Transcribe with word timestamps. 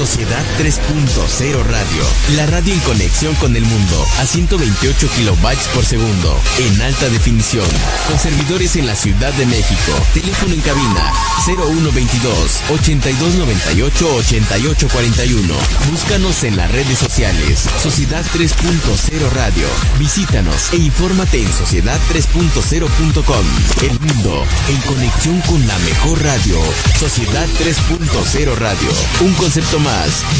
Sociedad 0.00 0.42
3.0 0.58 1.62
Radio, 1.62 2.02
la 2.34 2.46
radio 2.46 2.72
en 2.72 2.80
conexión 2.80 3.34
con 3.34 3.54
el 3.54 3.66
mundo 3.66 4.06
a 4.18 4.24
128 4.24 5.10
kilobytes 5.14 5.68
por 5.74 5.84
segundo, 5.84 6.40
en 6.58 6.80
alta 6.80 7.10
definición, 7.10 7.68
con 8.08 8.18
servidores 8.18 8.76
en 8.76 8.86
la 8.86 8.96
Ciudad 8.96 9.30
de 9.34 9.44
México. 9.44 9.92
Teléfono 10.14 10.54
en 10.54 10.62
cabina 10.62 11.12
0122 11.44 12.62
8298 12.70 14.14
8841. 14.16 15.54
Búscanos 15.90 16.44
en 16.44 16.56
las 16.56 16.70
redes 16.70 16.98
sociales 16.98 17.68
Sociedad 17.82 18.24
3.0 18.34 19.30
Radio. 19.32 19.66
Visítanos 19.98 20.72
e 20.72 20.76
infórmate 20.76 21.42
en 21.42 21.52
sociedad3.0.com. 21.52 23.46
El 23.82 24.00
mundo 24.00 24.46
en 24.70 24.80
conexión 24.80 25.40
con 25.42 25.66
la 25.66 25.78
mejor 25.80 26.22
radio. 26.22 26.56
Sociedad 26.98 27.46
3.0 27.58 28.56
Radio. 28.56 28.88
Un 29.20 29.34
concepto 29.34 29.78
más 29.78 29.89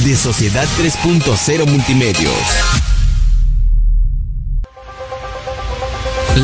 de 0.04 0.16
Sociedad 0.16 0.66
3.0 0.78 1.66
Multimedios. 1.66 2.89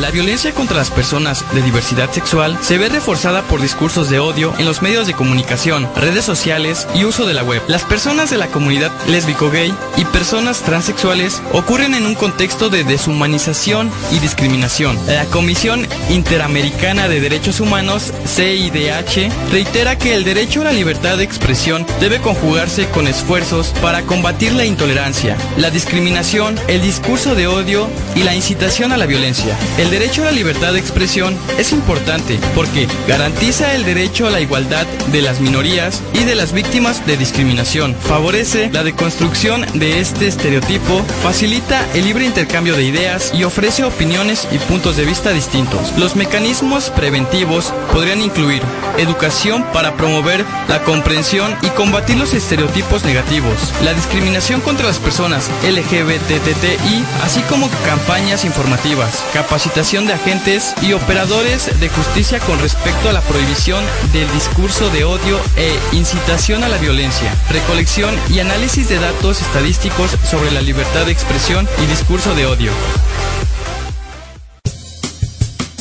La 0.01 0.11
violencia 0.11 0.53
contra 0.53 0.77
las 0.77 0.91
personas 0.91 1.43
de 1.55 1.63
diversidad 1.63 2.11
sexual 2.11 2.55
se 2.61 2.77
ve 2.77 2.87
reforzada 2.87 3.41
por 3.41 3.61
discursos 3.61 4.11
de 4.11 4.19
odio 4.19 4.53
en 4.59 4.65
los 4.65 4.83
medios 4.83 5.07
de 5.07 5.15
comunicación, 5.15 5.89
redes 5.95 6.23
sociales 6.23 6.87
y 6.93 7.03
uso 7.03 7.25
de 7.25 7.33
la 7.33 7.43
web. 7.43 7.63
Las 7.67 7.83
personas 7.83 8.29
de 8.29 8.37
la 8.37 8.45
comunidad 8.45 8.91
lésbico-gay 9.07 9.73
y 9.97 10.05
personas 10.05 10.61
transexuales 10.61 11.41
ocurren 11.51 11.95
en 11.95 12.05
un 12.05 12.13
contexto 12.13 12.69
de 12.69 12.83
deshumanización 12.83 13.89
y 14.11 14.19
discriminación. 14.19 14.99
La 15.07 15.25
Comisión 15.25 15.87
Interamericana 16.11 17.07
de 17.07 17.19
Derechos 17.19 17.59
Humanos, 17.59 18.13
CIDH, 18.27 19.31
reitera 19.51 19.97
que 19.97 20.13
el 20.13 20.23
derecho 20.23 20.61
a 20.61 20.65
la 20.65 20.73
libertad 20.73 21.17
de 21.17 21.23
expresión 21.23 21.87
debe 21.99 22.21
conjugarse 22.21 22.87
con 22.89 23.07
esfuerzos 23.07 23.69
para 23.81 24.03
combatir 24.03 24.53
la 24.53 24.65
intolerancia, 24.65 25.35
la 25.57 25.71
discriminación, 25.71 26.55
el 26.67 26.83
discurso 26.83 27.33
de 27.33 27.47
odio 27.47 27.89
y 28.15 28.21
la 28.21 28.35
incitación 28.35 28.91
a 28.91 28.97
la 28.97 29.07
violencia. 29.07 29.57
Derecho 29.91 30.23
a 30.23 30.25
la 30.25 30.31
libertad 30.31 30.73
de 30.73 30.79
expresión 30.79 31.37
es 31.57 31.71
importante 31.71 32.39
porque 32.55 32.87
garantiza 33.07 33.73
el 33.73 33.85
derecho 33.85 34.27
a 34.27 34.31
la 34.31 34.41
igualdad 34.41 34.85
de 35.11 35.21
las 35.21 35.39
minorías 35.39 36.01
y 36.13 36.23
de 36.23 36.35
las 36.35 36.51
víctimas 36.51 37.05
de 37.05 37.15
discriminación, 37.15 37.95
favorece 37.95 38.69
la 38.73 38.83
deconstrucción 38.83 39.65
de 39.75 39.99
este 39.99 40.27
estereotipo, 40.27 41.03
facilita 41.23 41.87
el 41.93 42.05
libre 42.05 42.25
intercambio 42.25 42.75
de 42.75 42.83
ideas 42.83 43.31
y 43.33 43.43
ofrece 43.43 43.83
opiniones 43.83 44.47
y 44.51 44.57
puntos 44.57 44.97
de 44.97 45.05
vista 45.05 45.31
distintos. 45.31 45.97
Los 45.97 46.15
mecanismos 46.15 46.89
preventivos 46.89 47.73
podrían 47.93 48.21
incluir 48.21 48.61
educación 48.97 49.63
para 49.73 49.95
promover 49.95 50.43
la 50.67 50.83
comprensión 50.83 51.55
y 51.61 51.69
combatir 51.69 52.17
los 52.17 52.33
estereotipos 52.33 53.05
negativos, 53.05 53.73
la 53.83 53.93
discriminación 53.93 54.59
contra 54.61 54.87
las 54.87 54.97
personas 54.97 55.49
LGBTTI, 55.63 57.05
así 57.23 57.41
como 57.41 57.69
campañas 57.85 58.43
informativas, 58.43 59.23
capacitación 59.33 59.76
de 59.77 60.13
agentes 60.13 60.73
y 60.81 60.93
operadores 60.93 61.69
de 61.79 61.87
justicia 61.87 62.39
con 62.39 62.59
respecto 62.59 63.09
a 63.09 63.13
la 63.13 63.21
prohibición 63.21 63.85
del 64.11 64.29
discurso 64.31 64.89
de 64.89 65.03
odio 65.03 65.39
e 65.55 65.71
incitación 65.91 66.63
a 66.63 66.67
la 66.67 66.79
violencia, 66.79 67.31
recolección 67.51 68.15
y 68.27 68.39
análisis 68.39 68.89
de 68.89 68.97
datos 68.97 69.39
estadísticos 69.39 70.17
sobre 70.23 70.49
la 70.49 70.61
libertad 70.61 71.05
de 71.05 71.11
expresión 71.11 71.69
y 71.83 71.85
discurso 71.85 72.33
de 72.33 72.47
odio. 72.47 72.71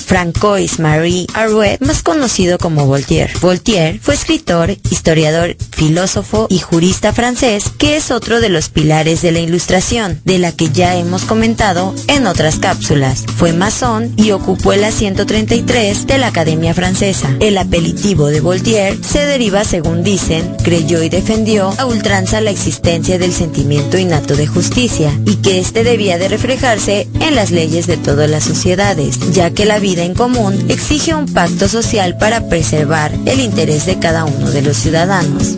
Francois 0.06 0.78
Marie 0.78 1.26
Arouet, 1.34 1.78
más 1.80 2.02
conocido 2.02 2.58
como 2.58 2.86
Voltaire. 2.86 3.32
Voltaire 3.40 3.98
fue 4.00 4.14
escritor, 4.14 4.70
historiador, 4.90 5.56
filósofo 5.72 6.46
y 6.48 6.60
jurista 6.60 7.12
francés, 7.12 7.64
que 7.76 7.96
es 7.96 8.12
otro 8.12 8.40
de 8.40 8.48
los 8.48 8.68
pilares 8.68 9.20
de 9.20 9.32
la 9.32 9.40
Ilustración, 9.40 10.20
de 10.24 10.38
la 10.38 10.52
que 10.52 10.70
ya 10.70 10.94
hemos 10.94 11.24
comentado 11.24 11.92
en 12.06 12.26
otras 12.28 12.60
cápsulas. 12.60 13.24
Fue 13.36 13.52
masón 13.52 14.12
y 14.16 14.30
ocupó 14.30 14.72
el 14.72 14.84
asiento 14.84 15.26
33 15.26 16.06
de 16.06 16.18
la 16.18 16.28
Academia 16.28 16.72
Francesa. 16.72 17.28
El 17.40 17.58
apelativo 17.58 18.28
de 18.28 18.40
Voltaire 18.40 18.96
se 19.02 19.26
deriva, 19.26 19.64
según 19.64 20.04
dicen, 20.04 20.56
creyó 20.62 21.02
y 21.02 21.08
defendió 21.08 21.74
a 21.78 21.86
ultranza 21.86 22.40
la 22.40 22.50
existencia 22.50 23.18
del 23.18 23.32
sentimiento 23.32 23.98
innato 23.98 24.36
de 24.36 24.46
justicia 24.46 25.12
y 25.26 25.36
que 25.36 25.58
éste 25.58 25.82
debía 25.82 26.16
de 26.16 26.28
reflejarse 26.28 27.08
en 27.20 27.34
las 27.34 27.50
leyes 27.50 27.86
de 27.88 27.96
todas 27.96 28.30
las 28.30 28.44
sociedades, 28.44 29.18
ya 29.32 29.50
que 29.50 29.64
la 29.64 29.80
vida 29.80 29.95
en 30.04 30.14
común 30.14 30.66
exige 30.68 31.14
un 31.14 31.26
pacto 31.26 31.68
social 31.68 32.16
para 32.18 32.48
preservar 32.48 33.12
el 33.26 33.40
interés 33.40 33.86
de 33.86 33.98
cada 33.98 34.24
uno 34.24 34.50
de 34.50 34.62
los 34.62 34.76
ciudadanos. 34.76 35.56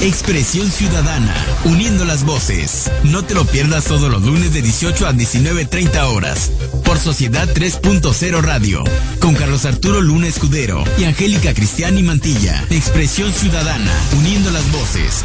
Expresión 0.00 0.70
Ciudadana, 0.70 1.34
uniendo 1.64 2.04
las 2.04 2.24
voces. 2.24 2.90
No 3.02 3.24
te 3.24 3.34
lo 3.34 3.44
pierdas 3.44 3.84
todos 3.84 4.10
los 4.10 4.22
lunes 4.22 4.54
de 4.54 4.62
18 4.62 5.06
a 5.06 5.12
19.30 5.12 6.14
horas. 6.14 6.52
Por 6.84 6.98
Sociedad 6.98 7.48
3.0 7.52 8.40
Radio. 8.40 8.84
Con 9.20 9.34
Carlos 9.34 9.64
Arturo 9.64 10.00
Luna 10.00 10.28
Escudero 10.28 10.84
y 10.98 11.04
Angélica 11.04 11.52
Cristiani 11.52 12.02
Mantilla. 12.02 12.64
Expresión 12.70 13.32
Ciudadana, 13.32 13.92
uniendo 14.16 14.50
las 14.50 14.70
voces. 14.70 15.24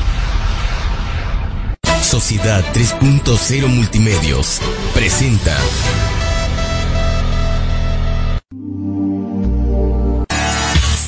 Sociedad 2.02 2.64
3.0 2.74 3.68
Multimedios. 3.68 4.59
Presenta. 4.94 5.56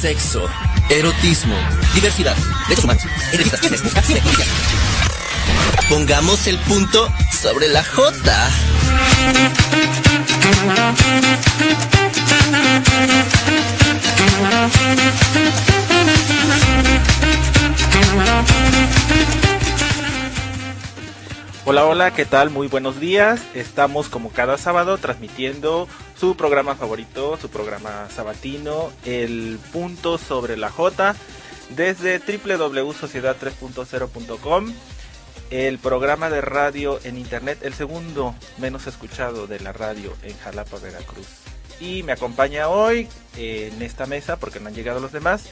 Sexo, 0.05 0.47
erotismo, 0.91 1.55
diversidad, 1.95 2.37
derechos 2.67 2.83
humanos, 2.83 3.03
entrevistas, 3.31 3.81
música, 3.81 4.03
cine. 4.03 4.21
Pongamos 5.89 6.45
el 6.45 6.59
punto 6.59 7.11
sobre 7.41 7.69
la 7.69 7.83
J. 7.83 8.51
Hola, 21.67 21.87
hola, 21.87 22.13
¿qué 22.13 22.25
tal? 22.25 22.51
Muy 22.51 22.67
buenos 22.67 22.99
días. 22.99 23.41
Estamos 23.55 24.07
como 24.07 24.29
cada 24.29 24.59
sábado 24.59 24.99
transmitiendo 24.99 25.87
su 26.15 26.37
programa 26.37 26.75
favorito, 26.75 27.39
su 27.41 27.49
programa 27.49 28.07
sabatino, 28.11 28.91
el 29.03 29.57
punto 29.73 30.19
sobre 30.19 30.57
la 30.57 30.69
J, 30.69 31.15
desde 31.75 32.19
www.sociedad3.0.com, 32.19 34.73
el 35.49 35.79
programa 35.79 36.29
de 36.29 36.41
radio 36.41 36.99
en 37.03 37.17
internet, 37.17 37.57
el 37.63 37.73
segundo 37.73 38.35
menos 38.59 38.85
escuchado 38.85 39.47
de 39.47 39.59
la 39.59 39.73
radio 39.73 40.15
en 40.21 40.37
Jalapa, 40.37 40.77
Veracruz. 40.77 41.25
Y 41.79 42.03
me 42.03 42.11
acompaña 42.11 42.67
hoy 42.67 43.07
en 43.37 43.81
esta 43.81 44.05
mesa, 44.05 44.37
porque 44.37 44.59
no 44.59 44.67
han 44.67 44.75
llegado 44.75 44.99
los 44.99 45.11
demás, 45.11 45.45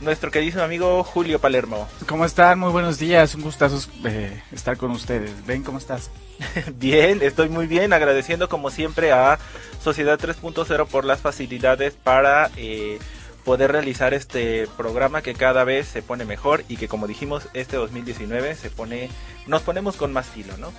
nuestro 0.00 0.30
querido 0.30 0.62
amigo 0.62 1.02
Julio 1.04 1.38
Palermo. 1.38 1.88
¿Cómo 2.06 2.24
están? 2.24 2.58
Muy 2.58 2.70
buenos 2.70 2.98
días, 2.98 3.34
un 3.34 3.42
gustazo 3.42 3.78
eh, 4.04 4.42
estar 4.52 4.76
con 4.76 4.90
ustedes. 4.90 5.46
Ven, 5.46 5.62
¿cómo 5.62 5.78
estás? 5.78 6.10
bien, 6.78 7.20
estoy 7.22 7.48
muy 7.48 7.66
bien, 7.66 7.92
agradeciendo 7.92 8.48
como 8.48 8.70
siempre 8.70 9.12
a 9.12 9.38
Sociedad 9.82 10.18
3.0 10.18 10.86
por 10.86 11.04
las 11.04 11.20
facilidades 11.20 11.94
para 11.94 12.50
eh, 12.56 12.98
poder 13.48 13.72
realizar 13.72 14.12
este 14.12 14.68
programa 14.76 15.22
que 15.22 15.32
cada 15.32 15.64
vez 15.64 15.88
se 15.88 16.02
pone 16.02 16.26
mejor 16.26 16.64
y 16.68 16.76
que 16.76 16.86
como 16.86 17.06
dijimos 17.06 17.48
este 17.54 17.78
2019 17.78 18.54
se 18.54 18.68
pone, 18.68 19.08
nos 19.46 19.62
ponemos 19.62 19.96
con 19.96 20.12
más 20.12 20.26
filo, 20.26 20.54
¿no? 20.58 20.70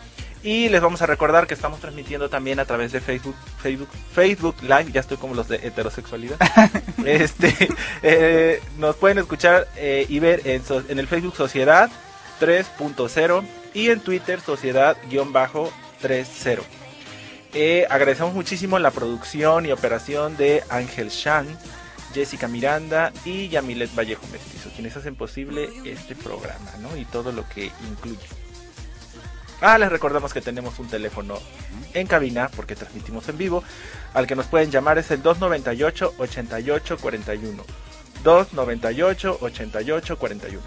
Y 0.44 0.70
les 0.70 0.80
vamos 0.80 1.02
a 1.02 1.08
recordar 1.08 1.48
que 1.48 1.56
estamos 1.56 1.80
transmitiendo 1.80 2.30
también 2.30 2.60
a 2.60 2.66
través 2.66 2.92
de 2.92 3.02
Facebook, 3.02 3.34
Facebook, 3.60 3.90
Facebook 4.14 4.56
Live, 4.62 4.92
ya 4.92 5.00
estoy 5.00 5.18
como 5.18 5.34
los 5.34 5.48
de 5.48 5.56
heterosexualidad. 5.56 6.38
este, 7.06 7.70
eh, 8.04 8.62
nos 8.78 8.96
pueden 8.98 9.18
escuchar 9.18 9.68
eh, 9.76 10.06
y 10.08 10.20
ver 10.20 10.44
en, 10.46 10.62
en, 10.90 11.00
el 11.00 11.08
Facebook 11.08 11.36
Sociedad 11.36 11.90
3.0 12.40 13.48
y 13.74 13.90
en 13.90 14.00
Twitter 14.00 14.42
Sociedad-30. 14.42 16.60
Eh, 17.56 17.88
agradecemos 17.90 18.36
muchísimo 18.36 18.78
la 18.78 18.92
producción 18.92 19.66
y 19.66 19.72
operación 19.72 20.38
de 20.38 20.64
Ángel 20.70 21.10
Shan, 21.10 21.48
Jessica 22.14 22.48
Miranda 22.48 23.12
y 23.26 23.50
Yamilet 23.50 23.94
Vallejo 23.96 24.26
Mestizo, 24.32 24.70
quienes 24.76 24.96
hacen 24.98 25.16
posible 25.16 25.70
este 25.86 26.16
programa, 26.16 26.72
¿no? 26.80 26.98
Y 26.98 27.06
todo 27.06 27.32
lo 27.32 27.48
que 27.48 27.72
incluye. 27.90 28.28
Ah, 29.62 29.78
les 29.78 29.92
recordamos 29.92 30.34
que 30.34 30.42
tenemos 30.42 30.80
un 30.80 30.88
teléfono 30.88 31.38
en 31.94 32.08
cabina, 32.08 32.50
porque 32.56 32.76
transmitimos 32.76 33.30
en 33.30 33.38
vivo, 33.38 33.64
al 34.14 34.26
que 34.26 34.36
nos 34.36 34.48
pueden 34.48 34.72
llamar 34.72 34.98
es 34.98 35.12
el 35.12 35.22
298-8841. 35.22 37.64
298-8841. 38.24 40.60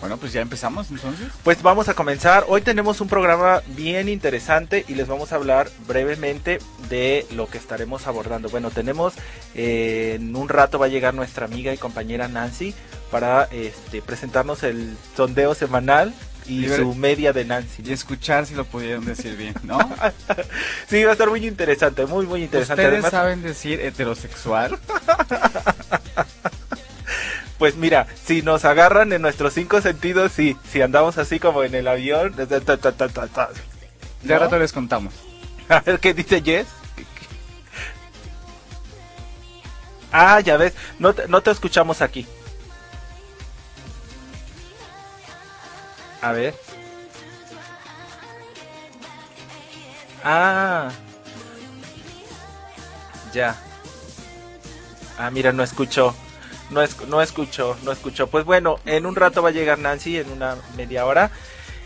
Bueno, 0.00 0.18
pues 0.18 0.32
ya 0.32 0.40
empezamos 0.42 0.90
entonces. 0.90 1.28
Pues 1.42 1.62
vamos 1.62 1.88
a 1.88 1.94
comenzar. 1.94 2.44
Hoy 2.48 2.60
tenemos 2.60 3.00
un 3.00 3.08
programa 3.08 3.62
bien 3.68 4.08
interesante 4.08 4.84
y 4.88 4.94
les 4.94 5.08
vamos 5.08 5.32
a 5.32 5.36
hablar 5.36 5.70
brevemente 5.86 6.58
de 6.88 7.26
lo 7.32 7.48
que 7.48 7.58
estaremos 7.58 8.06
abordando. 8.06 8.48
Bueno, 8.48 8.70
tenemos 8.70 9.14
eh, 9.54 10.14
en 10.16 10.36
un 10.36 10.48
rato 10.48 10.78
va 10.78 10.86
a 10.86 10.90
llegar 10.90 11.14
nuestra 11.14 11.46
amiga 11.46 11.72
y 11.72 11.78
compañera 11.78 12.28
Nancy 12.28 12.74
para 13.10 13.44
este, 13.44 14.02
presentarnos 14.02 14.62
el 14.62 14.96
sondeo 15.16 15.54
semanal 15.54 16.12
y 16.46 16.68
su 16.68 16.94
media 16.94 17.32
de 17.32 17.44
Nancy. 17.44 17.82
Y 17.84 17.92
escuchar 17.92 18.46
si 18.46 18.54
lo 18.54 18.64
pudieron 18.64 19.04
decir 19.04 19.36
bien, 19.36 19.54
¿no? 19.62 19.78
sí, 20.88 21.02
va 21.04 21.10
a 21.10 21.12
estar 21.12 21.28
muy 21.28 21.46
interesante, 21.46 22.06
muy, 22.06 22.26
muy 22.26 22.42
interesante. 22.44 22.84
¿Ustedes 22.84 23.10
saben 23.10 23.42
decir 23.42 23.80
heterosexual? 23.80 24.78
Pues 27.58 27.76
mira, 27.76 28.06
si 28.22 28.42
nos 28.42 28.64
agarran 28.64 29.12
en 29.12 29.22
nuestros 29.22 29.54
cinco 29.54 29.80
sentidos, 29.80 30.32
sí. 30.32 30.56
Si 30.70 30.82
andamos 30.82 31.16
así 31.18 31.38
como 31.40 31.62
en 31.62 31.74
el 31.74 31.88
avión. 31.88 32.34
Ya 34.22 34.38
rato 34.38 34.58
les 34.58 34.72
contamos. 34.72 35.14
A 35.68 35.80
ver 35.80 35.98
qué 36.00 36.12
dice 36.12 36.42
Jess. 36.42 36.66
Ah, 40.12 40.40
ya 40.40 40.56
ves. 40.56 40.74
No 40.98 41.14
te, 41.14 41.28
no 41.28 41.42
te 41.42 41.50
escuchamos 41.50 42.02
aquí. 42.02 42.26
A 46.22 46.32
ver. 46.32 46.54
Ah. 50.24 50.90
Ya. 53.32 53.56
Ah, 55.18 55.30
mira, 55.30 55.52
no 55.52 55.62
escuchó. 55.62 56.14
No, 56.70 56.82
es, 56.82 57.06
no 57.06 57.22
escuchó, 57.22 57.76
no 57.84 57.92
escuchó. 57.92 58.26
Pues 58.26 58.44
bueno, 58.44 58.78
en 58.84 59.06
un 59.06 59.14
rato 59.14 59.42
va 59.42 59.50
a 59.50 59.52
llegar 59.52 59.78
Nancy, 59.78 60.18
en 60.18 60.30
una 60.30 60.56
media 60.76 61.06
hora, 61.06 61.30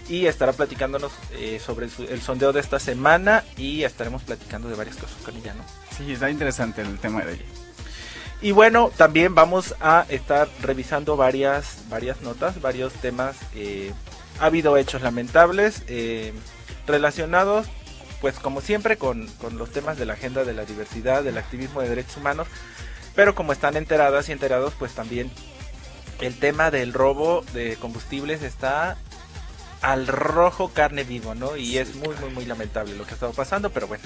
y 0.09 0.27
estará 0.27 0.53
platicándonos 0.53 1.13
eh, 1.33 1.61
sobre 1.65 1.87
el, 1.87 2.21
sondeo 2.23 2.53
de 2.53 2.61
esta 2.61 2.81
semana 2.81 3.45
y 3.57 3.85
estaremos 3.85 4.23
platicando 4.23 4.69
de 4.69 4.75
varias 4.75 4.97
cosas 4.97 5.17
con 5.25 5.37
ella, 5.37 5.55
¿no? 5.55 5.63
Sí, 5.97 6.13
está 6.13 6.31
interesante 6.31 6.83
el 6.83 6.99
tema 6.99 7.25
de 7.25 7.35
ella. 7.35 7.45
Y 8.43 8.53
bueno, 8.53 8.91
también 8.97 9.35
vamos 9.35 9.75
a 9.81 10.07
estar 10.09 10.49
revisando 10.63 11.17
varias, 11.17 11.85
varias 11.91 12.23
notas, 12.23 12.61
varios 12.61 12.93
temas. 12.95 13.37
Eh, 13.55 13.93
ha 14.41 14.47
habido 14.47 14.77
hechos 14.79 15.03
lamentables 15.03 15.83
eh, 15.89 16.33
relacionados, 16.87 17.69
pues 18.23 18.39
como 18.39 18.63
siempre, 18.63 18.97
con, 18.97 19.27
con 19.41 19.59
los 19.59 19.71
temas 19.71 19.99
de 19.99 20.07
la 20.07 20.15
agenda 20.15 20.45
de 20.45 20.55
la 20.55 20.65
diversidad, 20.65 21.23
del 21.23 21.37
activismo 21.37 21.83
de 21.83 21.91
derechos 21.91 22.17
humanos 22.17 22.49
pero 23.21 23.35
como 23.35 23.53
están 23.53 23.77
enteradas 23.77 24.31
y 24.31 24.33
enterados, 24.33 24.73
pues 24.79 24.95
también 24.95 25.31
el 26.23 26.39
tema 26.39 26.71
del 26.71 26.95
robo 26.95 27.43
de 27.53 27.77
combustibles 27.77 28.43
está 28.43 28.97
al 29.83 30.07
rojo 30.07 30.71
carne 30.71 31.05
vivo, 31.05 31.35
¿no? 31.35 31.55
Y 31.55 31.77
es 31.77 31.97
muy, 31.97 32.15
muy, 32.19 32.31
muy 32.31 32.47
lamentable 32.47 32.97
lo 32.97 33.05
que 33.05 33.11
ha 33.11 33.15
estado 33.17 33.35
pasando, 33.35 33.69
pero 33.69 33.87
bueno. 33.89 34.05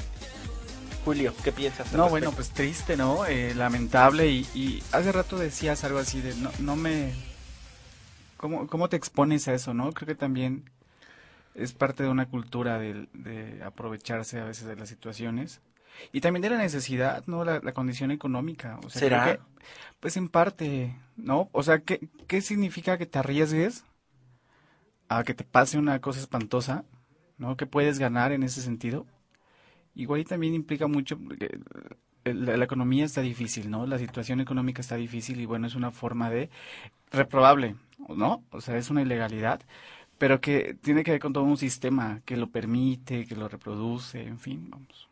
Julio, 1.04 1.32
¿qué 1.44 1.52
piensas? 1.52 1.92
No, 1.92 2.08
bueno, 2.08 2.32
pues 2.32 2.50
triste, 2.50 2.96
¿no? 2.96 3.24
Eh, 3.24 3.54
lamentable 3.54 4.26
y, 4.26 4.82
hace 4.90 5.12
rato 5.12 5.38
decías 5.38 5.84
algo 5.84 6.00
así 6.00 6.20
de 6.20 6.34
no, 6.34 6.50
no 6.58 6.74
me... 6.74 7.12
¿Cómo, 8.36 8.66
¿Cómo 8.66 8.88
te 8.88 8.96
expones 8.96 9.46
a 9.46 9.54
eso, 9.54 9.74
no? 9.74 9.92
Creo 9.92 10.08
que 10.08 10.16
también 10.16 10.68
es 11.54 11.72
parte 11.72 12.02
de 12.02 12.08
una 12.08 12.26
cultura 12.26 12.80
de, 12.80 13.06
de 13.12 13.62
aprovecharse 13.62 14.40
a 14.40 14.44
veces 14.44 14.66
de 14.66 14.74
las 14.74 14.88
situaciones 14.88 15.60
y 16.12 16.20
también 16.20 16.42
de 16.42 16.50
la 16.50 16.58
necesidad, 16.58 17.24
¿no? 17.26 17.44
La, 17.44 17.60
condición 17.72 18.10
económica. 18.10 18.78
O 18.84 18.90
sea, 18.90 19.00
¿Será? 19.00 19.40
pues 20.00 20.16
en 20.16 20.28
parte, 20.28 20.94
¿no? 21.16 21.48
O 21.52 21.62
sea, 21.62 21.80
¿qué, 21.80 22.08
¿qué 22.26 22.40
significa 22.40 22.98
que 22.98 23.06
te 23.06 23.18
arriesgues 23.18 23.84
a 25.08 25.24
que 25.24 25.34
te 25.34 25.44
pase 25.44 25.78
una 25.78 26.00
cosa 26.00 26.20
espantosa, 26.20 26.84
¿no? 27.38 27.56
¿Qué 27.56 27.66
puedes 27.66 27.98
ganar 27.98 28.32
en 28.32 28.42
ese 28.42 28.62
sentido? 28.62 29.06
Igual 29.94 30.20
y 30.20 30.24
también 30.24 30.54
implica 30.54 30.86
mucho, 30.88 31.18
la, 32.24 32.56
la, 32.56 32.64
economía 32.64 33.04
está 33.04 33.20
difícil, 33.20 33.70
¿no? 33.70 33.86
La 33.86 33.98
situación 33.98 34.40
económica 34.40 34.80
está 34.80 34.96
difícil 34.96 35.40
y 35.40 35.46
bueno, 35.46 35.66
es 35.66 35.74
una 35.74 35.90
forma 35.90 36.30
de 36.30 36.50
reprobable, 37.10 37.76
¿no? 38.08 38.44
O 38.50 38.60
sea, 38.60 38.76
es 38.76 38.90
una 38.90 39.02
ilegalidad, 39.02 39.60
pero 40.18 40.40
que 40.40 40.76
tiene 40.82 41.04
que 41.04 41.12
ver 41.12 41.20
con 41.20 41.32
todo 41.32 41.44
un 41.44 41.56
sistema 41.56 42.20
que 42.24 42.36
lo 42.36 42.48
permite, 42.48 43.26
que 43.26 43.36
lo 43.36 43.48
reproduce, 43.48 44.22
en 44.22 44.38
fin, 44.38 44.68
vamos. 44.70 45.08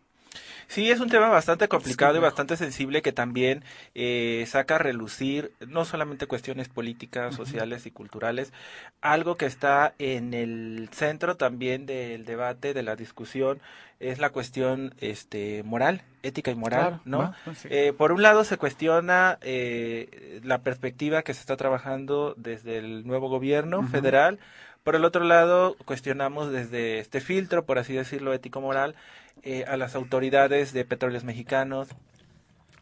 Sí, 0.66 0.90
es 0.90 1.00
un 1.00 1.10
tema 1.10 1.28
bastante 1.28 1.68
complicado 1.68 2.16
y 2.16 2.20
bastante 2.20 2.56
sensible 2.56 3.02
que 3.02 3.12
también 3.12 3.62
eh, 3.94 4.44
saca 4.48 4.76
a 4.76 4.78
relucir 4.78 5.52
no 5.66 5.84
solamente 5.84 6.26
cuestiones 6.26 6.68
políticas, 6.68 7.34
sociales 7.34 7.84
y 7.86 7.90
culturales, 7.90 8.52
algo 9.00 9.36
que 9.36 9.46
está 9.46 9.94
en 9.98 10.32
el 10.32 10.88
centro 10.92 11.36
también 11.36 11.84
del 11.84 12.24
debate, 12.24 12.72
de 12.72 12.82
la 12.82 12.96
discusión, 12.96 13.60
es 14.00 14.18
la 14.18 14.30
cuestión 14.30 14.94
este, 14.98 15.62
moral, 15.62 16.02
ética 16.22 16.50
y 16.50 16.56
moral, 16.56 17.00
¿no? 17.04 17.34
Pues 17.44 17.66
eh, 17.70 17.92
por 17.96 18.10
un 18.10 18.22
lado 18.22 18.42
se 18.44 18.56
cuestiona 18.56 19.38
eh, 19.42 20.40
la 20.42 20.62
perspectiva 20.62 21.22
que 21.22 21.34
se 21.34 21.40
está 21.40 21.56
trabajando 21.56 22.34
desde 22.36 22.78
el 22.78 23.06
nuevo 23.06 23.28
gobierno 23.28 23.86
federal, 23.86 24.40
por 24.82 24.96
el 24.96 25.04
otro 25.04 25.24
lado 25.24 25.76
cuestionamos 25.84 26.50
desde 26.50 26.98
este 26.98 27.20
filtro, 27.20 27.64
por 27.64 27.78
así 27.78 27.92
decirlo, 27.92 28.32
ético-moral, 28.32 28.94
eh, 29.42 29.64
a 29.66 29.76
las 29.76 29.94
autoridades 29.94 30.72
de 30.72 30.84
petróleos 30.84 31.24
mexicanos, 31.24 31.88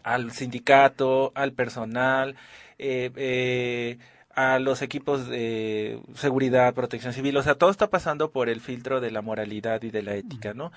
al 0.03 0.33
sindicato, 0.33 1.33
al 1.35 1.53
personal, 1.53 2.37
eh, 2.79 3.11
eh, 3.17 3.99
a 4.35 4.59
los 4.59 4.83
equipos 4.83 5.29
de 5.29 6.01
seguridad, 6.15 6.75
protección 6.75 7.13
civil, 7.13 7.37
o 7.37 7.43
sea, 7.43 7.57
todo 7.57 7.71
está 7.71 7.91
pasando 7.91 8.31
por 8.31 8.49
el 8.49 8.61
filtro 8.61 9.01
de 9.01 9.11
la 9.11 9.23
moralidad 9.23 9.83
y 9.83 9.91
de 9.91 10.03
la 10.03 10.15
ética, 10.15 10.55
¿no? 10.55 10.73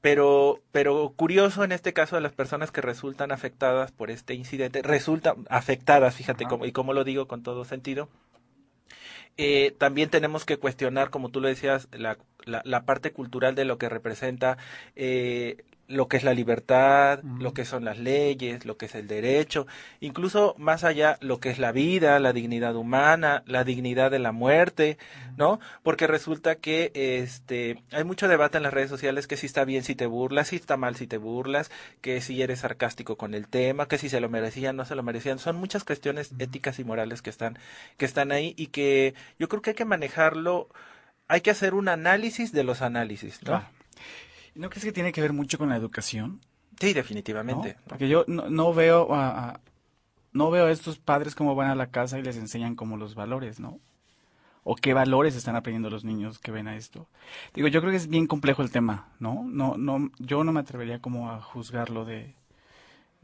Pero, 0.00 0.60
pero 0.72 1.12
curioso 1.14 1.62
en 1.62 1.72
este 1.72 1.92
caso 1.92 2.16
de 2.16 2.22
las 2.22 2.32
personas 2.32 2.72
que 2.72 2.80
resultan 2.80 3.30
afectadas 3.30 3.92
por 3.92 4.10
este 4.10 4.34
incidente, 4.34 4.82
resultan 4.82 5.46
afectadas, 5.48 6.16
fíjate, 6.16 6.44
cómo, 6.46 6.66
y 6.66 6.72
cómo 6.72 6.92
lo 6.92 7.04
digo 7.04 7.28
con 7.28 7.42
todo 7.42 7.64
sentido, 7.64 8.08
eh, 9.36 9.74
también 9.78 10.10
tenemos 10.10 10.44
que 10.44 10.58
cuestionar, 10.58 11.10
como 11.10 11.30
tú 11.30 11.40
lo 11.40 11.48
decías, 11.48 11.88
la, 11.92 12.18
la, 12.44 12.84
parte 12.84 13.12
cultural 13.12 13.54
de 13.54 13.64
lo 13.64 13.78
que 13.78 13.88
representa 13.88 14.58
eh, 14.96 15.64
lo 15.92 16.08
que 16.08 16.16
es 16.16 16.24
la 16.24 16.34
libertad, 16.34 17.22
lo 17.22 17.52
que 17.52 17.64
son 17.64 17.84
las 17.84 17.98
leyes, 17.98 18.64
lo 18.64 18.76
que 18.76 18.86
es 18.86 18.94
el 18.94 19.06
derecho, 19.06 19.66
incluso 20.00 20.54
más 20.58 20.84
allá 20.84 21.18
lo 21.20 21.38
que 21.38 21.50
es 21.50 21.58
la 21.58 21.72
vida, 21.72 22.18
la 22.18 22.32
dignidad 22.32 22.74
humana, 22.76 23.42
la 23.46 23.64
dignidad 23.64 24.10
de 24.10 24.18
la 24.18 24.32
muerte, 24.32 24.98
¿no? 25.36 25.60
Porque 25.82 26.06
resulta 26.06 26.56
que 26.56 26.90
este 26.94 27.82
hay 27.92 28.04
mucho 28.04 28.28
debate 28.28 28.56
en 28.56 28.62
las 28.62 28.72
redes 28.72 28.90
sociales 28.90 29.26
que 29.26 29.36
si 29.36 29.46
está 29.46 29.64
bien 29.64 29.84
si 29.84 29.94
te 29.94 30.06
burlas, 30.06 30.48
si 30.48 30.56
está 30.56 30.76
mal 30.76 30.96
si 30.96 31.06
te 31.06 31.18
burlas, 31.18 31.70
que 32.00 32.20
si 32.20 32.42
eres 32.42 32.60
sarcástico 32.60 33.16
con 33.16 33.34
el 33.34 33.48
tema, 33.48 33.86
que 33.86 33.98
si 33.98 34.08
se 34.08 34.20
lo 34.20 34.28
merecían, 34.28 34.76
no 34.76 34.84
se 34.84 34.94
lo 34.94 35.02
merecían, 35.02 35.38
son 35.38 35.56
muchas 35.56 35.84
cuestiones 35.84 36.32
éticas 36.38 36.78
y 36.78 36.84
morales 36.84 37.22
que 37.22 37.30
están 37.30 37.58
que 37.98 38.06
están 38.06 38.32
ahí 38.32 38.54
y 38.56 38.68
que 38.68 39.14
yo 39.38 39.48
creo 39.48 39.62
que 39.62 39.70
hay 39.70 39.76
que 39.76 39.84
manejarlo 39.84 40.68
hay 41.28 41.40
que 41.40 41.50
hacer 41.50 41.74
un 41.74 41.88
análisis 41.88 42.52
de 42.52 42.62
los 42.64 42.82
análisis, 42.82 43.42
¿no? 43.42 43.64
¿No 44.54 44.70
crees 44.70 44.84
que 44.84 44.92
tiene 44.92 45.12
que 45.12 45.20
ver 45.20 45.32
mucho 45.32 45.58
con 45.58 45.68
la 45.68 45.76
educación? 45.76 46.40
Sí, 46.78 46.92
definitivamente. 46.92 47.76
Porque 47.86 48.08
yo 48.08 48.24
no, 48.26 48.74
veo 48.74 49.14
a, 49.14 49.60
no 50.32 50.50
veo 50.50 50.66
a 50.66 50.70
estos 50.70 50.98
padres 50.98 51.34
cómo 51.34 51.54
van 51.54 51.70
a 51.70 51.74
la 51.74 51.90
casa 51.90 52.18
y 52.18 52.22
les 52.22 52.36
enseñan 52.36 52.74
como 52.74 52.96
los 52.96 53.14
valores, 53.14 53.60
¿no? 53.60 53.80
O 54.64 54.76
qué 54.76 54.94
valores 54.94 55.34
están 55.34 55.56
aprendiendo 55.56 55.90
los 55.90 56.04
niños 56.04 56.38
que 56.38 56.52
ven 56.52 56.68
a 56.68 56.76
esto. 56.76 57.08
Digo, 57.54 57.68
yo 57.68 57.80
creo 57.80 57.90
que 57.90 57.96
es 57.96 58.08
bien 58.08 58.26
complejo 58.26 58.62
el 58.62 58.70
tema, 58.70 59.08
¿no? 59.18 59.44
No, 59.44 59.76
no, 59.76 60.10
yo 60.18 60.44
no 60.44 60.52
me 60.52 60.60
atrevería 60.60 61.00
como 61.00 61.30
a 61.30 61.40
juzgarlo 61.40 62.04
de 62.04 62.34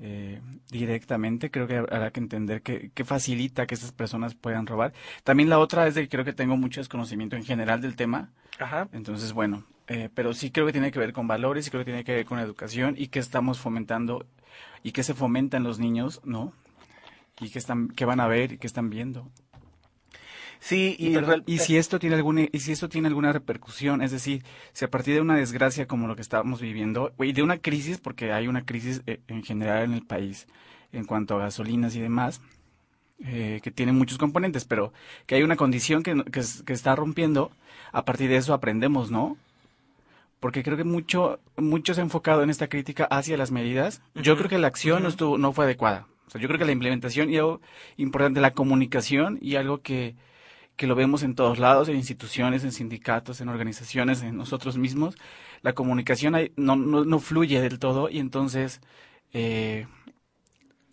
eh, 0.00 0.40
directamente. 0.70 1.50
Creo 1.50 1.66
que 1.66 1.76
habrá 1.76 2.10
que 2.10 2.20
entender 2.20 2.62
que, 2.62 2.90
que 2.90 3.04
facilita 3.04 3.66
que 3.66 3.74
estas 3.74 3.92
personas 3.92 4.34
puedan 4.34 4.66
robar. 4.66 4.92
También 5.24 5.48
la 5.48 5.58
otra 5.58 5.86
es 5.86 5.94
de 5.94 6.02
que 6.02 6.08
creo 6.08 6.24
que 6.24 6.32
tengo 6.32 6.56
mucho 6.56 6.80
desconocimiento 6.80 7.36
en 7.36 7.44
general 7.44 7.80
del 7.80 7.96
tema. 7.96 8.30
Ajá. 8.58 8.88
Entonces, 8.92 9.32
bueno, 9.32 9.64
eh, 9.88 10.10
pero 10.14 10.34
sí 10.34 10.50
creo 10.50 10.66
que 10.66 10.72
tiene 10.72 10.92
que 10.92 10.98
ver 10.98 11.12
con 11.14 11.26
valores 11.26 11.66
y 11.66 11.70
creo 11.70 11.80
que 11.80 11.90
tiene 11.90 12.04
que 12.04 12.14
ver 12.14 12.26
con 12.26 12.38
educación 12.38 12.94
y 12.98 13.08
que 13.08 13.18
estamos 13.18 13.58
fomentando 13.58 14.26
y 14.82 14.92
que 14.92 15.02
se 15.02 15.14
fomenta 15.14 15.56
en 15.56 15.64
los 15.64 15.78
niños, 15.78 16.20
¿no? 16.24 16.52
Y 17.40 17.48
que 17.48 17.58
están, 17.58 17.88
que 17.88 18.04
van 18.04 18.20
a 18.20 18.26
ver 18.26 18.52
y 18.52 18.58
que 18.58 18.66
están 18.66 18.90
viendo. 18.90 19.30
Sí, 20.60 20.96
y, 20.98 21.16
y, 21.46 21.58
si 21.58 21.76
esto 21.76 21.98
tiene 22.00 22.16
alguna 22.16 22.46
y 22.50 22.60
si 22.60 22.72
esto 22.72 22.88
tiene 22.88 23.06
alguna 23.08 23.32
repercusión, 23.32 24.02
es 24.02 24.10
decir, 24.10 24.44
si 24.72 24.84
a 24.84 24.90
partir 24.90 25.14
de 25.14 25.20
una 25.20 25.36
desgracia 25.36 25.86
como 25.86 26.08
lo 26.08 26.16
que 26.16 26.22
estamos 26.22 26.60
viviendo 26.60 27.14
y 27.20 27.32
de 27.32 27.42
una 27.42 27.58
crisis, 27.58 27.98
porque 27.98 28.32
hay 28.32 28.48
una 28.48 28.64
crisis 28.64 29.02
eh, 29.06 29.20
en 29.28 29.44
general 29.44 29.84
en 29.84 29.94
el 29.94 30.04
país 30.04 30.48
en 30.92 31.04
cuanto 31.04 31.36
a 31.36 31.44
gasolinas 31.44 31.94
y 31.94 32.00
demás, 32.00 32.40
eh, 33.24 33.60
que 33.62 33.70
tiene 33.70 33.92
muchos 33.92 34.18
componentes, 34.18 34.64
pero 34.64 34.92
que 35.26 35.36
hay 35.36 35.44
una 35.44 35.56
condición 35.56 36.02
que, 36.02 36.24
que, 36.24 36.42
que 36.66 36.72
está 36.72 36.96
rompiendo, 36.96 37.52
a 37.92 38.04
partir 38.04 38.28
de 38.28 38.36
eso 38.36 38.52
aprendemos, 38.52 39.10
¿no? 39.10 39.38
Porque 40.40 40.62
creo 40.62 40.76
que 40.76 40.84
mucho, 40.84 41.40
mucho 41.56 41.94
se 41.94 42.00
ha 42.00 42.04
enfocado 42.04 42.42
en 42.42 42.50
esta 42.50 42.68
crítica 42.68 43.04
hacia 43.04 43.36
las 43.36 43.50
medidas. 43.50 44.02
Yo 44.14 44.36
creo 44.36 44.48
que 44.48 44.58
la 44.58 44.68
acción 44.68 45.02
no, 45.02 45.08
estuvo, 45.08 45.38
no 45.38 45.52
fue 45.52 45.64
adecuada. 45.64 46.06
O 46.26 46.30
sea, 46.30 46.40
yo 46.40 46.48
creo 46.48 46.58
que 46.58 46.66
la 46.66 46.72
implementación 46.72 47.30
y 47.30 47.38
algo 47.38 47.60
importante, 47.96 48.40
la 48.40 48.52
comunicación 48.52 49.38
y 49.40 49.56
algo 49.56 49.80
que, 49.80 50.14
que 50.76 50.86
lo 50.86 50.94
vemos 50.94 51.22
en 51.22 51.34
todos 51.34 51.58
lados, 51.58 51.88
en 51.88 51.96
instituciones, 51.96 52.64
en 52.64 52.72
sindicatos, 52.72 53.40
en 53.40 53.48
organizaciones, 53.48 54.22
en 54.22 54.36
nosotros 54.36 54.78
mismos. 54.78 55.16
La 55.62 55.72
comunicación 55.72 56.36
no, 56.56 56.76
no, 56.76 57.18
fluye 57.18 57.60
del 57.60 57.78
todo 57.78 58.08
y 58.10 58.18
entonces 58.20 58.80
eh, 59.32 59.86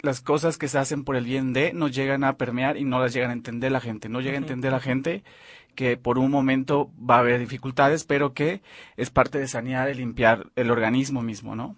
las 0.02 0.22
cosas 0.22 0.58
que 0.58 0.70
se 0.70 0.80
hacen 0.80 1.04
por 1.04 1.16
el 1.16 1.26
bien 1.26 1.54
de 1.54 1.74
no 1.74 1.88
llegan 1.88 2.24
a 2.24 2.38
permear 2.38 2.78
y 2.78 2.84
no 2.84 3.00
las 3.00 3.14
llegan 3.14 3.30
a 3.30 3.34
entender 3.34 3.72
la 3.72 3.82
gente. 3.82 4.10
No 4.10 4.22
llega 4.22 4.36
a 4.36 4.42
entender 4.42 4.72
la 4.72 4.80
gente 4.80 5.24
que 5.76 5.98
por 5.98 6.18
un 6.18 6.32
momento 6.32 6.92
va 6.98 7.18
a 7.18 7.20
haber 7.20 7.40
dificultades, 7.40 8.04
pero 8.04 8.34
que 8.34 8.62
es 8.98 9.10
parte 9.10 9.38
de 9.38 9.48
sanear 9.48 9.90
y 9.90 9.96
limpiar 9.96 10.48
el 10.56 10.72
organismo 10.72 11.22
mismo, 11.22 11.56
¿no? 11.56 11.76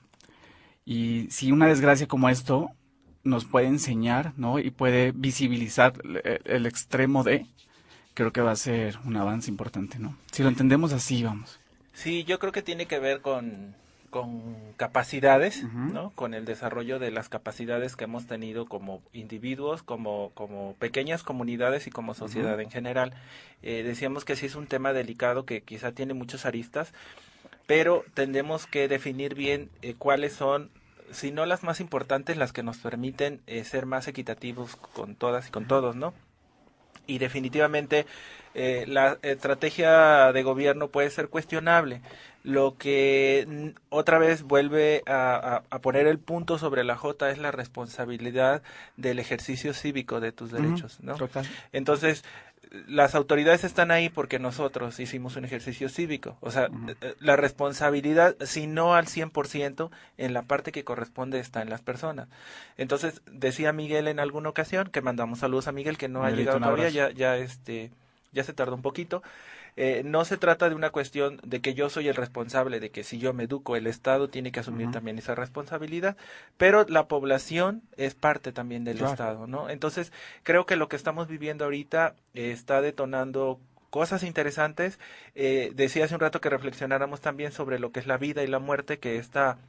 Y 0.85 1.27
si 1.29 1.51
una 1.51 1.67
desgracia 1.67 2.07
como 2.07 2.29
esto 2.29 2.71
nos 3.23 3.45
puede 3.45 3.67
enseñar, 3.67 4.33
¿no? 4.37 4.59
Y 4.59 4.71
puede 4.71 5.11
visibilizar 5.11 5.93
el, 6.45 6.65
extremo 6.65 7.23
de, 7.23 7.45
creo 8.13 8.31
que 8.31 8.41
va 8.41 8.51
a 8.51 8.55
ser 8.55 8.97
un 9.05 9.17
avance 9.17 9.51
importante, 9.51 9.99
¿no? 9.99 10.15
Si 10.31 10.43
lo 10.43 10.49
entendemos 10.49 10.93
así, 10.93 11.23
vamos. 11.23 11.59
Sí, 11.93 12.23
yo 12.23 12.39
creo 12.39 12.51
que 12.51 12.61
tiene 12.61 12.85
que 12.85 12.99
ver 12.99 13.21
con, 13.21 13.75
con 14.09 14.73
capacidades, 14.77 15.63
¿no? 15.63 16.11
Con 16.11 16.33
el 16.33 16.45
desarrollo 16.45 16.99
de 16.99 17.11
las 17.11 17.29
capacidades 17.29 17.95
que 17.95 18.05
hemos 18.05 18.25
tenido 18.25 18.65
como 18.65 19.01
individuos, 19.13 19.83
como, 19.83 20.31
como 20.33 20.75
pequeñas 20.79 21.23
comunidades 21.23 21.87
y 21.87 21.91
como 21.91 22.13
sociedad 22.13 22.59
en 22.59 22.71
general. 22.71 23.13
Eh, 23.63 23.83
decíamos 23.83 24.23
que 24.23 24.35
sí 24.35 24.45
es 24.45 24.55
un 24.55 24.67
tema 24.67 24.93
delicado 24.93 25.45
que 25.45 25.61
quizá 25.61 25.91
tiene 25.91 26.13
muchos 26.13 26.45
aristas, 26.45 26.93
pero 27.65 28.05
tendremos 28.13 28.65
que 28.65 28.87
definir 28.87 29.35
bien 29.35 29.69
eh, 29.81 29.93
cuáles 29.97 30.33
son 30.33 30.69
si 31.11 31.31
no 31.31 31.45
las 31.45 31.63
más 31.63 31.79
importantes, 31.79 32.37
las 32.37 32.51
que 32.51 32.63
nos 32.63 32.77
permiten 32.77 33.41
eh, 33.47 33.63
ser 33.63 33.85
más 33.85 34.07
equitativos 34.07 34.75
con 34.75 35.15
todas 35.15 35.47
y 35.47 35.51
con 35.51 35.65
todos, 35.65 35.95
¿no? 35.95 36.13
Y 37.07 37.17
definitivamente 37.17 38.05
eh, 38.53 38.85
la 38.87 39.17
estrategia 39.21 40.31
de 40.31 40.43
gobierno 40.43 40.87
puede 40.87 41.09
ser 41.09 41.29
cuestionable. 41.29 42.01
Lo 42.43 42.77
que 42.77 43.73
otra 43.89 44.19
vez 44.19 44.43
vuelve 44.43 45.03
a, 45.05 45.63
poner 45.81 46.07
el 46.07 46.17
punto 46.17 46.57
sobre 46.57 46.83
la 46.83 46.95
J 46.95 47.29
es 47.29 47.39
la 47.39 47.51
responsabilidad 47.51 48.63
del 48.95 49.19
ejercicio 49.19 49.73
cívico 49.73 50.21
de 50.21 50.31
tus 50.31 50.51
derechos, 50.51 50.99
¿no? 51.01 51.17
Entonces, 51.73 52.23
las 52.87 53.15
autoridades 53.15 53.63
están 53.63 53.91
ahí 53.91 54.09
porque 54.09 54.39
nosotros 54.39 54.99
hicimos 54.99 55.35
un 55.35 55.45
ejercicio 55.45 55.89
cívico. 55.89 56.37
O 56.41 56.51
sea, 56.51 56.69
eh, 57.01 57.15
la 57.19 57.35
responsabilidad, 57.35 58.35
si 58.41 58.67
no 58.67 58.95
al 58.95 59.05
100%, 59.05 59.89
en 60.17 60.33
la 60.33 60.43
parte 60.43 60.71
que 60.71 60.83
corresponde 60.83 61.39
está 61.39 61.61
en 61.61 61.69
las 61.69 61.81
personas. 61.81 62.27
Entonces, 62.77 63.21
decía 63.31 63.73
Miguel 63.73 64.07
en 64.07 64.19
alguna 64.19 64.49
ocasión, 64.49 64.89
que 64.89 65.01
mandamos 65.01 65.39
saludos 65.39 65.67
a 65.67 65.71
Miguel, 65.71 65.97
que 65.97 66.07
no 66.07 66.23
ha 66.23 66.31
llegado 66.31 66.59
todavía, 66.59 66.89
ya, 66.89 67.11
ya, 67.11 67.37
este, 67.37 67.91
ya 68.31 68.43
se 68.43 68.53
tardó 68.53 68.75
un 68.75 68.81
poquito. 68.81 69.23
Eh, 69.79 70.01
no 70.03 70.25
se 70.25 70.37
trata 70.37 70.69
de 70.69 70.75
una 70.75 70.89
cuestión 70.89 71.39
de 71.43 71.61
que 71.61 71.75
yo 71.75 71.89
soy 71.91 72.07
el 72.07 72.15
responsable, 72.15 72.79
de 72.79 72.89
que 72.89 73.03
si 73.03 73.19
yo 73.19 73.31
me 73.33 73.43
educo, 73.43 73.75
el 73.75 73.85
Estado 73.85 74.27
tiene 74.27 74.51
que 74.51 74.59
asumir 74.59 74.89
también 74.89 75.19
esa 75.19 75.35
responsabilidad, 75.35 76.17
pero 76.57 76.85
la 76.89 77.07
población 77.07 77.83
es 77.95 78.15
parte 78.15 78.51
también 78.51 78.83
del 78.83 79.03
Estado, 79.03 79.45
¿no? 79.45 79.69
Entonces, 79.69 80.11
creo 80.41 80.65
que 80.65 80.75
lo 80.75 80.89
que 80.89 80.95
estamos 80.95 81.27
viviendo 81.27 81.63
ahorita 81.65 82.15
eh, 82.33 82.51
está 82.51 82.81
detonando 82.81 83.59
cosas 83.91 84.23
interesantes. 84.23 84.99
Eh, 85.35 85.71
decía 85.75 86.05
hace 86.05 86.15
un 86.15 86.21
rato 86.21 86.41
que 86.41 86.49
reflexionáramos 86.49 87.21
también 87.21 87.51
sobre 87.51 87.77
lo 87.77 87.91
que 87.91 87.99
es 87.99 88.07
la 88.07 88.17
vida 88.17 88.43
y 88.43 88.47
la 88.47 88.59
muerte, 88.59 88.97
que 88.97 89.17
esta 89.17 89.59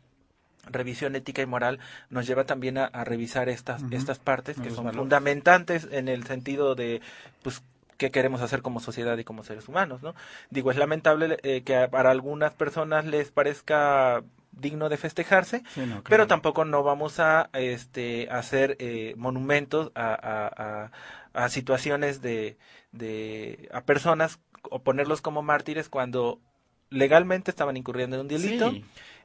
revisión 0.70 1.16
ética 1.16 1.42
y 1.42 1.46
moral 1.46 1.80
nos 2.08 2.26
lleva 2.26 2.44
también 2.44 2.78
a, 2.78 2.88
revisar 3.04 3.48
estas, 3.48 3.82
estas 3.90 4.18
partes 4.18 4.58
que 4.58 4.70
son 4.70 4.92
fundamentantes 4.92 5.86
en 5.90 6.08
el 6.08 6.24
sentido 6.24 6.74
de 6.74 7.00
pues 7.42 7.62
qué 7.98 8.10
queremos 8.10 8.40
hacer 8.40 8.62
como 8.62 8.80
sociedad 8.80 9.18
y 9.18 9.24
como 9.24 9.44
seres 9.44 9.68
humanos, 9.68 10.02
¿no? 10.02 10.14
Digo, 10.48 10.70
es 10.70 10.78
lamentable 10.78 11.36
eh, 11.42 11.62
que 11.62 11.88
para 11.88 12.10
algunas 12.10 12.54
personas 12.54 13.04
les 13.04 13.30
parezca 13.30 14.22
digno 14.52 14.88
de 14.88 14.96
festejarse, 14.96 15.62
pero 16.08 16.26
tampoco 16.26 16.64
no 16.64 16.82
vamos 16.82 17.20
a 17.20 17.50
este 17.52 18.28
hacer 18.30 18.76
eh, 18.80 19.14
monumentos 19.16 19.92
a, 19.94 20.90
a, 21.34 21.44
a, 21.44 21.48
situaciones 21.48 22.22
de, 22.22 22.56
de 22.92 23.68
a 23.72 23.82
personas 23.82 24.40
o 24.62 24.80
ponerlos 24.80 25.20
como 25.20 25.42
mártires 25.42 25.88
cuando 25.88 26.40
legalmente 26.90 27.50
estaban 27.50 27.76
incurriendo 27.76 28.16
en 28.16 28.22
un 28.22 28.28
delito. 28.28 28.72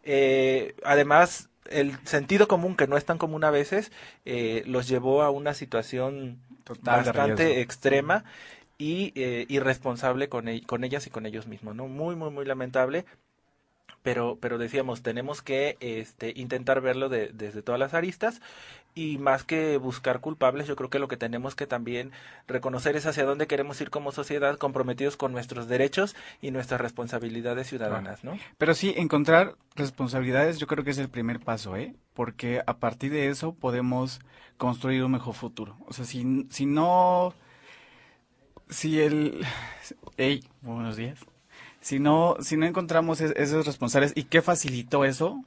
Eh, 0.04 0.76
además, 0.84 1.50
el 1.70 1.98
sentido 2.06 2.48
común, 2.48 2.76
que 2.76 2.88
no 2.88 2.98
es 2.98 3.06
tan 3.06 3.18
común 3.18 3.44
a 3.44 3.52
veces, 3.52 3.92
eh, 4.26 4.64
los 4.66 4.88
llevó 4.88 5.24
a 5.24 5.30
una 5.30 5.54
situación 5.54 6.40
bastante 6.82 7.62
extrema 7.62 8.24
y 8.78 9.14
eh, 9.16 9.46
irresponsable 9.50 10.30
con, 10.30 10.48
con 10.66 10.84
ellas 10.84 11.08
y 11.08 11.10
con 11.10 11.26
ellos 11.26 11.48
mismos, 11.48 11.76
¿no? 11.76 11.88
Muy, 11.88 12.16
muy, 12.16 12.32
muy 12.32 12.46
lamentable. 12.46 13.06
Pero, 14.02 14.38
pero 14.42 14.58
decíamos, 14.58 15.02
tenemos 15.02 15.42
que 15.42 15.78
este, 15.80 16.34
intentar 16.36 16.82
verlo 16.82 17.08
de, 17.08 17.30
desde 17.30 17.62
todas 17.62 17.80
las 17.80 17.94
aristas 17.94 18.42
y 18.96 19.18
más 19.18 19.44
que 19.44 19.78
buscar 19.78 20.20
culpables, 20.20 20.68
yo 20.68 20.76
creo 20.76 20.90
que 20.90 21.00
lo 21.00 21.08
que 21.08 21.18
tenemos 21.18 21.56
que 21.56 21.68
también 21.68 22.12
reconocer 22.48 22.96
es 22.96 23.06
hacia 23.06 23.26
dónde 23.26 23.48
queremos 23.48 23.80
ir 23.82 23.90
como 23.90 24.12
sociedad, 24.12 24.58
comprometidos 24.58 25.18
con 25.18 25.32
nuestros 25.32 25.68
derechos 25.68 26.16
y 26.42 26.52
nuestras 26.52 26.80
responsabilidades 26.82 27.68
ciudadanas, 27.68 28.24
¿no? 28.24 28.38
Pero 28.58 28.76
sí, 28.76 28.94
encontrar 28.98 29.56
responsabilidades 29.76 30.60
yo 30.60 30.68
creo 30.68 30.84
que 30.84 30.92
es 30.92 30.98
el 30.98 31.10
primer 31.10 31.40
paso, 31.40 31.76
¿eh? 31.76 31.96
Porque 32.14 32.62
a 32.66 32.78
partir 32.78 33.12
de 33.12 33.30
eso 33.30 33.56
podemos 33.56 34.20
construir 34.58 35.04
un 35.04 35.12
mejor 35.12 35.34
futuro. 35.34 35.78
O 35.88 35.94
sea, 35.94 36.06
si, 36.06 36.46
si 36.50 36.66
no 36.66 37.34
si 38.74 39.00
el... 39.00 39.46
Hey, 40.18 40.44
buenos 40.62 40.98
días. 40.98 41.20
Si 41.80 42.00
no, 42.00 42.38
si 42.40 42.58
no 42.58 42.66
encontramos 42.66 43.22
esos 43.22 43.66
responsables 43.66 44.14
y 44.16 44.24
qué 44.24 44.42
facilitó 44.42 45.06
eso, 45.06 45.44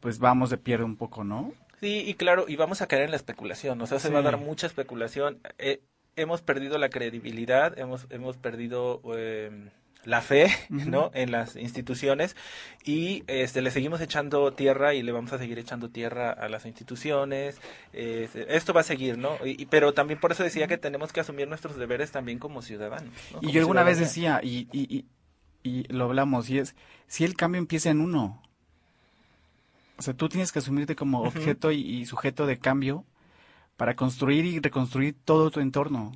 pues 0.00 0.18
vamos 0.18 0.50
de 0.50 0.58
pierde 0.58 0.84
un 0.84 0.96
poco, 0.96 1.24
¿no? 1.24 1.52
Sí, 1.80 2.04
y 2.06 2.14
claro, 2.14 2.46
y 2.48 2.56
vamos 2.56 2.80
a 2.80 2.86
caer 2.86 3.02
en 3.02 3.10
la 3.10 3.16
especulación, 3.16 3.80
o 3.80 3.86
sea, 3.86 3.98
se 3.98 4.10
va 4.10 4.20
a 4.20 4.22
dar 4.22 4.38
mucha 4.38 4.66
especulación. 4.66 5.40
Eh, 5.58 5.80
hemos 6.16 6.42
perdido 6.42 6.78
la 6.78 6.88
credibilidad, 6.88 7.78
hemos, 7.78 8.06
hemos 8.10 8.36
perdido... 8.36 9.00
Eh, 9.16 9.70
la 10.06 10.22
fe, 10.22 10.50
¿no? 10.70 11.10
En 11.12 11.30
las 11.30 11.56
instituciones 11.56 12.36
y 12.84 13.24
este 13.26 13.60
le 13.60 13.70
seguimos 13.70 14.00
echando 14.00 14.52
tierra 14.52 14.94
y 14.94 15.02
le 15.02 15.12
vamos 15.12 15.32
a 15.32 15.38
seguir 15.38 15.58
echando 15.58 15.90
tierra 15.90 16.30
a 16.30 16.48
las 16.48 16.64
instituciones. 16.64 17.60
esto 17.92 18.72
va 18.72 18.80
a 18.80 18.84
seguir, 18.84 19.18
¿no? 19.18 19.36
Y, 19.44 19.66
pero 19.66 19.92
también 19.92 20.18
por 20.20 20.32
eso 20.32 20.42
decía 20.42 20.66
que 20.66 20.78
tenemos 20.78 21.12
que 21.12 21.20
asumir 21.20 21.48
nuestros 21.48 21.76
deberes 21.76 22.12
también 22.12 22.38
como 22.38 22.62
ciudadanos. 22.62 23.12
Y 23.42 23.52
yo 23.52 23.60
alguna 23.60 23.82
vez 23.82 23.98
decía 23.98 24.40
y, 24.42 24.68
y, 24.72 25.04
y, 25.62 25.92
lo 25.92 26.04
hablamos 26.04 26.48
y 26.48 26.58
es 26.58 26.74
si 27.08 27.24
el 27.24 27.34
cambio 27.34 27.58
empieza 27.58 27.90
en 27.90 28.00
uno. 28.00 28.42
O 29.98 30.02
sea, 30.02 30.14
tú 30.14 30.28
tienes 30.28 30.52
que 30.52 30.58
asumirte 30.60 30.94
como 30.94 31.22
objeto 31.22 31.72
y 31.72 32.04
sujeto 32.06 32.46
de 32.46 32.58
cambio 32.58 33.04
para 33.76 33.96
construir 33.96 34.44
y 34.44 34.60
reconstruir 34.60 35.16
todo 35.24 35.50
tu 35.50 35.60
entorno. 35.60 36.12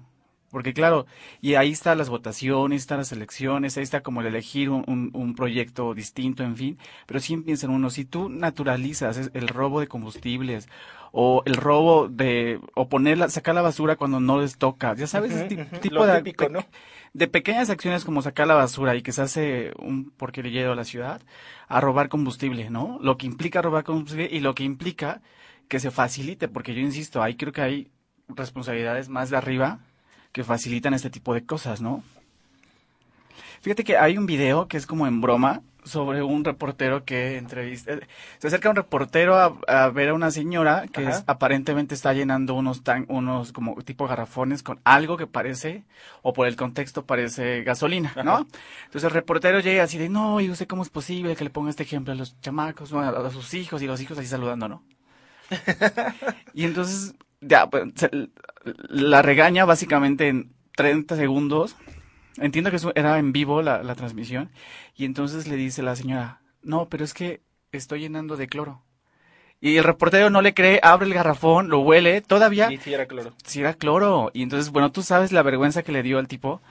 Porque 0.50 0.74
claro, 0.74 1.06
y 1.40 1.54
ahí 1.54 1.70
están 1.70 1.98
las 1.98 2.08
votaciones, 2.08 2.82
están 2.82 2.98
las 2.98 3.12
elecciones, 3.12 3.76
ahí 3.76 3.84
está 3.84 4.02
como 4.02 4.20
el 4.20 4.26
elegir 4.26 4.70
un, 4.70 5.10
un, 5.14 5.34
proyecto 5.34 5.94
distinto, 5.94 6.42
en 6.42 6.56
fin. 6.56 6.78
Pero 7.06 7.20
sí 7.20 7.36
piensa 7.36 7.66
en 7.66 7.72
uno, 7.72 7.88
si 7.88 8.04
tú 8.04 8.28
naturalizas 8.28 9.30
el 9.32 9.48
robo 9.48 9.80
de 9.80 9.86
combustibles 9.86 10.68
o 11.12 11.42
el 11.46 11.54
robo 11.54 12.08
de, 12.08 12.60
o 12.74 12.88
ponerla, 12.88 13.28
sacar 13.28 13.54
la 13.54 13.62
basura 13.62 13.96
cuando 13.96 14.18
no 14.18 14.40
les 14.40 14.58
toca, 14.58 14.94
ya 14.94 15.06
sabes, 15.06 15.32
ese 15.32 15.64
tipo 15.80 16.04
de, 16.04 16.64
de 17.12 17.28
pequeñas 17.28 17.70
acciones 17.70 18.04
como 18.04 18.22
sacar 18.22 18.48
la 18.48 18.54
basura 18.54 18.96
y 18.96 19.02
que 19.02 19.12
se 19.12 19.22
hace 19.22 19.72
un 19.78 20.10
porquerillero 20.10 20.72
a 20.72 20.76
la 20.76 20.84
ciudad, 20.84 21.22
a 21.68 21.80
robar 21.80 22.08
combustible, 22.08 22.70
¿no? 22.70 22.98
Lo 23.00 23.16
que 23.16 23.26
implica 23.26 23.62
robar 23.62 23.84
combustible 23.84 24.28
y 24.30 24.40
lo 24.40 24.54
que 24.54 24.64
implica 24.64 25.22
que 25.68 25.78
se 25.78 25.92
facilite, 25.92 26.48
porque 26.48 26.74
yo 26.74 26.80
insisto, 26.80 27.22
ahí 27.22 27.36
creo 27.36 27.52
que 27.52 27.62
hay 27.62 27.90
responsabilidades 28.28 29.08
más 29.08 29.30
de 29.30 29.36
arriba 29.36 29.80
que 30.32 30.44
facilitan 30.44 30.94
este 30.94 31.10
tipo 31.10 31.34
de 31.34 31.44
cosas, 31.44 31.80
¿no? 31.80 32.02
Fíjate 33.60 33.84
que 33.84 33.96
hay 33.96 34.16
un 34.16 34.26
video 34.26 34.68
que 34.68 34.76
es 34.76 34.86
como 34.86 35.06
en 35.06 35.20
broma 35.20 35.62
sobre 35.84 36.22
un 36.22 36.44
reportero 36.44 37.04
que 37.04 37.36
entrevista. 37.36 37.92
Se 38.38 38.46
acerca 38.46 38.70
un 38.70 38.76
reportero 38.76 39.36
a, 39.36 39.88
ver 39.90 40.10
a 40.10 40.14
una 40.14 40.30
señora 40.30 40.86
que 40.88 41.10
aparentemente 41.26 41.94
está 41.94 42.12
llenando 42.12 42.54
unos 42.54 42.82
tan, 42.82 43.06
unos 43.08 43.52
como 43.52 43.76
tipo 43.82 44.06
garrafones 44.06 44.62
con 44.62 44.80
algo 44.84 45.16
que 45.16 45.26
parece, 45.26 45.84
o 46.22 46.32
por 46.32 46.46
el 46.46 46.56
contexto 46.56 47.04
parece 47.04 47.62
gasolina, 47.62 48.12
¿no? 48.24 48.46
Entonces 48.84 49.04
el 49.04 49.10
reportero 49.10 49.60
llega 49.60 49.82
así 49.82 49.98
de, 49.98 50.08
no, 50.08 50.40
y 50.40 50.50
usted 50.50 50.66
cómo 50.66 50.82
es 50.82 50.90
posible 50.90 51.36
que 51.36 51.44
le 51.44 51.50
ponga 51.50 51.70
este 51.70 51.82
ejemplo 51.82 52.12
a 52.12 52.16
los 52.16 52.40
chamacos, 52.40 52.92
a 52.92 53.30
sus 53.30 53.54
hijos, 53.54 53.82
y 53.82 53.86
los 53.86 54.00
hijos 54.00 54.18
así 54.18 54.26
saludando, 54.26 54.68
¿no? 54.68 54.82
y 56.54 56.64
entonces 56.64 57.14
ya, 57.40 57.68
pues, 57.68 57.84
la 58.62 59.22
regaña 59.22 59.64
básicamente 59.64 60.28
en 60.28 60.52
30 60.76 61.16
segundos. 61.16 61.76
Entiendo 62.36 62.70
que 62.70 62.76
eso 62.76 62.92
era 62.94 63.18
en 63.18 63.32
vivo 63.32 63.62
la, 63.62 63.82
la 63.82 63.94
transmisión. 63.94 64.50
Y 64.96 65.04
entonces 65.04 65.46
le 65.48 65.56
dice 65.56 65.82
la 65.82 65.96
señora, 65.96 66.40
no, 66.62 66.88
pero 66.88 67.04
es 67.04 67.14
que 67.14 67.42
estoy 67.72 68.00
llenando 68.00 68.36
de 68.36 68.48
cloro. 68.48 68.82
Y 69.60 69.76
el 69.76 69.84
reportero 69.84 70.30
no 70.30 70.40
le 70.40 70.54
cree, 70.54 70.80
abre 70.82 71.06
el 71.06 71.12
garrafón, 71.12 71.68
lo 71.68 71.80
huele, 71.80 72.22
todavía... 72.22 72.72
Y 72.72 72.78
si 72.78 72.94
era 72.94 73.06
cloro. 73.06 73.34
Si 73.44 73.60
era 73.60 73.74
cloro. 73.74 74.30
Y 74.32 74.42
entonces, 74.42 74.70
bueno, 74.70 74.90
tú 74.90 75.02
sabes 75.02 75.32
la 75.32 75.42
vergüenza 75.42 75.82
que 75.82 75.92
le 75.92 76.02
dio 76.02 76.18
al 76.18 76.28
tipo. 76.28 76.62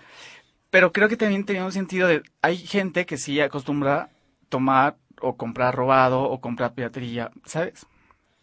Pero 0.71 0.91
creo 0.91 1.07
que 1.07 1.17
también 1.17 1.45
tenía 1.45 1.65
un 1.65 1.71
sentido 1.71 2.07
de... 2.07 2.23
Hay 2.41 2.57
gente 2.57 3.05
que 3.05 3.17
sí 3.17 3.39
acostumbra 3.41 4.09
tomar 4.49 4.97
o 5.21 5.37
comprar 5.37 5.75
robado 5.75 6.23
o 6.23 6.41
comprar 6.41 6.73
piratería, 6.73 7.31
¿sabes? 7.45 7.85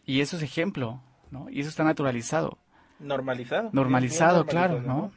Y 0.04 0.20
eso 0.20 0.36
es 0.36 0.42
ejemplo, 0.44 1.02
¿no? 1.30 1.48
Y 1.50 1.60
eso 1.60 1.68
está 1.68 1.84
naturalizado. 1.84 2.58
Normalizado. 2.98 3.70
Normalizado, 3.72 4.46
claro, 4.46 4.80
¿no? 4.80 5.12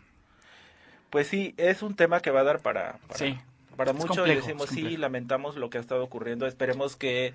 Pues 1.10 1.28
sí, 1.28 1.54
es 1.58 1.82
un 1.82 1.96
tema 1.96 2.20
que 2.20 2.32
va 2.32 2.42
a 2.42 2.44
dar 2.44 2.60
para, 2.60 2.98
para, 3.08 3.18
Sí. 3.18 3.38
para 3.76 3.94
mucho. 3.94 4.24
decimos, 4.24 4.70
sí, 4.70 4.98
lamentamos 4.98 5.56
lo 5.56 5.70
que 5.70 5.78
ha 5.78 5.82
estado 5.82 6.04
ocurriendo. 6.04 6.46
Esperemos 6.46 6.96
que, 6.96 7.34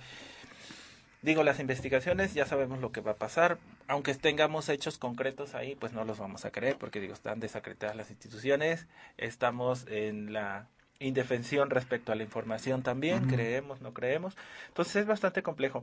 digo, 1.23 1.43
las 1.43 1.59
investigaciones, 1.59 2.35
ya 2.35 2.47
sabemos 2.47 2.81
lo 2.81 2.93
que 2.93 3.01
va 3.01 3.13
a 3.13 3.17
pasar. 3.17 3.59
Aunque 3.89 4.15
tengamos 4.15 4.69
hechos 4.69 4.99
concretos 4.99 5.55
ahí, 5.55 5.75
pues 5.75 5.93
no 5.93 6.05
los 6.05 6.19
vamos 6.19 6.45
a 6.45 6.51
creer, 6.51 6.77
porque 6.77 7.01
digo, 7.01 7.15
están 7.15 7.41
desacreditadas 7.41 7.97
las 7.97 8.11
instituciones. 8.11 8.87
Estamos 9.17 9.87
en 9.89 10.33
la 10.33 10.67
indefensión 11.01 11.71
respecto 11.71 12.13
a 12.13 12.15
la 12.15 12.23
información 12.23 12.83
también, 12.83 13.27
creemos, 13.27 13.81
no 13.81 13.93
creemos. 13.93 14.37
Entonces 14.69 14.97
es 14.97 15.07
bastante 15.07 15.43
complejo. 15.43 15.83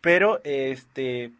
Pero, 0.00 0.40
este, 0.44 1.30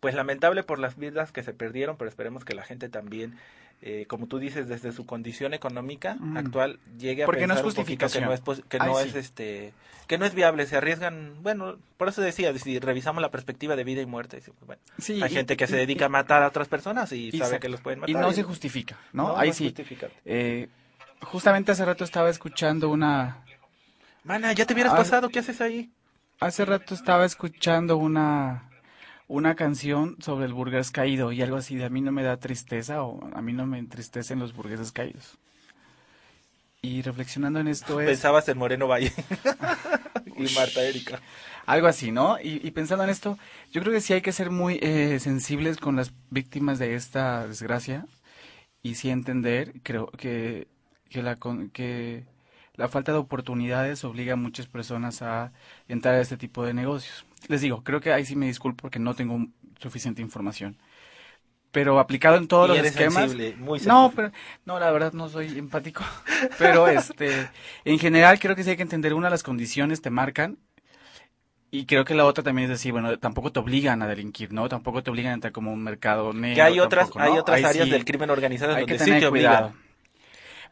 pues 0.00 0.14
lamentable 0.14 0.62
por 0.62 0.78
las 0.78 0.96
vidas 0.96 1.30
que 1.32 1.42
se 1.42 1.52
perdieron, 1.52 1.96
pero 1.96 2.08
esperemos 2.08 2.44
que 2.44 2.54
la 2.54 2.62
gente 2.62 2.88
también, 2.88 3.38
eh, 3.82 4.06
como 4.08 4.26
tú 4.26 4.38
dices, 4.38 4.66
desde 4.68 4.92
su 4.92 5.04
condición 5.06 5.52
económica 5.54 6.16
Mm. 6.18 6.36
actual, 6.38 6.78
llegue 6.98 7.22
a 7.22 7.26
Porque 7.26 7.46
no 7.46 7.54
es 7.54 7.60
pensar 7.60 7.66
un 7.80 7.84
poquito 7.84 7.98
que 7.98 8.04
justificación. 8.06 8.24
no 8.24 8.32
es 8.32 8.62
que 8.68 8.78
Ay, 8.80 8.88
no 8.88 8.96
sí. 8.98 9.08
es 9.08 9.14
este 9.14 9.72
que 10.06 10.18
no 10.18 10.24
es 10.26 10.34
viable, 10.34 10.66
se 10.66 10.76
arriesgan, 10.76 11.40
bueno, 11.40 11.76
por 11.96 12.08
eso 12.08 12.20
decía, 12.20 12.52
si 12.58 12.80
revisamos 12.80 13.22
la 13.22 13.30
perspectiva 13.30 13.76
de 13.76 13.84
vida 13.84 14.00
y 14.02 14.06
muerte, 14.06 14.42
pues, 14.44 14.56
bueno, 14.66 14.82
Sí, 14.98 15.22
hay 15.22 15.30
y- 15.30 15.34
gente 15.36 15.56
que 15.56 15.68
se 15.68 15.76
y- 15.76 15.78
dedica 15.78 16.06
a 16.06 16.08
matar 16.08 16.42
a 16.42 16.48
otras 16.48 16.66
personas 16.66 17.12
y, 17.12 17.30
sabe 17.30 17.60
que 17.60 17.68
los 17.68 17.80
pueden 17.80 18.00
matar. 18.00 18.10
Y 18.10 18.14
no 18.14 18.32
se 18.32 18.42
justifica, 18.42 18.98
¿no? 19.12 19.36
Ahí 19.36 19.50
es 19.50 19.56
sí. 19.56 19.72
Eh, 20.24 20.68
justamente 21.22 21.70
hace 21.70 21.84
rato 21.84 22.02
estaba 22.02 22.28
escuchando 22.28 22.88
una... 22.88 23.44
Mana, 24.24 24.52
ya 24.52 24.66
te 24.66 24.72
hubieras 24.74 24.94
Ah. 24.94 24.96
pasado, 24.96 25.28
¿qué 25.28 25.38
haces 25.38 25.60
ahí? 25.60 25.92
Hace 26.40 26.64
rato 26.64 26.94
estaba 26.94 27.24
escuchando 27.24 27.96
una 27.96 28.68
una 29.30 29.54
canción 29.54 30.16
sobre 30.20 30.46
el 30.46 30.52
burgués 30.52 30.90
caído 30.90 31.30
y 31.30 31.40
algo 31.40 31.56
así 31.56 31.76
de 31.76 31.84
a 31.84 31.88
mí 31.88 32.00
no 32.00 32.10
me 32.10 32.24
da 32.24 32.36
tristeza 32.36 33.04
o 33.04 33.30
a 33.32 33.40
mí 33.40 33.52
no 33.52 33.64
me 33.64 33.78
entristecen 33.78 34.40
los 34.40 34.52
burgueses 34.52 34.90
caídos. 34.90 35.38
Y 36.82 37.02
reflexionando 37.02 37.60
en 37.60 37.68
esto 37.68 38.00
es 38.00 38.08
Pensabas 38.08 38.48
en 38.48 38.58
Moreno 38.58 38.88
Valle 38.88 39.12
y 40.36 40.52
Marta 40.54 40.82
Erika. 40.82 41.20
algo 41.64 41.86
así, 41.86 42.10
¿no? 42.10 42.40
Y, 42.40 42.60
y 42.66 42.70
pensando 42.72 43.04
en 43.04 43.10
esto, 43.10 43.38
yo 43.70 43.80
creo 43.82 43.92
que 43.92 44.00
sí 44.00 44.14
hay 44.14 44.20
que 44.20 44.32
ser 44.32 44.50
muy 44.50 44.80
eh, 44.82 45.20
sensibles 45.20 45.76
con 45.76 45.94
las 45.94 46.12
víctimas 46.30 46.80
de 46.80 46.96
esta 46.96 47.46
desgracia 47.46 48.06
y 48.82 48.96
sí 48.96 49.10
entender, 49.10 49.74
creo 49.84 50.08
que 50.08 50.66
que 51.08 51.22
la 51.22 51.36
que 51.72 52.24
la 52.74 52.88
falta 52.88 53.12
de 53.12 53.18
oportunidades 53.18 54.04
obliga 54.04 54.32
a 54.32 54.36
muchas 54.36 54.66
personas 54.66 55.22
a 55.22 55.52
entrar 55.86 56.14
a 56.14 56.20
este 56.20 56.36
tipo 56.36 56.64
de 56.64 56.74
negocios. 56.74 57.26
Les 57.48 57.60
digo, 57.60 57.82
creo 57.84 58.00
que 58.00 58.12
ahí 58.12 58.24
sí 58.24 58.36
me 58.36 58.46
disculpo 58.46 58.82
porque 58.82 58.98
no 58.98 59.14
tengo 59.14 59.38
suficiente 59.80 60.22
información. 60.22 60.78
Pero 61.72 62.00
aplicado 62.00 62.36
en 62.36 62.48
todos 62.48 62.66
Y 62.66 62.68
los 62.68 62.78
eres 62.78 62.92
esquemas. 62.92 63.30
sensible, 63.30 63.56
muy 63.56 63.78
No, 63.80 64.08
sensible. 64.08 64.16
pero 64.16 64.32
no, 64.64 64.80
la 64.80 64.90
verdad 64.90 65.12
no 65.12 65.28
soy 65.28 65.56
empático. 65.58 66.02
Pero 66.58 66.88
este, 66.88 67.48
en 67.84 67.98
general 67.98 68.38
creo 68.40 68.56
que 68.56 68.64
sí 68.64 68.70
hay 68.70 68.76
que 68.76 68.82
entender 68.82 69.14
una 69.14 69.30
las 69.30 69.42
condiciones 69.44 70.02
te 70.02 70.10
marcan 70.10 70.58
y 71.72 71.86
creo 71.86 72.04
que 72.04 72.14
la 72.14 72.24
otra 72.24 72.42
también 72.42 72.64
es 72.70 72.78
decir, 72.78 72.90
bueno, 72.92 73.16
tampoco 73.18 73.52
te 73.52 73.60
obligan 73.60 74.02
a 74.02 74.08
delinquir, 74.08 74.52
¿no? 74.52 74.68
Tampoco 74.68 75.02
te 75.04 75.10
obligan 75.10 75.30
a 75.30 75.34
entrar 75.34 75.52
como 75.52 75.72
un 75.72 75.82
mercado 75.82 76.32
negro. 76.32 76.56
Que 76.56 76.62
hay 76.62 76.80
otras, 76.80 77.04
tampoco, 77.06 77.18
¿no? 77.20 77.32
hay 77.32 77.38
otras 77.38 77.58
Ahí 77.58 77.64
áreas 77.64 77.84
sí 77.86 77.90
del 77.90 78.04
crimen 78.04 78.30
organizado 78.30 78.74
hay 78.74 78.80
donde 78.80 78.92
que 78.94 78.98
sí 78.98 79.04
tener 79.04 79.20
te 79.20 79.26
obligan. 79.28 79.52
cuidado. 79.52 79.74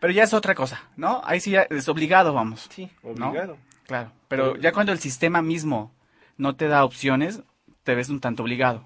Pero 0.00 0.12
ya 0.12 0.24
es 0.24 0.32
otra 0.34 0.54
cosa, 0.54 0.82
¿no? 0.96 1.20
Ahí 1.24 1.40
sí 1.40 1.52
ya 1.52 1.62
es 1.70 1.88
obligado, 1.88 2.32
vamos. 2.34 2.66
Sí, 2.70 2.90
¿no? 3.14 3.28
obligado. 3.28 3.56
Claro, 3.86 4.12
pero 4.28 4.56
ya 4.56 4.72
cuando 4.72 4.92
el 4.92 4.98
sistema 4.98 5.40
mismo 5.42 5.92
no 6.38 6.56
te 6.56 6.68
da 6.68 6.84
opciones, 6.84 7.42
te 7.84 7.94
ves 7.94 8.08
un 8.08 8.20
tanto 8.20 8.42
obligado, 8.42 8.82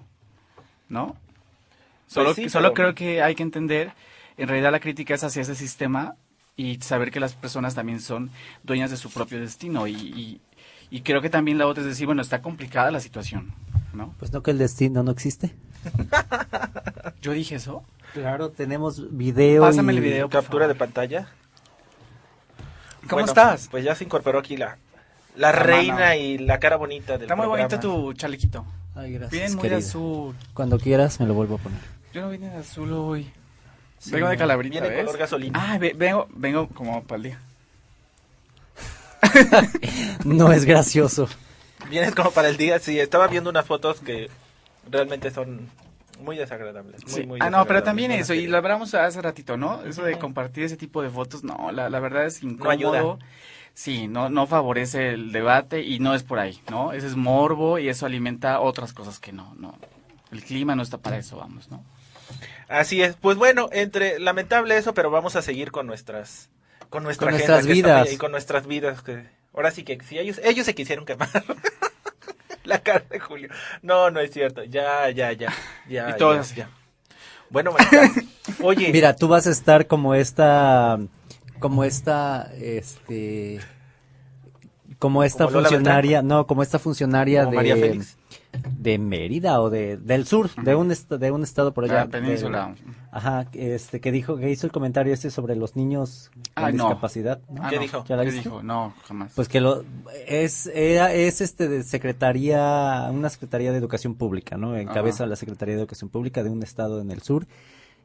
¿no? 0.89 1.15
Solo, 2.07 2.27
Pues 2.33 2.35
sí, 2.35 2.49
solo 2.49 2.73
pero- 2.73 2.93
creo 2.93 2.95
que 2.95 3.21
hay 3.23 3.33
que 3.35 3.43
entender, 3.43 3.93
en 4.37 4.47
realidad 4.49 4.71
la 4.71 4.79
crítica 4.79 5.13
es 5.15 5.23
hacia 5.23 5.41
ese 5.41 5.55
sistema 5.55 6.15
y 6.55 6.77
saber 6.81 7.09
que 7.11 7.19
las 7.19 7.33
personas 7.33 7.73
también 7.75 7.99
son 8.01 8.29
dueñas 8.63 8.91
de 8.91 8.97
su 8.97 9.09
propio 9.09 9.39
destino 9.39 9.87
y, 9.87 9.93
y, 9.95 10.41
y 10.91 11.01
creo 11.01 11.21
que 11.21 11.29
también 11.29 11.57
la 11.57 11.65
otra 11.67 11.81
es 11.81 11.87
decir, 11.89 12.05
bueno, 12.05 12.21
está 12.21 12.41
complicada 12.41 12.91
la 12.91 12.99
situación, 12.99 13.53
¿no? 13.93 14.13
Pues 14.19 14.31
no 14.33 14.43
que 14.43 14.51
el 14.51 14.57
destino 14.59 15.01
no 15.03 15.11
existe. 15.11 15.55
Yo 17.21 17.31
dije 17.31 17.55
eso. 17.55 17.83
Claro, 18.13 18.49
tenemos 18.51 19.15
video. 19.17 19.63
Pásame 19.63 19.93
y- 19.93 19.97
el 19.97 20.01
video. 20.03 20.29
por 20.29 20.41
Captura 20.43 20.67
de 20.67 20.75
pantalla. 20.75 21.27
¿Cómo 23.01 23.13
Bueno, 23.21 23.27
estás? 23.27 23.67
Pues 23.69 23.83
ya 23.83 23.95
se 23.95 24.03
incorporó 24.03 24.39
aquí 24.39 24.55
la, 24.55 24.77
la 25.35 25.51
La 25.51 25.51
reina 25.51 25.95
mano. 25.95 26.13
y 26.15 26.37
la 26.39 26.59
cara 26.59 26.75
bonita 26.77 27.13
del 27.13 27.23
Está 27.23 27.35
muy 27.35 27.45
programa. 27.45 27.67
bonito 27.67 27.79
tu 27.79 28.13
chalequito. 28.13 28.65
Ay, 28.95 29.13
gracias, 29.13 29.55
muy 29.55 29.69
azul. 29.69 30.35
Cuando 30.53 30.77
quieras 30.79 31.19
me 31.19 31.25
lo 31.25 31.33
vuelvo 31.33 31.55
a 31.55 31.57
poner. 31.57 31.79
Yo 32.13 32.21
no 32.21 32.29
vine 32.29 32.49
de 32.49 32.57
azul 32.57 32.91
hoy. 32.93 33.31
Sí, 33.97 34.11
vengo 34.11 34.27
de 34.27 34.35
no. 34.35 34.39
calabrita, 34.39 34.79
Viene 34.81 34.89
¿ves? 34.89 35.05
color 35.05 35.17
gasolina. 35.19 35.59
Ah, 35.73 35.77
ve- 35.77 35.93
vengo, 35.95 36.27
vengo 36.35 36.67
como 36.67 37.03
para 37.03 37.17
el 37.17 37.23
día. 37.23 37.39
No 40.25 40.51
es 40.51 40.65
gracioso. 40.65 41.27
Vienes 41.89 42.13
como 42.15 42.31
para 42.31 42.49
el 42.49 42.57
día. 42.57 42.79
Sí, 42.79 42.99
estaba 42.99 43.27
viendo 43.27 43.49
unas 43.49 43.65
fotos 43.65 43.99
que 43.99 44.29
realmente 44.89 45.31
son 45.31 45.69
muy 46.21 46.37
desagradables. 46.37 47.03
Muy, 47.03 47.11
Sí. 47.13 47.25
muy 47.25 47.39
ah, 47.41 47.49
no, 47.49 47.65
pero 47.65 47.83
también 47.83 48.11
Buenas 48.11 48.29
eso, 48.29 48.33
y 48.33 48.47
lo 48.47 48.57
hablamos 48.57 48.93
hace 48.93 49.21
ratito, 49.21 49.57
¿no? 49.57 49.83
Eso 49.83 50.03
de 50.03 50.17
compartir 50.19 50.63
ese 50.63 50.77
tipo 50.77 51.01
de 51.01 51.09
fotos, 51.09 51.43
no, 51.43 51.71
la, 51.71 51.89
la 51.89 51.99
verdad 51.99 52.25
es 52.25 52.43
incómodo. 52.43 52.69
ayuda. 52.71 53.17
Sí, 53.73 54.07
no, 54.07 54.29
no 54.29 54.45
favorece 54.45 55.09
el 55.13 55.31
debate 55.31 55.81
y 55.81 55.99
no 55.99 56.13
es 56.13 56.21
por 56.23 56.39
ahí, 56.39 56.61
¿no? 56.69 56.93
Ese 56.93 57.07
es 57.07 57.15
morbo 57.15 57.79
y 57.79 57.89
eso 57.89 58.05
alimenta 58.05 58.59
otras 58.59 58.93
cosas 58.93 59.19
que 59.19 59.31
no, 59.33 59.53
no. 59.57 59.77
El 60.31 60.43
clima 60.43 60.75
no 60.75 60.83
está 60.83 60.97
para 60.99 61.17
eso, 61.17 61.37
vamos, 61.37 61.69
¿no? 61.71 61.83
Así 62.69 63.01
es. 63.01 63.15
Pues 63.15 63.37
bueno, 63.37 63.69
entre 63.71 64.19
lamentable 64.19 64.77
eso, 64.77 64.93
pero 64.93 65.09
vamos 65.11 65.35
a 65.35 65.41
seguir 65.41 65.71
con 65.71 65.87
nuestras 65.87 66.49
con 66.89 67.03
nuestra 67.03 67.27
Con 67.27 67.33
nuestras 67.35 67.65
que 67.65 67.73
está 67.73 67.87
muy- 67.87 68.01
vidas. 68.01 68.13
y 68.13 68.17
con 68.17 68.31
nuestras 68.31 68.67
vidas 68.67 69.01
que 69.01 69.25
ahora 69.53 69.71
sí 69.71 69.83
que 69.83 69.99
si 70.03 70.19
ellos 70.19 70.39
ellos 70.43 70.65
se 70.65 70.75
quisieron 70.75 71.05
quemar. 71.05 71.29
La 72.63 72.79
cara 72.79 73.03
de 73.09 73.19
Julio. 73.19 73.49
No, 73.81 74.09
no 74.11 74.19
es 74.19 74.31
cierto. 74.31 74.63
Ya, 74.63 75.09
ya, 75.09 75.31
ya. 75.33 75.51
ya 75.89 76.09
Y 76.15 76.17
todo 76.17 76.35
ya, 76.41 76.55
ya. 76.55 76.69
Bueno, 77.49 77.75
oye, 78.63 78.91
Mira, 78.91 79.15
tú 79.15 79.27
vas 79.27 79.45
a 79.47 79.51
estar 79.51 79.85
como 79.87 80.15
esta, 80.15 80.97
como 81.63 81.85
esta, 81.85 82.51
este, 82.59 83.59
como 84.99 85.23
esta 85.23 85.45
¿Como 85.45 85.59
funcionaria, 85.61 86.21
no, 86.21 86.45
como 86.45 86.61
esta 86.61 86.77
funcionaria 86.77 87.45
como 87.45 87.61
de, 87.61 88.01
de 88.77 88.97
Mérida 88.99 89.61
o 89.61 89.69
de, 89.69 89.95
del 89.97 90.25
sur, 90.27 90.49
de 90.61 90.75
un, 90.75 90.91
est- 90.91 91.09
de 91.11 91.31
un 91.31 91.41
estado 91.43 91.73
por 91.73 91.85
allá. 91.85 92.05
La 92.05 92.07
península. 92.07 92.75
de- 92.75 92.93
ajá, 93.11 93.45
este, 93.53 94.01
que 94.01 94.11
dijo, 94.11 94.35
que 94.37 94.51
hizo 94.51 94.65
el 94.67 94.71
comentario 94.73 95.13
este 95.13 95.29
sobre 95.31 95.55
los 95.55 95.75
niños 95.77 96.31
con 96.53 96.65
Ay, 96.65 96.73
discapacidad. 96.73 97.39
¿no? 97.49 97.63
Ah, 97.63 97.69
¿Qué 97.69 97.77
no. 97.77 97.81
dijo? 97.81 98.03
¿Ya 98.07 98.15
la 98.17 98.23
¿Qué 98.23 98.31
viste? 98.31 98.49
dijo? 98.49 98.61
No, 98.61 98.93
jamás. 99.07 99.31
Pues 99.35 99.47
que 99.47 99.61
lo 99.61 99.83
es 100.27 100.67
era, 100.67 101.13
es 101.13 101.39
este 101.41 101.67
de 101.69 101.83
secretaría 101.83 103.07
una 103.11 103.29
secretaría 103.29 103.71
de 103.71 103.77
educación 103.77 104.15
pública, 104.15 104.57
¿no? 104.57 104.75
Encabeza 104.75 105.23
Ajá. 105.23 105.29
la 105.29 105.35
secretaría 105.37 105.75
de 105.75 105.81
educación 105.81 106.09
pública 106.09 106.43
de 106.43 106.49
un 106.49 106.61
estado 106.61 106.99
en 107.01 107.09
el 107.11 107.21
sur 107.21 107.47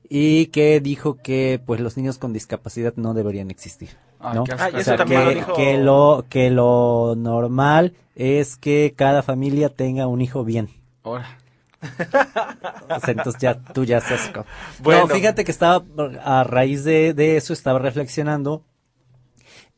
y 0.08 0.46
que 0.46 0.80
dijo 0.80 1.16
que 1.22 1.60
pues 1.64 1.80
los 1.80 1.96
niños 1.96 2.18
con 2.18 2.32
discapacidad 2.32 2.94
no 2.96 3.14
deberían 3.14 3.50
existir, 3.50 3.90
¿no? 4.20 4.44
Ah, 4.58 4.70
O 4.74 4.82
sea, 4.82 4.96
que, 5.04 5.34
dijo- 5.34 5.52
que 5.54 5.78
lo 5.78 6.24
que 6.28 6.50
lo 6.50 7.14
normal 7.16 7.94
es 8.14 8.56
que 8.56 8.94
cada 8.96 9.22
familia 9.22 9.68
tenga 9.68 10.06
un 10.06 10.20
hijo 10.20 10.44
bien. 10.44 10.68
Ahora. 11.02 11.38
O 11.80 13.00
sea, 13.00 13.12
entonces 13.12 13.40
ya 13.40 13.54
tú 13.62 13.84
ya 13.84 13.98
estás. 13.98 14.32
Bueno. 14.82 15.06
No, 15.06 15.14
fíjate 15.14 15.44
que 15.44 15.50
estaba 15.52 15.84
a 16.24 16.42
raíz 16.44 16.84
de, 16.84 17.14
de 17.14 17.36
eso 17.36 17.52
estaba 17.52 17.78
reflexionando 17.78 18.64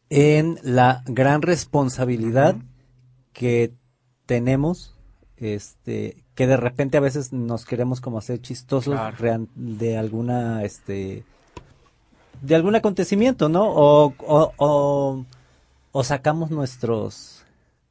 en 0.09 0.59
la 0.63 1.03
gran 1.07 1.43
responsabilidad 1.43 2.57
que 3.33 3.73
tenemos, 4.27 4.97
este, 5.37 6.20
que 6.35 6.47
de 6.47 6.57
repente 6.57 6.97
a 6.97 7.01
veces 7.01 7.33
nos 7.33 7.65
queremos 7.65 8.01
como 8.01 8.19
hacer 8.19 8.41
chistosos 8.41 8.95
Claro. 8.95 9.47
de 9.55 9.99
alguna, 9.99 10.63
este, 10.65 11.25
de 12.43 12.55
algún 12.55 12.75
acontecimiento, 12.75 13.49
¿no? 13.49 13.65
O, 13.69 14.15
o, 14.19 14.53
o, 14.57 15.25
o 15.93 16.05
sacamos 16.05 16.51
nuestros 16.51 17.45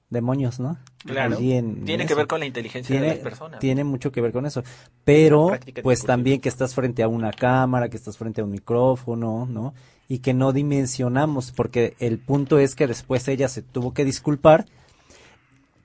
demonios, 0.10 0.60
¿no? 0.60 0.78
Claro. 1.06 1.38
Allí 1.38 1.54
en- 1.54 1.86
Tiene 1.86 2.04
en 2.04 2.08
que 2.10 2.16
ver 2.16 2.28
con 2.28 2.40
la 2.40 2.46
inteligencia 2.48 2.94
de 2.96 3.00
tiene, 3.02 3.16
las 3.16 3.24
personas. 3.24 3.60
tiene 3.60 3.84
mucho 3.84 4.12
que 4.12 4.22
ver 4.22 4.32
con 4.32 4.46
eso. 4.46 4.64
Pero, 5.06 5.52
pues 5.84 6.04
también 6.04 6.42
que 6.42 6.50
estás 6.50 6.74
frente 6.74 7.04
a 7.04 7.08
una 7.08 7.32
cámara, 7.32 7.90
que 7.90 7.98
estás 7.98 8.18
frente 8.18 8.42
a 8.42 8.44
un 8.44 8.52
micrófono, 8.52 9.46
¿no? 9.46 9.74
Y 10.08 10.20
que 10.20 10.34
no 10.34 10.52
dimensionamos, 10.52 11.52
porque 11.52 11.96
el 12.00 12.18
punto 12.18 12.58
es 12.58 12.74
que 12.74 12.88
después 12.88 13.28
ella 13.28 13.48
se 13.48 13.62
tuvo 13.62 13.94
que 13.94 14.04
disculpar, 14.04 14.66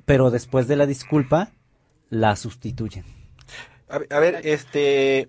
pero 0.06 0.30
después 0.30 0.66
de 0.68 0.76
la 0.76 0.86
disculpa, 0.86 1.50
la 2.14 2.36
sustituyen. 2.36 3.04
A 3.88 3.98
ver, 3.98 4.08
a 4.12 4.18
ver, 4.20 4.40
este... 4.44 5.28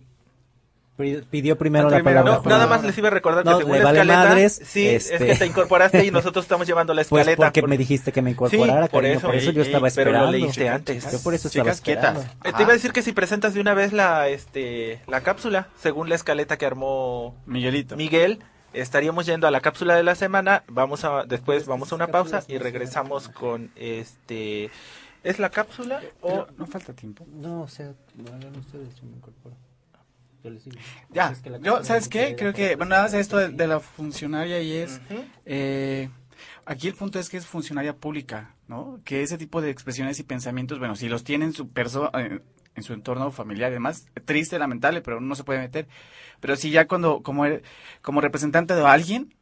Pidió 1.30 1.58
primero 1.58 1.90
la 1.90 2.02
palabra. 2.02 2.40
no, 2.42 2.50
nada 2.50 2.68
más 2.68 2.82
les 2.86 2.98
iba 2.98 3.10
a 3.10 3.12
recordar 3.12 3.44
que 3.44 3.50
No, 3.50 3.58
según 3.58 3.74
le 3.74 3.80
la 3.80 3.84
vale 3.84 4.00
escaleta, 4.00 4.30
madres, 4.30 4.62
sí, 4.64 4.88
es 4.88 5.12
este- 5.12 5.26
que 5.28 5.36
te 5.36 5.46
incorporaste 5.46 6.06
y 6.06 6.10
nosotros 6.12 6.46
estamos 6.46 6.66
llevando 6.66 6.94
la 6.94 7.04
Pues 7.04 7.20
escaleta. 7.24 7.36
porque 7.48 7.60
por- 7.60 7.70
me 7.70 7.78
dijiste 7.78 8.14
que 8.14 8.22
me 8.22 8.32
incorporara, 8.32 8.84
Sí, 8.86 8.90
por 8.92 9.02
cariño, 9.02 9.18
eso, 9.18 9.28
por 9.28 9.36
eso 9.36 9.52
y- 9.52 9.54
yo 9.56 9.62
estaba 9.64 9.90
y- 9.90 9.92
pero 9.94 10.12
lo 10.12 10.18
esperando. 10.20 10.38
leíste 10.46 10.70
antes. 10.70 11.12
Yo 11.12 11.20
por 11.22 11.34
eso 11.34 11.50
estaba 11.50 11.64
Chicas 11.66 11.78
esperando. 11.80 12.22
quietas. 12.22 12.38
Eh, 12.46 12.54
te 12.56 12.62
iba 12.64 12.72
a 12.72 12.76
decir 12.76 12.94
que 12.94 13.02
si 13.02 13.12
presentas 13.12 13.54
de 13.54 13.60
una 13.60 13.74
vez 13.74 13.92
la 13.92 14.30
este 14.30 15.02
la 15.08 15.20
cápsula, 15.20 15.68
según 15.78 16.08
la 16.08 16.16
escaleta 16.16 16.58
que 16.58 16.66
armó 16.66 17.36
Miguelito. 17.46 17.98
Miguel, 17.98 18.40
estaríamos 18.72 19.26
yendo 19.26 19.48
a 19.48 19.52
la 19.52 19.60
cápsula 19.60 19.96
de 19.98 20.04
la 20.04 20.16
semana, 20.16 20.64
vamos 20.70 21.04
a 21.04 21.26
después 21.26 21.66
vamos 21.66 21.92
a 21.92 21.96
una 21.96 22.08
pausa 22.08 22.46
y 22.48 22.58
regresamos 22.58 23.28
con 23.28 23.70
este 23.76 24.70
¿Es 25.26 25.40
la 25.40 25.50
cápsula 25.50 26.02
o 26.22 26.30
Pero 26.30 26.48
no 26.58 26.68
falta 26.68 26.94
tiempo. 26.94 27.26
No, 27.28 27.62
o 27.62 27.68
sea, 27.68 27.94
no 28.16 28.28
hagan 28.34 28.56
ustedes, 28.58 28.96
yo 28.96 29.04
me 29.06 29.16
incorporo. 29.18 29.56
Yo 30.44 30.52
les 30.52 30.64
digo. 30.64 30.78
Ya, 31.10 31.30
Es 31.30 31.40
que 31.40 31.50
la 31.50 31.58
yo, 31.58 31.84
¿sabes 31.84 32.08
qué? 32.08 32.36
Creo 32.36 32.54
que, 32.54 32.76
bueno, 32.76 32.92
nada 32.92 33.04
más 33.04 33.14
esto 33.16 33.38
de, 33.38 33.50
de 33.50 33.68
la 33.68 33.80
funcionaria 33.80 34.62
y 34.62 34.74
es, 34.74 35.02
eh, 35.46 36.10
aquí 36.66 36.88
el 36.88 36.94
punto 36.94 37.18
es 37.18 37.30
que 37.30 37.38
es 37.38 37.48
funcionaria 37.48 37.96
pública, 37.96 38.54
¿no? 38.68 39.00
Que 39.04 39.24
ese 39.24 39.40
tipo 39.40 39.62
de 39.62 39.72
expresiones 39.72 40.20
y 40.20 40.24
pensamientos, 40.24 40.78
bueno, 40.78 40.96
si 40.96 41.10
los 41.10 41.24
tiene 41.24 41.46
en 41.46 41.54
su 41.54 41.70
perso 41.70 42.12
eh, 42.16 42.42
en 42.76 42.84
su 42.84 42.94
entorno 42.94 43.32
familiar 43.32 43.72
y 43.72 43.76
demás, 43.76 44.06
triste, 44.26 44.60
lamentable, 44.60 45.02
pero 45.02 45.22
no 45.22 45.34
se 45.36 45.44
puede 45.44 45.60
meter. 45.60 45.88
Pero 46.40 46.56
si 46.56 46.70
ya 46.70 46.88
cuando, 46.88 47.24
como, 47.24 47.46
como 48.02 48.22
representante 48.22 48.76
de 48.76 48.86
alguien, 48.86 49.34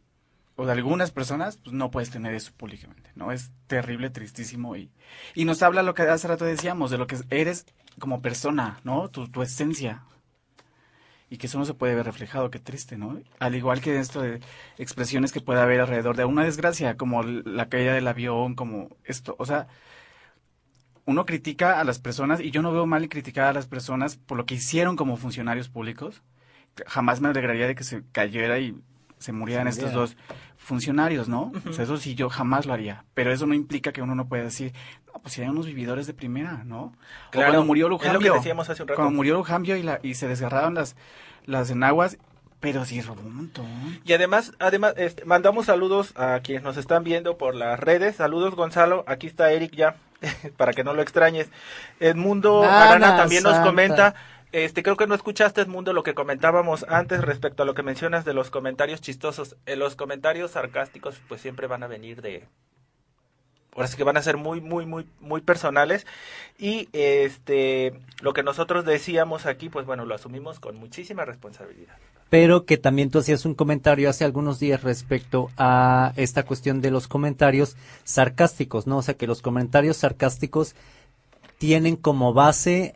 o 0.55 0.65
de 0.65 0.71
algunas 0.71 1.11
personas, 1.11 1.57
pues 1.57 1.73
no 1.73 1.89
puedes 1.91 2.11
tener 2.11 2.33
eso 2.33 2.51
públicamente, 2.55 3.11
¿no? 3.15 3.31
Es 3.31 3.51
terrible, 3.67 4.09
tristísimo 4.09 4.75
y, 4.75 4.91
y 5.33 5.45
nos 5.45 5.63
habla 5.63 5.83
lo 5.83 5.93
que 5.93 6.03
hace 6.03 6.27
rato 6.27 6.45
decíamos, 6.45 6.91
de 6.91 6.97
lo 6.97 7.07
que 7.07 7.17
eres 7.29 7.65
como 7.99 8.21
persona, 8.21 8.79
¿no? 8.83 9.09
Tu, 9.09 9.29
tu 9.29 9.41
esencia. 9.41 10.03
Y 11.29 11.37
que 11.37 11.47
eso 11.47 11.57
no 11.57 11.65
se 11.65 11.73
puede 11.73 11.95
ver 11.95 12.05
reflejado, 12.05 12.51
qué 12.51 12.59
triste, 12.59 12.95
¿no? 12.95 13.19
Al 13.39 13.55
igual 13.55 13.81
que 13.81 13.99
esto 13.99 14.21
de 14.21 14.39
expresiones 14.77 15.31
que 15.31 15.41
puede 15.41 15.61
haber 15.61 15.81
alrededor 15.81 16.15
de 16.15 16.25
una 16.25 16.43
desgracia, 16.43 16.95
como 16.95 17.23
la 17.23 17.69
caída 17.69 17.93
del 17.93 18.07
avión, 18.07 18.53
como 18.53 18.89
esto, 19.03 19.35
o 19.39 19.45
sea, 19.45 19.67
uno 21.05 21.25
critica 21.25 21.79
a 21.79 21.83
las 21.83 21.97
personas, 21.99 22.39
y 22.39 22.51
yo 22.51 22.61
no 22.61 22.71
veo 22.71 22.85
mal 22.85 23.09
criticar 23.09 23.45
a 23.45 23.53
las 23.53 23.65
personas 23.67 24.17
por 24.17 24.37
lo 24.37 24.45
que 24.45 24.55
hicieron 24.55 24.95
como 24.95 25.17
funcionarios 25.17 25.69
públicos. 25.69 26.21
Jamás 26.87 27.21
me 27.21 27.29
alegraría 27.29 27.67
de 27.67 27.75
que 27.75 27.83
se 27.83 28.03
cayera 28.11 28.59
y 28.59 28.75
se 29.23 29.31
murieran 29.31 29.71
Se 29.71 29.79
estos 29.79 29.93
dos 29.93 30.17
funcionarios, 30.57 31.29
¿no? 31.29 31.53
O 31.69 31.71
sea, 31.71 31.85
eso 31.85 31.95
sí, 31.95 32.13
yo 32.13 32.29
jamás 32.29 32.65
lo 32.65 32.73
haría. 32.73 33.05
Pero 33.13 33.31
eso 33.31 33.45
no 33.45 33.53
implica 33.53 33.93
que 33.93 34.01
uno 34.01 34.15
no 34.15 34.27
pueda 34.27 34.43
decir, 34.43 34.73
no, 35.07 35.21
pues 35.21 35.33
si 35.33 35.41
hay 35.41 35.47
unos 35.47 35.65
vividores 35.65 36.07
de 36.07 36.13
primera, 36.13 36.63
¿no? 36.65 36.93
Claro, 37.31 37.47
o 37.47 37.51
cuando 37.51 37.65
murió 37.65 37.85
es 37.85 37.91
lo 37.91 37.99
que 37.99 38.07
Lujambio. 38.07 38.33
decíamos 38.33 38.69
hace 38.69 38.81
un 38.81 38.89
rato. 38.89 38.97
Cuando 38.97 39.15
murió 39.15 39.35
Lujambio 39.35 39.77
y, 39.77 39.83
la, 39.83 40.01
y 40.03 40.15
se 40.15 40.27
desgarraron 40.27 40.73
las, 40.73 40.97
las 41.45 41.69
enaguas, 41.69 42.17
pero 42.59 42.83
sí 42.83 43.01
robó 43.01 43.21
un 43.21 43.35
montón. 43.35 44.01
Y 44.03 44.11
además, 44.11 44.51
además 44.59 44.93
este, 44.97 45.23
mandamos 45.23 45.67
saludos 45.67 46.11
a 46.17 46.41
quienes 46.41 46.63
nos 46.63 46.75
están 46.75 47.05
viendo 47.05 47.37
por 47.37 47.55
las 47.55 47.79
redes. 47.79 48.17
Saludos 48.17 48.55
Gonzalo, 48.55 49.05
aquí 49.07 49.27
está 49.27 49.53
Eric 49.53 49.73
ya, 49.73 49.95
para 50.57 50.73
que 50.73 50.83
no 50.83 50.93
lo 50.93 51.01
extrañes. 51.01 51.49
Edmundo 52.01 52.63
Arana 52.63 53.15
también 53.15 53.43
nos 53.43 53.57
comenta, 53.59 54.15
este 54.53 54.83
creo 54.83 54.95
que 54.95 55.07
no 55.07 55.15
escuchaste 55.15 55.61
Edmundo 55.61 55.93
lo 55.93 56.03
que 56.03 56.13
comentábamos 56.13 56.85
antes 56.87 57.21
respecto 57.21 57.63
a 57.63 57.65
lo 57.65 57.73
que 57.73 57.81
mencionas 57.81 58.23
de 58.23 58.35
los 58.35 58.51
comentarios 58.51 59.01
chistosos. 59.01 59.57
Eh, 59.65 59.75
los 59.75 59.95
comentarios 59.95 60.51
sarcásticos 60.51 61.19
pues 61.27 61.41
siempre 61.41 61.65
van 61.65 61.81
a 61.81 61.87
venir 61.87 62.21
de 62.21 62.47
ahora 63.75 63.87
sí 63.87 63.97
que 63.97 64.03
van 64.03 64.17
a 64.17 64.21
ser 64.21 64.37
muy 64.37 64.61
muy 64.61 64.85
muy 64.85 65.07
muy 65.19 65.41
personales 65.41 66.05
y 66.59 66.87
este 66.93 67.93
lo 68.21 68.33
que 68.33 68.43
nosotros 68.43 68.85
decíamos 68.85 69.47
aquí 69.47 69.69
pues 69.69 69.87
bueno 69.87 70.05
lo 70.05 70.13
asumimos 70.13 70.59
con 70.59 70.75
muchísima 70.75 71.25
responsabilidad. 71.25 71.97
pero 72.29 72.65
que 72.65 72.77
también 72.77 73.09
tú 73.09 73.19
hacías 73.19 73.45
un 73.45 73.55
comentario 73.55 74.07
hace 74.07 74.23
algunos 74.23 74.59
días 74.59 74.83
respecto 74.83 75.49
a 75.57 76.13
esta 76.15 76.43
cuestión 76.43 76.81
de 76.81 76.91
los 76.91 77.07
comentarios 77.07 77.75
sarcásticos, 78.03 78.85
¿no? 78.87 78.97
O 78.97 79.01
sea, 79.01 79.15
que 79.15 79.27
los 79.27 79.41
comentarios 79.41 79.97
sarcásticos 79.97 80.75
tienen 81.57 81.95
como 81.95 82.33
base 82.33 82.95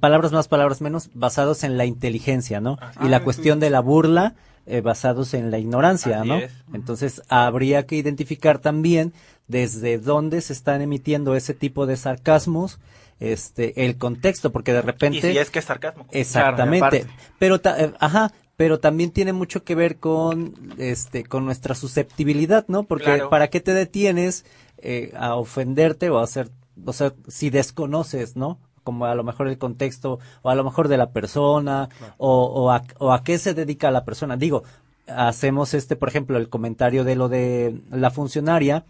palabras 0.00 0.32
más, 0.32 0.48
palabras 0.48 0.80
menos, 0.80 1.10
basados 1.14 1.64
en 1.64 1.76
la 1.76 1.84
inteligencia, 1.84 2.60
¿no? 2.60 2.78
y 3.02 3.08
la 3.08 3.22
cuestión 3.22 3.60
de 3.60 3.70
la 3.70 3.80
burla, 3.80 4.34
eh, 4.66 4.80
basados 4.80 5.34
en 5.34 5.50
la 5.50 5.58
ignorancia, 5.58 6.20
Así 6.20 6.28
¿no? 6.28 6.38
es. 6.38 6.52
Entonces, 6.72 7.22
habría 7.28 7.86
que 7.86 7.96
identificar 7.96 8.58
también 8.58 9.12
desde 9.46 9.98
dónde 9.98 10.40
se 10.40 10.52
están 10.54 10.80
emitiendo 10.80 11.34
ese 11.36 11.52
tipo 11.54 11.86
de 11.86 11.96
sarcasmos, 11.96 12.78
este, 13.20 13.84
el 13.84 13.96
contexto, 13.98 14.52
porque 14.52 14.72
de 14.72 14.82
repente... 14.82 15.18
Y 15.18 15.32
si 15.32 15.38
es 15.38 15.50
que 15.50 15.58
es 15.58 15.66
sarcasmo. 15.66 16.06
Exactamente. 16.10 17.00
Claro, 17.02 17.14
pero 17.38 17.60
ta- 17.60 17.78
eh, 17.82 17.92
ajá, 18.00 18.32
pero 18.56 18.80
también 18.80 19.10
tiene 19.10 19.32
mucho 19.32 19.64
que 19.64 19.74
ver 19.74 19.96
con 19.96 20.54
este 20.78 21.24
con 21.24 21.44
nuestra 21.44 21.74
susceptibilidad, 21.74 22.64
¿no? 22.68 22.84
Porque 22.84 23.04
Claro. 23.04 23.28
para 23.30 23.48
qué 23.48 23.60
te 23.60 23.74
detienes 23.74 24.44
eh, 24.78 25.12
a 25.16 25.34
ofenderte 25.34 26.08
o 26.10 26.18
a 26.18 26.24
hacer, 26.24 26.50
o 26.84 26.92
sea, 26.92 27.12
si 27.28 27.50
desconoces, 27.50 28.36
¿no? 28.36 28.58
Como 28.84 29.06
a 29.06 29.14
lo 29.16 29.24
mejor 29.24 29.48
el 29.48 29.58
contexto 29.58 30.20
o 30.42 30.50
a 30.50 30.54
lo 30.54 30.62
mejor 30.62 30.86
de 30.88 30.98
la 30.98 31.10
persona 31.10 31.88
o, 32.18 32.44
o, 32.44 32.70
a, 32.70 32.82
o 32.98 33.12
a 33.12 33.24
qué 33.24 33.38
se 33.38 33.54
dedica 33.54 33.90
la 33.90 34.04
persona. 34.04 34.36
Digo, 34.36 34.62
hacemos 35.08 35.74
este, 35.74 35.96
por 35.96 36.08
ejemplo, 36.08 36.38
el 36.38 36.48
comentario 36.48 37.02
de 37.04 37.16
lo 37.16 37.28
de 37.28 37.80
la 37.90 38.10
funcionaria, 38.10 38.84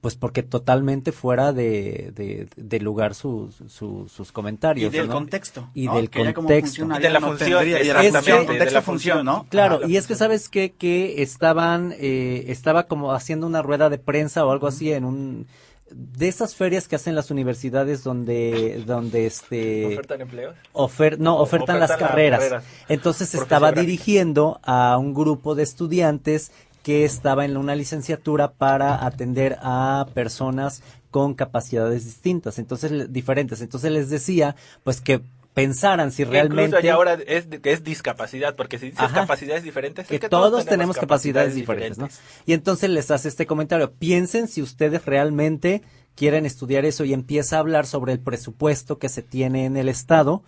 pues 0.00 0.16
porque 0.16 0.42
totalmente 0.42 1.12
fuera 1.12 1.54
de, 1.54 2.12
de, 2.14 2.46
de 2.56 2.80
lugar 2.80 3.14
sus, 3.14 3.54
sus, 3.68 4.12
sus 4.12 4.28
Y 4.28 4.32
comentarios. 4.32 4.92
del 4.92 5.06
¿no? 5.08 5.14
contexto. 5.14 5.70
Y 5.72 5.86
¿no? 5.86 5.96
del 5.96 6.10
Que 6.10 6.34
contexto. 6.34 6.84
Y 6.84 6.98
de 7.00 7.08
la 7.10 7.20
no 7.20 7.28
función, 7.28 7.66
y 7.66 7.70
de 7.70 8.70
la 8.70 8.82
función, 8.82 9.24
¿no? 9.24 9.46
Claro, 9.48 9.76
Ajá, 9.76 9.86
y 9.88 9.96
es 9.96 10.06
que 10.06 10.14
sabes 10.14 10.50
que, 10.50 10.72
que 10.72 11.22
estaban, 11.22 11.94
eh, 11.98 12.44
estaba 12.48 12.82
como 12.82 13.12
haciendo 13.14 13.46
una 13.46 13.62
rueda 13.62 13.88
de 13.88 13.96
prensa 13.96 14.44
o 14.44 14.50
algo 14.50 14.66
así 14.66 14.92
en 14.92 15.06
un 15.06 15.46
de 15.90 16.28
esas 16.28 16.54
ferias 16.54 16.88
que 16.88 16.96
hacen 16.96 17.14
las 17.14 17.30
universidades 17.30 18.02
donde, 18.02 18.82
donde 18.86 19.26
este 19.26 19.86
¿Ofertan 19.86 20.20
empleos? 20.22 20.56
ofer- 20.72 21.18
no, 21.18 21.36
ofertan 21.36 21.76
ofertan 21.76 21.80
las 21.80 21.90
las 21.90 21.98
carreras. 21.98 22.40
carreras 22.40 22.64
Entonces 22.88 23.34
estaba 23.34 23.70
dirigiendo 23.72 24.60
a 24.62 24.96
un 24.98 25.14
grupo 25.14 25.54
de 25.54 25.62
estudiantes 25.62 26.52
que 26.82 27.04
estaba 27.04 27.44
en 27.44 27.56
una 27.56 27.74
licenciatura 27.76 28.52
para 28.52 29.06
atender 29.06 29.58
a 29.62 30.06
personas 30.14 30.82
con 31.10 31.34
capacidades 31.34 32.04
distintas, 32.04 32.58
entonces 32.58 33.12
diferentes. 33.12 33.60
Entonces 33.60 33.92
les 33.92 34.10
decía, 34.10 34.56
pues 34.82 35.00
que 35.00 35.20
pensaran 35.54 36.10
si 36.10 36.24
realmente 36.24 36.64
Incluso 36.64 36.84
ya 36.84 36.94
ahora 36.94 37.14
es, 37.14 37.46
que 37.46 37.72
es 37.72 37.84
discapacidad, 37.84 38.56
porque 38.56 38.78
si 38.78 38.86
dices 38.86 39.00
Ajá. 39.00 39.14
capacidades 39.14 39.62
diferentes, 39.62 40.06
que, 40.06 40.16
es 40.16 40.20
que 40.20 40.28
todos, 40.28 40.66
tenemos 40.66 40.96
capacidades, 40.96 41.54
diferentes, 41.54 41.96
¿no? 41.96 42.08
Y 42.44 42.52
entonces 42.52 42.90
les 42.90 43.10
hace 43.10 43.28
este 43.28 43.46
comentario. 43.46 43.92
Piensen 43.92 44.48
si 44.48 44.60
ustedes 44.60 45.06
realmente 45.06 45.82
quieren 46.16 46.46
estudiar 46.46 46.84
eso 46.84 47.04
y 47.04 47.12
empieza 47.12 47.56
a 47.56 47.60
hablar 47.60 47.86
sobre 47.86 48.12
el 48.12 48.20
presupuesto 48.20 48.98
que 48.98 49.08
se 49.08 49.22
tiene 49.22 49.64
en 49.64 49.76
el 49.76 49.88
Estado 49.88 50.42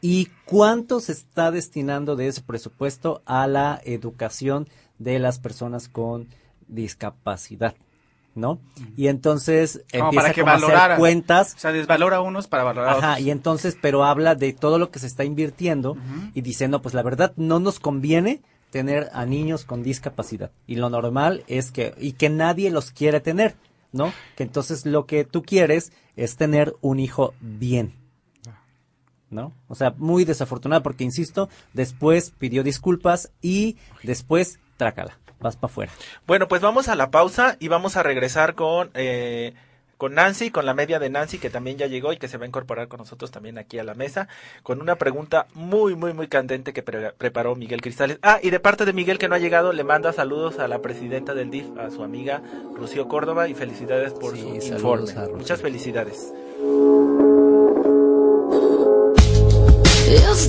y 0.00 0.28
cuánto 0.44 1.00
se 1.00 1.12
está 1.12 1.50
destinando 1.50 2.16
de 2.16 2.28
ese 2.28 2.42
presupuesto 2.42 3.22
a 3.26 3.46
la 3.46 3.80
educación 3.84 4.68
de 4.98 5.18
las 5.18 5.38
personas 5.38 5.88
con 5.88 6.28
discapacidad, 6.68 7.74
¿no? 8.34 8.60
Y 8.96 9.08
entonces 9.08 9.82
Como 9.90 10.04
empieza 10.04 10.22
para 10.22 10.34
que 10.34 10.40
como 10.42 10.52
a 10.52 10.84
hacer 10.84 10.98
cuentas 10.98 11.54
O 11.56 11.58
sea, 11.58 11.72
desvalora 11.72 12.20
unos 12.20 12.46
para 12.46 12.64
valorar 12.64 12.96
Ajá, 12.96 13.12
otros. 13.12 13.26
y 13.26 13.30
entonces, 13.30 13.76
pero 13.80 14.04
habla 14.04 14.34
de 14.34 14.52
todo 14.52 14.78
lo 14.78 14.90
que 14.90 14.98
se 14.98 15.06
está 15.06 15.24
invirtiendo 15.24 15.96
y 16.34 16.40
dice, 16.42 16.68
no, 16.68 16.82
pues 16.82 16.94
la 16.94 17.02
verdad 17.02 17.32
no 17.36 17.60
nos 17.60 17.80
conviene 17.80 18.42
tener 18.70 19.10
a 19.12 19.26
niños 19.26 19.64
con 19.64 19.82
discapacidad. 19.82 20.52
Y 20.66 20.76
lo 20.76 20.90
normal 20.90 21.42
es 21.48 21.72
que, 21.72 21.94
y 21.98 22.12
que 22.12 22.30
nadie 22.30 22.70
los 22.70 22.92
quiere 22.92 23.20
tener, 23.20 23.56
¿no? 23.92 24.12
Que 24.36 24.44
entonces 24.44 24.86
lo 24.86 25.06
que 25.06 25.24
tú 25.24 25.42
quieres 25.42 25.92
es 26.16 26.36
tener 26.36 26.74
un 26.80 27.00
hijo 27.00 27.34
bien. 27.40 27.94
¿No? 29.28 29.52
O 29.68 29.76
sea, 29.76 29.94
muy 29.96 30.24
desafortunado 30.24 30.82
porque, 30.82 31.04
insisto, 31.04 31.48
después 31.72 32.32
pidió 32.36 32.64
disculpas 32.64 33.30
y 33.40 33.76
después 34.02 34.58
trácala, 34.76 35.18
vas 35.40 35.56
para 35.56 35.70
afuera. 35.70 35.92
Bueno, 36.26 36.48
pues 36.48 36.60
vamos 36.62 36.88
a 36.88 36.94
la 36.94 37.10
pausa 37.10 37.56
y 37.60 37.68
vamos 37.68 37.96
a 37.96 38.02
regresar 38.02 38.54
con, 38.54 38.90
eh, 38.94 39.54
con 39.96 40.14
Nancy, 40.14 40.50
con 40.50 40.64
la 40.64 40.72
media 40.72 40.98
de 40.98 41.10
Nancy, 41.10 41.38
que 41.38 41.50
también 41.50 41.76
ya 41.76 41.86
llegó 41.86 42.12
y 42.12 42.16
que 42.16 42.26
se 42.28 42.38
va 42.38 42.44
a 42.44 42.48
incorporar 42.48 42.88
con 42.88 42.98
nosotros 43.00 43.30
también 43.30 43.58
aquí 43.58 43.78
a 43.78 43.84
la 43.84 43.92
mesa, 43.94 44.28
con 44.62 44.80
una 44.80 44.96
pregunta 44.96 45.46
muy, 45.52 45.94
muy, 45.94 46.14
muy 46.14 46.26
candente 46.26 46.72
que 46.72 46.82
pre- 46.82 47.12
preparó 47.12 47.54
Miguel 47.54 47.82
Cristales. 47.82 48.18
Ah, 48.22 48.38
y 48.42 48.48
de 48.50 48.60
parte 48.60 48.86
de 48.86 48.92
Miguel 48.94 49.18
que 49.18 49.28
no 49.28 49.34
ha 49.34 49.38
llegado, 49.38 49.72
le 49.74 49.84
manda 49.84 50.12
saludos 50.14 50.58
a 50.58 50.68
la 50.68 50.80
presidenta 50.80 51.34
del 51.34 51.50
DIF, 51.50 51.66
a 51.78 51.90
su 51.90 52.02
amiga 52.02 52.40
Rocío 52.76 53.08
Córdoba, 53.08 53.48
y 53.48 53.54
felicidades 53.54 54.14
por 54.14 54.34
Sí, 54.34 54.40
su 54.60 54.72
informe. 54.74 55.12
Muchas 55.36 55.60
felicidades. 55.60 56.32
It's 60.12 60.48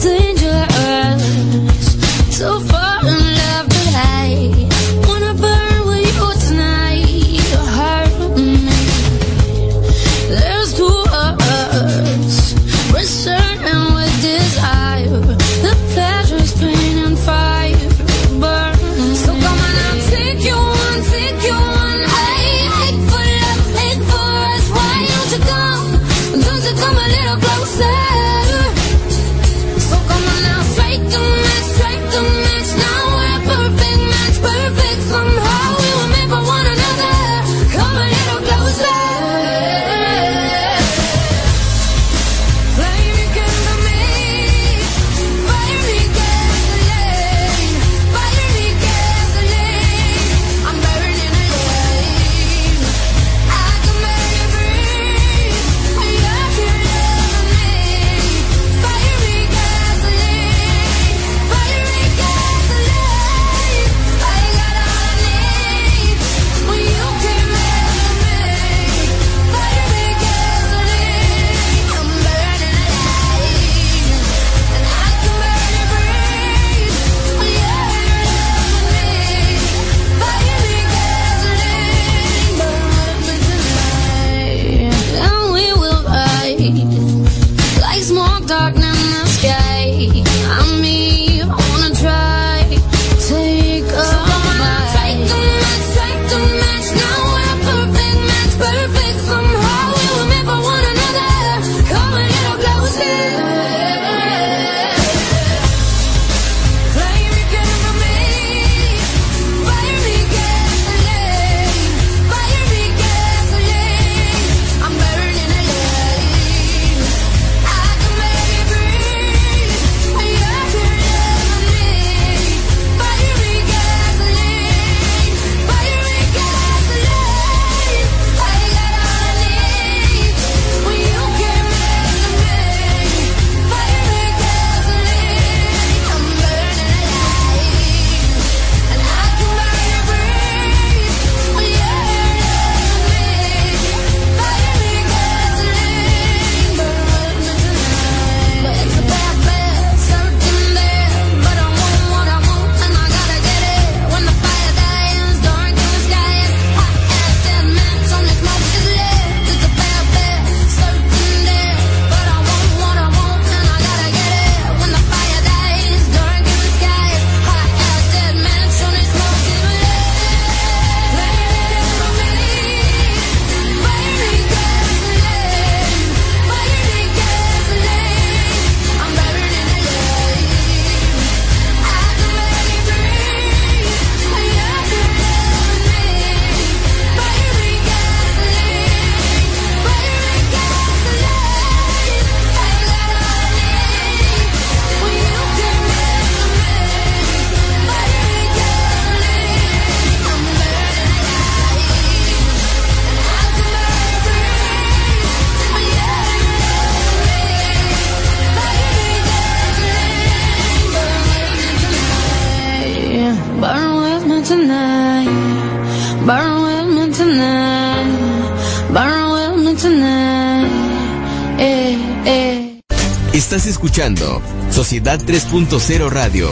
Sociedad 225.04 225.20
3.0 225.26 226.10
Radio. 226.12 226.48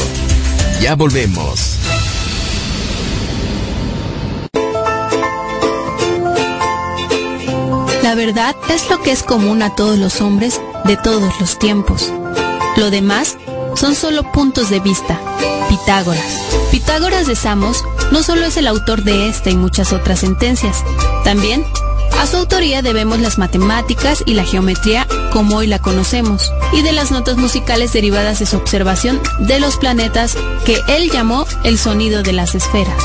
Ya 0.81 0.95
volvemos. 0.95 1.77
La 8.01 8.15
verdad 8.15 8.55
es 8.71 8.89
lo 8.89 9.03
que 9.03 9.11
es 9.11 9.21
común 9.21 9.61
a 9.61 9.75
todos 9.75 9.99
los 9.99 10.19
hombres 10.21 10.59
de 10.85 10.97
todos 10.97 11.39
los 11.39 11.59
tiempos. 11.59 12.11
Lo 12.75 12.89
demás 12.89 13.37
son 13.75 13.93
solo 13.93 14.23
puntos 14.31 14.71
de 14.71 14.79
vista. 14.79 15.19
Pitágoras. 15.69 16.41
Pitágoras 16.71 17.27
de 17.27 17.35
Samos 17.35 17.85
no 18.11 18.23
solo 18.23 18.47
es 18.47 18.57
el 18.57 18.65
autor 18.65 19.03
de 19.03 19.29
esta 19.29 19.51
y 19.51 19.57
muchas 19.57 19.93
otras 19.93 20.21
sentencias, 20.21 20.83
también 21.23 21.63
a 22.19 22.27
su 22.27 22.35
autoría 22.35 22.81
debemos 22.81 23.19
las 23.19 23.37
matemáticas 23.37 24.23
y 24.25 24.33
la 24.33 24.43
geometría 24.43 25.07
como 25.31 25.57
hoy 25.57 25.67
la 25.67 25.79
conocemos, 25.79 26.51
y 26.73 26.81
de 26.81 26.91
las 26.91 27.11
notas 27.11 27.37
musicales 27.37 27.93
derivadas 27.93 28.39
de 28.39 28.45
su 28.45 28.57
observación 28.57 29.21
de 29.39 29.59
los 29.59 29.77
planetas 29.77 30.35
que 30.65 30.77
él 30.89 31.09
llamó 31.11 31.45
el 31.63 31.77
sonido 31.77 32.21
de 32.21 32.33
las 32.33 32.55
esferas. 32.55 33.01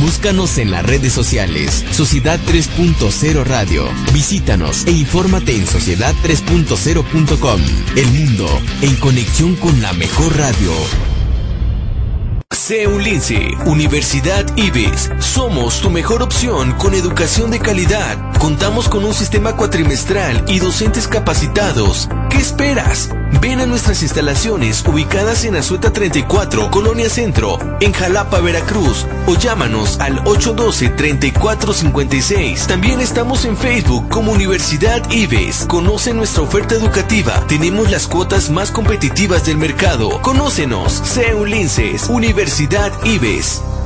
Búscanos 0.00 0.56
en 0.56 0.70
las 0.70 0.82
redes 0.84 1.12
sociales, 1.12 1.84
Sociedad 1.90 2.40
3.0 2.46 3.44
Radio. 3.44 3.84
Visítanos 4.14 4.86
e 4.86 4.92
infórmate 4.92 5.54
en 5.54 5.66
sociedad3.0.com. 5.66 7.60
El 7.96 8.06
mundo 8.06 8.48
en 8.80 8.96
conexión 8.96 9.56
con 9.56 9.82
la 9.82 9.92
mejor 9.92 10.34
radio. 10.38 10.72
Sé 12.70 12.86
un 12.86 13.02
lince. 13.02 13.50
Universidad 13.66 14.46
IBES. 14.56 15.10
Somos 15.18 15.80
tu 15.80 15.90
mejor 15.90 16.22
opción 16.22 16.70
con 16.74 16.94
educación 16.94 17.50
de 17.50 17.58
calidad. 17.58 18.16
Contamos 18.38 18.88
con 18.88 19.04
un 19.04 19.12
sistema 19.12 19.56
cuatrimestral 19.56 20.44
y 20.46 20.60
docentes 20.60 21.08
capacitados. 21.08 22.08
¿Qué 22.30 22.38
esperas? 22.38 23.10
Ven 23.40 23.60
a 23.60 23.66
nuestras 23.66 24.02
instalaciones 24.02 24.84
ubicadas 24.86 25.44
en 25.44 25.56
Azueta 25.56 25.92
34, 25.92 26.70
Colonia 26.70 27.10
Centro, 27.10 27.58
en 27.80 27.92
Jalapa, 27.92 28.38
Veracruz, 28.40 29.04
o 29.26 29.34
llámanos 29.34 29.98
al 29.98 30.22
812-3456. 30.24 32.66
También 32.66 33.00
estamos 33.00 33.44
en 33.44 33.56
Facebook 33.56 34.08
como 34.08 34.30
Universidad 34.32 35.10
IBES. 35.10 35.66
Conoce 35.66 36.14
nuestra 36.14 36.42
oferta 36.42 36.76
educativa. 36.76 37.44
Tenemos 37.48 37.90
las 37.90 38.06
cuotas 38.06 38.50
más 38.50 38.70
competitivas 38.70 39.44
del 39.46 39.56
mercado. 39.56 40.22
Conócenos. 40.22 40.92
Sé 40.92 41.34
un 41.34 41.50
Linces. 41.50 42.08
Universidad 42.08 42.59
IBES. 42.60 43.79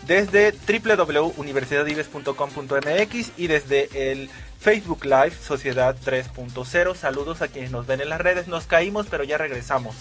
desde 0.04 0.50
www.universidadives.com.mx 0.50 3.30
y 3.36 3.46
desde 3.46 4.10
el 4.10 4.30
Facebook 4.58 5.04
Live 5.04 5.34
Sociedad 5.40 5.94
3.0. 6.04 6.96
Saludos 6.96 7.40
a 7.40 7.46
quienes 7.46 7.70
nos 7.70 7.86
ven 7.86 8.00
en 8.00 8.08
las 8.08 8.20
redes. 8.20 8.48
Nos 8.48 8.66
caímos, 8.66 9.06
pero 9.08 9.22
ya 9.22 9.38
regresamos. 9.38 9.94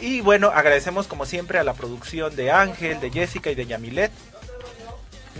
Y 0.00 0.22
bueno, 0.22 0.50
agradecemos 0.54 1.08
como 1.08 1.26
siempre 1.26 1.58
a 1.58 1.64
la 1.64 1.74
producción 1.74 2.34
de 2.36 2.52
Ángel, 2.52 3.00
de 3.00 3.10
Jessica 3.10 3.50
y 3.50 3.54
de 3.54 3.66
Yamilet. 3.66 4.12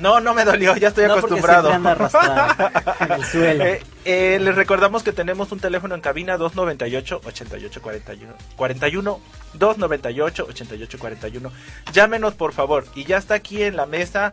No, 0.01 0.21
no 0.21 0.35
me 0.35 0.45
dolió, 0.45 0.77
ya 0.77 0.89
estoy 0.89 1.07
No, 1.07 1.15
acostumbrado. 1.15 1.73
anda 1.73 1.93
arrastrado 1.93 2.71
en 3.01 3.13
el 3.13 3.25
suelo. 3.25 3.65
Eh, 3.65 3.83
eh, 4.05 4.39
les 4.41 4.55
recordamos 4.55 5.03
que 5.03 5.13
tenemos 5.13 5.51
un 5.53 5.61
teléfono 5.61 5.95
en 5.95 6.01
cabina 6.01 6.37
298 6.37 7.21
8841 7.25 8.35
41 8.57 9.21
298 9.55 10.45
8841. 10.49 11.53
Llámenos 11.93 12.35
por 12.35 12.53
favor. 12.53 12.85
Y 12.95 13.05
ya 13.05 13.17
está 13.19 13.35
aquí 13.35 13.63
en 13.63 13.77
la 13.77 13.87
mesa 13.87 14.33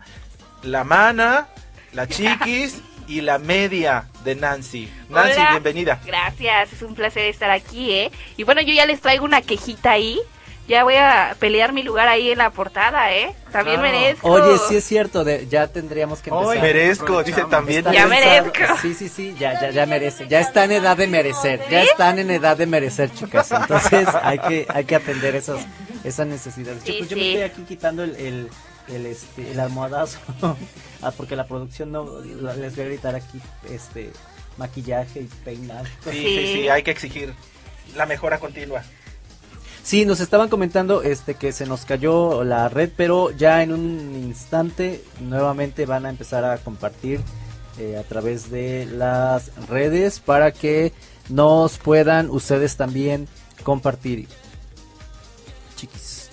la 0.64 0.84
mana, 0.84 1.48
la 1.94 2.08
chiquis 2.08 2.82
y 3.08 3.22
la 3.22 3.38
media 3.38 4.06
de 4.24 4.36
Nancy. 4.36 4.92
Nancy, 5.10 5.34
Hola. 5.40 5.52
bienvenida. 5.52 6.00
Gracias, 6.06 6.74
es 6.74 6.82
un 6.82 6.96
placer 6.96 7.26
estar 7.26 7.52
aquí, 7.52 7.92
¿eh? 7.92 8.12
Y 8.38 8.44
bueno, 8.44 8.62
yo 8.62 8.74
ya 8.74 8.86
les 8.86 9.00
traigo 9.02 9.26
una 9.26 9.42
quejita 9.42 9.92
ahí. 9.92 10.20
Ya 10.68 10.84
voy 10.84 10.96
a 10.96 11.36
pelear 11.40 11.74
mi 11.74 11.84
lugar 11.84 12.08
ahí 12.08 12.32
en 12.32 12.40
la 12.40 12.50
portada, 12.50 13.14
¿eh? 13.14 13.36
También 13.52 13.80
merezco. 13.82 14.28
Oye, 14.28 14.58
sí 14.68 14.76
es 14.76 14.84
cierto, 14.84 15.24
de- 15.24 15.48
ya 15.48 15.68
tendríamos 15.68 16.22
que 16.22 16.32
empezar. 16.32 16.50
Hoy 16.50 16.60
merezco, 16.60 17.24
dice 17.24 17.44
también. 17.50 17.80
Está 17.80 17.94
Ya 17.94 18.08
pensado- 18.10 18.46
merezco. 18.52 18.78
Sí, 18.82 18.94
sí, 18.96 19.08
sí, 19.10 19.36
ya, 19.40 19.62
ya, 19.62 19.70
ya 19.70 19.86
merece. 19.86 20.28
Ya 20.28 20.40
están 20.40 20.72
en 20.72 20.82
edad 20.84 20.98
de 20.98 21.06
merecer. 21.08 21.62
Ya 21.70 21.84
están 21.84 22.18
en 22.18 22.32
edad 22.32 22.58
de 22.58 22.66
merecer, 22.66 23.14
chicas. 23.14 23.52
Entonces 23.52 24.08
hay 24.24 24.40
que, 24.40 24.66
hay 24.70 24.86
que 24.86 24.96
atender 24.96 25.36
esas, 25.36 25.60
esas 26.04 26.26
necesidades. 26.26 26.84
Yo, 26.84 26.94
Sí, 26.94 26.96
pues, 27.00 27.10
yo 27.12 27.18
me 27.18 27.28
estoy 27.28 27.44
aquí 27.44 27.62
quitando 27.64 28.04
el, 28.04 28.16
el, 28.16 28.50
el, 28.88 29.06
este, 29.06 29.52
el 29.52 29.60
almohadazo. 29.60 30.18
ah, 31.04 31.12
porque 31.16 31.36
la 31.36 31.46
producción 31.46 31.92
no 31.92 32.22
les 32.22 32.76
voy 32.76 32.86
a 32.86 32.88
gritar 32.88 33.14
aquí, 33.14 33.40
este, 33.70 34.10
maquillaje 34.58 35.22
y 35.22 35.26
peinado. 35.44 35.86
Sí, 36.06 36.12
sí, 36.12 36.54
sí, 36.54 36.70
hay 36.70 36.82
que 36.82 36.90
exigir 36.92 37.36
la 37.96 38.08
mejora 38.08 38.40
continua. 38.40 38.82
Sí, 39.86 40.04
nos 40.04 40.20
estaban 40.20 40.50
comentando 40.50 41.04
este 41.04 41.36
que 41.36 41.52
se 41.52 41.68
nos 41.68 41.86
cayó 41.86 42.44
la 42.44 42.70
red, 42.70 42.90
pero 42.98 43.30
ya 43.30 43.62
en 43.62 43.72
un 43.72 44.16
instante 44.16 45.04
nuevamente 45.22 45.86
van 45.86 46.08
a 46.08 46.10
empezar 46.10 46.44
a 46.44 46.58
compartir 46.58 47.20
eh, 47.78 47.96
a 47.96 48.02
través 48.02 48.50
de 48.50 48.88
las 48.88 49.52
redes 49.68 50.20
para 50.20 50.52
que 50.52 50.92
nos 51.30 51.78
puedan 51.78 52.32
ustedes 52.32 52.78
también 52.78 53.28
compartir. 53.62 54.28
Chiquis. 55.76 56.32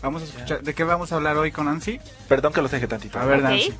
Vamos 0.00 0.22
a 0.22 0.26
escuchar. 0.26 0.62
¿De 0.62 0.74
qué 0.74 0.84
vamos 0.84 1.10
a 1.10 1.16
hablar 1.16 1.36
hoy 1.36 1.50
con 1.50 1.66
Nancy? 1.66 1.98
Perdón 2.28 2.52
que 2.52 2.62
los 2.62 2.70
deje 2.70 2.86
tantito. 2.86 3.18
A 3.18 3.24
ver, 3.24 3.38
Ok. 3.38 3.42
Nancy. 3.42 3.74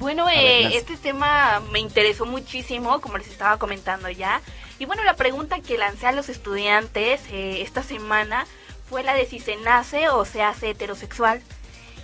Bueno, 0.00 0.30
eh, 0.30 0.76
este 0.76 0.96
tema 0.96 1.60
me 1.72 1.78
interesó 1.78 2.24
muchísimo, 2.24 3.02
como 3.02 3.18
les 3.18 3.28
estaba 3.28 3.58
comentando 3.58 4.08
ya. 4.08 4.40
Y 4.78 4.86
bueno, 4.86 5.04
la 5.04 5.14
pregunta 5.14 5.60
que 5.60 5.76
lancé 5.76 6.06
a 6.06 6.12
los 6.12 6.30
estudiantes 6.30 7.20
eh, 7.30 7.60
esta 7.60 7.82
semana 7.82 8.46
fue 8.88 9.02
la 9.02 9.12
de 9.12 9.26
si 9.26 9.40
se 9.40 9.56
nace 9.56 10.08
o 10.08 10.24
se 10.24 10.42
hace 10.42 10.70
heterosexual. 10.70 11.42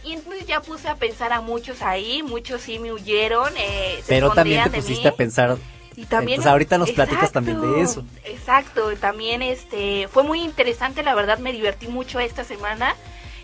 Y 0.05 0.13
entonces 0.13 0.47
ya 0.47 0.61
puse 0.61 0.89
a 0.89 0.97
pensar 0.97 1.33
a 1.33 1.41
muchos 1.41 1.81
ahí, 1.81 2.23
muchos 2.23 2.61
sí 2.61 2.79
me 2.79 2.93
huyeron. 2.93 3.51
Eh, 3.57 4.03
Pero 4.07 4.31
también 4.31 4.65
te 4.65 4.77
pusiste 4.77 5.09
a 5.09 5.13
pensar. 5.13 5.57
Y 5.97 6.05
también, 6.05 6.35
Entonces 6.35 6.53
ahorita 6.53 6.77
nos 6.77 6.91
platicas 6.91 7.33
también 7.33 7.63
de 7.63 7.81
eso. 7.81 8.05
Exacto, 8.25 8.95
también 8.99 9.41
este 9.41 10.07
fue 10.09 10.23
muy 10.23 10.43
interesante, 10.43 11.03
la 11.03 11.15
verdad 11.15 11.39
me 11.39 11.51
divertí 11.51 11.89
mucho 11.89 12.21
esta 12.21 12.45
semana. 12.45 12.95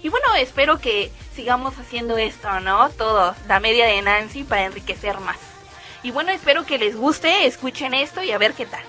Y 0.03 0.09
bueno, 0.09 0.35
espero 0.35 0.79
que 0.79 1.13
sigamos 1.35 1.79
haciendo 1.79 2.19
esto, 2.19 2.61
¿no? 2.61 2.91
Todo, 2.91 3.35
la 3.47 3.61
media 3.61 3.87
de 3.87 4.03
Nancy 4.03 4.43
para 4.43 4.65
enriquecer 4.65 5.19
más. 5.21 5.39
Y 6.03 6.11
bueno, 6.11 6.33
espero 6.33 6.67
que 6.67 6.79
les 6.79 6.97
guste, 6.97 7.47
escuchen 7.47 7.95
esto 7.95 8.23
y 8.23 8.33
a 8.33 8.39
ver 8.39 8.55
qué 8.55 8.67
tal. 8.67 8.83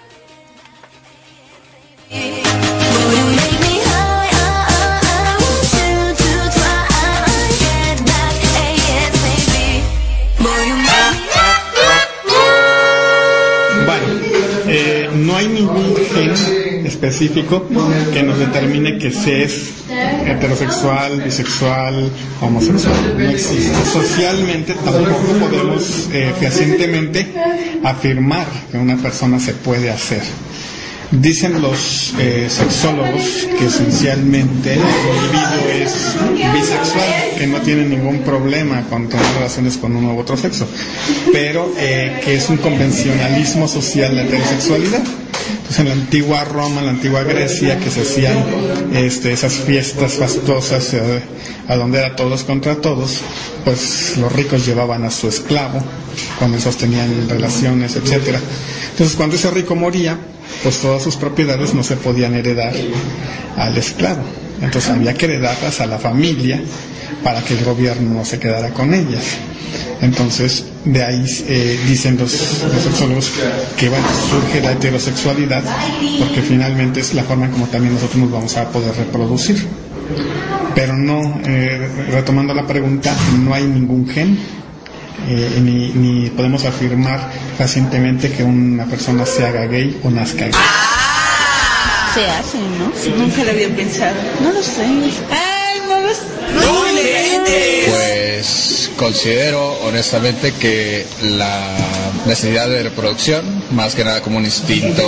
Específico 17.03 17.67
que 18.13 18.23
nos 18.23 18.39
determine 18.39 18.97
que 18.97 19.11
se 19.11 19.43
es 19.43 19.73
heterosexual, 20.25 21.21
bisexual, 21.21 22.09
homosexual. 22.39 23.15
No 23.17 23.29
existe. 23.29 23.75
Socialmente 23.91 24.73
tampoco 24.73 25.19
podemos 25.39 26.07
eh, 26.13 26.33
fehacientemente 26.39 27.27
afirmar 27.83 28.47
que 28.71 28.77
una 28.77 28.95
persona 28.95 29.37
se 29.37 29.53
puede 29.53 29.91
hacer. 29.91 30.21
Dicen 31.11 31.61
los 31.61 32.13
eh, 32.17 32.47
sexólogos 32.49 33.47
que 33.59 33.65
esencialmente 33.65 34.73
el 34.73 34.79
individuo 34.79 35.69
es 35.83 36.15
bisexual, 36.53 37.37
que 37.37 37.47
no 37.47 37.59
tiene 37.59 37.85
ningún 37.85 38.19
problema 38.19 38.81
con 38.89 39.09
tener 39.09 39.25
relaciones 39.35 39.75
con 39.77 39.93
uno 39.95 40.15
u 40.15 40.19
otro 40.19 40.37
sexo, 40.37 40.65
pero 41.33 41.71
eh, 41.77 42.21
que 42.23 42.35
es 42.35 42.49
un 42.49 42.57
convencionalismo 42.57 43.67
social 43.67 44.15
la 44.15 44.23
heterosexualidad. 44.23 45.03
Entonces 45.49 45.79
en 45.79 45.87
la 45.87 45.93
antigua 45.93 46.43
Roma, 46.43 46.79
en 46.79 46.85
la 46.85 46.91
antigua 46.91 47.23
Grecia, 47.23 47.79
que 47.79 47.89
se 47.89 48.01
hacían 48.01 48.37
este, 48.93 49.31
esas 49.31 49.53
fiestas 49.53 50.13
fastuosas 50.13 50.93
eh, 50.93 51.21
a 51.67 51.75
donde 51.75 51.99
era 51.99 52.15
todos 52.15 52.43
contra 52.43 52.75
todos, 52.75 53.21
pues 53.65 54.17
los 54.17 54.31
ricos 54.31 54.65
llevaban 54.65 55.03
a 55.03 55.11
su 55.11 55.27
esclavo, 55.27 55.81
cuando 56.39 56.59
sostenían 56.59 57.27
relaciones, 57.29 57.95
etcétera. 57.95 58.39
Entonces 58.91 59.15
cuando 59.15 59.35
ese 59.35 59.49
rico 59.51 59.75
moría, 59.75 60.17
pues 60.61 60.79
todas 60.79 61.01
sus 61.01 61.15
propiedades 61.15 61.73
no 61.73 61.83
se 61.83 61.95
podían 61.95 62.35
heredar 62.35 62.73
al 63.57 63.77
esclavo. 63.77 64.23
Entonces 64.63 64.89
había 64.89 65.13
que 65.13 65.25
heredarlas 65.25 65.81
a 65.81 65.85
la 65.85 65.99
familia 65.99 66.59
para 67.23 67.41
que 67.41 67.53
el 67.53 67.63
gobierno 67.63 68.13
no 68.13 68.25
se 68.25 68.39
quedara 68.39 68.69
con 68.69 68.93
ellas. 68.93 69.37
Entonces, 70.01 70.65
de 70.85 71.03
ahí 71.03 71.25
eh, 71.47 71.79
dicen 71.87 72.17
los, 72.17 72.63
los 72.63 72.83
sexólogos 72.83 73.31
que 73.77 73.89
bueno, 73.89 74.05
surge 74.29 74.61
la 74.61 74.71
heterosexualidad 74.73 75.63
porque 76.19 76.41
finalmente 76.41 76.99
es 76.99 77.13
la 77.13 77.23
forma 77.23 77.45
en 77.45 77.51
como 77.51 77.67
también 77.67 77.93
nosotros 77.93 78.17
nos 78.17 78.31
vamos 78.31 78.57
a 78.57 78.69
poder 78.69 78.95
reproducir. 78.95 79.65
Pero 80.75 80.97
no, 80.97 81.41
eh, 81.45 81.87
retomando 82.09 82.53
la 82.53 82.65
pregunta, 82.65 83.15
no 83.39 83.53
hay 83.53 83.63
ningún 83.63 84.07
gen 84.07 84.37
eh, 85.27 85.59
ni, 85.61 85.89
ni 85.89 86.29
podemos 86.31 86.65
afirmar 86.65 87.31
recientemente 87.57 88.31
que 88.31 88.43
una 88.43 88.85
persona 88.85 89.25
se 89.25 89.45
haga 89.45 89.65
gay 89.67 89.99
o 90.03 90.09
nazca 90.09 90.45
gay. 90.45 91.02
Se 92.13 92.29
hace, 92.29 92.57
¿no? 92.59 93.15
Nunca 93.17 93.43
lo 93.43 93.51
había 93.51 93.75
pensado. 93.75 94.15
No 94.41 94.51
lo 94.51 94.61
sé. 94.61 94.83
Ay, 95.31 95.81
no 95.87 95.99
lo 95.99 96.13
sé. 96.13 96.33
Pues 97.89 98.91
considero 98.97 99.79
honestamente 99.83 100.53
que 100.53 101.05
la 101.21 101.75
necesidad 102.25 102.69
de 102.69 102.83
reproducción, 102.83 103.63
más 103.71 103.95
que 103.95 104.03
nada 104.03 104.21
como 104.21 104.37
un 104.37 104.45
instinto 104.45 105.03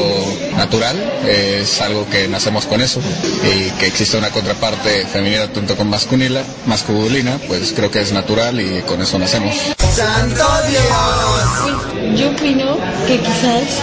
natural, 0.56 0.96
es 1.28 1.80
algo 1.82 2.10
que 2.10 2.28
nacemos 2.28 2.66
con 2.66 2.82
eso 2.82 3.00
y 3.44 3.70
que 3.80 3.88
existe 3.88 4.18
una 4.18 4.32
contraparte 4.32 5.06
femenina 5.06 5.48
tanto 5.52 5.76
con 5.76 5.90
masculina, 5.90 6.42
masculina, 6.66 7.40
pues 7.48 7.74
creo 7.76 7.92
que 7.92 8.02
es 8.02 8.12
natural 8.12 8.60
y 8.60 8.82
con 8.82 9.02
eso 9.02 9.20
nacemos. 9.20 9.56
¡Santo 9.94 10.46
Dios! 10.70 12.05
Yo 12.18 12.30
opino 12.30 12.78
que 13.08 13.18
quizás 13.20 13.82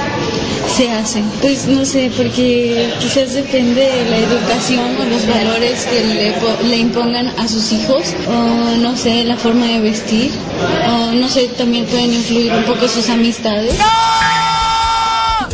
se 0.77 0.91
hace. 0.91 1.23
Pues 1.41 1.67
no 1.67 1.85
sé, 1.85 2.11
porque 2.17 2.89
quizás 3.01 3.35
depende 3.35 3.81
de 3.83 4.11
la 4.11 4.17
educación 4.19 4.97
o 5.01 5.05
los 5.05 5.27
valores 5.27 5.85
que 5.87 6.03
le, 6.15 6.33
po- 6.33 6.63
le 6.67 6.77
impongan 6.79 7.29
a 7.39 7.47
sus 7.49 7.73
hijos, 7.73 8.15
o 8.29 8.77
no 8.79 8.97
sé, 8.97 9.25
la 9.25 9.37
forma 9.37 9.67
de 9.67 9.81
vestir, 9.81 10.31
o 10.89 11.13
no 11.13 11.29
sé, 11.29 11.49
también 11.59 11.85
pueden 11.87 12.13
influir 12.15 12.53
un 12.53 12.65
poco 12.65 12.89
sus 12.89 13.09
amistades. 13.11 13.75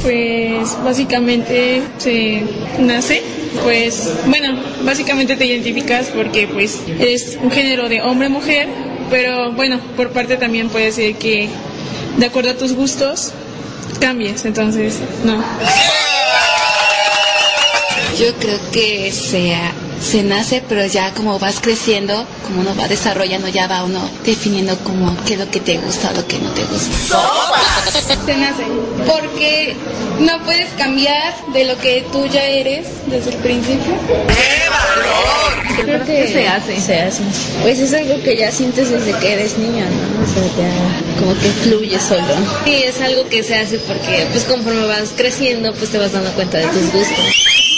Pues 0.03 0.76
básicamente 0.85 1.83
se 1.99 2.43
nace, 2.79 3.20
pues 3.64 4.12
bueno, 4.26 4.57
básicamente 4.85 5.35
te 5.37 5.45
identificas 5.47 6.07
porque 6.14 6.47
pues 6.47 6.81
eres 7.01 7.37
un 7.43 7.51
género 7.51 7.89
de 7.89 8.01
hombre-mujer, 8.03 8.68
pero 9.11 9.53
bueno, 9.53 9.81
por 9.97 10.11
parte 10.11 10.37
también 10.37 10.68
puede 10.68 10.93
ser 10.93 11.14
que 11.16 11.49
de 12.16 12.26
acuerdo 12.26 12.51
a 12.51 12.55
tus 12.55 12.72
gustos 12.72 13.33
cambies, 14.01 14.45
entonces 14.45 14.99
no. 15.24 15.43
Yo 18.18 18.35
creo 18.35 18.59
que 18.72 19.12
se, 19.12 19.55
se 20.01 20.22
nace, 20.22 20.62
pero 20.68 20.86
ya 20.86 21.12
como 21.14 21.38
vas 21.38 21.61
creciendo, 21.61 22.26
como 22.44 22.61
uno 22.61 22.74
va 22.76 22.88
desarrollando, 22.88 23.49
ya 23.49 23.66
va 23.66 23.84
uno 23.84 24.01
definiendo 24.24 24.76
como 24.78 25.16
qué 25.24 25.34
es 25.34 25.40
lo 25.40 25.51
que 25.51 25.61
te 25.61 25.78
gusta 25.78 26.11
o 26.11 26.14
lo 26.14 26.26
que 26.26 26.38
no 26.38 26.51
te 26.51 26.64
gusta. 26.64 27.20
Se 28.26 28.36
nace, 28.36 28.64
porque 29.07 29.76
no 30.20 30.42
puedes 30.44 30.70
cambiar 30.72 31.34
de 31.53 31.64
lo 31.64 31.78
que 31.78 32.05
tú 32.12 32.26
ya 32.26 32.44
eres 32.44 32.86
desde 33.07 33.30
el 33.30 33.36
principio. 33.36 33.94
Creo 35.82 36.05
que 36.05 36.28
se 36.28 36.49
hace. 36.49 36.80
Se 36.80 37.01
hace. 37.01 37.22
Pues 37.62 37.78
es 37.78 37.94
algo 37.94 38.20
que 38.22 38.36
ya 38.36 38.51
sientes 38.51 38.90
desde 38.90 39.16
que 39.18 39.32
eres 39.32 39.57
niña, 39.59 39.84
¿no? 39.84 40.24
O 40.24 40.26
sea, 40.26 40.42
ya 40.57 41.20
como 41.20 41.34
que 41.34 41.49
fluye 41.49 41.99
solo. 42.01 42.34
Sí, 42.64 42.82
es 42.84 43.01
algo 43.01 43.28
que 43.28 43.42
se 43.42 43.55
hace 43.57 43.78
porque 43.78 44.26
pues 44.32 44.44
conforme 44.44 44.86
vas 44.86 45.11
creciendo, 45.16 45.72
pues 45.74 45.90
te 45.90 45.99
vas 45.99 46.12
dando 46.12 46.30
cuenta 46.32 46.59
de 46.59 46.66
tus 46.66 46.92
gustos. 46.92 47.78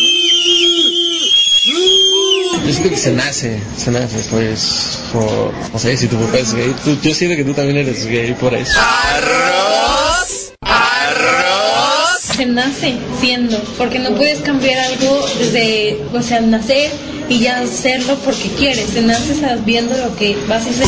Yo 2.71 2.77
siento 2.77 2.95
que 2.95 3.01
se 3.01 3.11
nace, 3.11 3.61
se 3.77 3.91
nace, 3.91 4.29
pues, 4.31 5.01
o, 5.13 5.51
no 5.73 5.77
sé, 5.77 5.97
si 5.97 6.07
tu 6.07 6.17
papá 6.17 6.39
es 6.39 6.55
gay, 6.55 6.73
tú, 6.85 6.97
yo 7.03 7.13
siento 7.13 7.37
que 7.37 7.43
tú 7.43 7.53
también 7.53 7.79
eres 7.79 8.07
gay 8.07 8.33
por 8.35 8.55
eso. 8.55 8.79
¡Arroz! 8.79 10.53
¡Arroz! 10.61 12.21
Se 12.21 12.47
nace 12.47 12.95
siendo, 13.21 13.61
porque 13.77 13.99
no 13.99 14.15
puedes 14.15 14.39
cambiar 14.43 14.79
algo 14.79 15.27
desde, 15.41 16.01
o 16.15 16.23
sea, 16.23 16.41
nacer 16.43 16.93
y 17.29 17.41
ya 17.41 17.59
hacerlo 17.59 18.17
porque 18.25 18.49
quieres. 18.57 18.91
Se 18.91 19.03
nace 19.03 19.35
sabiendo 19.35 19.97
lo 19.97 20.15
que 20.15 20.37
vas 20.47 20.65
a 20.65 20.71
hacer. 20.71 20.87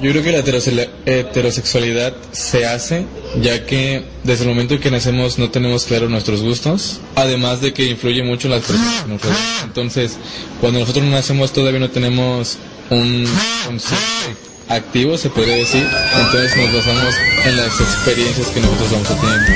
Yo 0.00 0.10
creo 0.10 0.22
que 0.22 0.32
la 0.32 0.38
heterosexualidad 1.06 2.14
se 2.32 2.66
hace 2.66 3.06
ya 3.40 3.64
que 3.66 4.04
desde 4.24 4.44
el 4.44 4.50
momento 4.50 4.74
en 4.74 4.80
que 4.80 4.90
nacemos 4.90 5.38
no 5.38 5.50
tenemos 5.50 5.84
claro 5.84 6.08
nuestros 6.08 6.42
gustos, 6.42 7.00
además 7.14 7.60
de 7.60 7.72
que 7.72 7.84
influye 7.84 8.22
mucho 8.22 8.48
las 8.48 8.62
personas 8.62 9.02
que 9.02 9.08
nos. 9.08 9.20
Entonces, 9.64 10.18
cuando 10.60 10.80
nosotros 10.80 11.04
nacemos 11.06 11.52
todavía 11.52 11.80
no 11.80 11.90
tenemos 11.90 12.58
un 12.90 13.24
consciente 13.64 14.52
activo, 14.68 15.16
se 15.18 15.30
podría 15.30 15.56
decir, 15.56 15.86
entonces 16.18 16.56
nos 16.56 16.72
basamos 16.74 17.14
en 17.44 17.56
las 17.56 17.80
experiencias 17.80 18.46
que 18.48 18.60
nosotros 18.60 18.90
vamos 18.90 19.08
teniendo. 19.08 19.52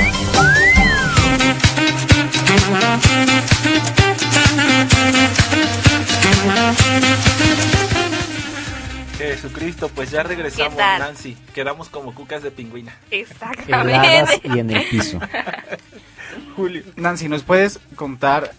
Jesucristo, 9.47 9.89
pues 9.89 10.11
ya 10.11 10.23
regresamos, 10.23 10.73
¿Qué 10.73 10.77
tal? 10.77 10.99
Nancy. 10.99 11.37
Quedamos 11.53 11.87
como 11.87 12.13
cucas 12.13 12.43
de 12.43 12.51
pingüina. 12.51 12.97
Heladas 13.09 13.31
Exactamente. 13.31 14.41
y 14.43 14.59
en 14.59 14.71
el 14.71 14.85
piso. 14.89 15.19
Julio. 16.55 16.83
Nancy, 16.97 17.29
¿nos 17.29 17.43
puedes 17.43 17.79
contar 17.95 18.51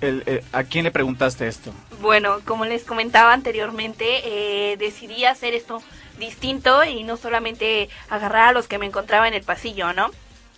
el, 0.00 0.22
eh, 0.26 0.44
a 0.52 0.62
quién 0.62 0.84
le 0.84 0.92
preguntaste 0.92 1.48
esto? 1.48 1.72
Bueno, 2.00 2.40
como 2.44 2.64
les 2.64 2.84
comentaba 2.84 3.32
anteriormente, 3.32 4.22
eh, 4.24 4.76
decidí 4.76 5.24
hacer 5.24 5.54
esto 5.54 5.82
distinto 6.18 6.84
y 6.84 7.02
no 7.02 7.16
solamente 7.16 7.88
agarrar 8.08 8.48
a 8.48 8.52
los 8.52 8.68
que 8.68 8.78
me 8.78 8.86
encontraba 8.86 9.26
en 9.26 9.34
el 9.34 9.42
pasillo, 9.42 9.92
¿no? 9.92 10.10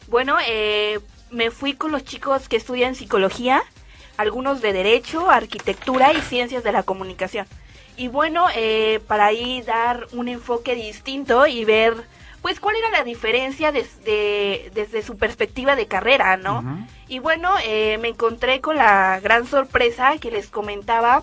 Bueno, 0.09 0.37
eh, 0.47 1.01
me 1.31 1.51
fui 1.51 1.73
con 1.73 1.93
los 1.93 2.05
chicos 2.05 2.49
que 2.49 2.57
estudian 2.57 2.95
psicología, 2.95 3.63
algunos 4.19 4.61
de 4.61 4.75
derecho, 4.75 5.31
arquitectura 5.31 6.13
y 6.13 6.21
ciencias 6.21 6.63
de 6.63 6.73
la 6.73 6.83
comunicación. 6.83 7.47
Y 7.97 8.09
bueno, 8.09 8.47
eh, 8.55 9.01
para 9.07 9.27
ahí 9.27 9.63
dar 9.63 10.07
un 10.13 10.29
enfoque 10.29 10.75
distinto 10.75 11.47
y 11.47 11.65
ver, 11.65 11.95
pues, 12.41 12.59
cuál 12.59 12.77
era 12.77 12.91
la 12.91 13.05
diferencia 13.05 13.71
desde, 13.71 14.71
desde 14.75 15.03
su 15.03 15.17
perspectiva 15.19 15.77
de 15.77 15.87
carrera, 15.87 16.37
¿no? 16.37 16.87
Y 17.09 17.19
bueno, 17.19 17.51
eh, 17.65 17.99
me 17.99 18.09
encontré 18.09 18.61
con 18.61 18.77
la 18.77 19.21
gran 19.21 19.47
sorpresa 19.47 20.17
que 20.19 20.31
les 20.31 20.49
comentaba 20.49 21.23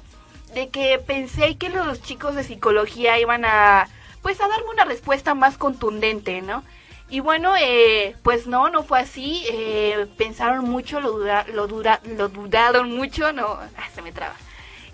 de 0.53 0.69
que 0.69 0.99
pensé 0.99 1.57
que 1.57 1.69
los 1.69 2.01
chicos 2.01 2.35
de 2.35 2.43
psicología 2.43 3.19
iban 3.19 3.43
a, 3.45 3.87
pues, 4.21 4.39
a 4.39 4.47
darme 4.47 4.69
una 4.71 4.85
respuesta 4.85 5.33
más 5.33 5.57
contundente, 5.57 6.41
¿no? 6.41 6.63
Y 7.09 7.21
bueno, 7.21 7.53
eh, 7.59 8.15
pues 8.21 8.45
no, 8.45 8.69
no 8.69 8.83
fue 8.83 8.99
así. 8.99 9.43
eh, 9.51 10.05
pensaron 10.17 10.69
mucho, 10.69 10.99
lo, 11.01 11.11
duda, 11.13 11.45
lo, 11.51 11.65
dura, 11.67 11.99
lo 12.05 12.29
dudaron 12.29 12.95
mucho, 12.95 13.33
no, 13.33 13.47
ah, 13.47 13.69
se 13.95 14.01
me 14.03 14.11
traba. 14.11 14.35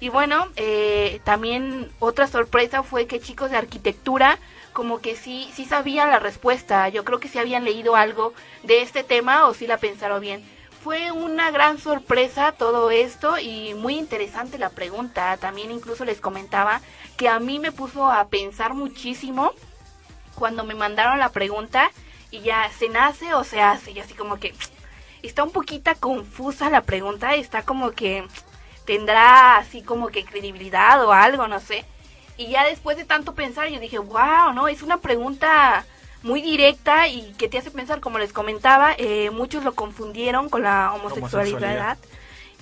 Y 0.05 0.09
bueno, 0.09 0.49
eh, 0.55 1.19
también 1.23 1.89
otra 1.97 2.27
sorpresa 2.27 2.83
fue 2.83 3.07
que 3.07 3.19
chicos 3.19 3.49
de 3.49 3.57
arquitectura 3.57 4.37
como 4.71 5.01
que 5.01 5.15
sí, 5.15 5.49
sí 5.55 5.65
sabían 5.65 6.11
la 6.11 6.19
respuesta. 6.19 6.87
Yo 6.89 7.03
creo 7.03 7.19
que 7.19 7.27
sí 7.27 7.39
habían 7.39 7.63
leído 7.63 7.95
algo 7.95 8.31
de 8.61 8.83
este 8.83 9.03
tema 9.03 9.47
o 9.47 9.55
sí 9.55 9.65
la 9.65 9.79
pensaron 9.79 10.21
bien. 10.21 10.47
Fue 10.83 11.11
una 11.11 11.49
gran 11.49 11.79
sorpresa 11.79 12.51
todo 12.51 12.91
esto 12.91 13.39
y 13.39 13.73
muy 13.73 13.95
interesante 13.97 14.59
la 14.59 14.69
pregunta. 14.69 15.37
También 15.37 15.71
incluso 15.71 16.05
les 16.05 16.21
comentaba 16.21 16.81
que 17.17 17.27
a 17.27 17.39
mí 17.39 17.57
me 17.57 17.71
puso 17.71 18.11
a 18.11 18.27
pensar 18.27 18.75
muchísimo 18.75 19.53
cuando 20.35 20.63
me 20.63 20.75
mandaron 20.75 21.17
la 21.17 21.29
pregunta 21.29 21.89
y 22.29 22.41
ya 22.41 22.69
se 22.77 22.89
nace 22.89 23.33
o 23.33 23.43
se 23.43 23.59
hace. 23.59 23.89
Y 23.89 23.99
así 24.01 24.13
como 24.13 24.37
que 24.37 24.53
está 25.23 25.43
un 25.43 25.51
poquito 25.51 25.89
confusa 25.99 26.69
la 26.69 26.81
pregunta, 26.81 27.33
está 27.33 27.63
como 27.63 27.89
que 27.89 28.23
tendrá 28.85 29.57
así 29.57 29.81
como 29.81 30.07
que 30.07 30.25
credibilidad 30.25 31.03
o 31.05 31.11
algo, 31.11 31.47
no 31.47 31.59
sé. 31.59 31.85
Y 32.37 32.47
ya 32.47 32.65
después 32.65 32.97
de 32.97 33.05
tanto 33.05 33.33
pensar 33.33 33.69
yo 33.69 33.79
dije, 33.79 33.97
wow, 33.97 34.53
no, 34.53 34.67
es 34.67 34.81
una 34.81 34.97
pregunta 34.97 35.85
muy 36.23 36.41
directa 36.41 37.07
y 37.07 37.33
que 37.37 37.47
te 37.47 37.57
hace 37.57 37.71
pensar, 37.71 37.99
como 37.99 38.17
les 38.17 38.33
comentaba, 38.33 38.93
eh, 38.97 39.29
muchos 39.29 39.63
lo 39.63 39.75
confundieron 39.75 40.49
con 40.49 40.63
la 40.63 40.93
homosexualidad. 40.93 41.57
Homosexualidad. 41.57 41.97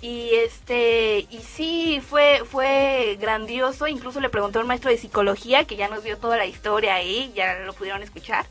Y 0.01 0.31
este 0.35 1.27
y 1.29 1.39
sí 1.39 2.01
fue 2.05 2.43
fue 2.43 3.17
grandioso, 3.21 3.87
incluso 3.87 4.19
le 4.19 4.27
preguntó 4.27 4.59
un 4.59 4.67
maestro 4.67 4.91
de 4.91 4.97
psicología 4.97 5.63
que 5.63 5.77
ya 5.77 5.87
nos 5.87 6.03
dio 6.03 6.17
toda 6.17 6.35
la 6.35 6.45
historia 6.45 6.95
ahí, 6.95 7.31
ya 7.33 7.59
lo 7.59 7.71
pudieron 7.71 8.03
escuchar. 8.03 8.45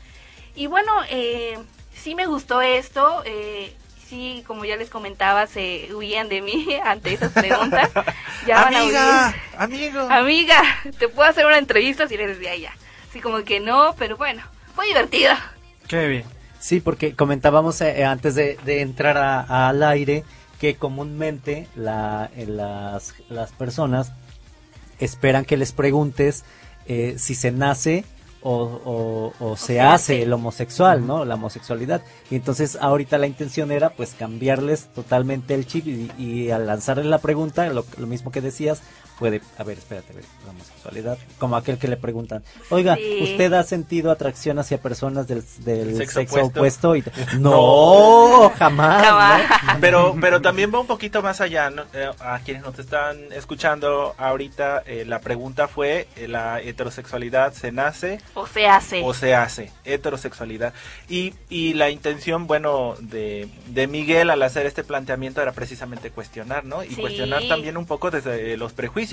Y 0.55 0.65
bueno, 0.65 0.91
eh, 1.11 1.59
sí 1.93 2.15
me 2.15 2.25
gustó 2.25 2.63
esto, 2.63 3.21
eh, 3.25 3.71
sí, 4.13 4.43
como 4.45 4.63
ya 4.63 4.75
les 4.75 4.89
comentaba, 4.91 5.47
se 5.47 5.89
huían 5.93 6.29
de 6.29 6.41
mí 6.41 6.67
ante 6.85 7.13
esas 7.13 7.31
preguntas. 7.31 7.89
Ya 8.47 8.61
van 8.65 8.75
a 8.75 8.79
Amiga, 8.81 9.27
huir. 9.29 9.41
amigo. 9.57 9.99
Amiga, 10.11 10.61
te 10.99 11.07
puedo 11.07 11.29
hacer 11.29 11.45
una 11.45 11.57
entrevista 11.57 12.07
si 12.09 12.15
eres 12.15 12.39
de 12.39 12.49
allá. 12.49 12.73
Así 13.09 13.21
como 13.21 13.41
que 13.43 13.59
no, 13.61 13.95
pero 13.97 14.17
bueno, 14.17 14.43
fue 14.75 14.85
divertido. 14.87 15.33
Qué 15.87 16.07
bien. 16.07 16.23
Sí, 16.59 16.81
porque 16.81 17.15
comentábamos 17.15 17.79
eh, 17.81 18.03
antes 18.03 18.35
de, 18.35 18.57
de 18.65 18.81
entrar 18.81 19.17
a- 19.17 19.69
al 19.69 19.81
aire 19.81 20.25
que 20.59 20.75
comúnmente 20.75 21.67
la, 21.75 22.29
eh, 22.35 22.45
las, 22.45 23.13
las 23.29 23.51
personas 23.53 24.11
esperan 24.99 25.45
que 25.45 25.55
les 25.57 25.71
preguntes 25.71 26.43
eh, 26.85 27.15
si 27.17 27.35
se 27.35 27.51
nace 27.51 28.03
o, 28.43 28.81
o- 28.85 29.33
o 29.39 29.57
se 29.57 29.79
hace 29.81 30.21
el 30.23 30.33
homosexual, 30.33 31.05
¿no? 31.07 31.25
La 31.25 31.35
homosexualidad. 31.35 32.01
Y 32.29 32.35
entonces 32.35 32.77
ahorita 32.79 33.17
la 33.17 33.27
intención 33.27 33.71
era 33.71 33.91
pues 33.91 34.13
cambiarles 34.17 34.87
totalmente 34.93 35.53
el 35.55 35.65
chip 35.65 35.87
y, 35.87 36.11
y 36.17 36.51
al 36.51 36.67
lanzarles 36.67 37.05
la 37.05 37.19
pregunta, 37.19 37.65
lo, 37.69 37.85
lo 37.97 38.07
mismo 38.07 38.31
que 38.31 38.41
decías, 38.41 38.81
puede, 39.23 39.39
a 39.57 39.63
ver, 39.63 39.77
espérate, 39.77 40.11
a 40.11 40.15
ver, 40.17 40.25
la 40.43 40.51
homosexualidad, 40.51 41.17
como 41.37 41.55
aquel 41.55 41.77
que 41.77 41.87
le 41.87 41.95
preguntan, 41.95 42.43
oiga, 42.69 42.97
Sí. 42.97 43.19
¿usted 43.23 43.53
ha 43.53 43.63
sentido 43.63 44.11
atracción 44.11 44.59
hacia 44.59 44.79
personas 44.81 45.29
del, 45.29 45.41
del 45.63 45.95
Sexo 45.95 46.19
sexo, 46.19 46.35
opuesto. 46.43 46.89
opuesto? 46.91 46.95
Y, 46.97 47.03
no, 47.39 48.51
jamás. 48.57 49.43
¿no? 49.63 49.79
Pero, 49.79 50.13
pero 50.19 50.41
también 50.41 50.73
va 50.75 50.81
un 50.81 50.87
poquito 50.87 51.21
más 51.21 51.39
allá. 51.39 51.69
¿no? 51.69 51.83
Eh, 51.93 52.09
a 52.19 52.39
quienes 52.39 52.63
nos 52.63 52.77
están 52.77 53.31
escuchando 53.31 54.13
ahorita, 54.17 54.83
eh, 54.85 55.05
la 55.07 55.19
pregunta 55.21 55.69
fue: 55.69 56.09
eh, 56.17 56.27
¿la 56.27 56.59
heterosexualidad 56.59 57.53
se 57.53 57.71
nace 57.71 58.19
O 58.33 58.45
se 58.45 58.67
hace. 58.67 59.01
o 59.05 59.13
se 59.13 59.35
hace? 59.35 59.71
Heterosexualidad. 59.85 60.73
Y, 61.07 61.33
y 61.49 61.75
la 61.75 61.89
intención, 61.91 62.45
bueno, 62.45 62.95
de, 62.99 63.47
de 63.67 63.87
Miguel 63.87 64.29
al 64.31 64.43
hacer 64.43 64.65
este 64.65 64.83
planteamiento 64.83 65.41
era 65.41 65.53
precisamente 65.53 66.11
cuestionar, 66.11 66.65
¿no? 66.65 66.83
Y 66.83 66.89
Sí. 66.89 67.01
cuestionar 67.01 67.41
también 67.47 67.77
un 67.77 67.85
poco 67.85 68.11
desde 68.11 68.57
los 68.57 68.73
prejuicios. 68.73 69.12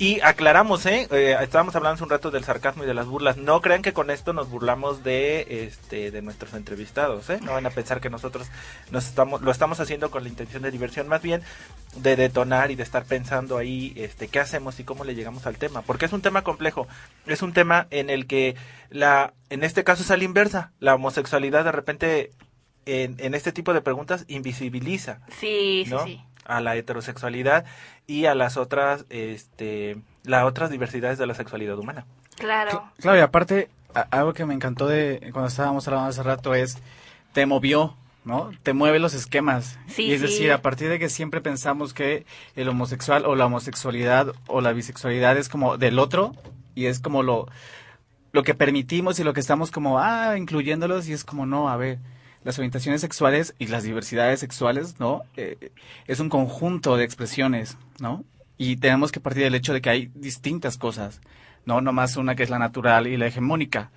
Y 0.00 0.20
aclaramos, 0.20 0.86
¿eh? 0.86 1.08
Eh, 1.10 1.36
Estábamos 1.40 1.74
hablando 1.74 1.94
hace 1.96 2.04
un 2.04 2.10
rato 2.10 2.30
del 2.30 2.44
sarcasmo 2.44 2.84
y 2.84 2.86
de 2.86 2.94
las 2.94 3.06
burlas. 3.06 3.36
No 3.36 3.60
crean 3.60 3.82
que 3.82 3.92
con 3.92 4.10
esto 4.10 4.32
nos 4.32 4.48
burlamos 4.48 5.02
de 5.02 5.64
este 5.66 6.12
de 6.12 6.22
nuestros 6.22 6.54
entrevistados, 6.54 7.28
¿eh? 7.30 7.40
No 7.42 7.54
van 7.54 7.66
a 7.66 7.70
pensar 7.70 8.00
que 8.00 8.08
nosotros 8.08 8.46
nos 8.92 9.06
estamos 9.08 9.42
lo 9.42 9.50
estamos 9.50 9.80
haciendo 9.80 10.12
con 10.12 10.22
la 10.22 10.28
intención 10.28 10.62
de 10.62 10.70
diversión, 10.70 11.08
más 11.08 11.20
bien 11.20 11.42
de 11.96 12.14
detonar 12.14 12.70
y 12.70 12.76
de 12.76 12.84
estar 12.84 13.06
pensando 13.06 13.58
ahí 13.58 13.92
este 13.96 14.28
qué 14.28 14.38
hacemos 14.38 14.78
y 14.78 14.84
cómo 14.84 15.02
le 15.02 15.16
llegamos 15.16 15.48
al 15.48 15.56
tema, 15.56 15.82
porque 15.82 16.06
es 16.06 16.12
un 16.12 16.22
tema 16.22 16.42
complejo. 16.44 16.86
Es 17.26 17.42
un 17.42 17.52
tema 17.52 17.88
en 17.90 18.08
el 18.08 18.28
que 18.28 18.54
la 18.90 19.34
en 19.50 19.64
este 19.64 19.82
caso 19.82 20.04
es 20.04 20.12
a 20.12 20.16
la 20.16 20.22
inversa. 20.22 20.70
La 20.78 20.94
homosexualidad 20.94 21.64
de 21.64 21.72
repente 21.72 22.30
en, 22.86 23.16
en 23.18 23.34
este 23.34 23.50
tipo 23.52 23.74
de 23.74 23.82
preguntas 23.82 24.24
invisibiliza 24.28 25.20
Sí, 25.40 25.82
sí, 25.84 25.90
¿no? 25.90 26.04
sí. 26.04 26.22
A 26.48 26.60
la 26.60 26.74
heterosexualidad 26.74 27.64
y 28.08 28.24
a 28.26 28.34
las 28.34 28.56
otras 28.56 29.04
este 29.10 29.96
las 30.24 30.44
otras 30.44 30.70
diversidades 30.70 31.18
de 31.18 31.26
la 31.26 31.34
sexualidad 31.34 31.78
humana. 31.78 32.04
Claro. 32.36 32.90
Claro, 33.00 33.18
y 33.18 33.20
aparte, 33.22 33.68
a- 33.94 34.00
algo 34.10 34.32
que 34.32 34.44
me 34.44 34.54
encantó 34.54 34.86
de 34.88 35.30
cuando 35.32 35.48
estábamos 35.48 35.86
hablando 35.88 36.08
hace 36.10 36.22
rato 36.22 36.54
es, 36.54 36.78
te 37.32 37.46
movió, 37.46 37.96
¿no? 38.24 38.50
Te 38.62 38.72
mueve 38.74 38.98
los 38.98 39.14
esquemas. 39.14 39.78
Sí, 39.88 40.04
y 40.04 40.12
es 40.12 40.20
sí. 40.20 40.26
decir, 40.26 40.52
a 40.52 40.60
partir 40.62 40.88
de 40.90 40.98
que 40.98 41.08
siempre 41.08 41.40
pensamos 41.40 41.94
que 41.94 42.26
el 42.56 42.68
homosexual 42.68 43.24
o 43.26 43.34
la 43.36 43.46
homosexualidad 43.46 44.32
o 44.46 44.60
la 44.60 44.72
bisexualidad 44.72 45.36
es 45.36 45.48
como 45.48 45.78
del 45.78 45.98
otro 45.98 46.34
y 46.74 46.86
es 46.86 47.00
como 47.00 47.22
lo, 47.22 47.46
lo 48.32 48.42
que 48.42 48.54
permitimos 48.54 49.18
y 49.18 49.24
lo 49.24 49.32
que 49.32 49.40
estamos 49.40 49.70
como, 49.70 49.98
ah, 49.98 50.36
incluyéndolos 50.36 51.08
y 51.08 51.12
es 51.12 51.24
como, 51.24 51.46
no, 51.46 51.68
a 51.70 51.76
ver, 51.76 51.98
las 52.44 52.58
orientaciones 52.58 53.00
sexuales 53.00 53.54
y 53.58 53.66
las 53.66 53.82
diversidades 53.82 54.40
sexuales, 54.40 54.98
¿no? 55.00 55.22
Eh, 55.36 55.72
es 56.06 56.20
un 56.20 56.28
conjunto 56.28 56.96
de 56.96 57.04
expresiones, 57.04 57.76
¿no? 58.00 58.24
Y 58.56 58.76
tenemos 58.76 59.12
que 59.12 59.20
partir 59.20 59.44
del 59.44 59.54
hecho 59.54 59.72
de 59.72 59.80
que 59.80 59.90
hay 59.90 60.10
distintas 60.14 60.78
cosas, 60.78 61.20
¿no? 61.64 61.80
No 61.80 61.92
más 61.92 62.16
una 62.16 62.34
que 62.34 62.42
es 62.42 62.50
la 62.50 62.58
natural 62.58 63.06
y 63.06 63.16
la 63.16 63.26
hegemónica, 63.26 63.90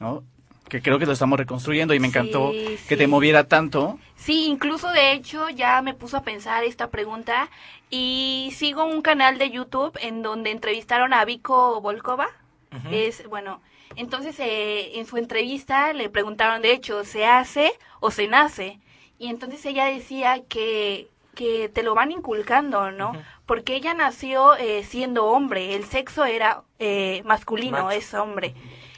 ¿no? 0.00 0.22
Que 0.68 0.80
creo 0.82 0.98
que 0.98 1.06
lo 1.06 1.12
estamos 1.12 1.38
reconstruyendo 1.38 1.94
y 1.94 2.00
me 2.00 2.08
encantó 2.08 2.50
Sí, 2.52 2.76
que 2.88 2.94
sí. 2.94 2.96
te 2.96 3.06
moviera 3.06 3.44
tanto. 3.44 3.98
Sí, 4.16 4.46
incluso 4.46 4.90
de 4.90 5.12
hecho 5.12 5.48
ya 5.50 5.82
me 5.82 5.92
puso 5.94 6.16
a 6.16 6.22
pensar 6.22 6.64
esta 6.64 6.90
pregunta 6.90 7.50
y 7.90 8.50
sigo 8.56 8.84
un 8.84 9.02
canal 9.02 9.38
de 9.38 9.50
YouTube 9.50 9.98
en 10.00 10.22
donde 10.22 10.50
entrevistaron 10.50 11.12
a 11.12 11.24
Vico 11.24 11.80
Volkova. 11.80 12.28
Ujú. 12.72 12.88
Es, 12.90 13.26
bueno, 13.28 13.60
entonces 13.96 14.38
eh, 14.40 14.98
en 14.98 15.06
su 15.06 15.16
entrevista 15.16 15.92
le 15.92 16.08
preguntaron, 16.08 16.62
de 16.62 16.72
hecho, 16.72 17.04
¿se 17.04 17.26
hace 17.26 17.72
o 18.00 18.10
se 18.10 18.28
nace? 18.28 18.80
Y 19.18 19.28
entonces 19.28 19.64
ella 19.66 19.86
decía 19.86 20.42
que, 20.48 21.08
que 21.34 21.68
te 21.68 21.82
lo 21.82 21.94
van 21.94 22.12
inculcando, 22.12 22.90
¿no? 22.90 23.12
Porque 23.46 23.76
ella 23.76 23.94
nació 23.94 24.54
eh, 24.56 24.84
siendo 24.84 25.26
hombre, 25.26 25.74
el 25.74 25.84
sexo 25.84 26.24
era 26.24 26.62
eh, 26.78 27.22
masculino, 27.24 27.84
Macho. 27.84 27.90
es 27.90 28.14
hombre. 28.14 28.54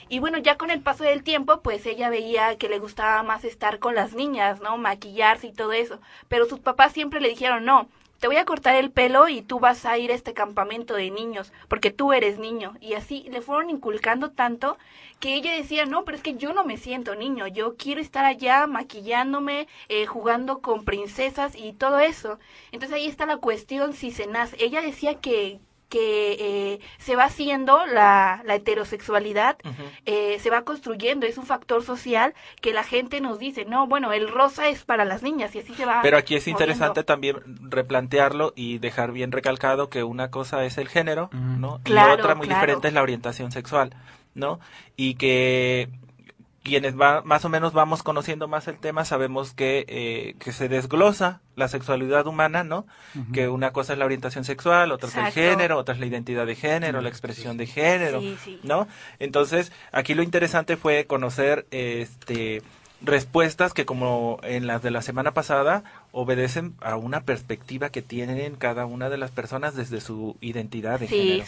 Y 0.08 0.20
bueno, 0.20 0.38
ya 0.38 0.56
con 0.56 0.70
el 0.70 0.80
paso 0.80 1.02
del 1.02 1.24
tiempo, 1.24 1.60
pues 1.62 1.84
ella 1.84 2.08
veía 2.08 2.56
que 2.56 2.68
le 2.68 2.78
gustaba 2.78 3.22
más 3.24 3.44
estar 3.44 3.80
con 3.80 3.94
las 3.96 4.14
niñas, 4.14 4.60
¿no? 4.60 4.78
Maquillarse 4.78 5.48
y 5.48 5.52
todo 5.52 5.72
eso. 5.72 5.98
Pero 6.28 6.46
sus 6.46 6.60
papás 6.60 6.92
siempre 6.92 7.20
le 7.20 7.28
dijeron, 7.28 7.64
no, 7.64 7.88
te 8.18 8.26
voy 8.26 8.36
a 8.36 8.44
cortar 8.44 8.76
el 8.76 8.90
pelo 8.90 9.28
y 9.28 9.42
tú 9.42 9.60
vas 9.60 9.84
a 9.84 9.98
ir 9.98 10.10
a 10.10 10.14
este 10.14 10.34
campamento 10.34 10.94
de 10.94 11.10
niños, 11.10 11.52
porque 11.68 11.90
tú 11.90 12.12
eres 12.12 12.38
niño. 12.38 12.74
Y 12.80 12.94
así 12.94 13.26
le 13.30 13.40
fueron 13.42 13.70
inculcando 13.70 14.30
tanto 14.30 14.78
que 15.20 15.34
ella 15.34 15.52
decía, 15.52 15.86
no, 15.86 16.04
pero 16.04 16.16
es 16.16 16.22
que 16.22 16.36
yo 16.36 16.52
no 16.52 16.64
me 16.64 16.76
siento 16.76 17.14
niño, 17.14 17.46
yo 17.46 17.76
quiero 17.76 18.00
estar 18.00 18.24
allá 18.24 18.66
maquillándome, 18.66 19.68
eh, 19.88 20.06
jugando 20.06 20.60
con 20.60 20.84
princesas 20.84 21.54
y 21.56 21.72
todo 21.72 21.98
eso. 21.98 22.38
Entonces 22.72 22.96
ahí 22.96 23.06
está 23.06 23.26
la 23.26 23.38
cuestión 23.38 23.92
si 23.92 24.10
se 24.10 24.26
nace. 24.26 24.56
Ella 24.58 24.80
decía 24.80 25.14
que 25.20 25.60
que 25.88 26.32
eh, 26.32 26.80
se 26.98 27.16
va 27.16 27.24
haciendo 27.24 27.86
la, 27.86 28.42
la 28.44 28.54
heterosexualidad, 28.56 29.56
eh, 30.04 30.38
se 30.40 30.50
va 30.50 30.62
construyendo, 30.62 31.26
es 31.26 31.38
un 31.38 31.46
factor 31.46 31.84
social 31.84 32.34
que 32.60 32.72
la 32.72 32.82
gente 32.82 33.20
nos 33.20 33.38
dice, 33.38 33.64
no, 33.64 33.86
bueno, 33.86 34.12
el 34.12 34.28
rosa 34.28 34.68
es 34.68 34.84
para 34.84 35.04
las 35.04 35.22
niñas 35.22 35.54
y 35.54 35.60
así 35.60 35.74
se 35.74 35.84
va. 35.84 36.00
Pero 36.02 36.16
aquí 36.16 36.34
es 36.34 36.42
moviendo. 36.42 36.62
interesante 36.64 37.04
también 37.04 37.36
replantearlo 37.70 38.52
y 38.56 38.78
dejar 38.78 39.12
bien 39.12 39.32
recalcado 39.32 39.88
que 39.88 40.02
una 40.02 40.30
cosa 40.30 40.64
es 40.64 40.78
el 40.78 40.88
género, 40.88 41.30
¿no? 41.32 41.80
Claro, 41.84 42.16
y 42.16 42.20
otra 42.20 42.34
muy 42.34 42.46
claro. 42.46 42.60
diferente 42.60 42.88
es 42.88 42.94
la 42.94 43.02
orientación 43.02 43.52
sexual, 43.52 43.94
¿no? 44.34 44.58
Y 44.96 45.14
que 45.14 45.88
quienes 46.66 46.98
va, 47.00 47.22
más 47.22 47.44
o 47.44 47.48
menos 47.48 47.72
vamos 47.72 48.02
conociendo 48.02 48.48
más 48.48 48.66
el 48.66 48.76
tema 48.78 49.04
sabemos 49.04 49.52
que, 49.52 49.84
eh, 49.88 50.34
que 50.40 50.50
se 50.50 50.68
desglosa 50.68 51.40
la 51.54 51.68
sexualidad 51.68 52.26
humana, 52.26 52.64
¿no? 52.64 52.86
Que 53.32 53.48
una 53.48 53.70
cosa 53.72 53.92
es 53.92 53.98
la 54.00 54.04
orientación 54.04 54.44
sexual, 54.44 54.90
otra 54.90 55.08
es 55.08 55.14
el 55.16 55.26
género, 55.32 55.78
otra 55.78 55.94
es 55.94 56.00
la 56.00 56.06
identidad 56.06 56.44
de 56.44 56.56
género, 56.56 57.00
la 57.00 57.08
expresión 57.08 57.56
de 57.56 57.66
género, 57.66 58.20
Sí, 58.20 58.36
sí. 58.44 58.60
¿no? 58.64 58.88
Entonces, 59.20 59.70
aquí 59.92 60.14
lo 60.14 60.22
interesante 60.24 60.76
fue 60.76 61.06
conocer 61.06 61.66
este 61.70 62.62
respuestas 63.02 63.74
que 63.74 63.84
como 63.84 64.40
en 64.42 64.66
las 64.66 64.82
de 64.82 64.90
la 64.90 65.02
semana 65.02 65.32
pasada 65.32 65.84
obedecen 66.12 66.74
a 66.80 66.96
una 66.96 67.20
perspectiva 67.20 67.90
que 67.90 68.00
tienen 68.02 68.56
cada 68.56 68.86
una 68.86 69.10
de 69.10 69.18
las 69.18 69.30
personas 69.30 69.76
desde 69.76 70.00
su 70.00 70.36
identidad 70.40 70.98
de 70.98 71.06
Sí, 71.06 71.42
género. 71.42 71.44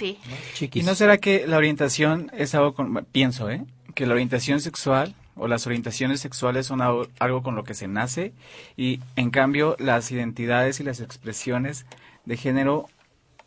sí. 0.54 0.70
¿Y 0.74 0.82
no 0.82 0.94
será 0.94 1.16
que 1.18 1.46
la 1.46 1.56
orientación 1.56 2.30
es 2.36 2.54
algo 2.54 2.74
con, 2.74 3.06
pienso, 3.12 3.50
¿eh? 3.50 3.64
Que 3.98 4.06
la 4.06 4.12
orientación 4.14 4.60
sexual 4.60 5.12
o 5.34 5.48
las 5.48 5.66
orientaciones 5.66 6.20
sexuales 6.20 6.66
son 6.68 6.80
algo, 6.82 7.42
con 7.42 7.56
lo 7.56 7.64
que 7.64 7.74
se 7.74 7.88
nace 7.88 8.32
y 8.76 9.00
en 9.16 9.30
cambio 9.30 9.74
las 9.80 10.12
identidades 10.12 10.78
y 10.78 10.84
las 10.84 11.00
expresiones 11.00 11.84
de 12.24 12.36
género 12.36 12.86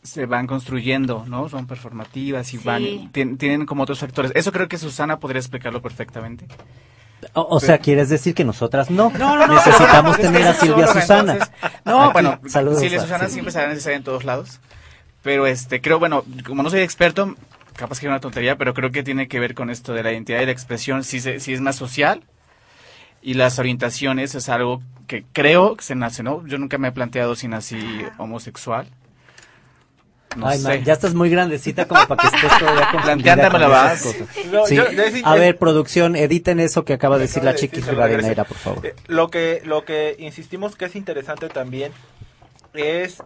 se 0.04 0.26
van 0.26 0.48
construyendo, 0.48 1.24
¿no? 1.26 1.48
Son 1.48 1.68
performativas 1.68 2.54
y 2.54 2.58
Sí. 2.58 2.64
van, 2.66 2.82
tien- 3.14 3.38
tienen 3.38 3.66
como 3.66 3.84
otros 3.84 4.00
factores. 4.00 4.34
Eso 4.36 4.52
creo 4.52 4.68
que 4.68 4.78
Susana 4.78 5.20
podría 5.20 5.40
explicarlo 5.40 5.82
perfectamente. 5.82 6.48
O, 7.34 7.48
o 7.50 7.60
sea, 7.62 7.78
¿quieres 7.78 8.10
decir 8.10 8.34
que 8.36 8.44
nosotras 8.44 8.90
no? 8.92 9.10
No, 9.18 9.38
no, 9.38 9.48
no. 9.48 9.54
Necesitamos 9.56 10.18
tener 10.18 10.44
a 10.48 10.54
Silvia 10.54 10.88
solo, 10.88 11.00
Susana. 11.00 11.32
entonces- 11.34 11.56
no, 11.86 12.04
Aquí, 12.04 12.12
bueno, 12.12 12.42
saludos 12.50 12.80
Silvia 12.82 13.00
Susana 13.00 13.28
sí. 13.28 13.34
siempre 13.36 13.54
será 13.54 13.70
necesaria 13.70 13.96
en 13.96 14.04
todos 14.04 14.26
lados. 14.26 14.60
Pero 15.24 15.46
este, 15.48 15.80
creo, 15.80 15.98
bueno, 15.98 16.26
como 16.46 16.62
no 16.62 16.70
soy 16.70 16.82
experto, 16.82 17.36
capaz 17.82 18.00
que 18.00 18.06
es 18.06 18.10
una 18.10 18.20
tontería, 18.22 18.58
pero 18.58 18.74
creo 18.74 18.92
que 18.92 19.04
tiene 19.04 19.28
que 19.28 19.40
ver 19.40 19.54
con 19.56 19.70
esto 19.70 19.94
de 19.94 20.04
la 20.04 20.12
identidad 20.12 20.40
y 20.42 20.46
la 20.46 20.52
expresión, 20.52 21.04
si, 21.04 21.20
se- 21.20 21.40
si 21.40 21.54
es 21.54 21.60
más 21.62 21.76
social. 21.76 22.24
Y 23.22 23.34
las 23.36 23.60
orientaciones 23.60 24.34
es 24.36 24.50
algo 24.50 24.82
que 25.08 25.26
creo 25.34 25.76
que 25.76 25.84
se 25.84 25.94
nace, 25.96 26.24
¿no? 26.24 26.46
Yo 26.48 26.58
nunca 26.58 26.78
me 26.78 26.88
he 26.88 26.92
planteado 26.92 27.36
si 27.36 27.48
nací 27.48 27.78
homosexual. 28.18 28.88
No 30.38 30.48
Ay, 30.48 30.60
sé. 30.60 30.64
man, 30.68 30.84
ya 30.86 30.94
estás 30.94 31.14
muy 31.14 31.30
grandecita 31.30 31.88
como 31.88 32.08
para 32.08 32.22
que 32.30 32.36
estés 32.36 32.58
todavía 32.60 32.90
con 32.92 33.02
vas. 33.70 34.06
esas 34.06 34.16
cosas. 34.16 34.46
No, 34.52 34.66
Sí. 34.66 34.76
yo- 34.76 34.90
yo 34.92 35.04
sí- 35.12 35.22
A 35.26 35.36
ver, 35.36 35.58
producción, 35.58 36.16
editen 36.16 36.60
eso 36.62 36.86
que 36.86 36.94
acaba 36.94 37.18
de 37.18 37.24
decir 37.24 37.44
la 37.44 37.54
de. 37.54 37.92
Rivadeneira, 37.92 38.44
por 38.46 38.58
favor. 38.58 38.86
Eh, 38.86 38.96
Lo 39.08 39.30
que, 39.30 39.62
lo 39.66 39.84
que 39.84 40.16
insistimos 40.20 40.76
que 40.76 40.86
es 40.86 40.96
interesante 40.96 41.50
también 41.50 41.92
es 42.74 43.22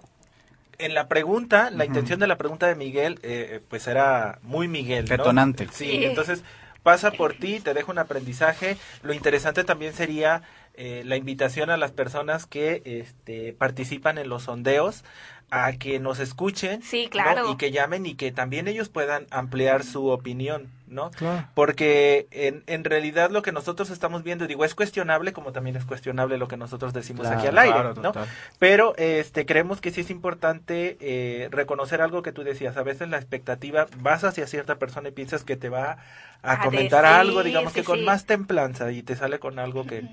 en 0.79 0.93
la 0.93 1.07
pregunta, 1.07 1.69
la 1.71 1.85
intención 1.85 2.19
de 2.19 2.27
la 2.27 2.37
pregunta 2.37 2.67
de 2.67 2.75
Miguel, 2.75 3.19
eh, 3.23 3.61
pues 3.69 3.87
era 3.87 4.39
muy 4.43 4.67
Miguel. 4.67 5.05
¿no? 5.05 5.17
Detonante. 5.17 5.67
Sí, 5.71 5.85
Sí. 5.85 6.05
entonces 6.05 6.43
pasa 6.83 7.11
por 7.11 7.33
ti, 7.33 7.59
te 7.59 7.73
deja 7.73 7.91
un 7.91 7.97
aprendizaje. 7.99 8.77
Lo 9.01 9.13
interesante 9.13 9.63
también 9.63 9.93
sería 9.93 10.43
eh, 10.75 11.03
la 11.05 11.15
invitación 11.17 11.69
a 11.69 11.77
las 11.77 11.91
personas 11.91 12.45
que 12.45 12.81
este, 12.85 13.53
participan 13.53 14.17
en 14.17 14.29
los 14.29 14.43
sondeos 14.43 15.03
a 15.51 15.73
que 15.73 15.99
nos 15.99 16.19
escuchen 16.19 16.81
Sí, 16.83 17.05
¿no? 17.05 17.09
claro. 17.11 17.51
y 17.51 17.57
que 17.57 17.71
llamen 17.71 18.05
y 18.05 18.15
que 18.15 18.31
también 18.31 18.67
ellos 18.67 18.89
puedan 18.89 19.25
ampliar 19.31 19.83
su 19.83 20.07
opinión, 20.07 20.69
¿no? 20.95 21.11
Claro. 21.11 21.47
Porque 21.53 22.27
en, 22.31 22.63
en 22.65 22.83
realidad 22.83 23.29
lo 23.29 23.41
que 23.43 23.51
nosotros 23.51 23.89
estamos 23.91 24.23
viendo, 24.23 24.47
digo, 24.47 24.65
es 24.65 24.73
cuestionable 24.73 25.33
como 25.33 25.51
también 25.51 25.75
es 25.75 25.85
cuestionable 25.85 26.37
lo 26.37 26.47
que 26.47 26.57
nosotros 26.57 26.93
decimos 26.93 27.27
Claro, 27.27 27.37
aquí 27.37 27.47
al 27.47 27.57
aire, 27.57 27.73
claro, 27.73 27.93
¿no? 27.95 28.11
total. 28.13 28.27
Pero 28.57 28.95
este 28.97 29.45
creemos 29.45 29.81
que 29.81 29.91
sí 29.91 30.01
es 30.01 30.09
importante 30.09 30.97
eh, 30.99 31.49
reconocer 31.51 32.01
algo 32.01 32.23
que 32.23 32.31
tú 32.31 32.43
decías. 32.43 32.77
A 32.77 32.83
veces 32.83 33.09
la 33.09 33.17
expectativa 33.17 33.85
vas 33.99 34.23
hacia 34.23 34.47
cierta 34.47 34.75
persona 34.79 35.09
y 35.09 35.11
piensas 35.11 35.43
que 35.43 35.57
te 35.57 35.69
va 35.69 35.97
a, 36.41 36.53
A 36.53 36.59
comentar 36.63 37.03
decir, 37.03 37.19
algo, 37.19 37.43
digamos 37.43 37.73
sí, 37.73 37.79
que 37.81 37.85
con 37.85 37.99
sí. 37.99 38.05
más 38.05 38.25
templanza 38.25 38.91
y 38.91 39.03
te 39.03 39.15
sale 39.15 39.39
con 39.39 39.59
algo 39.59 39.85
que 39.85 40.07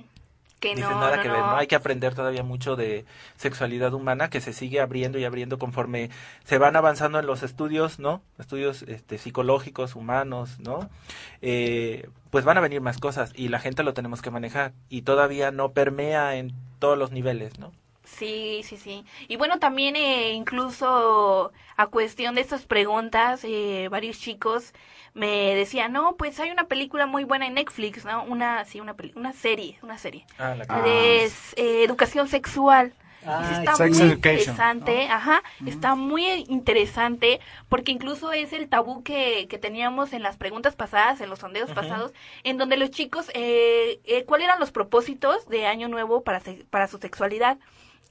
Que 0.62 0.76
dices 0.76 0.88
no, 0.88 1.00
nada 1.00 1.16
no, 1.16 1.22
que 1.22 1.28
ver, 1.28 1.40
no. 1.40 1.46
¿no? 1.48 1.56
Hay 1.56 1.66
que 1.66 1.74
aprender 1.74 2.14
todavía 2.14 2.44
mucho 2.44 2.76
de 2.76 3.04
sexualidad 3.36 3.92
humana 3.94 4.30
que 4.30 4.40
se 4.40 4.52
sigue 4.52 4.80
abriendo 4.80 5.18
y 5.18 5.24
abriendo 5.24 5.58
conforme 5.58 6.08
se 6.44 6.56
van 6.56 6.76
avanzando 6.76 7.18
en 7.18 7.26
los 7.26 7.42
estudios, 7.42 7.98
¿no? 7.98 8.22
Estudios 8.38 8.82
este, 8.82 9.18
psicológicos, 9.18 9.96
humanos, 9.96 10.60
¿no? 10.60 10.88
Eh, 11.40 12.08
pues 12.30 12.44
van 12.44 12.58
a 12.58 12.60
venir 12.60 12.80
más 12.80 12.98
cosas 12.98 13.32
y 13.34 13.48
la 13.48 13.58
gente 13.58 13.82
lo 13.82 13.92
tenemos 13.92 14.22
que 14.22 14.30
manejar 14.30 14.72
y 14.88 15.02
todavía 15.02 15.50
no 15.50 15.72
permea 15.72 16.36
en 16.36 16.52
todos 16.78 16.96
los 16.96 17.10
niveles, 17.10 17.58
¿no? 17.58 17.72
Sí, 18.18 18.62
sí, 18.64 18.76
sí. 18.76 19.04
Y 19.28 19.36
bueno, 19.36 19.58
también 19.58 19.96
eh, 19.96 20.32
incluso 20.32 21.52
a 21.76 21.86
cuestión 21.86 22.34
de 22.34 22.40
estas 22.42 22.66
preguntas, 22.66 23.40
eh, 23.44 23.88
varios 23.90 24.18
chicos 24.18 24.72
me 25.14 25.54
decían, 25.54 25.92
no, 25.92 26.16
pues 26.16 26.38
hay 26.40 26.50
una 26.50 26.64
película 26.64 27.06
muy 27.06 27.24
buena 27.24 27.46
en 27.46 27.54
Netflix, 27.54 28.04
¿no? 28.04 28.22
Una, 28.24 28.64
sí, 28.64 28.80
una, 28.80 28.94
peli- 28.94 29.12
una 29.16 29.32
serie, 29.32 29.78
una 29.82 29.98
serie. 29.98 30.26
Ah, 30.38 30.54
la 30.54 30.64
que- 30.66 30.74
de 30.74 31.24
eh, 31.56 31.84
educación 31.84 32.28
sexual. 32.28 32.92
Ah, 33.24 33.60
está 33.60 33.76
sex 33.76 33.96
muy 33.96 34.06
education, 34.08 34.40
interesante, 34.40 35.06
ajá, 35.08 35.42
está 35.64 35.94
muy 35.94 36.26
interesante 36.48 37.38
porque 37.68 37.92
incluso 37.92 38.32
es 38.32 38.52
el 38.52 38.68
tabú 38.68 39.04
que, 39.04 39.46
que 39.48 39.58
teníamos 39.58 40.12
en 40.12 40.24
las 40.24 40.36
preguntas 40.36 40.74
pasadas, 40.74 41.20
en 41.20 41.30
los 41.30 41.38
sondeos 41.38 41.70
pasados, 41.70 42.12
en 42.42 42.58
donde 42.58 42.76
los 42.76 42.90
chicos, 42.90 43.30
eh, 43.34 44.00
eh, 44.06 44.24
¿cuáles 44.24 44.46
eran 44.48 44.58
los 44.58 44.72
propósitos 44.72 45.48
de 45.48 45.66
Año 45.66 45.86
Nuevo 45.86 46.24
para, 46.24 46.40
se- 46.40 46.64
para 46.68 46.88
su 46.88 46.98
sexualidad? 46.98 47.58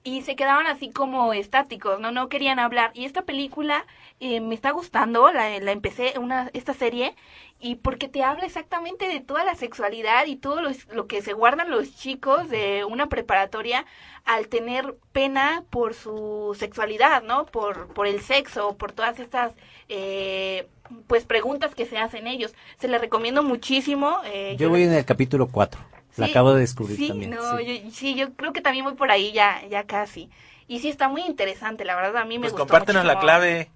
Y 0.04 0.22
se 0.24 0.36
quedaban 0.36 0.68
así 0.68 0.92
como 0.92 1.34
estáticos, 1.34 2.00
no 2.00 2.12
no 2.12 2.30
querían 2.30 2.60
hablar. 2.60 2.92
Y 2.94 3.06
esta 3.06 3.22
película 3.24 3.86
eh, 4.20 4.42
me 4.42 4.56
está 4.56 4.72
gustando, 4.72 5.32
la, 5.32 5.60
la 5.60 5.72
empecé 5.72 6.14
una 6.20 6.50
esta 6.54 6.74
serie 6.74 7.16
y 7.60 7.76
porque 7.76 8.08
te 8.08 8.24
habla 8.24 8.46
exactamente 8.46 9.08
de 9.08 9.20
toda 9.20 9.44
la 9.44 9.54
sexualidad 9.56 10.26
y 10.26 10.36
todo 10.36 10.62
lo, 10.62 10.72
lo 10.92 11.06
que 11.08 11.22
se 11.22 11.34
guardan 11.34 11.70
los 11.70 11.96
chicos 11.96 12.50
de 12.50 12.84
una 12.86 13.08
preparatoria 13.08 13.86
al 14.26 14.48
tener 14.48 14.96
pena 15.12 15.64
por 15.70 15.94
su 15.94 16.56
sexualidad, 16.58 17.22
¿no? 17.24 17.46
Por 17.46 17.94
por 17.94 18.08
el 18.08 18.22
sexo, 18.22 18.76
por 18.78 18.92
todas 18.94 19.20
estas 19.20 19.54
eh, 19.90 20.68
pues 21.08 21.26
preguntas 21.26 21.76
que 21.76 21.86
se 21.86 21.98
hacen 21.98 22.28
ellos. 22.28 22.54
Se 22.80 22.88
les 22.88 23.00
recomiendo 23.02 23.44
muchísimo. 23.44 24.18
eh, 24.26 24.56
Yo 24.58 24.70
voy 24.70 24.84
en 24.84 24.94
el 24.94 25.06
capítulo 25.06 25.48
4. 25.48 25.80
La 26.18 26.26
Sí, 26.26 26.32
acabo 26.32 26.54
de 26.54 26.62
descubrir 26.62 26.98
sí, 26.98 27.08
también. 27.08 27.32
No, 27.32 27.58
sí. 27.58 27.66
Yo, 27.84 27.92
sí, 27.92 28.16
yo 28.16 28.34
creo 28.34 28.54
que 28.54 28.62
también 28.62 28.86
voy 28.86 28.96
por 28.96 29.12
ahí 29.12 29.32
ya, 29.32 29.62
ya 29.70 29.84
casi. 29.86 30.30
Y 30.68 30.80
sí 30.80 30.90
está 30.90 31.10
muy 31.10 31.22
interesante, 31.22 31.86
la 31.86 31.96
verdad 31.96 32.18
a 32.18 32.26
mí 32.26 32.38
me 32.38 32.42
Pues 32.42 32.54
gustó 32.54 32.66
compártenos 32.68 33.06
la 33.06 33.20
clave 33.20 33.70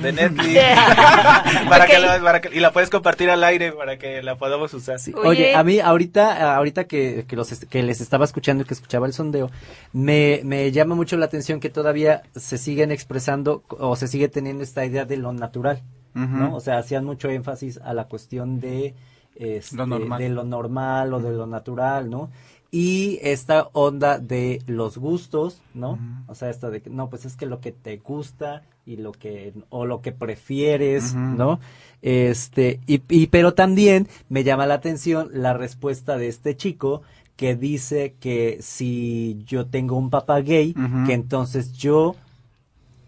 de 0.00 0.12
Netflix 0.12 0.54
para 1.68 1.86
que 1.86 1.98
la, 1.98 2.20
para 2.20 2.40
que- 2.40 2.56
y 2.56 2.60
la 2.60 2.72
puedes 2.72 2.88
compartir 2.90 3.28
al 3.30 3.44
aire 3.44 3.72
para 3.72 3.98
que 3.98 4.22
la 4.22 4.36
podamos 4.36 4.72
usar. 4.72 4.98
Oye, 5.24 5.54
a 5.54 5.62
mí 5.62 5.80
ahorita, 5.80 6.54
ahorita 6.56 6.84
que, 6.84 7.24
que, 7.28 7.36
los, 7.36 7.50
que 7.66 7.82
les 7.82 8.00
estaba 8.00 8.24
escuchando 8.24 8.62
y 8.62 8.66
que 8.66 8.74
escuchaba 8.74 9.06
el 9.06 9.12
sondeo, 9.12 9.50
me, 9.92 10.40
me 10.44 10.70
llama 10.72 10.94
mucho 10.94 11.16
la 11.16 11.26
atención 11.26 11.60
que 11.60 11.68
todavía 11.68 12.22
se 12.34 12.58
siguen 12.58 12.90
expresando 12.92 13.62
o 13.68 13.96
se 13.96 14.08
sigue 14.08 14.28
teniendo 14.28 14.62
esta 14.62 14.84
idea 14.86 15.04
de 15.04 15.16
lo 15.16 15.32
natural, 15.32 15.82
¿no? 16.14 16.54
O 16.54 16.60
sea, 16.60 16.78
hacían 16.78 17.04
mucho 17.04 17.28
énfasis 17.28 17.78
a 17.84 17.92
la 17.94 18.04
cuestión 18.04 18.60
de, 18.60 18.94
este, 19.36 19.76
Lo 19.76 19.86
normal. 19.86 20.20
de 20.20 20.28
lo 20.28 20.44
normal 20.44 21.14
o 21.14 21.20
de 21.20 21.32
lo 21.32 21.46
natural, 21.46 22.10
¿no? 22.10 22.30
Y 22.70 23.18
esta 23.22 23.68
onda 23.74 24.18
de 24.18 24.62
los 24.66 24.96
gustos, 24.96 25.60
¿no? 25.74 25.98
O 26.26 26.34
sea, 26.34 26.48
esta 26.48 26.70
de 26.70 26.80
que, 26.80 26.88
no, 26.88 27.10
pues 27.10 27.26
es 27.26 27.36
que 27.36 27.44
lo 27.44 27.60
que 27.60 27.70
te 27.72 27.98
gusta 27.98 28.62
y 28.86 28.96
lo 28.96 29.12
que, 29.12 29.52
o 29.68 29.84
lo 29.84 30.00
que 30.00 30.12
prefieres. 30.12 31.14
¿no? 31.14 31.60
Este, 32.00 32.80
y, 32.86 33.02
y, 33.10 33.26
pero 33.26 33.52
también 33.54 34.08
me 34.30 34.42
llama 34.42 34.66
la 34.66 34.74
atención 34.74 35.28
la 35.32 35.52
respuesta 35.52 36.16
de 36.16 36.28
este 36.28 36.56
chico 36.56 37.02
que 37.36 37.56
dice 37.56 38.14
que 38.20 38.58
si 38.62 39.42
yo 39.46 39.66
tengo 39.66 39.96
un 39.96 40.08
papá 40.10 40.40
gay, 40.40 40.74
que 41.06 41.12
entonces 41.12 41.72
yo 41.74 42.16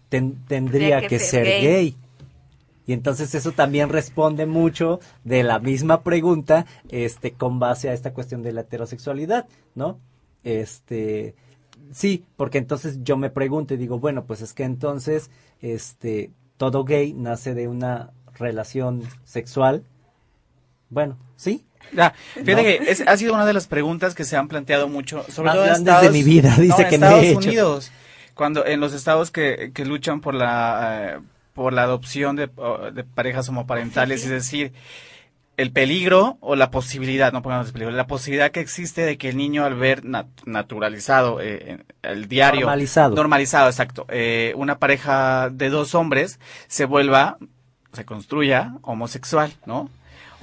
ten- 0.09 0.35
tendría 0.47 1.01
que 1.01 1.07
que, 1.07 1.19
ser 1.19 1.45
ser 1.45 1.45
gay. 1.45 1.61
gay. 1.61 1.95
Y 2.87 2.93
entonces 2.93 3.33
eso 3.35 3.51
también 3.51 3.89
responde 3.89 4.45
mucho 4.45 4.99
de 5.23 5.43
la 5.43 5.59
misma 5.59 6.03
pregunta, 6.03 6.65
este, 6.89 7.31
con 7.33 7.59
base 7.59 7.89
a 7.89 7.93
esta 7.93 8.13
cuestión 8.13 8.43
de 8.43 8.53
la 8.53 8.61
heterosexualidad, 8.61 9.47
¿no? 9.73 9.99
Este, 10.43 11.33
sí, 11.91 12.23
porque 12.37 12.59
entonces 12.59 12.99
yo 13.03 13.17
me 13.17 13.29
pregunto 13.31 13.73
y 13.73 13.77
digo, 13.77 13.97
bueno, 13.99 14.25
pues 14.25 14.41
es 14.41 14.53
que 14.53 14.63
entonces, 14.63 15.31
este, 15.61 16.31
todo 16.57 16.83
gay 16.83 17.13
nace 17.13 17.53
de 17.55 17.67
una 17.67 18.11
relación 18.37 19.01
sexual. 19.23 19.83
Bueno, 20.89 21.17
sí. 21.35 21.65
Ya, 21.93 22.11
fíjate 22.33 22.53
¿No? 22.55 22.61
que 22.61 22.75
es- 22.91 23.03
ha 23.07 23.17
sido 23.17 23.33
una 23.33 23.45
de 23.45 23.53
las 23.53 23.67
preguntas 23.67 24.15
que 24.15 24.23
se 24.23 24.37
han 24.37 24.47
planteado 24.47 24.87
mucho, 24.87 25.23
sobre 25.29 25.49
Más 25.49 25.55
todo 25.83 25.97
en 25.97 26.03
de 26.03 26.09
mi 26.11 26.23
vida, 26.23 26.55
dice 26.59 26.83
no, 26.83 26.83
en 26.83 26.89
que 26.89 26.97
me 26.97 27.05
Estados 27.05 27.23
hecho. 27.23 27.37
Unidos, 27.39 27.91
cuando 28.33 28.65
en 28.65 28.79
los 28.79 28.93
estados 28.93 29.31
que, 29.31 29.71
que 29.73 29.85
luchan 29.85 30.21
por 30.21 30.33
la 30.33 31.15
eh, 31.15 31.19
por 31.55 31.73
la 31.73 31.83
adopción 31.83 32.35
de, 32.35 32.49
o- 32.57 32.91
de 32.91 33.03
parejas 33.03 33.49
homoparentales, 33.49 34.23
es 34.25 34.29
decir, 34.29 34.73
el 35.57 35.71
peligro 35.71 36.37
o 36.41 36.57
la 36.57 36.69
posibilidad, 36.69 37.31
no 37.31 37.41
pongamos 37.41 37.71
peligro, 37.71 37.91
la 37.95 38.07
posibilidad 38.07 38.51
que 38.51 38.59
existe 38.59 39.01
de 39.01 39.17
que 39.17 39.29
el 39.29 39.37
niño 39.37 39.63
al 39.63 39.73
ver 39.75 40.03
nat- 40.03 40.27
naturalizado 40.45 41.39
eh, 41.41 41.79
el 42.03 42.27
diario 42.27 42.61
Normalizado. 42.65 43.15
normalizado, 43.15 43.69
exacto, 43.69 44.05
eh, 44.09 44.51
una 44.57 44.77
pareja 44.79 45.49
de 45.49 45.69
dos 45.69 45.95
hombres 45.95 46.39
se 46.67 46.83
vuelva 46.85 47.37
se 47.93 48.03
construya 48.03 48.73
homosexual, 48.81 49.53
¿no? 49.65 49.89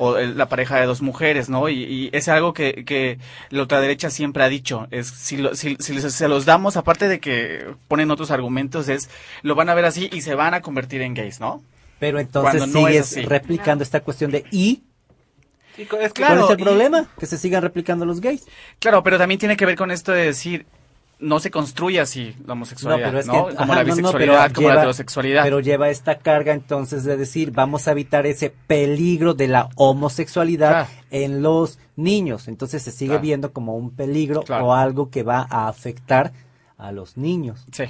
O 0.04 0.16
el- 0.18 0.36
la 0.36 0.48
pareja 0.48 0.80
de 0.80 0.86
dos 0.86 1.00
mujeres, 1.00 1.48
¿no? 1.48 1.68
Y, 1.68 1.84
y 1.84 2.10
es 2.12 2.26
algo 2.28 2.52
que, 2.54 2.84
que 2.84 3.18
la 3.50 3.62
ultraderecha 3.62 4.10
siempre 4.10 4.42
ha 4.42 4.48
dicho. 4.48 4.88
Es 4.90 5.06
si, 5.08 5.36
lo- 5.36 5.54
si, 5.54 5.76
si 5.78 5.92
les- 5.94 6.12
se 6.12 6.26
los 6.28 6.44
damos, 6.44 6.76
aparte 6.76 7.06
de 7.08 7.20
que 7.20 7.66
ponen 7.88 8.10
otros 8.10 8.30
argumentos, 8.30 8.88
es 8.88 9.08
lo 9.42 9.54
van 9.54 9.68
a 9.68 9.74
ver 9.74 9.84
así 9.84 10.10
y 10.12 10.22
se 10.22 10.34
van 10.34 10.54
a 10.54 10.60
convertir 10.60 11.02
en 11.02 11.14
gays, 11.14 11.38
¿no? 11.40 11.62
Pero 12.00 12.18
entonces 12.18 12.66
no 12.66 12.88
es 12.88 13.06
sigues 13.06 13.28
replicando 13.28 13.84
esta 13.84 14.00
cuestión 14.00 14.30
de 14.32 14.44
y. 14.50 14.82
Es 15.78 15.88
que- 16.12 16.22
¿Cuál 16.22 16.38
es 16.40 16.50
el 16.50 16.60
y- 16.60 16.62
problema? 16.64 17.06
Que 17.18 17.26
se 17.26 17.38
sigan 17.38 17.62
replicando 17.62 18.04
los 18.04 18.20
gays. 18.20 18.44
Claro, 18.80 19.02
pero 19.02 19.18
también 19.18 19.38
tiene 19.38 19.56
que 19.56 19.66
ver 19.66 19.76
con 19.76 19.90
esto 19.90 20.10
de 20.12 20.24
decir 20.26 20.66
no 21.22 21.40
se 21.40 21.50
construye 21.50 22.00
así 22.00 22.36
la 22.44 22.52
homosexualidad, 22.52 23.12
¿no? 23.12 23.20
que- 23.48 23.54
como 23.54 23.72
ajá, 23.72 23.74
la 23.76 23.84
no, 23.84 23.88
no, 23.88 23.96
bisexualidad, 23.96 24.42
pero 24.42 24.54
como 24.54 24.68
la 24.68 24.74
lleva- 24.74 24.80
heterosexualidad. 24.82 25.42
Pero 25.44 25.60
lleva 25.60 25.88
esta 25.88 26.18
carga 26.18 26.52
entonces 26.52 27.04
de 27.04 27.16
decir, 27.16 27.52
vamos 27.52 27.88
a 27.88 27.92
evitar 27.92 28.26
ese 28.26 28.50
peligro 28.66 29.32
de 29.34 29.48
la 29.48 29.68
homosexualidad 29.76 30.88
en 31.10 31.42
los 31.42 31.78
niños. 31.96 32.48
Entonces 32.48 32.82
se 32.82 32.90
sigue 32.90 33.10
Claro. 33.12 33.22
viendo 33.22 33.52
como 33.52 33.76
un 33.76 33.90
peligro 33.94 34.42
Claro. 34.42 34.66
o 34.66 34.74
algo 34.74 35.10
que 35.10 35.22
va 35.22 35.46
a 35.48 35.68
afectar 35.68 36.32
a 36.76 36.92
los 36.92 37.16
niños. 37.16 37.64
Sí. 37.72 37.84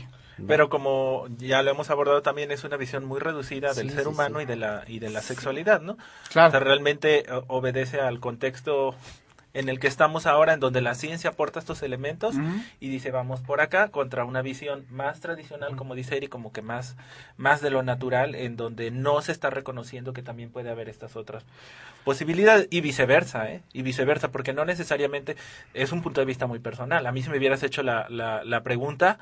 Pero 0.49 0.69
como 0.69 1.27
ya 1.39 1.63
lo 1.63 1.71
hemos 1.71 1.91
abordado 1.91 2.21
también 2.23 2.51
es 2.51 2.65
una 2.65 2.77
visión 2.77 3.05
muy 3.05 3.21
reducida 3.21 3.75
del 3.75 3.91
Sí, 3.91 3.95
ser 3.95 4.05
sí, 4.05 4.09
humano 4.09 4.39
sí. 4.39 4.43
y 4.45 4.47
de 4.47 4.57
la 4.57 4.83
y 4.89 4.99
de 4.99 5.11
la 5.11 5.21
sexualidad, 5.23 5.81
¿no? 5.83 5.97
Claro. 6.31 6.49
O 6.49 6.51
sea, 6.53 6.61
realmente 6.61 7.25
obedece 7.49 8.01
al 8.01 8.19
contexto 8.19 8.95
en 9.55 9.69
el 9.69 9.79
que 9.79 9.87
estamos 9.87 10.27
ahora, 10.27 10.55
en 10.55 10.61
donde 10.61 10.81
la 10.81 10.95
ciencia 10.95 11.31
aporta 11.31 11.59
estos 11.59 11.83
elementos 11.83 12.35
y 12.81 12.89
dice 12.89 13.11
vamos 13.11 13.41
por 13.41 13.61
acá 13.61 13.89
contra 13.89 14.25
una 14.25 14.43
visión 14.43 14.87
más 14.91 15.21
tradicional, 15.21 15.77
como 15.77 15.95
dice 15.95 16.17
Eri, 16.17 16.29
como 16.29 16.53
que 16.53 16.63
más 16.63 16.97
más 17.37 17.61
de 17.61 17.71
lo 17.71 17.83
natural, 17.83 18.35
en 18.35 18.57
donde 18.57 18.91
no 18.91 19.21
se 19.21 19.33
está 19.33 19.51
reconociendo 19.51 20.13
que 20.13 20.23
también 20.23 20.51
puede 20.51 20.71
haber 20.71 20.89
estas 20.89 21.17
otras 21.17 21.45
posibilidades 22.05 22.67
y 22.71 22.81
viceversa, 22.81 23.51
¿eh? 23.51 23.63
Y 23.73 23.83
viceversa, 23.83 24.31
porque 24.33 24.53
no 24.53 24.65
necesariamente 24.65 25.37
es 25.75 25.93
un 25.93 26.03
punto 26.03 26.21
de 26.21 26.27
vista 26.27 26.47
muy 26.47 26.59
personal. 26.59 27.07
A 27.07 27.13
mí 27.13 27.23
si 27.23 27.31
me 27.31 27.39
hubieras 27.39 27.63
hecho 27.63 27.83
la, 27.83 28.07
la, 28.09 28.45
la 28.45 28.63
pregunta, 28.63 29.19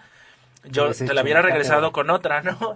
yo 0.64 0.92
te 0.92 1.14
la 1.14 1.22
hubiera 1.22 1.40
un 1.40 1.46
regresado 1.46 1.90
con 1.92 2.10
otra, 2.10 2.42
¿no? 2.42 2.74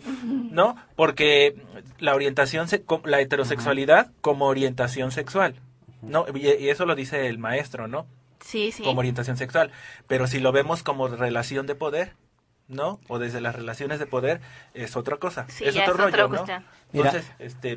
¿No? 0.51 0.77
Porque 0.97 1.55
la 1.99 2.15
orientación, 2.15 2.67
la 3.05 3.21
heterosexualidad 3.21 4.11
como 4.21 4.47
orientación 4.47 5.11
sexual, 5.11 5.55
¿no? 6.07 6.27
Y, 6.35 6.47
y 6.47 6.69
eso 6.69 6.87
lo 6.87 6.95
dice 6.95 7.29
el 7.29 7.39
maestro, 7.39 7.89
¿no? 7.89 8.07
Sí, 8.41 8.73
sí. 8.73 8.83
Como 8.83 9.01
orientación 9.01 9.37
sexual. 9.37 9.71
Pero 10.07 10.27
si 10.27 10.39
lo 10.39 10.53
vemos 10.53 10.83
como 10.83 11.09
relación 11.09 11.67
de 11.67 11.75
poder, 11.75 12.13
¿no? 12.69 13.01
O 13.09 13.19
desde 13.19 13.41
las 13.41 13.55
relaciones 13.55 13.99
de 13.99 14.07
poder, 14.07 14.41
es 14.75 14.97
otra 14.97 15.17
cosa. 15.17 15.47
Sí, 15.49 15.65
es 15.65 15.75
ya 15.75 15.83
otro 15.83 15.95
es 15.95 16.01
otra 16.01 16.23
rollo, 16.25 16.29
¿no? 16.29 16.29
cuestión. 16.37 16.65
Mira. 16.93 17.11
Entonces, 17.11 17.33
este, 17.39 17.77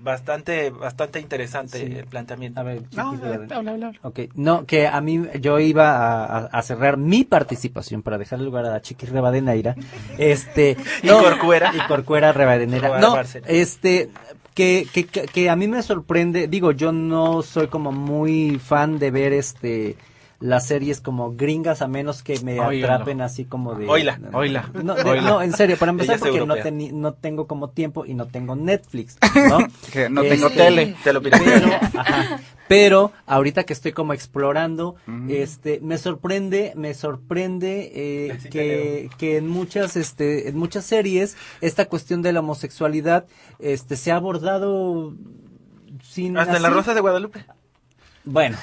bastante, 0.00 0.70
bastante 0.70 1.20
interesante 1.20 1.78
Sí. 1.78 1.96
el 1.96 2.06
planteamiento. 2.06 2.60
A 2.60 2.62
ver, 2.62 2.82
No, 2.92 3.10
habla, 3.10 3.72
habla. 3.72 3.92
Ok, 4.02 4.20
no, 4.34 4.66
que 4.66 4.86
a 4.86 5.00
mí 5.00 5.22
yo 5.40 5.58
iba 5.58 6.46
a, 6.46 6.62
cerrar 6.62 6.96
mi 6.96 7.24
participación 7.24 8.02
para 8.02 8.18
dejar 8.18 8.40
lugar 8.40 8.66
a 8.66 8.70
la 8.70 8.82
Chiqui 8.82 9.06
Rebadeneira. 9.06 9.74
Este, 10.18 10.76
Y 11.02 11.08
Corcuera. 11.08 11.72
Y 11.74 11.80
Corcuera 11.88 12.32
Rebadeneira. 12.32 12.98
No, 12.98 13.16
este, 13.46 14.10
que, 14.54 14.86
que, 14.92 15.04
que, 15.04 15.50
a 15.50 15.56
mí 15.56 15.68
me 15.68 15.82
sorprende, 15.82 16.48
digo, 16.48 16.72
yo 16.72 16.92
no 16.92 17.42
soy 17.42 17.66
como 17.66 17.92
muy 17.92 18.58
fan 18.58 18.98
de 18.98 19.10
ver 19.10 19.32
este 19.32 19.96
las 20.44 20.66
series 20.66 21.00
como 21.00 21.34
gringas 21.34 21.80
a 21.80 21.88
menos 21.88 22.22
que 22.22 22.38
me 22.40 22.60
atrapen 22.60 23.22
así 23.22 23.46
como 23.46 23.74
de 23.74 23.88
Oila. 23.88 24.20
Oila. 24.34 24.68
no, 24.74 24.94
de- 24.94 25.02
Oila. 25.02 25.22
no, 25.22 25.40
en 25.40 25.52
serio, 25.54 25.78
para 25.78 25.90
empezar 25.90 26.18
porque 26.18 26.44
no, 26.44 26.54
teni- 26.56 26.92
no 26.92 27.14
tengo 27.14 27.46
como 27.46 27.70
tiempo 27.70 28.04
y 28.04 28.12
no 28.12 28.26
tengo 28.26 28.54
Netflix, 28.54 29.16
¿no? 29.48 29.58
Que 29.90 30.10
no 30.10 30.20
tengo 30.20 30.48
Este, 30.48 30.58
tele. 30.58 30.96
Te 31.02 31.14
lo 31.14 31.22
pero, 31.22 31.36
ajá, 31.98 32.40
pero 32.68 33.12
ahorita 33.24 33.64
que 33.64 33.72
estoy 33.72 33.92
como 33.92 34.12
explorando, 34.12 34.96
Mm. 35.06 35.30
este, 35.30 35.80
me 35.80 35.96
sorprende, 35.96 36.74
me 36.76 36.92
sorprende 36.92 37.90
eh, 37.94 38.32
Así 38.36 38.50
que, 38.50 39.08
que 39.16 39.38
en 39.38 39.48
muchas, 39.48 39.96
este, 39.96 40.50
en 40.50 40.58
muchas 40.58 40.84
series 40.84 41.38
esta 41.62 41.86
cuestión 41.86 42.20
de 42.20 42.34
la 42.34 42.40
homosexualidad, 42.40 43.24
este, 43.60 43.96
se 43.96 44.12
ha 44.12 44.16
abordado 44.16 45.14
sin 46.02 46.36
Hasta 46.36 46.56
en 46.56 46.62
la 46.62 46.68
así- 46.68 46.76
Rosa 46.76 46.92
de 46.92 47.00
Guadalupe. 47.00 47.46
Bueno, 48.24 48.56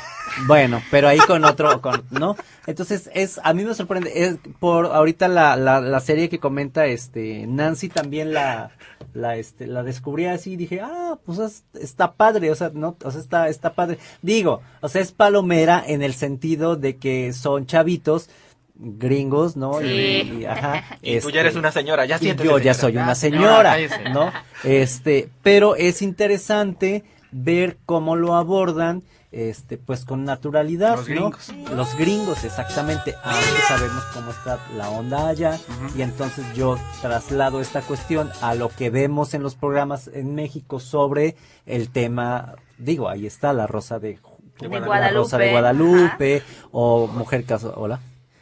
bueno, 0.47 0.81
pero 0.89 1.07
ahí 1.07 1.19
con 1.19 1.45
otro, 1.45 1.81
con, 1.81 2.03
¿no? 2.09 2.35
Entonces 2.65 3.09
es, 3.13 3.39
a 3.43 3.53
mí 3.53 3.63
me 3.63 3.73
sorprende, 3.75 4.11
es 4.15 4.37
por 4.59 4.85
ahorita 4.87 5.27
la, 5.27 5.55
la, 5.55 5.81
la 5.81 5.99
serie 5.99 6.29
que 6.29 6.39
comenta 6.39 6.85
este 6.85 7.45
Nancy 7.47 7.89
también 7.89 8.33
la, 8.33 8.71
la 9.13 9.35
este, 9.35 9.67
la 9.67 9.83
descubrí 9.83 10.25
así 10.25 10.53
y 10.53 10.57
dije, 10.57 10.79
ah, 10.81 11.17
pues 11.25 11.39
es- 11.39 11.63
está 11.79 12.13
padre, 12.13 12.49
o 12.51 12.55
sea, 12.55 12.71
no, 12.73 12.97
o 13.03 13.11
sea, 13.11 13.21
está, 13.21 13.49
está 13.49 13.73
padre. 13.73 13.97
Digo, 14.21 14.61
o 14.81 14.89
sea, 14.89 15.01
es 15.01 15.11
palomera 15.11 15.83
en 15.85 16.01
el 16.01 16.13
sentido 16.13 16.75
de 16.75 16.97
que 16.97 17.33
son 17.33 17.65
chavitos 17.65 18.29
gringos, 18.75 19.57
¿no? 19.57 19.79
Sí. 19.79 19.85
Y, 19.85 20.39
y- 20.41 20.45
ajá, 20.45 20.83
Y 21.01 21.11
tú 21.19 21.27
este, 21.27 21.31
ya 21.33 21.41
eres 21.41 21.55
una 21.55 21.71
señora, 21.71 22.05
ya 22.05 22.15
y 22.15 22.19
siéntese, 22.19 22.49
yo 22.49 22.57
ya 22.57 22.73
soy 22.73 22.97
una 22.97 23.15
señora, 23.15 23.75
señora. 23.75 24.09
¿no? 24.09 24.31
Este, 24.63 25.29
pero 25.43 25.75
es 25.75 26.01
interesante 26.01 27.03
ver 27.31 27.77
cómo 27.85 28.15
lo 28.15 28.35
abordan, 28.35 29.03
este, 29.31 29.77
pues 29.77 30.03
con 30.05 30.25
naturalidad, 30.25 30.97
Los 30.97 31.07
¿no? 31.09 31.15
gringos. 31.31 31.53
Los 31.75 31.95
gringos, 31.97 32.43
exactamente. 32.43 33.15
Ahora 33.23 33.39
sabemos 33.67 34.03
cómo 34.13 34.31
está 34.31 34.59
la 34.75 34.89
onda 34.89 35.27
allá 35.29 35.57
y 35.95 36.01
entonces 36.01 36.45
yo 36.55 36.77
traslado 37.01 37.61
esta 37.61 37.81
cuestión 37.81 38.29
a 38.41 38.55
lo 38.55 38.69
que 38.69 38.89
vemos 38.89 39.33
en 39.33 39.41
los 39.43 39.55
programas 39.55 40.09
en 40.13 40.35
México 40.35 40.79
sobre 40.79 41.35
el 41.65 41.89
tema, 41.89 42.55
digo, 42.77 43.07
ahí 43.09 43.25
está 43.25 43.53
la 43.53 43.67
Rosa 43.67 43.99
de, 43.99 44.19
De 44.59 44.67
la 44.69 44.79
Guadalupe. 44.85 45.13
Rosa 45.17 45.37
de 45.37 45.51
Guadalupe 45.51 46.43
o 46.71 47.07
Mujer 47.07 47.45
Caso, 47.45 47.73
hola, 47.77 47.99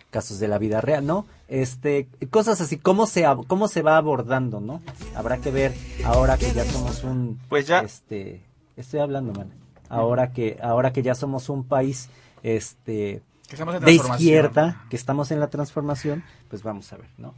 casos 0.10 0.40
de 0.40 0.48
la 0.48 0.58
vida 0.58 0.82
real, 0.82 1.06
¿no? 1.06 1.28
Este, 1.48 2.08
cosas 2.32 2.62
así, 2.62 2.78
cómo 2.78 3.06
se 3.06 3.26
cómo 3.48 3.68
se 3.68 3.82
va 3.84 3.98
abordando, 3.98 4.60
¿no? 4.60 4.82
Habrá 5.16 5.38
que 5.38 5.52
ver 5.52 5.74
ahora 6.04 6.38
que 6.38 6.52
ya 6.52 6.66
somos 6.66 7.04
un 7.04 7.40
Pues 7.48 7.68
ya. 7.68 7.80
este, 7.82 8.42
estoy 8.76 9.00
hablando, 9.02 9.34
man. 9.34 9.52
Ahora 9.90 10.32
que 10.32 10.58
ahora 10.62 10.94
que 10.94 11.02
ya 11.02 11.16
somos 11.16 11.50
un 11.50 11.68
país 11.68 12.10
este 12.44 13.22
Que 13.48 13.56
estamos 13.56 13.76
en 13.76 13.82
de 13.82 13.86
transformación. 13.88 14.22
izquierda, 14.28 14.86
que 14.90 14.96
estamos 14.96 15.32
en 15.32 15.40
la 15.40 15.48
transformación, 15.50 16.24
pues 16.50 16.64
vamos 16.64 16.92
a 16.94 16.98
ver, 16.98 17.08
¿no? 17.18 17.34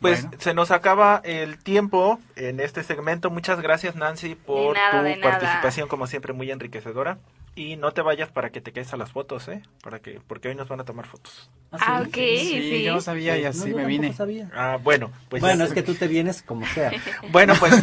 Pues 0.00 0.22
Bueno. 0.22 0.36
se 0.40 0.54
nos 0.54 0.70
acaba 0.70 1.20
el 1.24 1.58
tiempo 1.58 2.20
en 2.36 2.60
este 2.60 2.84
segmento. 2.84 3.30
Muchas 3.30 3.60
gracias 3.60 3.96
Nancy 3.96 4.36
por 4.36 4.76
nada, 4.76 5.14
tu 5.14 5.20
participación 5.20 5.88
como 5.88 6.06
siempre 6.06 6.32
muy 6.32 6.50
enriquecedora. 6.52 7.18
Y 7.58 7.76
no 7.76 7.90
te 7.90 8.02
vayas 8.02 8.30
para 8.30 8.50
que 8.50 8.60
te 8.60 8.70
quedes 8.72 8.92
a 8.92 8.96
las 8.96 9.10
fotos, 9.10 9.48
¿eh? 9.48 9.62
Para 9.82 9.98
que, 9.98 10.20
porque 10.28 10.46
hoy 10.48 10.54
nos 10.54 10.68
van 10.68 10.78
a 10.78 10.84
tomar 10.84 11.06
fotos. 11.06 11.50
Ah, 11.72 12.02
ok, 12.06 12.14
Sí, 12.14 12.70
sí. 12.70 12.82
yo 12.84 12.94
no 12.94 13.00
sabía 13.00 13.36
y 13.36 13.42
No, 13.42 13.48
así 13.48 13.70
yo 13.70 13.76
me 13.76 13.84
vine. 13.84 14.12
sabía. 14.12 14.48
Ah, 14.54 14.78
bueno, 14.80 15.10
pues 15.28 15.42
bueno, 15.42 15.64
es 15.64 15.72
que 15.72 15.82
tú 15.82 15.94
te 15.96 16.06
vienes 16.06 16.42
como 16.42 16.64
sea. 16.68 16.92
Bueno, 17.32 17.54
pues 17.58 17.74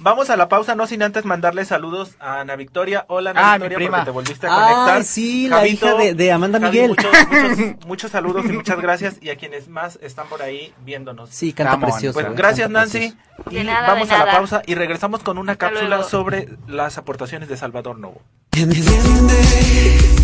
vamos 0.00 0.28
a 0.28 0.36
la 0.36 0.48
pausa, 0.50 0.74
no 0.74 0.86
sin 0.86 1.02
antes 1.02 1.24
mandarle 1.24 1.64
saludos 1.64 2.14
a 2.20 2.40
Ana 2.40 2.56
Victoria. 2.56 3.06
Hola 3.08 3.30
Ana 3.30 3.40
Ah, 3.54 3.58
mi 3.58 3.62
Victoria, 3.68 3.76
prima. 3.78 3.90
porque 3.98 4.04
te 4.04 4.10
volviste 4.10 4.46
a 4.46 4.50
conectar. 4.50 4.96
Ay, 4.98 5.02
sí, 5.02 5.48
la 5.48 5.66
hija 5.66 5.94
de, 5.94 6.12
de 6.14 6.30
Amanda 6.30 6.60
Javi, 6.60 6.70
Miguel. 6.72 6.90
Muchos, 6.90 7.12
muchos, 7.30 7.86
muchos 7.86 8.10
saludos 8.10 8.44
y 8.44 8.52
muchas 8.52 8.80
gracias. 8.82 9.16
Y 9.22 9.30
a 9.30 9.36
quienes 9.36 9.66
más 9.66 9.98
están 10.02 10.28
por 10.28 10.42
ahí 10.42 10.74
viéndonos. 10.84 11.30
Sí, 11.30 11.54
canta 11.54 11.74
on. 11.76 11.80
precioso. 11.80 12.12
Pues 12.20 12.26
eh, 12.26 12.30
gracias 12.36 12.66
canta 12.66 12.80
Nancy. 12.80 12.98
precioso. 12.98 13.18
Y 13.50 13.54
De 13.54 13.64
nada, 13.64 13.88
vamos 13.94 14.08
de 14.10 14.14
a 14.14 14.26
la 14.26 14.30
pausa 14.30 14.62
y 14.66 14.74
regresamos 14.74 15.22
con 15.22 15.38
una 15.38 15.52
Hasta 15.52 15.68
cápsula 15.70 15.88
luego. 15.96 16.04
sobre 16.10 16.48
las 16.68 16.98
aportaciones 16.98 17.48
de 17.48 17.56
Salvador 17.56 17.98
Novo. 17.98 18.20
Entiende 18.54 19.40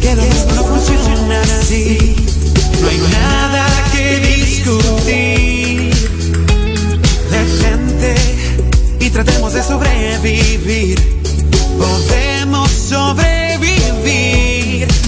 que 0.03 0.15
lo 0.15 0.23
mismo 0.23 0.53
no 0.55 0.65
funciona 0.65 1.41
así. 1.61 2.15
No 2.83 2.89
hay 2.89 2.99
nada 3.11 3.67
que 3.91 4.21
discutir. 4.21 5.95
Detente 7.31 8.15
y 9.01 9.09
tratemos 9.09 9.55
de 9.55 9.63
sobrevivir. 9.63 11.23
Podemos 11.79 12.71
sobrevivir. 12.71 13.27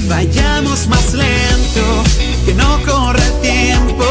Vayamos 0.08 0.86
más 0.88 1.12
lento, 1.12 2.02
que 2.46 2.54
no 2.54 2.82
corra 2.84 3.22
el 3.22 3.40
tiempo. 3.42 4.06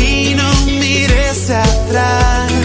Y 0.00 0.36
no 0.36 0.48
mires 0.66 1.50
atrás. 1.50 2.57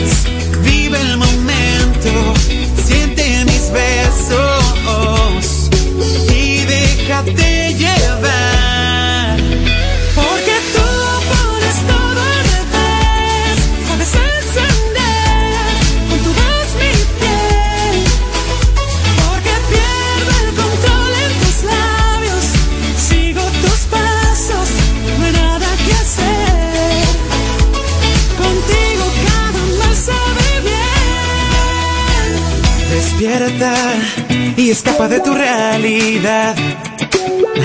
Y 34.55 34.69
escapa 34.69 35.07
de 35.07 35.19
tu 35.19 35.33
realidad 35.33 36.55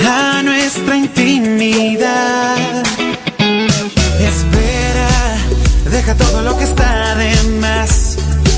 a 0.07 0.41
nuestra 0.41 0.97
intimidad. 0.97 2.83
Espera, 4.19 5.09
deja 5.91 6.15
todo 6.15 6.41
lo 6.41 6.57
que 6.57 6.63
está 6.63 7.15
de 7.15 7.35
más. 7.61 8.17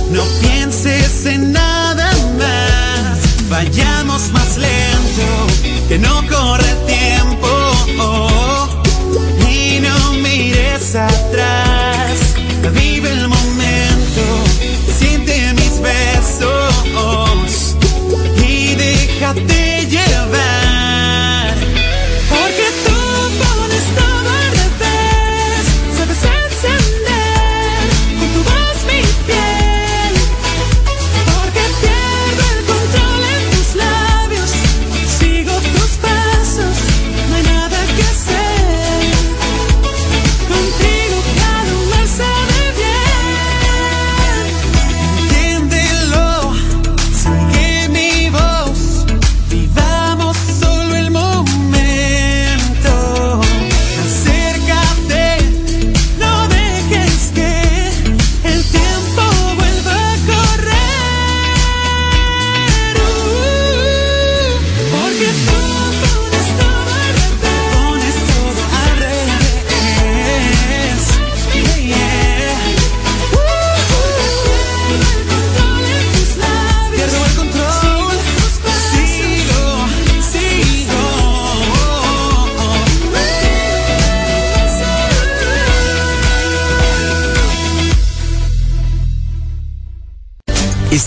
No 0.10 0.24
pienses 0.42 1.26
en 1.26 1.52
nada 1.52 2.12
más. 2.40 3.50
Vayamos 3.50 4.32
más 4.32 4.58
lento, 4.58 5.88
que 5.90 6.00
no 6.00 6.16
corre 6.28 6.74
tiempo. 6.88 8.31
Y 19.34 19.61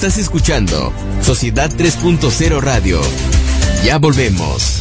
Estás 0.05 0.19
escuchando 0.19 0.93
Sociedad 1.23 1.71
3.0 1.71 2.61
Radio. 2.61 3.01
Ya 3.87 3.97
volvemos. 3.97 4.74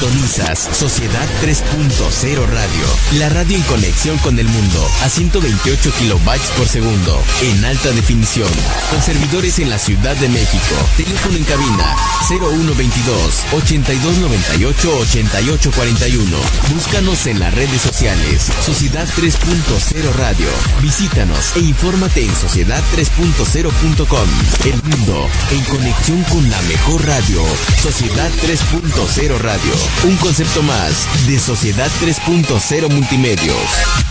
Sintonizas 0.00 0.70
Sociedad 0.72 1.28
3.0 1.42 2.46
Radio, 2.46 2.86
la 3.18 3.28
radio 3.28 3.54
en 3.54 3.62
conexión 3.64 4.16
con 4.18 4.38
el 4.38 4.48
mundo 4.48 4.88
a 5.02 5.10
128 5.10 5.92
kilobytes 5.98 6.48
por 6.56 6.66
segundo 6.66 7.22
en 7.42 7.62
alta 7.66 7.90
definición, 7.90 8.48
con 8.90 9.02
servidores 9.02 9.58
en 9.58 9.68
la 9.68 9.78
Ciudad 9.78 10.16
de 10.16 10.30
México. 10.30 10.74
Teléfono 10.96 11.36
en 11.36 11.44
cabina 11.44 11.96
0122 12.28 13.44
8298 13.52 14.98
8841. 15.00 16.36
Búscanos 16.72 17.26
en 17.26 17.38
las 17.38 17.52
redes 17.52 17.82
sociales 17.82 18.50
Sociedad 18.64 19.06
3.0 19.18 20.14
Radio. 20.14 20.48
Visítanos 20.80 21.56
e 21.56 21.60
infórmate 21.60 22.24
en 22.24 22.32
sociedad3.0.com. 22.32 24.28
El 24.64 24.82
mundo 24.82 25.28
en 25.50 25.64
conexión 25.64 26.22
con 26.24 26.48
la 26.48 26.62
mejor 26.62 27.04
radio. 27.06 27.44
Sociedad 27.82 28.30
3.0 28.46 29.38
Radio. 29.40 29.89
Un 30.04 30.16
concepto 30.16 30.62
más 30.62 31.06
de 31.26 31.38
Sociedad 31.38 31.90
3.0 32.00 32.90
Multimedios. 32.90 34.09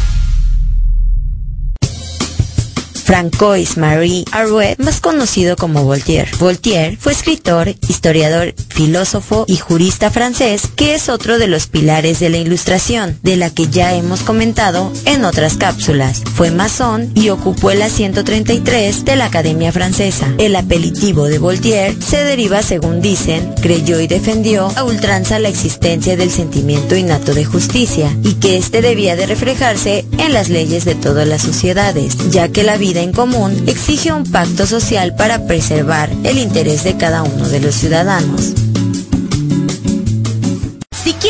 Francois 3.09 3.75
Marie 3.75 4.23
Arouet, 4.31 4.77
más 4.77 5.01
conocido 5.01 5.55
como 5.55 5.83
Voltaire. 5.83 6.29
Voltaire 6.37 6.95
fue 6.95 7.11
escritor, 7.11 7.73
historiador, 7.87 8.53
filósofo 8.67 9.45
y 9.47 9.57
jurista 9.57 10.11
francés, 10.11 10.69
que 10.75 10.93
es 10.93 11.09
otro 11.09 11.39
de 11.39 11.47
los 11.47 11.65
pilares 11.65 12.19
de 12.19 12.29
la 12.29 12.37
Ilustración, 12.37 13.17
de 13.23 13.35
la 13.35 13.49
que 13.49 13.67
ya 13.67 13.95
hemos 13.95 14.21
comentado 14.21 14.93
en 15.05 15.25
otras 15.25 15.57
cápsulas. 15.57 16.21
Fue 16.35 16.51
masón 16.51 17.11
y 17.15 17.29
ocupó 17.29 17.71
el 17.71 17.81
asiento 17.81 18.23
33 18.23 19.03
de 19.05 19.15
la 19.15 19.25
Academia 19.25 19.71
Francesa. 19.71 20.31
El 20.37 20.55
apelativo 20.55 21.25
de 21.25 21.39
Voltaire 21.39 21.97
se 21.99 22.23
deriva, 22.23 22.61
según 22.61 23.01
dicen, 23.01 23.55
creyó 23.59 23.99
y 23.99 24.05
defendió 24.05 24.71
a 24.75 24.83
ultranza 24.83 25.39
la 25.39 25.49
existencia 25.49 26.15
del 26.15 26.29
sentimiento 26.29 26.95
innato 26.95 27.33
de 27.33 27.43
justicia 27.43 28.15
y 28.23 28.35
que 28.35 28.57
éste 28.57 28.83
debía 28.83 29.15
de 29.15 29.25
reflejarse 29.25 30.05
en 30.19 30.31
las 30.31 30.49
leyes 30.49 30.85
de 30.85 30.93
todas 30.93 31.27
las 31.27 31.41
sociedades, 31.41 32.15
ya 32.29 32.49
que 32.49 32.61
la 32.61 32.77
vida 32.77 32.98
en 32.99 33.13
común 33.13 33.63
exige 33.67 34.11
un 34.11 34.23
pacto 34.23 34.65
social 34.65 35.15
para 35.15 35.45
preservar 35.45 36.09
el 36.23 36.37
interés 36.37 36.83
de 36.83 36.97
cada 36.97 37.23
uno 37.23 37.47
de 37.47 37.59
los 37.59 37.75
ciudadanos. 37.75 38.68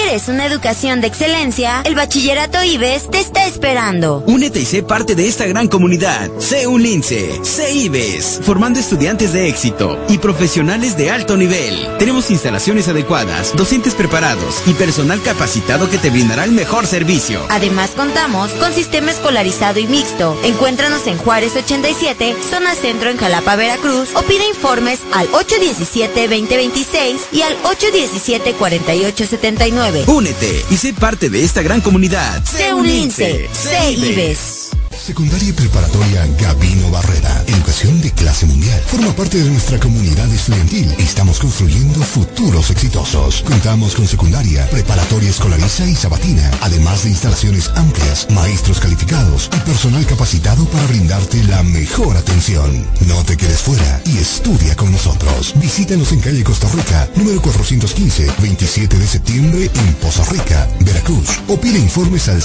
Quieres 0.09 0.27
una 0.27 0.47
educación 0.47 1.01
de 1.01 1.07
excelencia, 1.07 1.83
el 1.85 1.93
Bachillerato 1.93 2.63
IBES 2.63 3.11
te 3.11 3.19
está 3.19 3.45
esperando. 3.45 4.23
Únete 4.25 4.61
y 4.61 4.65
sé 4.65 4.81
parte 4.81 5.13
de 5.13 5.27
esta 5.27 5.45
gran 5.45 5.67
comunidad. 5.67 6.31
Sé 6.39 6.65
un 6.65 6.81
lince, 6.81 7.45
sé 7.45 7.73
IBES, 7.73 8.39
formando 8.41 8.79
estudiantes 8.79 9.33
de 9.33 9.47
éxito 9.47 10.03
y 10.09 10.17
profesionales 10.17 10.97
de 10.97 11.11
alto 11.11 11.37
nivel. 11.37 11.87
Tenemos 11.99 12.31
instalaciones 12.31 12.87
adecuadas, 12.87 13.55
docentes 13.55 13.93
preparados 13.93 14.63
y 14.65 14.73
personal 14.73 15.21
capacitado 15.21 15.87
que 15.91 15.99
te 15.99 16.09
brindará 16.09 16.43
el 16.43 16.53
mejor 16.53 16.87
servicio. 16.87 17.45
Además 17.51 17.91
contamos 17.91 18.49
con 18.53 18.73
sistema 18.73 19.11
escolarizado 19.11 19.79
y 19.79 19.85
mixto. 19.85 20.35
Encuéntranos 20.43 21.05
en 21.05 21.19
Juárez 21.19 21.55
87, 21.55 22.35
zona 22.49 22.73
centro 22.73 23.11
en 23.11 23.17
Jalapa, 23.17 23.55
Veracruz 23.55 24.09
o 24.15 24.23
pide 24.23 24.47
informes 24.47 25.01
al 25.13 25.29
817-2026 25.33 27.19
y 27.31 27.43
al 27.43 27.55
817-4879. 27.61 29.98
Únete 30.07 30.65
y 30.69 30.77
sé 30.77 30.93
parte 30.93 31.29
de 31.29 31.43
esta 31.43 31.61
gran 31.61 31.81
comunidad. 31.81 32.43
Sé 32.43 32.73
un 32.73 32.87
lince, 32.87 33.49
sé 33.53 33.91
IBES. 33.91 34.68
Secundaria 35.09 35.49
y 35.49 35.53
preparatoria 35.53 36.27
Gabino 36.39 36.91
Barrera. 36.91 37.43
Educación 37.47 37.99
de 37.99 38.11
clase 38.11 38.45
mundial. 38.45 38.79
Forma 38.85 39.11
parte 39.15 39.43
de 39.43 39.49
nuestra 39.49 39.79
comunidad 39.79 40.31
estudiantil. 40.31 40.93
Estamos 40.99 41.39
construyendo 41.39 41.99
futuros 42.01 42.69
exitosos. 42.69 43.41
Contamos 43.41 43.95
con 43.95 44.07
secundaria, 44.07 44.69
preparatoria 44.69 45.31
escolariza 45.31 45.87
y 45.87 45.95
sabatina. 45.95 46.51
Además 46.61 47.01
de 47.01 47.09
instalaciones 47.09 47.71
amplias, 47.75 48.27
maestros 48.29 48.79
calificados 48.79 49.49
y 49.57 49.59
personal 49.61 50.05
capacitado 50.05 50.63
para 50.65 50.85
brindarte 50.85 51.43
la 51.45 51.63
mejor 51.63 52.15
atención. 52.15 52.85
No 53.07 53.23
te 53.23 53.35
quedes 53.35 53.61
fuera 53.61 54.01
y 54.05 54.19
estudia 54.19 54.75
con 54.75 54.91
nosotros. 54.91 55.55
Visítanos 55.55 56.11
en 56.11 56.19
calle 56.19 56.43
Costa 56.43 56.69
Rica, 56.69 57.09
número 57.15 57.41
415, 57.41 58.31
27 58.43 58.95
de 58.95 59.07
septiembre 59.07 59.71
en 59.73 59.93
Poza 59.95 60.23
Rica, 60.25 60.69
Veracruz. 60.81 61.29
O 61.47 61.59
pide 61.59 61.79
informes 61.79 62.29
al 62.29 62.43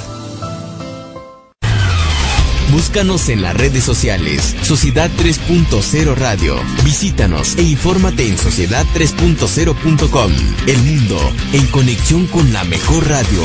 Búscanos 2.71 3.29
en 3.29 3.41
las 3.41 3.55
redes 3.55 3.85
sociales, 3.85 4.53
Sociedad 4.61 5.09
3.0 5.17 6.15
Radio. 6.15 6.59
Visítanos 6.83 7.55
e 7.55 7.63
infórmate 7.63 8.27
en 8.27 8.37
sociedad3.0.com. 8.37 10.31
El 10.67 10.83
mundo 10.83 11.17
en 11.53 11.65
conexión 11.67 12.27
con 12.27 12.51
la 12.51 12.65
mejor 12.65 13.07
radio. 13.07 13.41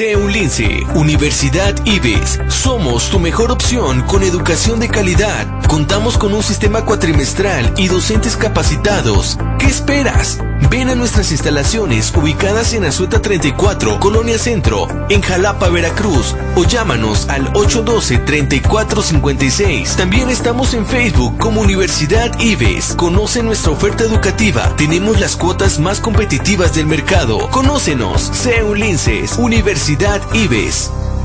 Sé 0.00 0.16
un 0.16 0.32
lince, 0.32 0.82
Universidad 0.94 1.74
IBES. 1.84 2.40
Somos 2.48 3.10
tu 3.10 3.18
mejor 3.18 3.50
opción 3.50 4.00
con 4.06 4.22
educación 4.22 4.80
de 4.80 4.88
calidad. 4.88 5.46
Contamos 5.68 6.16
con 6.16 6.32
un 6.32 6.42
sistema 6.42 6.86
cuatrimestral 6.86 7.74
y 7.76 7.88
docentes 7.88 8.34
capacitados. 8.34 9.36
¿Qué 9.58 9.66
esperas? 9.66 10.38
Ven 10.70 10.88
a 10.88 10.94
nuestras 10.94 11.32
instalaciones 11.32 12.14
ubicadas 12.16 12.72
en 12.74 12.84
Azueta 12.84 13.20
34, 13.20 13.98
Colonia 14.00 14.38
Centro, 14.38 14.86
en 15.10 15.20
Jalapa, 15.20 15.68
Veracruz, 15.68 16.34
o 16.54 16.64
llámanos 16.64 17.28
al 17.28 17.52
812-3456. 17.52 19.96
También 19.96 20.30
estamos 20.30 20.72
en 20.74 20.86
Facebook 20.86 21.36
como 21.38 21.60
Universidad 21.60 22.38
IBES. 22.40 22.94
Conoce 22.94 23.42
nuestra 23.42 23.72
oferta 23.72 24.04
educativa. 24.04 24.74
Tenemos 24.76 25.18
las 25.20 25.36
cuotas 25.36 25.78
más 25.78 26.00
competitivas 26.00 26.74
del 26.74 26.86
mercado. 26.86 27.50
Conócenos. 27.50 28.30
Sé 28.32 28.62
un 28.62 28.78
linces, 28.78 29.36
Universidad 29.38 29.89
IBES. 29.90 31.19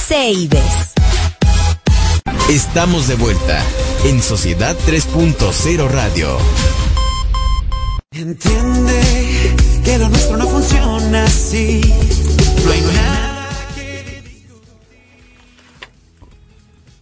Sé 0.08 0.30
Ives. 0.30 0.94
Estamos 2.48 3.08
de 3.08 3.16
vuelta 3.16 3.62
en 4.04 4.22
Sociedad 4.22 4.74
3.0 4.86 5.88
Radio. 5.88 6.38
Entiende 8.12 9.49
que 9.90 9.98
nuestro 9.98 10.36
no 10.36 10.46
funciona 10.46 11.24
así. 11.24 11.80
No 12.64 12.70
hay 12.70 12.80
nada. 12.94 13.48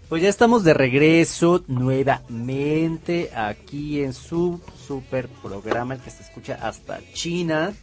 Pues 0.08 0.22
ya 0.22 0.30
estamos 0.30 0.64
de 0.64 0.72
regreso 0.72 1.62
nuevamente 1.66 3.30
aquí 3.34 4.02
en 4.02 4.14
su 4.14 4.58
super 4.86 5.28
programa, 5.28 5.92
el 5.94 6.00
que 6.00 6.10
se 6.10 6.22
escucha 6.22 6.58
hasta 6.62 7.00
China. 7.12 7.74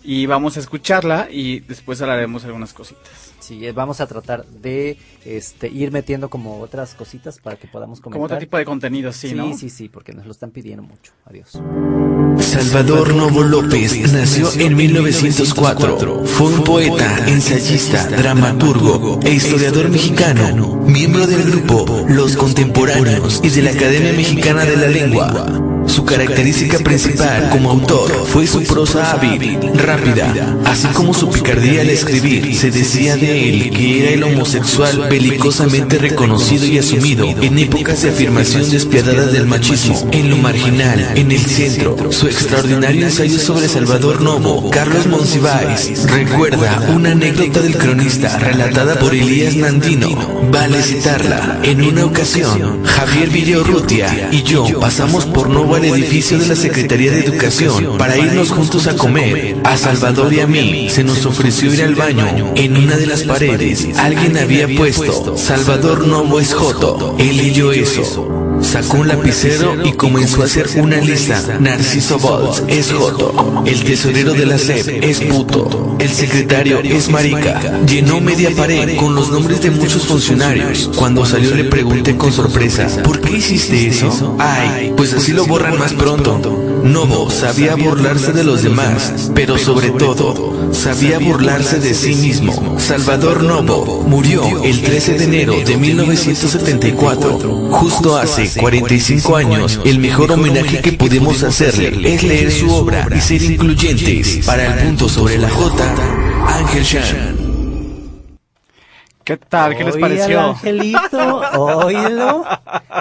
Y 0.02 0.26
vamos 0.26 0.56
a 0.56 0.60
escucharla 0.60 1.28
y 1.30 1.60
después 1.60 2.02
hablaremos 2.02 2.44
algunas 2.44 2.72
cositas. 2.72 3.31
Sí, 3.42 3.66
eh, 3.66 3.72
vamos 3.72 4.00
a 4.00 4.06
tratar 4.06 4.46
de 4.46 4.96
este, 5.24 5.68
ir 5.68 5.90
metiendo 5.90 6.30
como 6.30 6.60
otras 6.60 6.94
cositas 6.94 7.40
para 7.40 7.56
que 7.56 7.66
podamos 7.66 8.00
comentar. 8.00 8.14
Como 8.14 8.24
otro 8.26 8.38
tipo 8.38 8.56
de 8.56 8.64
contenido, 8.64 9.12
sí, 9.12 9.30
sí, 9.30 9.34
¿no? 9.34 9.56
sí, 9.56 9.68
sí, 9.68 9.88
porque 9.88 10.12
nos 10.12 10.26
lo 10.26 10.30
están 10.30 10.52
pidiendo 10.52 10.84
mucho. 10.84 11.12
Adiós. 11.24 11.60
Salvador 12.38 13.14
Novo 13.14 13.42
López 13.42 14.12
nació 14.12 14.48
en 14.60 14.76
1904. 14.76 16.24
Fue 16.24 16.46
un 16.46 16.62
poeta, 16.62 17.26
ensayista, 17.26 18.06
dramaturgo 18.06 19.18
e 19.24 19.32
historiador 19.32 19.88
mexicano, 19.90 20.76
miembro 20.86 21.26
del 21.26 21.42
grupo 21.42 22.04
Los 22.08 22.36
Contemporáneos 22.36 23.40
y 23.42 23.50
de 23.50 23.62
la 23.62 23.70
Academia 23.72 24.12
Mexicana 24.12 24.64
de 24.64 24.76
la 24.76 24.86
Lengua. 24.86 25.71
Su 25.86 26.04
característica 26.04 26.78
principal 26.78 27.50
como 27.50 27.70
autor 27.70 28.26
fue 28.26 28.46
su 28.46 28.62
prosa 28.64 29.12
hábil, 29.12 29.58
rápida, 29.74 30.56
así 30.64 30.86
como 30.88 31.12
su 31.12 31.28
picardía 31.28 31.82
al 31.82 31.90
escribir. 31.90 32.54
Se 32.54 32.70
decía 32.70 33.16
de 33.16 33.48
él 33.48 33.70
que 33.70 34.02
era 34.02 34.10
el 34.12 34.22
homosexual 34.22 35.08
belicosamente 35.10 35.98
reconocido 35.98 36.66
y 36.66 36.78
asumido 36.78 37.26
en 37.26 37.58
épocas 37.58 38.02
de 38.02 38.10
afirmación 38.10 38.70
despiadada 38.70 39.26
del 39.26 39.46
machismo. 39.46 40.08
En 40.12 40.30
lo 40.30 40.36
marginal, 40.36 41.12
en 41.14 41.32
el 41.32 41.40
centro, 41.40 41.96
su 42.10 42.26
extraordinario 42.26 43.06
ensayo 43.06 43.38
sobre 43.38 43.68
Salvador 43.68 44.20
Novo, 44.22 44.70
Carlos 44.70 45.06
Monsiváis, 45.06 46.04
recuerda 46.10 46.88
una 46.94 47.12
anécdota 47.12 47.60
del 47.60 47.76
cronista 47.76 48.38
relatada 48.38 48.98
por 48.98 49.14
Elías 49.14 49.56
Nandino. 49.56 50.10
Vale 50.50 50.82
citarla. 50.82 51.60
En 51.62 51.82
una 51.82 52.06
ocasión, 52.06 52.84
Javier 52.84 53.30
Villaurrutia 53.30 54.28
y 54.30 54.42
yo 54.42 54.80
pasamos 54.80 55.26
por 55.26 55.48
Novo 55.48 55.71
al 55.74 55.84
edificio 55.84 56.38
de 56.38 56.48
la 56.48 56.56
Secretaría 56.56 57.12
de 57.12 57.20
Educación 57.20 57.98
para 57.98 58.16
irnos 58.16 58.50
juntos 58.50 58.86
a 58.86 58.96
comer. 58.96 59.56
A 59.64 59.76
Salvador 59.76 60.32
y 60.32 60.40
a 60.40 60.46
mí 60.46 60.88
se 60.90 61.04
nos 61.04 61.24
ofreció 61.26 61.72
ir 61.72 61.82
al 61.82 61.94
baño. 61.94 62.52
En 62.56 62.76
una 62.76 62.96
de 62.96 63.06
las 63.06 63.22
paredes 63.22 63.88
alguien 63.98 64.36
había 64.36 64.68
puesto 64.68 65.36
Salvador 65.36 66.06
Novo 66.06 66.40
es 66.40 66.54
Joto. 66.54 67.16
Él 67.18 67.36
leyó 67.36 67.72
eso. 67.72 68.41
Sacó 68.62 68.98
un 68.98 69.08
lapicero 69.08 69.76
y 69.84 69.92
comenzó 69.92 70.42
a 70.42 70.46
hacer 70.46 70.68
una 70.76 70.96
lista. 70.96 71.58
Narciso 71.60 72.18
Bolts 72.18 72.62
es 72.68 72.92
Joto. 72.92 73.62
El 73.66 73.84
tesorero 73.84 74.32
de 74.32 74.46
la 74.46 74.58
SEP 74.58 75.02
es 75.04 75.20
puto. 75.20 75.96
El 75.98 76.08
secretario 76.08 76.80
es 76.80 77.08
marica. 77.08 77.60
Llenó 77.86 78.20
media 78.20 78.50
pared 78.56 78.96
con 78.96 79.14
los 79.14 79.30
nombres 79.30 79.60
de 79.62 79.70
muchos 79.70 80.06
funcionarios. 80.06 80.90
Cuando 80.96 81.26
salió 81.26 81.54
le 81.54 81.64
pregunté 81.64 82.16
con 82.16 82.32
sorpresa, 82.32 82.88
¿por 83.02 83.20
qué 83.20 83.36
hiciste 83.36 83.88
eso? 83.88 84.36
Ay, 84.38 84.92
pues 84.96 85.12
así 85.12 85.32
lo 85.32 85.46
borran 85.46 85.78
más 85.78 85.92
pronto. 85.92 86.71
Novo 86.84 87.30
sabía 87.30 87.76
burlarse 87.76 88.32
de 88.32 88.44
los 88.44 88.62
demás, 88.62 89.30
pero 89.34 89.56
sobre 89.56 89.90
todo, 89.90 90.72
sabía 90.72 91.18
burlarse 91.18 91.78
de 91.78 91.94
sí 91.94 92.14
mismo. 92.14 92.78
Salvador 92.78 93.42
Novo 93.42 94.04
murió 94.06 94.62
el 94.64 94.82
13 94.82 95.18
de 95.18 95.24
enero 95.24 95.54
de 95.64 95.76
1974, 95.76 97.38
justo 97.70 98.16
hace 98.16 98.60
45 98.60 99.36
años. 99.36 99.80
El 99.84 99.98
mejor 99.98 100.32
homenaje 100.32 100.80
que 100.80 100.92
podemos 100.92 101.42
hacerle 101.42 102.14
es 102.14 102.22
leer 102.22 102.50
su 102.50 102.70
obra 102.70 103.08
y 103.14 103.20
ser 103.20 103.42
incluyentes. 103.42 104.44
Para 104.44 104.66
el 104.66 104.86
punto 104.86 105.08
sobre 105.08 105.38
la 105.38 105.50
J, 105.50 105.94
Ángel 106.46 106.84
Shan. 106.84 107.41
¿Qué 109.24 109.36
tal? 109.36 109.76
¿Qué 109.76 109.84
les 109.84 109.94
Oye, 109.94 110.04
al 110.04 110.10
pareció? 110.10 110.40
angelito, 110.40 111.40
oílo, 111.56 112.44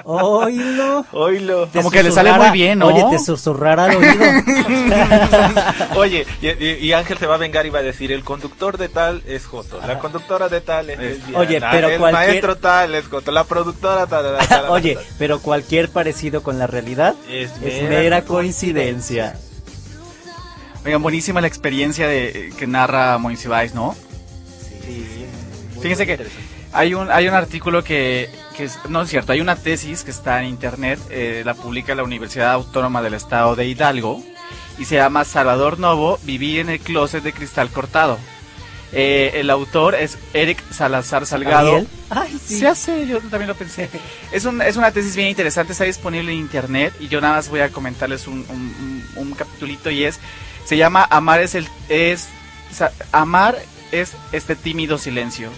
oílo. 0.04 1.06
Oílo. 1.14 1.68
Como 1.74 1.90
que 1.90 2.04
le 2.04 2.12
sale 2.12 2.32
muy 2.34 2.52
bien, 2.52 2.78
¿no? 2.78 2.88
Oye, 2.88 3.04
te 3.10 3.18
susurrara 3.18 3.86
al 3.86 3.96
oído. 3.96 4.14
Oye, 5.96 6.28
y, 6.42 6.48
y- 6.48 6.78
y 6.80 6.94
Ángel 6.94 7.18
se 7.18 7.26
va 7.26 7.36
a 7.36 7.38
vengar 7.40 7.66
y 7.66 7.72
va 7.72 7.80
a 7.80 7.84
decir, 7.84 8.12
el 8.12 8.24
conductor 8.24 8.78
de 8.78 8.88
tal 8.90 9.24
es 9.26 9.48
Joto, 9.48 9.80
la 9.88 9.98
conductora 9.98 10.48
de 10.48 10.62
tal 10.62 10.92
es 10.92 11.00
lesbiana, 11.00 11.40
Oye, 11.40 11.60
pero 11.72 11.90
el 11.90 12.00
cualquier- 12.00 12.12
maestro 12.28 12.56
tal 12.58 12.94
es 12.94 13.08
Joto, 13.08 13.32
la 13.32 13.44
productora 13.46 14.06
tal, 14.06 14.38
tal, 14.38 14.48
tal, 14.48 14.66
Oye, 14.70 14.96
tal. 14.96 15.04
pero 15.18 15.40
cualquier 15.40 15.90
parecido 15.90 16.44
con 16.44 16.60
la 16.60 16.68
realidad 16.68 17.16
Es 17.28 17.52
es, 17.64 17.82
mera 17.84 17.90
mera 18.00 18.22
coincidencia. 18.26 19.36
Oigan, 20.86 21.02
buenísima 21.02 21.42
la 21.42 21.48
experiencia 21.48 22.08
de 22.08 22.54
que 22.60 22.68
narra 22.68 23.18
Monsiváis, 23.18 23.74
¿no? 23.74 23.96
Fíjense 25.82 26.06
que 26.06 26.20
hay 26.74 26.94
un, 26.94 27.10
hay 27.12 27.28
un 27.28 27.34
artículo 27.34 27.84
que, 27.84 28.30
que 28.56 28.66
es- 28.66 28.80
no 28.90 29.02
es 29.02 29.10
cierto, 29.10 29.32
hay 29.32 29.42
una 29.42 29.56
tesis 29.56 30.04
que 30.04 30.12
está 30.12 30.40
en 30.42 30.48
internet, 30.50 31.00
eh, 31.10 31.42
la 31.46 31.54
publica 31.54 31.96
la 31.96 32.04
Universidad 32.04 32.52
Autónoma 32.54 33.02
del 33.02 33.14
Estado 33.16 33.56
de 33.56 33.68
Hidalgo 33.68 34.24
y 34.78 34.86
se 34.86 34.96
llama 34.96 35.26
Salvador 35.26 35.80
Novo, 35.80 36.20
Vivir 36.24 36.60
en 36.62 36.70
el 36.70 36.80
closet 36.80 37.24
de 37.24 37.34
cristal 37.34 37.70
cortado. 37.70 38.18
Eh, 38.94 39.32
el 39.40 39.50
autor 39.50 39.96
es 39.96 40.18
Eric 40.34 40.62
Salazar 40.70 41.26
Salgado. 41.26 41.78
Sí. 42.46 42.60
Se 42.60 42.68
hace, 42.68 43.08
yo 43.08 43.20
también 43.22 43.48
lo 43.48 43.56
pensé. 43.56 43.90
Es, 44.34 44.44
un, 44.46 44.62
es 44.62 44.76
una 44.76 44.92
tesis 44.92 45.16
bien 45.16 45.30
interesante, 45.30 45.72
está 45.74 45.86
disponible 45.86 46.32
en 46.34 46.38
internet 46.40 46.94
y 47.00 47.08
yo 47.08 47.22
nada 47.22 47.36
más 47.36 47.48
voy 47.50 47.62
a 47.62 47.70
comentarles 47.70 48.28
un, 48.28 48.46
un, 48.50 49.04
un, 49.16 49.28
un 49.28 49.34
capitulito 49.34 49.90
y 49.90 50.04
es, 50.04 50.20
se 50.66 50.76
llama 50.78 51.08
Amar 51.10 51.42
es 51.42 51.56
el, 51.56 51.68
es, 51.90 52.28
Amar 53.12 53.58
es 53.92 54.14
este 54.32 54.56
tímido 54.56 54.98
silencio 54.98 55.50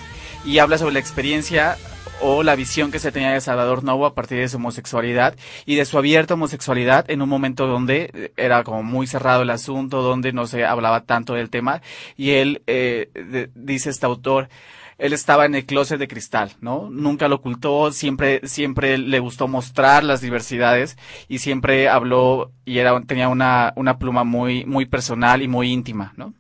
y 0.46 0.60
habla 0.60 0.78
sobre 0.78 0.94
la 0.94 1.00
experiencia 1.00 1.78
o 2.22 2.44
la 2.44 2.56
visión 2.56 2.92
que 2.92 3.00
se 3.00 3.12
tenía 3.12 3.32
de 3.32 3.42
Salvador 3.42 3.84
Novo 3.84 4.06
a 4.06 4.14
partir 4.14 4.38
de 4.40 4.48
su 4.48 4.58
homosexualidad 4.58 5.36
y 5.66 5.76
de 5.76 5.86
su 5.86 5.98
abierta 5.98 6.36
homosexualidad 6.36 7.10
en 7.10 7.22
un 7.22 7.30
momento 7.30 7.68
donde 7.68 8.12
eh, 8.14 8.34
era 8.38 8.64
como 8.64 8.84
muy 8.84 9.08
cerrado 9.08 9.42
el 9.42 9.50
asunto, 9.50 10.02
donde 10.02 10.32
no 10.32 10.48
se 10.48 10.66
hablaba 10.66 11.02
tanto 11.02 11.34
del 11.34 11.50
tema 11.50 11.82
y 12.16 12.32
él, 12.32 12.64
eh, 12.68 13.50
dice 13.56 13.90
este 13.90 14.06
autor, 14.06 14.50
él 14.98 15.12
estaba 15.12 15.46
en 15.46 15.56
el 15.56 15.66
closet 15.66 16.00
de 16.00 16.08
cristal, 16.08 16.54
¿no? 16.62 16.90
Nunca 16.90 17.28
lo 17.28 17.36
ocultó, 17.36 17.92
siempre, 17.92 18.40
siempre 18.48 18.98
le 18.98 19.20
gustó 19.20 19.48
mostrar 19.48 20.04
las 20.04 20.22
diversidades 20.22 20.98
y 21.28 21.40
siempre 21.40 21.90
habló 21.90 22.52
y 22.64 22.78
era, 22.78 23.02
tenía 23.02 23.28
una, 23.28 23.74
una 23.76 23.98
pluma 23.98 24.24
muy, 24.24 24.66
muy 24.66 24.86
personal 24.86 25.42
y 25.42 25.48
muy 25.48 25.72
íntima, 25.72 26.14
¿no? 26.16 26.34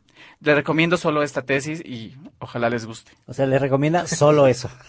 Le 0.43 0.55
recomiendo 0.55 0.97
solo 0.97 1.23
esta 1.23 1.41
tesis 1.43 1.81
y 1.85 2.15
ojalá 2.39 2.69
les 2.69 2.85
guste. 2.85 3.11
O 3.27 3.33
sea, 3.33 3.45
le 3.45 3.57
recomienda 3.59 4.05
solo 4.07 4.47
eso. 4.47 4.69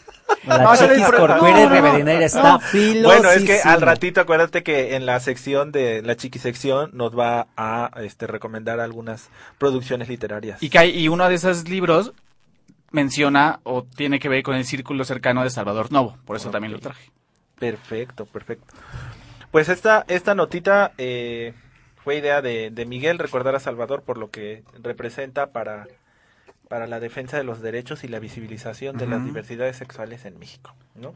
La 0.47 0.59
No, 0.59 0.77
chiquis 0.77 1.05
corcuera 1.07 1.39
y 1.65 2.03
no, 2.03 2.05
no, 2.05 2.11
está 2.11 2.43
no. 2.55 2.61
filosísima. 2.61 3.07
Bueno, 3.09 3.31
es 3.31 3.45
que 3.45 3.61
al 3.63 3.81
ratito 3.83 4.21
acuérdate 4.23 4.63
que 4.63 4.95
en 4.97 5.05
la 5.07 5.21
sección 5.21 5.71
de 5.73 6.03
la 6.03 6.17
chiquisección 6.17 6.91
nos 6.95 7.17
va 7.19 7.47
a 7.57 7.91
este 8.03 8.27
recomendar 8.27 8.81
algunas 8.81 9.29
producciones 9.59 10.09
literarias. 10.09 10.63
Y, 10.63 10.71
que 10.71 10.79
hay- 10.79 10.99
y 10.99 11.09
uno 11.09 11.29
de 11.29 11.35
esos 11.35 11.69
libros 11.69 12.13
menciona 12.91 13.61
o 13.65 13.85
tiene 13.85 14.19
que 14.19 14.29
ver 14.29 14.43
con 14.43 14.55
el 14.55 14.65
círculo 14.65 15.05
cercano 15.05 15.43
de 15.45 15.51
Salvador 15.51 15.91
Novo, 15.93 16.17
por 16.25 16.37
eso 16.37 16.51
también 16.51 16.73
lo 16.73 16.79
traje. 16.79 17.11
Perfecto, 17.59 18.25
perfecto. 18.27 18.73
Pues 19.51 19.69
esta, 19.69 20.05
esta 20.09 20.35
notita 20.35 20.93
eh, 20.99 21.55
fue 22.05 22.17
idea 22.17 22.43
de, 22.43 22.71
de 22.71 22.85
Miguel, 22.87 23.19
recordar 23.19 23.55
a 23.57 23.61
Salvador 23.61 24.03
por 24.03 24.19
lo 24.19 24.31
que 24.31 24.63
representa 24.83 25.49
para, 25.49 25.89
para 26.69 26.87
la 26.87 27.01
defensa 27.01 27.37
de 27.39 27.45
los 27.45 27.61
derechos 27.63 28.05
y 28.05 28.09
la 28.09 28.19
visibilización 28.21 28.97
de 28.99 29.07
las 29.07 29.25
diversidades 29.25 29.77
sexuales 29.77 30.25
en 30.27 30.39
México. 30.39 30.75
¿no? 30.95 31.15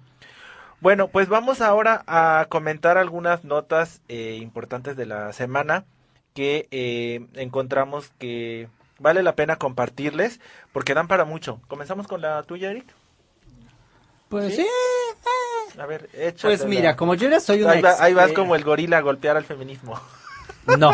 Bueno, 0.80 1.08
pues 1.08 1.28
vamos 1.28 1.60
ahora 1.60 2.02
a 2.06 2.46
comentar 2.48 2.96
algunas 2.98 3.44
notas 3.44 4.00
eh, 4.08 4.38
importantes 4.40 4.96
de 4.96 5.06
la 5.06 5.32
semana 5.32 5.84
que 6.34 6.68
eh, 6.70 7.26
encontramos 7.34 8.10
que 8.18 8.68
vale 9.00 9.22
la 9.22 9.34
pena 9.34 9.56
compartirles 9.56 10.40
porque 10.72 10.94
dan 10.94 11.08
para 11.08 11.24
mucho. 11.24 11.60
¿Comenzamos 11.68 12.06
con 12.06 12.20
la 12.22 12.42
tuya, 12.44 12.70
Eric? 12.70 12.86
Pues 14.28 14.56
sí. 14.56 14.66
A 15.78 15.86
ver, 15.86 16.08
échatela. 16.12 16.42
Pues 16.42 16.64
mira, 16.66 16.96
como 16.96 17.14
yo 17.14 17.28
ya 17.28 17.40
soy 17.40 17.62
una 17.62 17.72
Ahí, 17.72 17.82
va- 17.82 17.96
ahí 18.02 18.14
vas 18.14 18.30
exper- 18.30 18.34
como 18.34 18.54
el 18.56 18.64
gorila 18.64 18.98
a 18.98 19.00
golpear 19.00 19.36
al 19.36 19.44
feminismo. 19.44 19.98
No. 20.78 20.92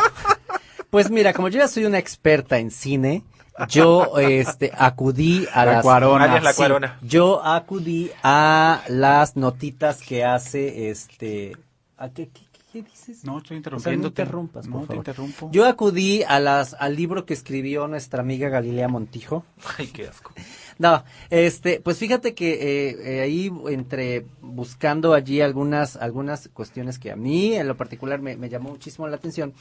Pues 0.90 1.10
mira, 1.10 1.32
como 1.32 1.48
yo 1.48 1.58
ya 1.58 1.68
soy 1.68 1.84
una 1.86 1.98
experta 1.98 2.58
en 2.58 2.70
cine, 2.70 3.24
yo 3.68 4.18
este 4.18 4.70
acudí 4.76 5.46
a 5.52 5.64
La 5.64 5.72
las 5.74 5.82
cuarona. 5.82 6.24
Alias 6.24 6.42
la 6.44 6.52
Sí, 6.52 6.56
cuarona. 6.56 6.98
yo 7.02 7.44
acudí 7.44 8.10
a 8.22 8.82
las 8.88 9.36
notitas 9.36 10.00
que 10.00 10.24
hace 10.24 10.90
este 10.90 11.56
¿a 11.96 12.08
qué, 12.10 12.28
qué- 12.28 12.43
qué 12.74 12.82
dices? 12.82 13.24
No, 13.24 13.38
estoy 13.38 13.62
O 13.72 13.78
sea, 13.78 13.96
no 13.96 14.08
interrumpas, 14.08 14.66
por 14.66 14.80
No, 14.80 14.86
te 14.88 14.96
interrumpo. 14.96 15.48
Yo 15.52 15.64
acudí 15.66 16.24
a 16.24 16.40
las 16.40 16.74
al 16.74 16.96
libro 16.96 17.24
que 17.24 17.32
escribió 17.32 17.86
nuestra 17.86 18.20
amiga 18.20 18.48
Galilea 18.48 18.88
Montijo. 18.88 19.44
Ay, 19.78 19.86
qué 19.88 20.08
asco. 20.08 20.32
No, 20.76 21.04
este, 21.30 21.78
pues 21.78 21.98
fíjate 21.98 22.34
que 22.34 22.54
eh, 22.54 22.96
eh, 23.04 23.20
ahí 23.20 23.48
entre 23.68 24.26
buscando 24.40 25.14
allí 25.14 25.40
algunas 25.40 25.94
algunas 25.94 26.48
cuestiones 26.48 26.98
que 26.98 27.12
a 27.12 27.16
mí 27.16 27.54
en 27.54 27.68
lo 27.68 27.76
particular 27.76 28.20
me, 28.20 28.36
me 28.36 28.48
llamó 28.48 28.70
muchísimo 28.70 29.06
la 29.06 29.14
atención, 29.14 29.54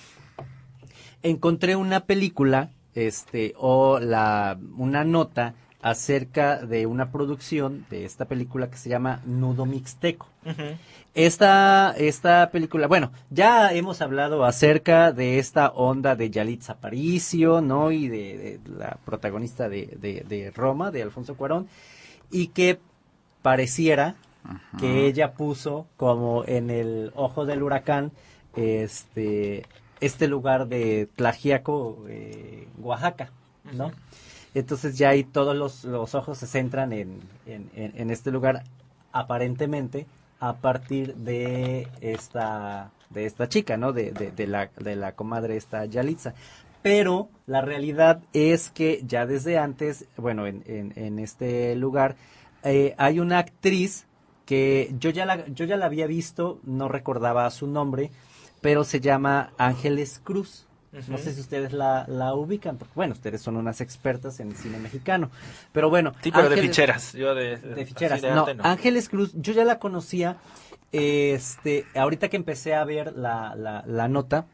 encontré 1.22 1.76
una 1.76 2.08
película, 2.08 2.72
este, 2.96 3.54
o 3.60 4.00
la 4.00 4.58
una 4.76 5.04
nota 5.04 5.54
acerca 5.84 6.66
de 6.66 6.88
una 6.88 7.12
producción 7.12 7.86
de 7.92 8.06
esta 8.06 8.26
película 8.26 8.72
que 8.72 8.78
se 8.78 8.90
llama 8.90 9.22
Nudo 9.26 9.68
Mixteco. 9.68 10.28
Esta, 11.16 11.94
esta 11.96 12.50
película, 12.52 12.88
bueno, 12.88 13.12
ya 13.30 13.72
hemos 13.72 14.02
hablado 14.02 14.46
acerca 14.46 15.12
de 15.12 15.38
esta 15.38 15.70
onda 15.70 16.16
de 16.16 16.32
Yalitza 16.32 16.74
Aparicio, 16.74 17.62
¿no? 17.62 17.92
Y 17.92 18.08
de, 18.08 18.60
de 18.66 18.78
la 18.80 18.98
protagonista 19.06 19.70
de, 19.70 19.96
de, 20.02 20.26
de 20.28 20.50
Roma, 20.50 20.90
de 20.90 21.04
Alfonso 21.04 21.36
Cuarón, 21.36 21.68
y 22.32 22.48
que 22.48 22.80
pareciera 23.44 24.16
que 24.80 25.06
ella 25.06 25.34
puso 25.34 25.86
como 25.98 26.44
en 26.46 26.70
el 26.72 27.12
ojo 27.16 27.46
del 27.46 27.62
huracán 27.64 28.12
este, 28.56 29.66
este 30.02 30.28
lugar 30.28 30.68
de 30.68 31.08
Tlajiaco, 31.16 32.04
eh, 32.10 32.68
Oaxaca, 32.82 33.30
¿no? 33.72 33.92
Entonces 34.56 34.98
ya 34.98 35.10
ahí 35.10 35.24
todos 35.24 35.56
los, 35.56 35.84
los 35.86 36.14
ojos 36.16 36.40
se 36.40 36.48
centran 36.48 36.92
en, 36.92 37.20
en, 37.46 37.70
en- 37.76 37.94
en 37.96 38.10
este 38.10 38.32
lugar, 38.32 38.64
aparentemente 39.12 40.08
a 40.50 40.58
partir 40.58 41.16
de 41.16 41.88
esta, 42.02 42.92
de 43.10 43.26
esta 43.26 43.48
chica, 43.48 43.78
¿no? 43.78 43.94
De, 43.94 44.12
de, 44.12 44.32
de 44.32 44.46
la, 44.46 44.70
de 44.78 44.98
la 44.98 45.14
comadre 45.14 45.56
esta 45.56 45.86
Yalitza. 45.86 46.34
Pero 46.82 47.30
la 47.46 47.62
realidad 47.62 48.22
es 48.34 48.70
que 48.70 49.02
ya 49.08 49.26
desde 49.26 49.58
antes, 49.58 50.06
bueno, 50.18 50.46
en, 50.46 50.62
en, 50.66 50.92
en 50.98 51.18
este 51.20 51.78
lugar, 51.78 52.18
eh, 52.64 52.94
hay 52.98 53.22
una 53.22 53.38
actriz 53.40 54.06
que 54.46 54.94
yo 55.00 55.12
ya, 55.12 55.26
la, 55.26 55.48
yo 55.48 55.64
ya 55.64 55.78
la 55.78 55.86
había 55.86 56.08
visto, 56.08 56.60
no 56.64 56.90
recordaba 56.90 57.50
su 57.50 57.68
nombre, 57.68 58.12
pero 58.60 58.84
se 58.84 59.00
llama 59.00 59.54
Ángeles 59.58 60.20
Cruz. 60.22 60.68
No 61.08 61.18
sé 61.18 61.34
si 61.34 61.42
ustedes 61.42 61.74
la, 61.74 62.06
la 62.08 62.36
ubican, 62.36 62.78
porque 62.78 62.94
bueno, 62.96 63.14
ustedes 63.14 63.42
son 63.42 63.58
unas 63.58 63.82
expertas 63.82 64.40
en 64.40 64.56
cine 64.56 64.78
mexicano. 64.78 65.32
Pero 65.72 65.90
bueno. 65.90 66.14
Sí, 66.22 66.32
pero 66.32 66.50
de 66.50 66.62
ficheras. 66.62 67.14
Yo 67.14 67.34
de, 67.34 67.58
de 67.58 67.86
ficheras. 67.86 68.22
de 68.22 68.30
no, 68.30 68.54
no. 68.54 68.64
Ángeles 68.64 69.10
Cruz, 69.10 69.32
yo 69.34 69.54
ya 69.54 69.66
la 69.66 69.80
conocía. 69.80 70.38
Este, 70.92 71.86
ahorita 71.96 72.30
que 72.30 72.38
empecé 72.38 72.76
a 72.76 72.84
ver 72.84 73.14
la, 73.18 73.56
la, 73.56 73.84
la 73.88 74.08
nota, 74.08 74.46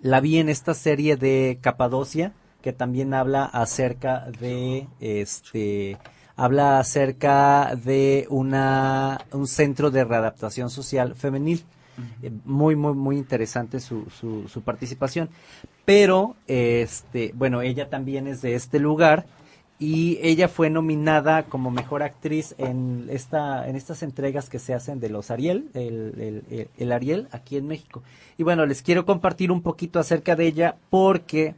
la 0.00 0.20
vi 0.20 0.38
en 0.38 0.48
esta 0.48 0.74
serie 0.74 1.16
de 1.16 1.58
Capadocia, 1.60 2.32
que 2.62 2.72
también 2.72 3.12
habla 3.14 3.44
acerca 3.44 4.26
de 4.38 4.86
este 5.00 5.98
habla 6.36 6.78
acerca 6.78 7.74
de 7.74 8.26
una 8.28 9.24
un 9.32 9.48
centro 9.48 9.90
de 9.90 10.04
readaptación 10.04 10.70
social 10.70 11.16
femenil. 11.16 11.64
Eh, 12.22 12.30
Muy, 12.44 12.76
muy, 12.76 12.94
muy 12.94 13.16
interesante 13.16 13.80
su, 13.80 14.06
su, 14.20 14.48
su 14.48 14.62
participación. 14.62 15.28
Pero, 15.84 16.36
este, 16.46 17.32
bueno, 17.34 17.62
ella 17.62 17.88
también 17.88 18.26
es 18.26 18.42
de 18.42 18.54
este 18.54 18.78
lugar 18.78 19.26
y 19.78 20.18
ella 20.22 20.48
fue 20.48 20.70
nominada 20.70 21.42
como 21.44 21.70
mejor 21.70 22.02
actriz 22.02 22.54
en 22.56 23.08
esta 23.10 23.68
en 23.68 23.76
estas 23.76 24.02
entregas 24.02 24.48
que 24.48 24.58
se 24.58 24.72
hacen 24.72 25.00
de 25.00 25.10
los 25.10 25.30
Ariel 25.30 25.68
el, 25.74 26.14
el- 26.18 26.44
el- 26.50 26.68
el 26.78 26.92
Ariel 26.92 27.28
aquí 27.30 27.58
en 27.58 27.66
México 27.66 28.02
y 28.38 28.42
bueno 28.42 28.64
les 28.64 28.80
quiero 28.80 29.04
compartir 29.04 29.52
un 29.52 29.60
poquito 29.60 29.98
acerca 30.00 30.34
de 30.34 30.46
ella 30.46 30.76
porque 30.88 31.54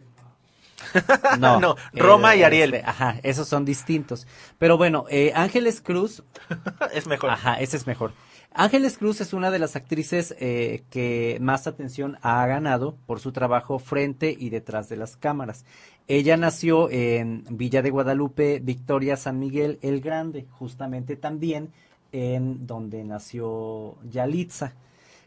no, 1.38 1.60
No, 1.60 1.76
Roma 1.94 2.34
y 2.36 2.42
Ariel. 2.42 2.74
este, 2.74 2.86
ajá 2.88 3.16
esos 3.22 3.46
son 3.48 3.64
distintos 3.64 4.26
pero 4.58 4.76
bueno 4.76 5.04
eh, 5.10 5.32
Ángeles 5.36 5.80
Cruz 5.80 6.22
es 6.92 7.06
mejor 7.06 7.30
ajá 7.30 7.54
ese 7.60 7.76
es 7.76 7.86
mejor 7.86 8.12
Ángeles 8.52 8.98
Cruz 8.98 9.20
es 9.20 9.34
una 9.34 9.50
de 9.50 9.58
las 9.58 9.76
actrices 9.76 10.34
eh, 10.40 10.82
que 10.90 11.38
más 11.40 11.66
atención 11.66 12.18
ha 12.22 12.44
ganado 12.46 12.96
por 13.06 13.20
su 13.20 13.30
trabajo 13.30 13.78
frente 13.78 14.34
y 14.36 14.50
detrás 14.50 14.88
de 14.88 14.96
las 14.96 15.16
cámaras. 15.16 15.64
Ella 16.08 16.36
nació 16.36 16.90
en 16.90 17.44
Villa 17.50 17.82
de 17.82 17.90
Guadalupe, 17.90 18.60
Victoria, 18.60 19.16
San 19.16 19.38
Miguel 19.38 19.78
el 19.82 20.00
Grande, 20.00 20.46
justamente 20.50 21.14
también 21.16 21.70
en 22.10 22.66
donde 22.66 23.04
nació 23.04 23.96
Yalitza, 24.10 24.72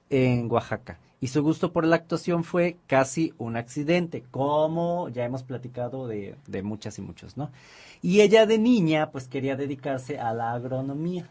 en 0.10 0.52
Oaxaca. 0.52 1.00
Y 1.22 1.28
su 1.28 1.44
gusto 1.44 1.72
por 1.72 1.86
la 1.86 1.98
actuación 1.98 2.44
fue 2.44 2.78
casi 2.88 3.34
un 3.38 3.56
accidente, 3.56 4.24
como 4.32 5.08
ya 5.10 5.24
hemos 5.24 5.44
platicado 5.44 6.08
de, 6.08 6.36
de 6.48 6.64
muchas 6.64 6.98
y 6.98 7.04
muchos, 7.04 7.38
¿no? 7.38 7.52
Y 8.02 8.22
ella 8.22 8.48
de 8.48 8.58
niña, 8.58 9.12
pues 9.12 9.28
quería 9.28 9.56
dedicarse 9.56 10.20
a 10.20 10.34
la 10.34 10.54
agronomía 10.54 11.30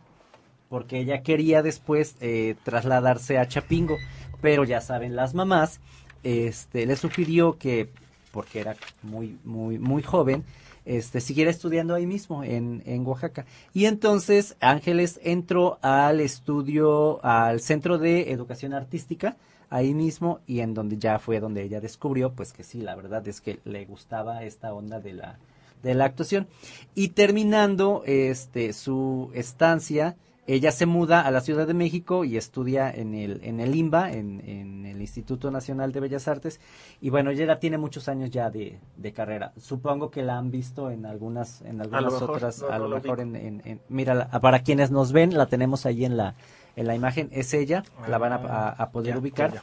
porque 0.70 1.00
ella 1.00 1.22
quería 1.22 1.62
después 1.62 2.14
eh, 2.20 2.54
trasladarse 2.62 3.38
a 3.38 3.48
Chapingo, 3.48 3.98
pero 4.40 4.62
ya 4.64 4.80
saben 4.80 5.16
las 5.16 5.34
mamás, 5.34 5.80
este, 6.22 6.86
le 6.86 6.96
sugirió 6.96 7.58
que, 7.58 7.90
porque 8.30 8.60
era 8.60 8.76
muy, 9.02 9.36
muy, 9.44 9.80
muy 9.80 10.02
joven, 10.04 10.44
este, 10.84 11.20
siguiera 11.20 11.50
estudiando 11.50 11.94
ahí 11.94 12.06
mismo, 12.06 12.44
en, 12.44 12.84
en 12.86 13.04
Oaxaca. 13.04 13.46
Y 13.74 13.86
entonces 13.86 14.56
Ángeles 14.60 15.18
entró 15.24 15.80
al 15.82 16.20
estudio, 16.20 17.22
al 17.24 17.60
Centro 17.60 17.98
de 17.98 18.30
Educación 18.30 18.72
Artística, 18.72 19.36
ahí 19.70 19.92
mismo, 19.92 20.38
y 20.46 20.60
en 20.60 20.72
donde 20.72 20.98
ya 20.98 21.18
fue 21.18 21.40
donde 21.40 21.64
ella 21.64 21.80
descubrió, 21.80 22.32
pues 22.32 22.52
que 22.52 22.62
sí, 22.62 22.80
la 22.80 22.94
verdad 22.94 23.26
es 23.26 23.40
que 23.40 23.58
le 23.64 23.86
gustaba 23.86 24.44
esta 24.44 24.72
onda 24.72 25.00
de 25.00 25.14
la, 25.14 25.36
de 25.82 25.94
la 25.94 26.04
actuación. 26.04 26.46
Y 26.94 27.08
terminando 27.08 28.04
este 28.06 28.72
su 28.72 29.32
estancia, 29.34 30.14
ella 30.46 30.72
se 30.72 30.86
muda 30.86 31.20
a 31.20 31.30
la 31.30 31.40
Ciudad 31.42 31.66
de 31.66 31.74
México 31.74 32.24
y 32.24 32.36
estudia 32.36 32.90
en 32.90 33.14
el, 33.14 33.40
en 33.44 33.60
el 33.60 33.74
IMBA, 33.76 34.12
en, 34.12 34.40
en 34.48 34.86
el 34.86 35.00
Instituto 35.00 35.50
Nacional 35.50 35.92
de 35.92 36.00
Bellas 36.00 36.26
Artes. 36.26 36.60
Y 37.00 37.10
bueno, 37.10 37.30
ella 37.30 37.46
ya 37.46 37.60
tiene 37.60 37.78
muchos 37.78 38.08
años 38.08 38.30
ya 38.30 38.50
de, 38.50 38.78
de 38.96 39.12
carrera. 39.12 39.52
Supongo 39.58 40.10
que 40.10 40.22
la 40.22 40.38
han 40.38 40.50
visto 40.50 40.90
en 40.90 41.06
algunas, 41.06 41.60
en 41.62 41.80
algunas 41.80 42.14
otras, 42.14 42.62
no, 42.62 42.68
a 42.68 42.78
no 42.78 42.84
lo 42.84 42.88
lo 42.88 43.00
mejor 43.00 43.20
en, 43.20 43.36
en- 43.36 43.62
en- 43.64 43.80
mira, 43.88 44.28
para 44.40 44.60
quienes 44.64 44.90
nos 44.90 45.12
ven, 45.12 45.36
la 45.36 45.46
tenemos 45.46 45.86
ahí 45.86 46.04
en 46.04 46.16
la, 46.16 46.34
en 46.74 46.86
la 46.88 46.94
imagen, 46.96 47.28
es 47.32 47.54
ella, 47.54 47.84
la 48.08 48.18
van 48.18 48.32
a, 48.32 48.36
a- 48.36 48.70
a 48.70 48.90
poder 48.90 49.12
Ah, 49.12 49.16
Ya, 49.16 49.20
ubicar. 49.20 49.62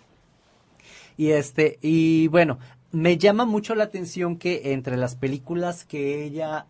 Y 1.17 1.31
este, 1.31 1.79
y 1.81 2.27
bueno, 2.27 2.59
me 2.91 3.17
llama 3.17 3.45
mucho 3.45 3.75
la 3.75 3.85
atención 3.85 4.37
que 4.37 4.71
entre 4.73 4.95
las 4.95 5.15
películas 5.15 5.83
que 5.83 6.23
ella 6.23 6.65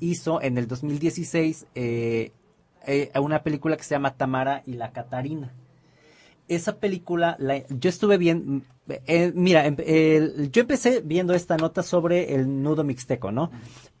hizo 0.00 0.40
en 0.40 0.56
el 0.58 0.66
2016, 0.68 1.66
eh, 1.74 2.32
eh, 2.86 3.10
una 3.20 3.42
película 3.42 3.76
que 3.76 3.82
se 3.84 3.94
llama 3.94 4.14
Tamara 4.16 4.62
y 4.66 4.74
la 4.74 4.92
Catarina. 4.92 5.52
esa 6.46 6.76
película, 6.78 7.36
la- 7.38 7.66
yo 7.68 7.88
estuve 7.88 8.18
bien, 8.18 8.64
eh, 9.06 9.32
mira, 9.34 9.64
em- 9.64 9.76
yo 10.52 10.60
empecé 10.60 11.00
viendo 11.00 11.32
esta 11.32 11.56
nota 11.56 11.82
sobre 11.82 12.34
el 12.34 12.62
nudo 12.62 12.84
mixteco, 12.84 13.32
¿no? 13.32 13.50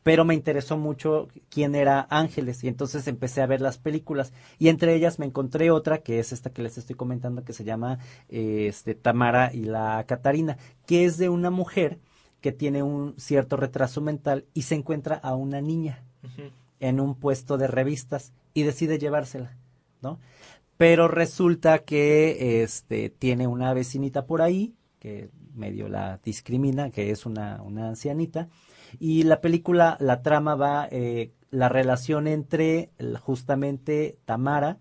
Pero 0.02 0.26
me 0.26 0.34
interesó 0.34 0.76
mucho 0.76 1.28
quién 1.48 1.74
era 1.74 2.06
Ángeles 2.10 2.62
y 2.62 2.68
entonces 2.68 3.08
empecé 3.08 3.40
a 3.40 3.46
ver 3.46 3.62
las 3.62 3.78
películas 3.78 4.34
y 4.58 4.68
entre 4.68 4.94
ellas 4.94 5.18
me 5.18 5.24
encontré 5.24 5.70
otra 5.70 5.98
que 6.02 6.18
es 6.18 6.32
esta 6.32 6.50
que 6.50 6.60
les 6.62 6.76
estoy 6.76 6.96
comentando 6.96 7.44
que 7.44 7.54
se 7.54 7.64
llama 7.64 7.98
eh, 8.28 8.66
este, 8.68 8.94
Tamara 8.94 9.50
y 9.54 9.64
la 9.64 10.04
Catarina, 10.06 10.58
que 10.86 11.06
es 11.06 11.16
de 11.16 11.30
una 11.30 11.48
mujer 11.48 11.98
que 12.42 12.52
tiene 12.52 12.82
un 12.82 13.14
cierto 13.16 13.56
retraso 13.56 14.02
mental 14.02 14.44
y 14.52 14.62
se 14.62 14.74
encuentra 14.74 15.16
a 15.16 15.34
una 15.34 15.62
niña 15.62 16.02
en 16.84 17.00
un 17.00 17.14
puesto 17.14 17.56
de 17.56 17.66
revistas 17.66 18.32
y 18.52 18.62
decide 18.62 18.98
llevársela, 18.98 19.56
¿no? 20.02 20.20
Pero 20.76 21.08
resulta 21.08 21.78
que 21.78 22.62
este 22.62 23.08
tiene 23.08 23.46
una 23.46 23.72
vecinita 23.72 24.26
por 24.26 24.42
ahí 24.42 24.74
que 24.98 25.30
medio 25.54 25.88
la 25.88 26.18
discrimina, 26.22 26.90
que 26.90 27.10
es 27.10 27.26
una, 27.26 27.62
una 27.62 27.88
ancianita, 27.88 28.48
y 28.98 29.22
la 29.22 29.40
película, 29.40 29.96
la 30.00 30.22
trama 30.22 30.56
va, 30.56 30.88
eh, 30.90 31.32
la 31.50 31.68
relación 31.68 32.26
entre 32.26 32.90
justamente 33.20 34.18
Tamara, 34.24 34.78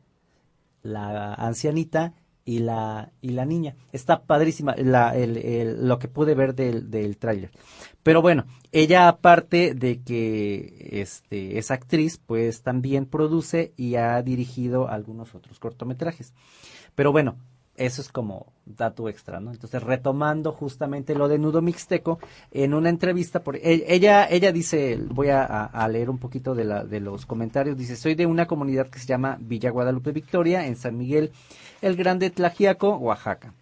la 0.81 1.33
ancianita, 1.33 2.13
y 2.45 2.59
la, 2.59 3.11
y 3.21 3.29
la 3.29 3.45
niña. 3.45 3.75
Está 3.91 4.23
padrísima 4.23 4.75
la, 4.77 5.15
el, 5.15 5.37
el- 5.37 5.87
lo 5.87 5.99
que 5.99 6.07
pude 6.07 6.35
ver 6.35 6.55
del, 6.55 6.89
del 6.91 7.17
tráiler. 7.17 7.51
Pero 8.03 8.21
bueno, 8.21 8.45
ella 8.71 9.07
aparte 9.07 9.73
de 9.73 10.01
que 10.01 10.89
este, 11.01 11.57
es 11.57 11.71
actriz, 11.71 12.17
pues 12.25 12.61
también 12.61 13.05
produce 13.05 13.73
y 13.77 13.95
ha 13.95 14.21
dirigido 14.21 14.89
algunos 14.89 15.35
otros 15.35 15.59
cortometrajes. 15.59 16.33
Pero 16.95 17.11
bueno, 17.13 17.37
eso 17.75 18.01
es 18.01 18.09
como 18.09 18.53
dato 18.65 19.09
extra, 19.09 19.39
¿no? 19.39 19.51
Entonces, 19.51 19.81
retomando 19.81 20.51
justamente 20.51 21.15
lo 21.15 21.27
de 21.27 21.39
Nudo 21.39 21.61
Mixteco, 21.61 22.19
en 22.51 22.73
una 22.75 22.89
entrevista, 22.89 23.41
por, 23.41 23.55
e- 23.55 23.85
ella, 23.87 24.27
ella 24.29 24.51
dice, 24.51 24.99
voy 25.09 25.29
a, 25.29 25.43
a- 25.43 25.65
a 25.65 25.87
leer 25.87 26.09
un 26.11 26.19
poquito 26.19 26.53
de, 26.53 26.65
la, 26.65 26.83
de 26.83 26.99
los 26.99 27.25
comentarios, 27.25 27.75
dice, 27.77 27.95
soy 27.95 28.13
de 28.15 28.27
una 28.27 28.45
comunidad 28.45 28.89
que 28.89 28.99
se 28.99 29.07
llama 29.07 29.37
Villa 29.41 29.71
Guadalupe 29.71 30.11
Victoria, 30.11 30.67
en 30.67 30.75
San 30.75 30.97
Miguel, 30.97 31.31
el 31.83 31.97
Grande 31.97 32.29
Tlajiaco, 32.29 32.95
Oaxaca 32.95 33.53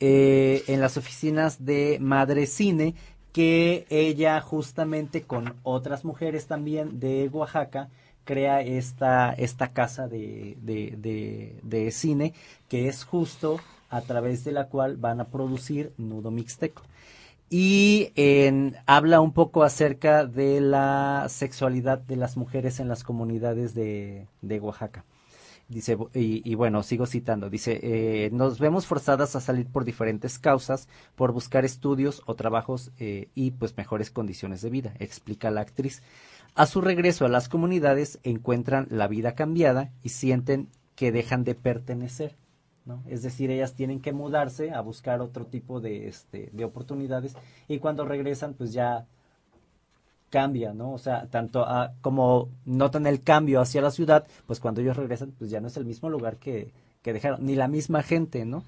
eh, 0.00 0.62
en 0.66 0.82
las 0.82 0.98
oficinas 0.98 1.64
de 1.64 1.96
Madre 1.98 2.46
Cine, 2.46 2.94
que 3.32 3.86
ella 3.88 4.40
justamente 4.42 5.22
con 5.22 5.54
otras 5.62 6.04
mujeres 6.04 6.46
también 6.46 7.00
de 7.00 7.28
Oaxaca 7.32 7.88
crea 8.24 8.60
esta, 8.60 9.32
esta 9.32 9.72
casa 9.72 10.08
de, 10.08 10.56
de, 10.60 11.90
cine 11.92 12.34
que 12.68 12.88
es 12.88 13.04
justo 13.04 13.60
a 13.88 14.02
través 14.02 14.44
de 14.44 14.52
la 14.52 14.68
cual 14.68 14.96
van 14.96 15.20
a 15.20 15.28
producir 15.28 15.92
Nudo 15.96 16.30
Mixteco. 16.30 16.82
Y 17.48 18.10
habla 18.86 19.20
un 19.20 19.32
poco 19.32 19.62
acerca 19.62 20.26
de 20.26 20.60
la 20.60 21.26
sexualidad 21.28 21.98
de 21.98 22.16
las 22.16 22.36
mujeres 22.36 22.80
en 22.80 22.88
las 22.88 23.04
comunidades 23.04 23.74
de, 23.74 24.26
de 24.42 24.60
Oaxaca. 24.60 25.04
Dice, 25.68 25.98
y, 26.14 26.48
y 26.48 26.54
bueno, 26.54 26.84
sigo 26.84 27.06
citando, 27.06 27.50
dice, 27.50 27.80
eh, 27.82 28.30
nos 28.30 28.60
vemos 28.60 28.86
forzadas 28.86 29.34
a 29.34 29.40
salir 29.40 29.66
por 29.66 29.84
diferentes 29.84 30.38
causas, 30.38 30.88
por 31.16 31.32
buscar 31.32 31.64
estudios 31.64 32.22
o 32.26 32.36
trabajos 32.36 32.92
eh, 32.98 33.30
y 33.34 33.50
pues 33.50 33.76
mejores 33.76 34.12
condiciones 34.12 34.62
de 34.62 34.70
vida, 34.70 34.94
explica 35.00 35.50
la 35.50 35.62
actriz. 35.62 36.02
A 36.54 36.66
su 36.66 36.80
regreso 36.80 37.26
a 37.26 37.28
las 37.28 37.48
comunidades 37.48 38.20
encuentran 38.22 38.86
la 38.90 39.08
vida 39.08 39.34
cambiada 39.34 39.90
y 40.04 40.10
sienten 40.10 40.68
que 40.94 41.10
dejan 41.10 41.42
de 41.42 41.56
pertenecer. 41.56 42.36
¿no? 42.84 43.02
Es 43.08 43.24
decir, 43.24 43.50
ellas 43.50 43.74
tienen 43.74 44.00
que 44.00 44.12
mudarse 44.12 44.70
a 44.70 44.80
buscar 44.80 45.20
otro 45.20 45.46
tipo 45.46 45.80
de, 45.80 46.06
este, 46.06 46.48
de 46.52 46.64
oportunidades 46.64 47.34
y 47.66 47.80
cuando 47.80 48.04
regresan 48.04 48.54
pues 48.54 48.72
ya 48.72 49.06
cambia, 50.36 50.74
¿no? 50.74 50.92
O 50.92 50.98
sea, 50.98 51.28
tanto 51.30 51.66
como 52.02 52.50
notan 52.66 53.06
el 53.06 53.22
cambio 53.22 53.62
hacia 53.62 53.80
la 53.80 53.90
ciudad, 53.90 54.26
pues 54.46 54.60
cuando 54.60 54.82
ellos 54.82 54.94
regresan, 54.94 55.32
pues 55.38 55.50
ya 55.50 55.62
no 55.62 55.68
es 55.68 55.78
el 55.78 55.86
mismo 55.86 56.10
lugar 56.10 56.36
que, 56.36 56.74
que 57.00 57.14
dejaron, 57.14 57.46
ni 57.46 57.54
la 57.54 57.68
misma 57.68 58.02
gente, 58.02 58.44
¿no? 58.44 58.62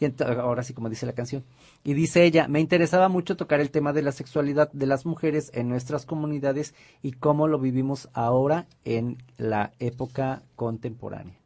Y 0.00 0.22
ahora 0.22 0.62
sí, 0.62 0.74
como 0.74 0.90
dice 0.90 1.06
la 1.06 1.14
canción. 1.14 1.42
Y 1.82 1.94
dice 1.94 2.24
ella, 2.24 2.46
me 2.46 2.60
interesaba 2.60 3.08
mucho 3.08 3.38
tocar 3.38 3.60
el 3.60 3.70
tema 3.70 3.94
de 3.94 4.02
la 4.02 4.12
sexualidad 4.12 4.70
de 4.72 4.86
las 4.86 5.06
mujeres 5.06 5.50
en 5.54 5.70
nuestras 5.70 6.04
comunidades 6.04 6.74
y 7.00 7.12
cómo 7.12 7.48
lo 7.48 7.58
vivimos 7.58 8.10
ahora 8.12 8.66
en 8.84 9.16
la 9.38 9.72
época 9.78 10.42
contemporánea. 10.56 11.43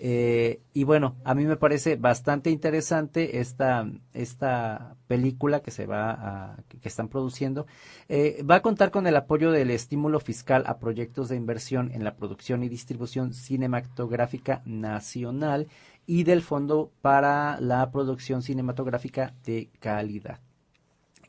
Eh, 0.00 0.60
y 0.72 0.84
bueno, 0.84 1.16
a 1.24 1.34
mí 1.34 1.44
me 1.44 1.56
parece 1.56 1.96
bastante 1.96 2.50
interesante 2.50 3.40
esta, 3.40 3.90
esta 4.12 4.96
película 5.08 5.60
que 5.60 5.72
se 5.72 5.86
va 5.86 6.10
a, 6.12 6.56
que 6.68 6.88
están 6.88 7.08
produciendo. 7.08 7.66
Eh, 8.08 8.44
va 8.48 8.56
a 8.56 8.62
contar 8.62 8.92
con 8.92 9.08
el 9.08 9.16
apoyo 9.16 9.50
del 9.50 9.70
estímulo 9.70 10.20
fiscal 10.20 10.62
a 10.66 10.78
proyectos 10.78 11.28
de 11.28 11.36
inversión 11.36 11.90
en 11.92 12.04
la 12.04 12.14
producción 12.16 12.62
y 12.62 12.68
distribución 12.68 13.34
cinematográfica 13.34 14.62
nacional 14.64 15.66
y 16.06 16.22
del 16.22 16.42
Fondo 16.42 16.92
para 17.02 17.60
la 17.60 17.90
Producción 17.90 18.42
Cinematográfica 18.42 19.34
de 19.44 19.70
Calidad. 19.80 20.47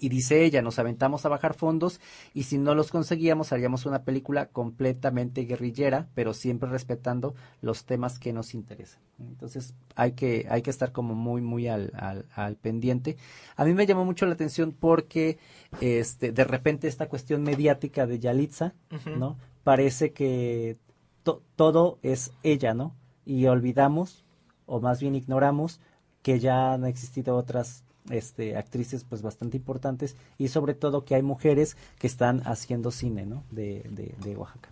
Y 0.02 0.08
dice 0.10 0.46
ella, 0.46 0.62
nos 0.62 0.80
aventamos 0.80 1.26
a 1.26 1.30
bajar 1.30 1.54
fondos 1.54 2.00
y 2.34 2.44
si 2.44 2.58
no 2.58 2.74
los 2.74 2.90
conseguíamos 2.90 3.52
haríamos 3.52 3.86
una 3.86 4.04
película 4.04 4.46
completamente 4.48 5.42
guerrillera, 5.44 6.08
pero 6.16 6.34
siempre 6.34 6.70
respetando 6.70 7.36
los 7.62 7.84
temas 7.84 8.18
que 8.18 8.32
nos 8.32 8.54
interesan. 8.54 9.02
Entonces 9.20 9.74
hay 9.96 10.14
que, 10.14 10.48
hay 10.50 10.62
que 10.62 10.70
estar 10.70 10.94
como 10.94 11.16
muy, 11.16 11.42
muy 11.42 11.68
al, 11.68 11.92
al, 11.96 12.26
al 12.34 12.56
pendiente. 12.56 13.18
A 13.58 13.66
mí 13.66 13.74
me 13.74 13.86
llamó 13.86 14.06
mucho 14.06 14.26
la 14.26 14.34
atención 14.34 14.72
porque 14.72 15.38
este, 15.82 16.32
de 16.32 16.44
repente 16.46 16.88
esta 16.88 17.10
cuestión 17.10 17.44
mediática 17.44 18.08
de 18.08 18.20
Yalitza. 18.20 18.74
¿no? 19.20 19.38
Parece 19.66 20.14
que 20.14 20.78
to- 21.24 21.44
todo 21.58 22.00
es 22.02 22.32
ella, 22.44 22.74
¿no? 22.74 22.96
Y 23.26 23.46
olvidamos, 23.48 24.24
o 24.66 24.80
más 24.80 25.02
bien 25.02 25.16
ignoramos, 25.16 25.82
que 26.22 26.40
ya 26.40 26.74
han 26.74 26.86
existido 26.86 27.36
otras 27.36 27.84
este, 28.10 28.58
actrices 28.58 29.04
pues 29.04 29.22
bastante 29.22 29.58
importantes 29.58 30.16
y 30.38 30.48
sobre 30.50 30.74
todo 30.74 31.06
que 31.06 31.16
hay 31.16 31.22
mujeres 31.22 31.78
que 32.00 32.08
están 32.08 32.42
haciendo 32.46 32.92
cine, 32.92 33.26
¿no? 33.26 33.44
De, 33.52 33.84
de, 33.90 34.14
de 34.20 34.36
Oaxaca. 34.36 34.70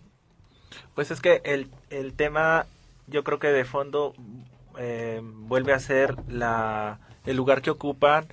Pues 0.96 1.12
es 1.12 1.22
que 1.22 1.42
el, 1.46 1.70
el 1.90 2.14
tema, 2.14 2.66
yo 3.08 3.24
creo 3.24 3.40
que 3.40 3.48
de 3.50 3.66
fondo 3.66 4.14
eh, 4.78 5.22
vuelve 5.24 5.74
a 5.74 5.80
ser 5.80 6.16
la, 6.30 7.00
el 7.26 7.36
lugar 7.38 7.62
que 7.62 7.70
ocupan 7.72 8.26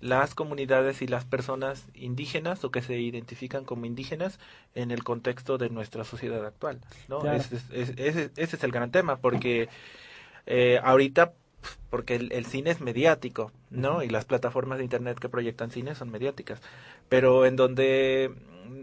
las 0.00 0.34
comunidades 0.34 1.00
y 1.00 1.06
las 1.06 1.24
personas 1.24 1.84
indígenas 1.94 2.64
o 2.64 2.72
que 2.72 2.82
se 2.82 2.98
identifican 2.98 3.64
como 3.64 3.86
indígenas 3.86 4.40
en 4.74 4.90
el 4.90 5.04
contexto 5.04 5.58
de 5.58 5.70
nuestra 5.70 6.02
sociedad 6.02 6.44
actual. 6.44 6.80
¿no? 7.08 7.20
Claro. 7.20 7.38
Ese, 7.38 7.54
es, 7.56 7.64
es- 7.72 7.90
ese- 7.98 8.30
ese 8.36 8.56
es 8.56 8.64
el 8.64 8.72
gran 8.72 8.90
tema, 8.90 9.18
porque 9.18 9.68
eh, 10.46 10.80
ahorita, 10.82 11.34
porque 11.90 12.14
el, 12.14 12.32
el 12.32 12.46
cine 12.46 12.70
es 12.70 12.80
mediático, 12.80 13.52
¿no? 13.70 14.02
Y 14.02 14.08
las 14.08 14.24
plataformas 14.24 14.78
de 14.78 14.84
internet 14.84 15.18
que 15.18 15.28
proyectan 15.28 15.70
cine 15.70 15.94
son 15.94 16.10
mediáticas, 16.10 16.60
pero 17.08 17.46
en 17.46 17.56
donde 17.56 18.30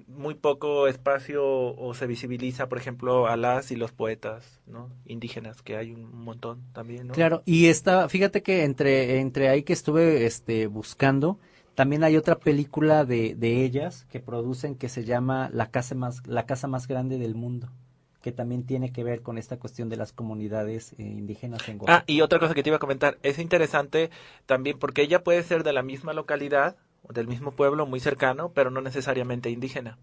muy 0.07 0.35
poco 0.35 0.87
espacio 0.87 1.43
o 1.45 1.93
se 1.93 2.07
visibiliza, 2.07 2.69
por 2.69 2.77
ejemplo, 2.77 3.27
a 3.27 3.37
las 3.37 3.71
y 3.71 3.75
los 3.75 3.91
poetas, 3.91 4.61
¿no? 4.67 4.89
Indígenas, 5.05 5.61
que 5.61 5.77
hay 5.77 5.91
un 5.91 6.23
montón 6.23 6.61
también, 6.73 7.07
¿no? 7.07 7.13
Claro, 7.13 7.41
y 7.45 7.67
esta, 7.67 8.09
fíjate 8.09 8.41
que 8.41 8.63
entre, 8.63 9.19
entre 9.19 9.49
ahí 9.49 9.63
que 9.63 9.73
estuve 9.73 10.25
este, 10.25 10.67
buscando, 10.67 11.39
también 11.75 12.03
hay 12.03 12.17
otra 12.17 12.39
película 12.39 13.05
de, 13.05 13.35
de 13.35 13.63
ellas 13.63 14.05
que 14.11 14.19
producen 14.19 14.75
que 14.75 14.89
se 14.89 15.05
llama 15.05 15.49
La 15.53 15.71
casa 15.71 15.95
más, 15.95 16.25
la 16.27 16.45
casa 16.45 16.67
más 16.67 16.87
grande 16.87 17.17
del 17.17 17.35
mundo, 17.35 17.69
que 18.21 18.31
también 18.31 18.65
tiene 18.65 18.91
que 18.91 19.03
ver 19.03 19.21
con 19.21 19.37
esta 19.37 19.57
cuestión 19.57 19.89
de 19.89 19.95
las 19.95 20.11
comunidades 20.11 20.93
eh, 20.93 21.03
indígenas 21.03 21.67
en 21.69 21.79
Oaxaca. 21.79 21.99
Ah, 21.99 22.03
y 22.07 22.21
otra 22.21 22.39
cosa 22.39 22.53
que 22.53 22.63
te 22.63 22.69
iba 22.69 22.77
a 22.77 22.79
comentar, 22.79 23.17
es 23.23 23.39
interesante 23.39 24.09
también 24.45 24.77
porque 24.77 25.01
ella 25.01 25.23
puede 25.23 25.43
ser 25.43 25.63
de 25.63 25.73
la 25.73 25.83
misma 25.83 26.13
localidad, 26.13 26.75
del 27.09 27.27
mismo 27.27 27.51
pueblo 27.51 27.85
muy 27.85 27.99
cercano, 27.99 28.51
pero 28.53 28.71
no 28.71 28.81
necesariamente 28.81 29.49
indígena, 29.49 29.97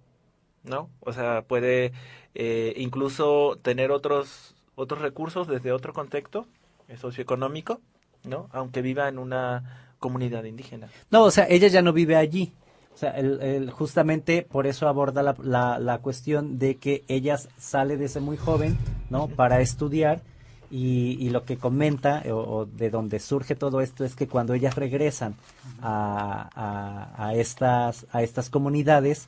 ¿no? 0.65 0.89
O 1.01 1.13
sea, 1.13 1.43
puede 1.43 1.93
eh, 2.35 2.75
incluso 2.77 3.59
tener 3.63 3.91
otros 3.91 4.55
otros 4.77 5.01
recursos 5.01 5.49
desde 5.49 5.73
otro 5.73 5.93
contexto 5.93 6.47
eh, 6.89 6.97
socioeconómico, 6.97 7.81
¿no? 8.25 8.49
Aunque 8.53 8.83
viva 8.83 9.09
en 9.09 9.19
una 9.19 9.93
comunidad 9.99 10.45
indígena. 10.45 10.89
No, 11.11 11.25
o 11.25 11.31
sea, 11.31 11.47
ella 11.49 11.69
ya 11.69 11.83
no 11.83 11.93
vive 11.93 12.17
allí. 12.17 12.53
O 12.97 12.99
sea, 12.99 13.11
el, 13.11 13.43
el- 13.43 13.71
justamente 13.71 14.41
por 14.43 14.67
eso 14.67 14.89
aborda 14.89 15.23
la, 15.23 15.37
la, 15.43 15.79
la 15.79 15.99
cuestión 15.99 16.59
de 16.59 16.77
que 16.79 17.05
ella 17.09 17.37
sale 17.59 17.99
desde 17.99 18.21
muy 18.21 18.39
joven, 18.39 18.79
¿no? 19.11 19.29
Para 19.29 19.61
estudiar 19.61 20.23
y, 20.71 21.19
y 21.21 21.29
lo 21.29 21.45
que 21.45 21.59
comenta 21.59 22.23
o, 22.31 22.37
o 22.37 22.65
de 22.65 22.89
donde 22.89 23.21
surge 23.21 23.55
todo 23.55 23.83
esto 23.83 24.03
es 24.05 24.17
que 24.17 24.27
cuando 24.27 24.55
ellas 24.55 24.77
regresan 24.77 25.35
a, 25.83 26.49
a, 26.55 27.27
a 27.29 27.35
estas, 27.35 28.07
a 28.13 28.23
estas 28.23 28.49
comunidades 28.49 29.27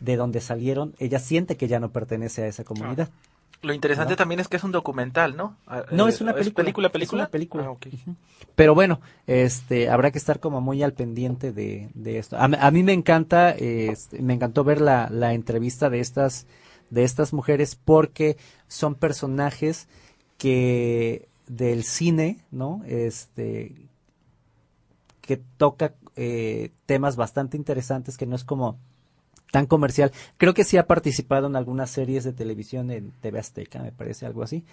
de 0.00 0.16
donde 0.16 0.40
salieron, 0.40 0.94
ella 0.98 1.18
siente 1.18 1.58
que 1.58 1.68
ya 1.68 1.78
no 1.78 1.90
pertenece 1.90 2.42
a 2.42 2.46
esa 2.46 2.64
comunidad. 2.64 3.10
Lo 3.62 3.74
interesante 3.74 4.12
¿no? 4.12 4.16
también 4.16 4.40
es 4.40 4.48
que 4.48 4.56
es 4.56 4.64
un 4.64 4.72
documental, 4.72 5.36
¿no? 5.36 5.56
Ah, 5.66 5.84
No, 5.92 6.06
eh, 6.06 6.10
es 6.10 6.20
una 6.22 6.32
película. 6.32 6.64
película, 6.64 6.86
Es 6.88 6.92
película. 6.92 7.22
una 7.22 7.30
película. 7.30 7.68
Ah. 8.08 8.14
Pero 8.54 8.74
bueno, 8.74 9.00
este, 9.26 9.90
habrá 9.90 10.10
que 10.10 10.18
estar 10.18 10.40
como 10.40 10.60
muy 10.62 10.82
al 10.82 10.94
pendiente 10.94 11.52
de, 11.52 11.90
de 11.94 12.18
esto. 12.18 12.38
A, 12.38 12.48
mí- 12.48 12.56
a 12.58 12.70
mí 12.70 12.82
me 12.82 12.92
encanta, 12.94 13.50
este, 13.50 14.20
me 14.22 14.32
encantó 14.34 14.64
ver 14.64 14.80
la, 14.80 15.08
la 15.10 15.34
entrevista 15.34 15.90
de 15.90 16.00
estas, 16.00 16.46
de 16.88 17.04
estas 17.04 17.32
mujeres 17.34 17.74
porque 17.76 18.38
son 18.66 18.94
personajes 18.94 19.88
que 20.38 21.28
del 21.46 21.84
cine, 21.84 22.38
¿no? 22.50 22.82
Este, 22.86 23.74
que 25.20 25.36
toca 25.58 25.94
eh, 26.16 26.70
temas 26.86 27.16
bastante 27.16 27.56
interesantes 27.56 28.16
que 28.16 28.26
no 28.26 28.36
es 28.36 28.44
como 28.44 28.78
tan 29.50 29.66
comercial. 29.66 30.12
Creo 30.36 30.54
que 30.54 30.64
sí 30.64 30.76
ha 30.76 30.86
participado 30.86 31.46
en 31.46 31.56
algunas 31.56 31.90
series 31.90 32.24
de 32.24 32.32
televisión 32.32 32.90
en 32.90 33.10
TV 33.20 33.38
Azteca, 33.38 33.82
me 33.82 33.92
parece 33.92 34.26
algo 34.26 34.42
así. 34.42 34.64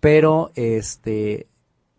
Pero 0.00 0.50
este 0.54 1.46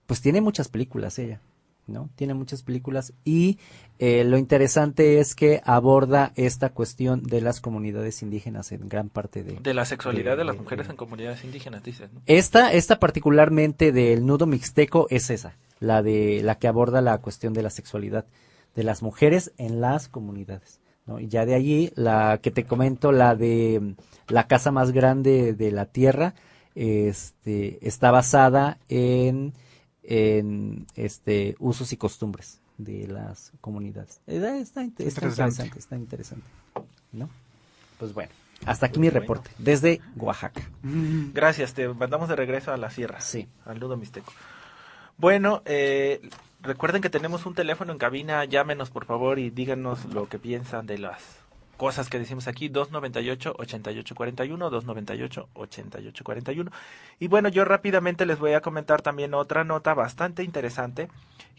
pues 0.06 0.22
tiene 0.22 0.42
muchas 0.42 0.68
películas 0.68 1.18
ella, 1.18 1.40
¿no? 1.88 2.10
Tiene 2.18 2.34
muchas 2.34 2.62
películas 2.62 3.14
y 3.24 3.58
eh, 4.00 4.26
lo 4.26 4.38
interesante 4.38 5.20
es 5.20 5.34
que 5.34 5.62
aborda 5.64 6.34
esta 6.36 6.70
cuestión 6.70 7.24
de 7.24 7.40
las 7.40 7.62
comunidades 7.62 8.22
indígenas 8.22 8.74
en 8.74 8.90
gran 8.90 9.08
parte 9.10 9.44
de 9.44 9.54
De 9.62 9.74
la 9.74 9.86
sexualidad 9.86 10.36
de, 10.36 10.44
las 10.44 10.56
de- 10.58 10.62
mujeres 10.62 10.90
en 10.90 10.98
comunidades 10.98 11.44
indígenas, 11.46 11.82
dices, 11.84 12.12
¿no? 12.12 12.22
esta, 12.26 12.74
esta 12.74 13.00
particularmente 13.00 13.94
del 13.94 14.26
nudo 14.26 14.46
mixteco 14.46 15.08
es 15.10 15.30
esa, 15.30 15.56
la 15.80 16.04
de 16.04 16.42
la 16.44 16.56
que 16.60 16.68
aborda 16.68 17.02
la 17.02 17.18
cuestión 17.20 17.54
de 17.54 17.64
la 17.64 17.70
sexualidad 17.70 18.26
de 18.76 18.84
las 18.84 19.02
mujeres 19.02 19.54
en 19.58 19.80
las 19.80 20.10
comunidades. 20.10 20.80
¿No? 21.06 21.20
Y 21.20 21.28
ya 21.28 21.46
de 21.46 21.56
allí, 21.56 21.92
la 21.96 22.40
que 22.42 22.52
te 22.52 22.64
comento, 22.66 23.12
la 23.12 23.36
de 23.36 23.80
mm, 23.82 24.32
la 24.34 24.48
casa 24.48 24.72
más 24.72 24.92
grande 24.92 25.54
de 25.54 25.72
la 25.72 25.86
tierra, 25.86 26.34
este, 26.76 27.86
está 27.88 28.12
basada 28.12 28.78
en, 28.90 29.54
en 30.04 30.86
este, 30.96 31.56
usos 31.60 31.92
y 31.94 31.98
costumbres 31.98 32.60
de 32.78 33.08
las 33.08 33.52
comunidades. 33.62 34.20
Eh, 34.28 34.38
Está, 34.62 34.84
inte- 34.84 35.06
está 35.08 35.22
Interesante. 35.26 35.64
interesante, 35.64 35.80
está 35.80 35.96
interesante. 35.96 36.46
¿no? 37.12 37.30
Pues 38.00 38.14
bueno, 38.14 38.32
hasta 38.66 38.88
aquí 38.88 39.00
mi 39.00 39.10
reporte, 39.10 39.52
desde 39.60 40.02
Oaxaca. 40.16 40.62
Gracias, 41.34 41.74
te 41.74 41.88
mandamos 41.90 42.28
de 42.30 42.36
regreso 42.36 42.72
a 42.74 42.78
la 42.78 42.90
sierra. 42.90 43.22
Sí. 43.22 43.48
Al 43.66 43.80
nudo 43.80 43.96
mixteco. 43.98 44.32
Bueno, 45.18 45.62
eh, 45.66 46.22
recuerden 46.64 47.02
que 47.02 47.10
tenemos 47.10 47.46
un 47.46 47.54
teléfono 47.54 47.92
en 47.92 48.00
cabina, 48.00 48.44
llámenos 48.46 48.90
por 48.90 49.06
favor 49.06 49.38
y 49.38 49.52
díganos 49.52 50.06
lo 50.06 50.28
que 50.28 50.40
piensan 50.40 50.88
de 50.88 50.98
las 50.98 51.44
cosas 51.78 52.10
que 52.10 52.20
decimos 52.20 52.48
aquí, 52.48 52.70
298-8841, 52.70 55.48
298-8841. 55.54 56.72
Y 57.20 57.28
bueno, 57.28 57.50
yo 57.50 57.66
rápidamente 57.66 58.26
les 58.26 58.40
voy 58.40 58.54
a 58.54 58.62
comentar 58.62 59.02
también 59.02 59.34
otra 59.34 59.66
nota 59.66 59.94
bastante 59.94 60.44
interesante 60.44 61.10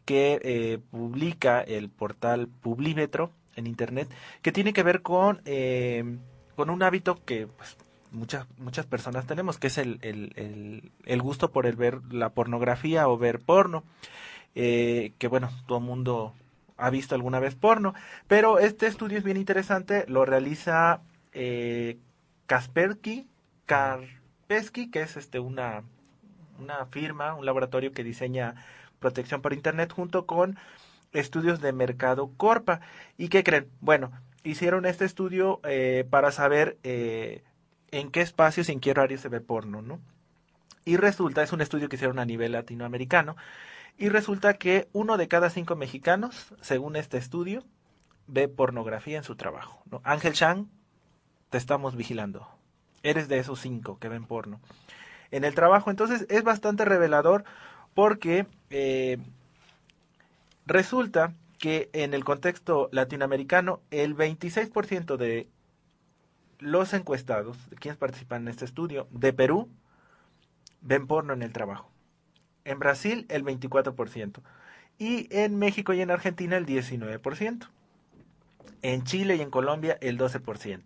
que 0.05 0.41
eh, 0.43 0.79
publica 0.91 1.61
el 1.61 1.91
portal 1.91 2.49
Publímetro 2.49 3.31
en 3.57 3.67
internet, 3.67 4.09
que 4.43 4.53
tiene 4.53 4.73
que 4.73 4.83
ver 4.83 5.03
con, 5.03 5.43
eh, 5.45 6.17
con 6.57 6.71
un 6.71 6.83
hábito 6.83 7.23
que 7.25 7.47
pues, 7.47 7.77
muchas 8.11 8.47
muchas 8.59 8.87
personas 8.87 9.27
tenemos, 9.27 9.59
que 9.59 9.67
es 9.67 9.77
el, 9.79 9.99
el, 10.03 10.33
el, 10.37 10.93
el 11.05 11.23
gusto 11.23 11.51
por 11.51 11.67
el 11.67 11.77
ver 11.77 12.01
la 12.11 12.31
pornografía 12.31 13.09
o 13.09 13.19
ver 13.19 13.41
porno. 13.41 13.85
Eh, 14.55 15.13
que 15.19 15.29
bueno, 15.29 15.51
todo 15.67 15.79
el 15.79 15.85
mundo 15.85 16.35
ha 16.77 16.91
visto 16.91 17.15
alguna 17.15 17.41
vez 17.41 17.55
porno, 17.55 17.95
pero 18.29 18.59
este 18.59 18.87
estudio 18.87 19.19
es 19.19 19.25
bien 19.25 19.37
interesante, 19.37 20.05
lo 20.09 20.25
realiza 20.25 21.01
eh, 21.33 21.99
Kaspersky, 22.47 23.29
que 23.67 25.03
es 25.03 25.17
este 25.17 25.39
una, 25.39 25.83
una 26.59 26.87
firma, 26.87 27.35
un 27.35 27.47
laboratorio 27.47 27.93
que 27.93 28.05
diseña 28.05 28.55
protección 28.99 29.43
por 29.43 29.53
internet 29.53 29.93
junto 29.93 30.27
con 30.27 30.59
estudios 31.13 31.61
de 31.61 31.73
mercado 31.73 32.31
Corpa. 32.37 32.81
¿Y 33.17 33.29
qué 33.29 33.45
creen? 33.45 33.69
Bueno, 33.81 34.13
hicieron 34.45 34.87
este 34.87 35.05
estudio 35.05 35.61
eh, 35.65 36.07
para 36.09 36.33
saber 36.33 36.79
eh, 36.83 37.43
en 37.91 38.11
qué 38.11 38.21
espacios 38.21 38.69
y 38.69 38.73
en 38.73 38.81
qué 38.81 38.91
horario 38.91 39.19
se 39.19 39.29
ve 39.29 39.41
porno, 39.41 39.83
¿no? 39.83 40.01
Y 40.85 40.97
resulta, 40.97 41.43
es 41.43 41.53
un 41.53 41.63
estudio 41.63 41.89
que 41.89 41.97
hicieron 41.97 42.19
a 42.19 42.27
nivel 42.27 42.53
latinoamericano, 42.53 43.37
y 43.97 44.09
resulta 44.09 44.55
que 44.55 44.89
uno 44.93 45.17
de 45.17 45.29
cada 45.29 45.51
cinco 45.51 45.77
mexicanos, 45.77 46.55
según 46.61 46.97
este 46.97 47.17
estudio, 47.17 47.65
ve 48.27 48.49
pornografía 48.49 49.19
en 49.19 49.25
su 49.25 49.37
trabajo. 49.37 49.83
Ángel 50.03 50.33
Chang, 50.33 50.67
te 51.51 51.59
estamos 51.59 51.95
vigilando. 51.95 52.49
Eres 53.03 53.29
de 53.29 53.39
esos 53.39 53.61
cinco 53.61 53.99
que 53.99 54.09
ven 54.09 54.25
porno 54.25 54.61
en 55.31 55.45
el 55.45 55.55
trabajo. 55.55 55.91
Entonces 55.91 56.27
es 56.29 56.43
bastante 56.43 56.85
revelador 56.85 57.45
porque 57.95 58.47
eh, 58.71 59.19
resulta 60.67 61.35
que 61.59 61.91
en 61.93 62.15
el 62.15 62.25
contexto 62.25 62.89
latinoamericano 62.93 63.81
el 63.91 64.17
26% 64.17 65.17
de 65.17 65.49
los 66.59 66.93
encuestados, 66.95 67.59
de 67.71 67.77
quienes 67.77 67.99
participan 67.99 68.43
en 68.43 68.49
este 68.49 68.65
estudio, 68.65 69.07
de 69.11 69.33
Perú, 69.33 69.69
ven 70.81 71.07
porno 71.07 71.33
en 71.33 71.43
el 71.43 71.53
trabajo. 71.53 71.94
En 72.65 72.79
Brasil 72.79 73.27
el 73.29 73.45
24%. 73.45 74.41
Y 74.99 75.29
en 75.31 75.59
México 75.59 75.93
y 75.93 76.01
en 76.01 76.11
Argentina 76.11 76.57
el 76.57 76.67
19%. 76.67 77.69
En 78.83 79.05
Chile 79.05 79.37
y 79.37 79.41
en 79.41 79.51
Colombia 79.51 79.99
el 80.01 80.19
12%. 80.19 80.83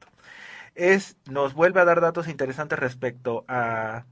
Es, 0.75 1.17
nos 1.29 1.55
vuelve 1.55 1.81
a 1.81 1.85
dar 1.85 2.01
datos 2.01 2.29
interesantes 2.29 2.79
respecto 2.79 3.45
a, 3.49 4.05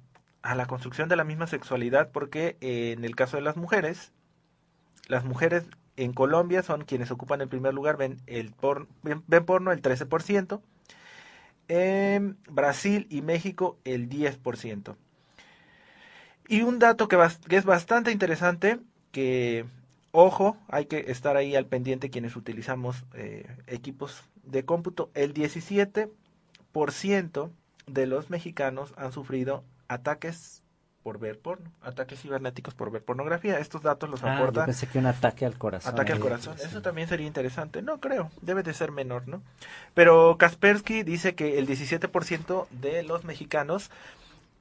la 0.43 0.67
construcción 0.67 1.09
de 1.09 1.17
la 1.17 1.25
misma 1.25 1.47
sexualidad 1.47 2.11
porque 2.13 2.57
eh, 2.61 2.93
en 2.97 3.05
el 3.05 3.17
caso 3.17 3.37
de 3.37 3.43
las 3.43 3.57
mujeres, 3.57 4.13
las 5.09 5.25
mujeres 5.25 5.65
en 5.97 6.13
Colombia 6.13 6.63
son 6.63 6.85
quienes 6.85 7.11
ocupan 7.11 7.41
el 7.41 7.49
primer 7.49 7.75
lugar, 7.75 7.97
ven, 7.97 8.21
el 8.27 8.53
ven 9.03 9.45
porno 9.45 9.73
el 9.73 9.83
13%. 9.83 10.61
En 11.69 12.37
Brasil 12.49 13.07
y 13.11 13.23
México 13.23 13.79
el 13.85 14.09
10%. 14.09 14.97
Y 16.49 16.63
un 16.63 16.79
dato 16.79 17.09
que, 17.09 17.19
que 17.49 17.57
es 17.57 17.65
bastante 17.65 18.13
interesante, 18.13 18.79
que, 19.13 19.65
ojo, 20.13 20.57
hay 20.69 20.87
que 20.87 21.11
estar 21.11 21.37
ahí 21.37 21.57
al 21.57 21.67
pendiente 21.67 22.11
quienes 22.11 22.37
utilizamos 22.37 23.05
eh, 23.15 23.47
equipos 23.67 24.23
de 24.45 24.65
cómputo, 24.65 25.11
el 25.15 25.35
17% 25.35 27.51
de 27.87 28.07
los 28.07 28.31
mexicanos 28.31 28.93
han 28.97 29.13
sufrido 29.13 29.65
ataques 29.89 30.63
por 31.03 31.19
ver 31.21 31.39
porno, 31.39 31.71
ataques 31.83 32.21
cibernéticos 32.21 32.75
por 32.75 32.91
ver 32.91 33.05
pornografía. 33.05 33.61
Estos 33.61 33.83
datos 33.83 34.11
los 34.11 34.25
Ah, 34.25 34.27
yo 34.27 34.33
aporta 34.43 34.65
pensé 34.65 34.89
que 34.89 34.99
un 34.99 35.07
ataque 35.07 35.47
al 35.47 35.57
corazón. 35.57 35.95
Ataque 35.95 36.11
al 36.11 36.19
Eh, 36.19 36.21
corazón. 36.21 36.57
Eso 36.59 36.83
también 36.83 37.07
sería 37.07 37.29
interesante. 37.29 37.81
No 37.81 38.01
creo. 38.01 38.29
Debe 38.43 38.65
de 38.65 38.75
ser 38.75 38.91
menor, 38.91 39.29
¿no? 39.29 39.41
Pero 39.95 40.37
Kaspersky 40.37 41.05
dice 41.05 41.37
que 41.37 41.61
el 41.61 41.69
17% 41.69 42.67
de 42.73 43.05
los 43.05 43.23
mexicanos 43.23 43.93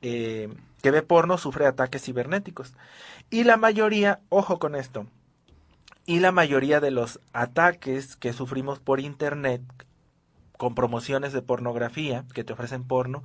eh, 0.07 0.49
que 0.83 0.91
ve 0.91 1.01
porno 1.01 1.39
sufre 1.39 1.65
ataques 1.65 2.03
cibernéticos. 2.03 2.73
Y 3.31 3.43
la 3.43 3.57
mayoría, 3.57 4.19
ojo 4.29 4.59
con 4.59 4.75
esto, 4.75 5.07
y 6.05 6.19
la 6.19 6.31
mayoría 6.31 6.79
de 6.79 6.91
los 6.91 7.19
ataques 7.33 8.15
que 8.15 8.31
sufrimos 8.31 8.77
por 8.77 8.99
internet 8.99 9.63
con 10.57 10.75
promociones 10.75 11.33
de 11.33 11.41
pornografía 11.41 12.23
que 12.35 12.43
te 12.43 12.53
ofrecen 12.53 12.83
porno, 12.83 13.23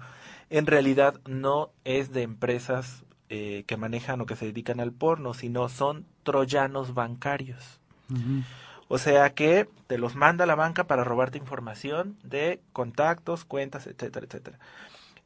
en 0.49 0.65
realidad 0.65 1.21
no 1.27 1.71
es 1.85 2.13
de 2.13 2.23
empresas 2.23 3.05
eh, 3.29 3.65
que 3.67 3.77
manejan 3.77 4.23
o 4.23 4.27
que 4.27 4.37
se 4.37 4.47
dedican 4.47 4.81
al 4.81 4.93
porno, 4.93 5.35
sino 5.35 5.69
son 5.69 6.07
troyanos 6.23 6.95
bancarios. 6.95 7.79
O 8.89 8.97
sea 8.97 9.35
que 9.35 9.69
te 9.87 9.99
los 9.99 10.17
manda 10.17 10.47
la 10.47 10.55
banca 10.55 10.85
para 10.85 11.05
robarte 11.05 11.37
información 11.37 12.17
de 12.23 12.63
contactos, 12.73 13.45
cuentas, 13.45 13.87
etcétera, 13.87 14.25
etcétera. 14.25 14.59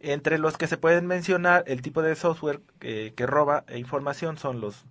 Entre 0.06 0.39
los 0.39 0.59
que 0.59 0.66
se 0.66 0.76
pueden 0.76 1.06
mencionar 1.06 1.64
el 1.66 1.81
tipo 1.81 2.02
de 2.02 2.14
software 2.14 2.60
que 2.78 3.26
roba 3.26 3.64
información 3.74 4.36
son 4.36 4.60
los, 4.60 4.85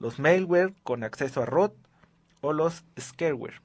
los 0.00 0.18
malware 0.18 0.74
con 0.82 1.04
acceso 1.04 1.42
a 1.42 1.46
ROT 1.46 1.72
o 2.40 2.52
los 2.52 2.84
scareware. 2.98 3.62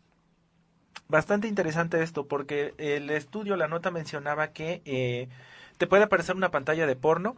Bastante 1.07 1.47
interesante 1.47 2.03
esto 2.03 2.27
porque 2.27 2.75
el 2.77 3.09
estudio, 3.09 3.57
la 3.57 3.67
nota 3.67 3.89
mencionaba 3.89 4.49
que 4.49 4.83
eh, 4.85 5.27
te 5.77 5.87
puede 5.87 6.03
aparecer 6.03 6.35
una 6.35 6.51
pantalla 6.51 6.85
de 6.85 6.95
porno, 6.95 7.35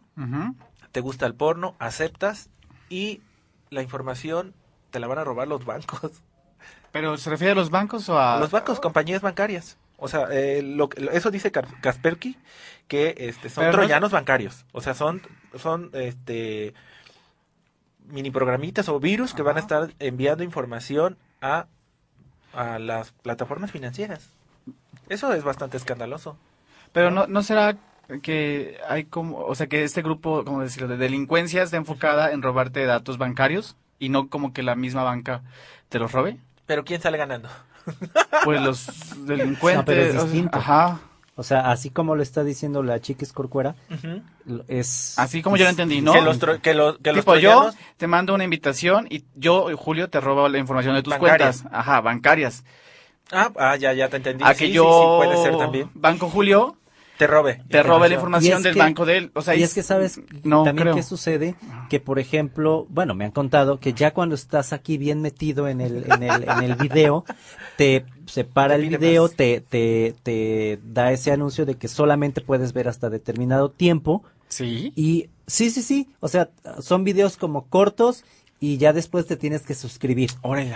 te 0.92 1.00
gusta 1.00 1.24
el 1.24 1.34
porno, 1.34 1.74
aceptas 1.78 2.50
y 2.90 3.22
la 3.70 3.80
información 3.80 4.54
te 4.90 5.00
la 5.00 5.06
van 5.06 5.18
a 5.18 5.24
robar 5.24 5.48
los 5.48 5.64
bancos. 5.64 6.22
¿Pero 6.92 7.16
se 7.16 7.30
refiere 7.30 7.52
a 7.52 7.56
los 7.56 7.70
bancos 7.70 8.08
o 8.10 8.18
a...? 8.20 8.38
Los 8.38 8.50
bancos, 8.50 8.78
compañías 8.78 9.22
bancarias. 9.22 9.78
O 9.96 10.08
sea, 10.08 10.26
eh, 10.30 10.62
lo, 10.62 10.88
eso 11.12 11.30
dice 11.30 11.52
Kaspersky, 11.52 12.36
que 12.88 13.14
este, 13.16 13.48
son 13.48 13.62
Pero 13.62 13.72
no 13.72 13.78
troyanos 13.78 14.12
bancarios. 14.12 14.64
O 14.72 14.80
sea, 14.80 14.94
son, 14.94 15.22
son 15.56 15.90
este, 15.92 16.74
mini 18.06 18.30
programitas 18.30 18.88
o 18.88 19.00
virus 19.00 19.34
que 19.34 19.42
van 19.42 19.56
a 19.56 19.60
estar 19.60 19.94
enviando 19.98 20.44
información 20.44 21.16
a, 21.40 21.66
a 22.52 22.78
las 22.78 23.12
plataformas 23.12 23.70
financieras. 23.70 24.30
Eso 25.08 25.32
es 25.32 25.44
bastante 25.44 25.76
escandaloso. 25.76 26.36
Pero 26.92 27.10
no, 27.10 27.26
no 27.26 27.42
será 27.42 27.76
que 28.22 28.78
hay 28.88 29.04
como, 29.04 29.38
o 29.38 29.54
sea, 29.54 29.66
que 29.66 29.84
este 29.84 30.02
grupo, 30.02 30.44
como 30.44 30.62
decirlo, 30.62 30.88
de 30.88 30.96
delincuencia 30.96 31.62
está 31.62 31.76
enfocada 31.76 32.32
en 32.32 32.42
robarte 32.42 32.84
datos 32.84 33.18
bancarios 33.18 33.76
y 33.98 34.08
no 34.08 34.28
como 34.28 34.52
que 34.52 34.62
la 34.62 34.74
misma 34.74 35.02
banca 35.02 35.42
te 35.88 35.98
los 35.98 36.12
robe. 36.12 36.38
Pero 36.66 36.84
¿quién 36.84 37.00
sale 37.00 37.18
ganando? 37.18 37.48
Pues 38.44 38.60
los 38.62 38.86
delincuentes. 39.26 39.78
No, 39.78 39.84
pero 39.84 40.02
es 40.02 40.10
o 40.10 40.12
sea, 40.18 40.22
distinto. 40.24 40.58
ajá. 40.58 41.00
O 41.36 41.42
sea, 41.42 41.70
así 41.72 41.90
como 41.90 42.14
lo 42.14 42.22
está 42.22 42.44
diciendo 42.44 42.84
la 42.84 43.00
chiquis 43.00 43.32
corcuera, 43.32 43.74
Ujú. 43.90 44.22
lo- 44.46 44.64
es... 44.68 45.18
Así 45.18 45.42
como 45.42 45.56
yo 45.56 45.64
lo 45.64 45.70
entendí, 45.70 46.00
¿no? 46.00 46.12
Que 46.12 46.20
los, 46.20 46.40
tro- 46.40 46.60
que 46.60 46.74
los, 46.74 46.98
que 46.98 47.10
los 47.12 47.24
tipo, 47.24 47.34
yo 47.36 47.50
troyanos- 47.72 47.76
te 47.96 48.06
mando 48.06 48.34
una 48.34 48.44
invitación 48.44 49.08
y 49.10 49.24
yo, 49.34 49.76
Julio, 49.76 50.08
te 50.08 50.20
robo 50.20 50.48
la 50.48 50.58
información 50.58 50.94
de 50.94 51.02
tus 51.02 51.12
Bancarias. 51.12 51.62
cuentas. 51.62 51.78
Ajá, 51.80 52.00
bancarias. 52.02 52.62
Ah, 53.32 53.50
ah, 53.58 53.74
ya, 53.74 53.92
ya 53.94 54.08
te 54.08 54.18
entendí. 54.18 54.44
A 54.44 54.52
Sí, 54.54 54.58
que 54.60 54.66
sí, 54.66 54.72
yo, 54.74 54.84
sí, 55.20 55.26
puede 55.26 55.42
ser 55.42 55.58
también. 55.58 55.90
Banco 55.94 56.30
Julio, 56.30 56.76
Te 57.18 57.26
robe. 57.28 57.62
te 57.68 57.82
robe 57.82 58.08
la 58.08 58.16
información 58.16 58.62
del 58.62 58.72
que- 58.74 58.78
banco 58.80 59.06
de 59.06 59.16
él. 59.18 59.30
O 59.34 59.42
sea, 59.42 59.54
y 59.54 59.62
es- 59.62 59.68
es 59.70 59.74
que 59.74 59.82
sabes 59.84 60.20
no 60.42 60.64
también 60.64 60.84
creo. 60.86 60.94
qué 60.96 61.02
sucede 61.04 61.54
que 61.88 62.00
por 62.00 62.18
ejemplo 62.18 62.86
bueno 62.90 63.14
me 63.14 63.24
han 63.24 63.30
contado 63.30 63.78
que 63.78 63.92
ya 63.92 64.12
cuando 64.12 64.34
estás 64.34 64.72
aquí 64.72 64.98
bien 64.98 65.20
metido 65.22 65.68
en 65.68 65.80
el 65.80 66.04
en 66.10 66.22
el, 66.24 66.42
en 66.48 66.62
el 66.64 66.74
video 66.74 67.24
te 67.76 68.04
separa 68.26 68.76
Te 68.76 68.82
el 68.82 68.88
video 68.96 69.22
más. 69.24 69.34
te, 69.36 69.60
te 69.60 70.14
te 70.24 70.80
da 70.84 71.12
ese 71.12 71.30
anuncio 71.30 71.64
de 71.66 71.76
que 71.76 71.86
solamente 71.88 72.40
puedes 72.40 72.72
ver 72.72 72.88
hasta 72.88 73.10
determinado 73.10 73.70
tiempo 73.70 74.24
Sí. 74.48 74.92
y 74.96 75.28
sí 75.46 75.70
sí 75.70 75.82
sí 75.82 76.08
o 76.20 76.26
sea 76.28 76.50
son 76.80 77.04
videos 77.04 77.36
como 77.36 77.66
cortos 77.68 78.24
y 78.60 78.78
ya 78.78 78.92
después 78.92 79.26
te 79.26 79.36
tienes 79.36 79.62
que 79.62 79.74
suscribir 79.74 80.30
Órale. 80.42 80.74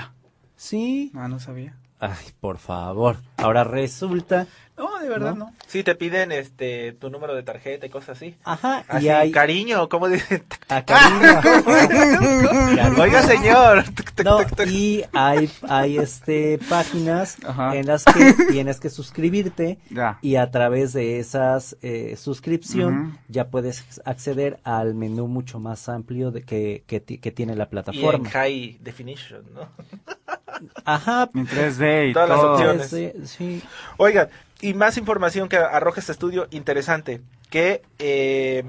sí 0.56 1.10
Ah, 1.14 1.26
no 1.28 1.40
sabía. 1.40 1.76
Ay 2.00 2.16
por 2.40 2.58
favor 2.58 3.16
ahora 3.36 3.64
resulta 3.64 4.46
No, 4.76 4.98
de 5.00 5.08
verdad 5.08 5.34
¿No? 5.34 5.46
no. 5.46 5.54
Sí, 5.66 5.82
te 5.82 5.94
piden 5.96 6.30
este 6.32 6.92
tu 6.92 7.10
número 7.10 7.34
de 7.34 7.42
tarjeta 7.42 7.86
y 7.86 7.90
cosas 7.90 8.16
así. 8.16 8.36
ajá 8.44 8.84
Así, 8.88 9.06
y 9.06 9.08
hay 9.08 9.32
cariño, 9.32 9.88
¿cómo 9.88 10.08
dicen? 10.08 10.44
a 10.68 10.84
cariño. 10.84 11.40
Cariño. 12.76 13.02
Oiga, 13.02 13.22
señor. 13.22 13.84
No, 14.24 14.40
y 14.66 15.04
hay, 15.12 15.48
hay 15.68 15.98
este 15.98 16.58
páginas 16.68 17.36
Ajá. 17.46 17.76
en 17.76 17.86
las 17.86 18.04
que 18.04 18.34
tienes 18.50 18.80
que 18.80 18.90
suscribirte 18.90 19.78
Ya. 19.90 20.18
y 20.22 20.34
a 20.34 20.50
través 20.50 20.92
de 20.92 21.20
esas 21.20 21.76
eh, 21.82 22.16
suscripción 22.16 23.16
ya 23.28 23.46
puedes 23.48 24.00
acceder 24.04 24.58
al 24.64 24.94
menú 24.94 25.28
mucho 25.28 25.60
más 25.60 25.88
amplio 25.88 26.32
de 26.32 26.42
que, 26.42 26.82
que, 26.88 26.98
ti- 26.98 27.18
que 27.18 27.30
tiene 27.30 27.54
la 27.54 27.62
Y 27.62 27.66
en 27.66 27.70
plataforma. 27.70 28.28
high 28.30 28.76
definition, 28.80 29.44
¿no? 29.54 29.68
Ajá. 30.84 31.30
En 31.34 31.46
3D 31.46 32.10
y 32.10 32.12
Todas 32.12 32.28
las 32.28 32.40
opciones. 32.40 32.88
Sí, 32.88 33.12
sí. 33.24 33.62
Oigan, 33.96 34.28
y 34.60 34.74
más 34.74 34.96
información 34.96 35.48
que 35.48 35.56
arroja 35.56 36.00
este 36.00 36.12
estudio 36.12 36.48
interesante, 36.50 37.20
que 37.50 37.82
eh, 37.98 38.64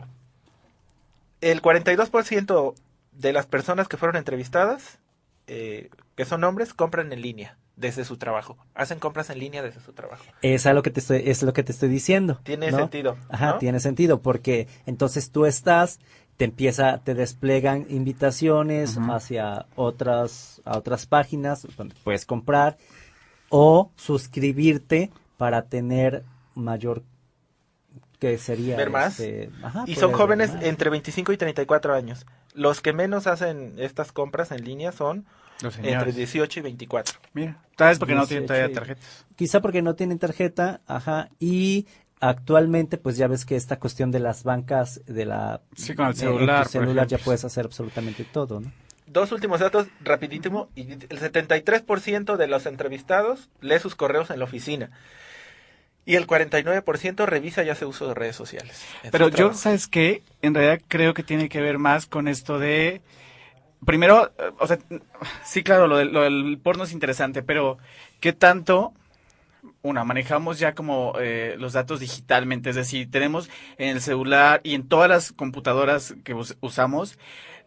el 1.41 1.61
42% 1.61 2.73
de 3.11 3.33
las 3.33 3.45
personas 3.45 3.87
que 3.87 3.97
fueron 3.97 4.15
entrevistadas, 4.15 4.99
eh, 5.47 5.89
que 6.15 6.25
son 6.25 6.43
hombres, 6.43 6.73
compran 6.73 7.11
en 7.11 7.21
línea 7.21 7.57
desde 7.75 8.03
su 8.03 8.17
trabajo. 8.17 8.57
Hacen 8.75 8.99
compras 8.99 9.29
en 9.29 9.39
línea 9.39 9.63
desde 9.63 9.79
su 9.81 9.93
trabajo. 9.93 10.23
Es 10.41 10.65
a 10.65 10.73
lo 10.73 10.83
que 10.83 10.91
te 10.91 10.99
estoy, 10.99 11.23
es 11.25 11.41
lo 11.43 11.53
que 11.53 11.63
te 11.63 11.71
estoy 11.71 11.89
diciendo. 11.89 12.39
Tiene 12.43 12.71
¿no? 12.71 12.77
sentido, 12.77 13.17
Ajá, 13.29 13.51
¿no? 13.51 13.57
tiene 13.57 13.79
sentido, 13.79 14.21
porque 14.21 14.67
entonces 14.85 15.31
tú 15.31 15.45
estás, 15.45 15.99
te 16.39 16.45
empieza, 16.45 16.99
te 16.99 17.15
desplegan 17.15 17.85
invitaciones 17.89 18.95
Ujú. 18.95 19.11
hacia 19.11 19.65
otras, 19.75 20.61
a 20.63 20.77
otras 20.77 21.05
páginas 21.05 21.67
donde 21.75 21.93
puedes 22.01 22.25
comprar 22.25 22.77
o 23.49 23.91
suscribirte 23.97 25.11
para 25.35 25.63
tener 25.63 26.23
mayor 26.55 27.03
que 28.19 28.37
sería 28.37 28.77
Ver 28.77 28.89
más. 28.89 29.19
este, 29.19 29.51
ajá, 29.61 29.83
y 29.85 29.95
son 29.95 30.13
jóvenes 30.13 30.53
entre 30.61 30.89
25 30.89 31.33
y 31.33 31.37
34 31.37 31.93
años. 31.93 32.25
Los 32.53 32.79
que 32.79 32.93
menos 32.93 33.27
hacen 33.27 33.75
estas 33.77 34.13
compras 34.13 34.53
en 34.53 34.63
línea 34.63 34.93
son 34.93 35.25
Los 35.61 35.75
entre 35.79 35.89
señores. 35.89 36.15
18 36.15 36.59
y 36.61 36.63
24. 36.63 37.19
Mira, 37.33 37.61
tal 37.75 37.89
vez 37.89 37.99
porque 37.99 38.15
no 38.15 38.25
tienen 38.25 38.47
18 38.47 38.47
todavía 38.47 38.73
tarjetas. 38.73 39.25
Quizá 39.35 39.59
porque 39.59 39.81
no 39.81 39.95
tienen 39.95 40.19
tarjeta, 40.19 40.79
ajá, 40.87 41.31
y 41.37 41.85
actualmente 42.19 42.97
pues 42.97 43.17
ya 43.17 43.27
ves 43.27 43.45
que 43.45 43.55
esta 43.55 43.79
cuestión 43.79 44.11
de 44.11 44.19
las 44.19 44.43
bancas 44.43 45.01
de 45.05 45.25
la 45.25 45.61
Sí, 45.75 45.95
con 45.95 46.07
el 46.07 46.13
tu 46.13 46.19
celular, 46.19 46.67
celular 46.67 47.07
ya 47.07 47.17
puedes 47.17 47.45
hacer 47.45 47.65
absolutamente 47.65 48.25
todo, 48.25 48.59
¿no? 48.59 48.71
Dos 49.07 49.31
últimos 49.31 49.59
datos, 49.59 49.87
rapidísimo. 50.01 50.69
y 50.75 50.91
El 50.91 50.99
73% 51.19 52.37
de 52.37 52.47
los 52.47 52.65
entrevistados 52.67 53.49
lee 53.59 53.79
sus 53.79 53.95
correos 53.95 54.29
en 54.29 54.37
la 54.39 54.45
oficina. 54.45 54.91
Y 56.05 56.15
el 56.15 56.27
49% 56.27 57.25
revisa 57.25 57.63
y 57.63 57.69
hace 57.69 57.85
uso 57.85 58.07
de 58.07 58.13
redes 58.13 58.35
sociales. 58.35 58.83
Pero 59.11 59.29
yo, 59.29 59.35
trabajo. 59.35 59.57
¿sabes 59.57 59.87
qué? 59.87 60.23
En 60.41 60.53
realidad 60.53 60.81
creo 60.87 61.13
que 61.13 61.23
tiene 61.23 61.49
que 61.49 61.61
ver 61.61 61.77
más 61.79 62.05
con 62.05 62.27
esto 62.27 62.59
de... 62.59 63.01
Primero, 63.85 64.31
eh, 64.37 64.51
o 64.59 64.67
sea, 64.67 64.77
sí, 65.43 65.63
claro, 65.63 65.87
lo 65.87 65.97
del, 65.97 66.11
lo 66.11 66.21
del 66.21 66.59
porno 66.61 66.83
es 66.83 66.91
interesante, 66.91 67.41
pero 67.43 67.77
¿qué 68.19 68.33
tanto, 68.33 68.93
una, 69.81 70.03
manejamos 70.03 70.59
ya 70.59 70.73
como 70.75 71.13
eh, 71.19 71.55
los 71.59 71.73
datos 71.73 71.99
digitalmente? 71.99 72.69
Es 72.71 72.75
decir, 72.75 73.09
tenemos 73.11 73.49
en 73.77 73.89
el 73.89 74.01
celular 74.01 74.61
y 74.63 74.75
en 74.75 74.87
todas 74.87 75.09
las 75.09 75.31
computadoras 75.33 76.15
que 76.23 76.33
us- 76.33 76.57
usamos 76.61 77.17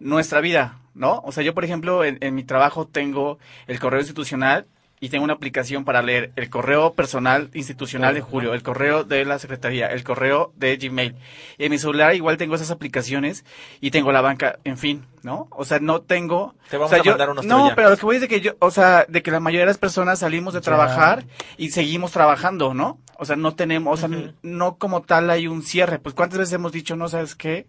nuestra 0.01 0.41
vida, 0.41 0.81
¿no? 0.95 1.21
O 1.25 1.33
sea, 1.33 1.43
yo, 1.45 1.55
por 1.55 1.65
ejemplo, 1.65 2.05
en 2.05 2.35
mi 2.35 2.45
trabajo 2.45 2.87
tengo 2.87 3.39
el 3.67 3.79
correo 3.81 4.01
institucional 4.01 4.67
y 5.03 5.09
tengo 5.09 5.25
una 5.25 5.33
aplicación 5.35 5.85
para 5.85 6.01
leer 6.01 6.31
el 6.37 6.49
correo 6.49 6.95
personal 6.95 7.51
institucional 7.55 8.15
de 8.15 8.21
Julio, 8.21 8.55
el 8.55 8.63
correo 8.63 9.03
de 9.03 9.25
la 9.25 9.41
Secretaría, 9.41 9.89
el 9.89 10.05
correo 10.05 10.53
de 10.55 10.77
Gmail. 10.77 11.17
En 11.59 11.71
mi 11.73 11.77
celular 11.79 12.15
igual 12.15 12.37
tengo 12.37 12.55
esas 12.55 12.71
aplicaciones 12.71 13.45
y 13.81 13.91
tengo 13.91 14.13
la 14.13 14.21
banca, 14.21 14.61
en 14.63 14.79
fin, 14.79 15.05
¿no? 15.25 15.49
O 15.51 15.65
sea, 15.65 15.81
no 15.81 16.03
tengo... 16.03 16.55
Te 16.71 16.77
vamos 16.77 16.93
o 16.93 16.95
sea, 16.95 17.03
a 17.03 17.05
yo- 17.05 17.11
mandar 17.13 17.31
unos 17.31 17.45
No, 17.45 17.57
troyanos. 17.57 17.75
pero 17.75 17.91
lo 17.91 17.97
que 17.97 18.07
voy 18.07 18.15
es 18.17 18.23
de 18.23 18.29
que 18.29 18.41
yo, 18.41 18.53
o 18.61 18.71
sea, 18.71 19.05
de 19.09 19.23
que 19.25 19.33
la 19.33 19.41
mayoría 19.41 19.63
de 19.63 19.67
las 19.73 19.79
personas 19.79 20.21
salimos 20.21 20.55
de 20.55 20.61
Ya. 20.61 20.65
trabajar 20.67 21.25
y 21.57 21.71
seguimos 21.73 22.13
trabajando, 22.13 22.73
¿no? 22.73 23.01
O 23.19 23.25
sea, 23.25 23.35
no 23.35 23.57
tenemos, 23.57 24.03
o 24.05 24.09
sea, 24.09 24.33
no 24.43 24.77
como 24.79 25.03
tal 25.03 25.31
hay 25.31 25.49
un 25.49 25.63
cierre. 25.65 25.99
Pues 25.99 26.15
cuántas 26.15 26.39
veces 26.39 26.55
hemos 26.55 26.71
dicho, 26.71 26.95
no 26.95 27.09
sabes 27.09 27.35
qué, 27.35 27.67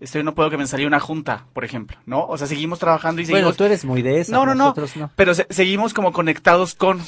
estoy 0.00 0.22
no 0.22 0.34
puedo 0.34 0.50
que 0.50 0.56
me 0.58 0.66
salió 0.66 0.86
una 0.86 1.00
junta, 1.00 1.46
por 1.52 1.64
ejemplo, 1.64 1.96
¿no? 2.06 2.24
O 2.26 2.36
sea, 2.38 2.46
seguimos 2.46 2.78
trabajando 2.78 3.20
y 3.20 3.24
Bueno, 3.24 3.36
seguimos 3.38 3.56
tú 3.56 3.64
eres 3.64 3.84
muy 3.84 4.02
de 4.02 4.20
esa, 4.20 4.32
no, 4.32 4.46
no, 4.46 4.54
no. 4.54 4.74
Pero 5.16 5.34
se- 5.34 5.46
seguimos 5.50 5.94
como 5.94 6.12
conectados 6.12 6.74
con, 6.74 7.00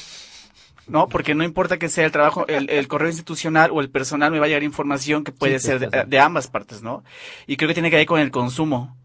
¿no? 0.87 1.07
Porque 1.07 1.35
no 1.35 1.43
importa 1.43 1.77
que 1.77 1.89
sea 1.89 2.05
el 2.05 2.11
trabajo, 2.11 2.47
el, 2.47 2.69
el 2.69 2.87
correo 2.87 3.09
institucional 3.09 3.69
o 3.73 3.81
el 3.81 3.89
personal, 3.89 4.31
me 4.31 4.39
va 4.39 4.45
a 4.45 4.47
llegar 4.47 4.63
información 4.63 5.23
que 5.23 5.31
puede 5.31 5.59
Sí, 5.59 5.67
ser 5.67 5.79
de, 5.89 6.03
de 6.05 6.19
ambas 6.19 6.47
partes, 6.47 6.81
¿no? 6.81 7.03
Y 7.47 7.57
creo 7.57 7.67
que 7.67 7.73
tiene 7.75 7.89
que 7.91 7.97
ver 7.97 8.05
con 8.07 8.19
el 8.19 8.31
consumo. 8.31 8.95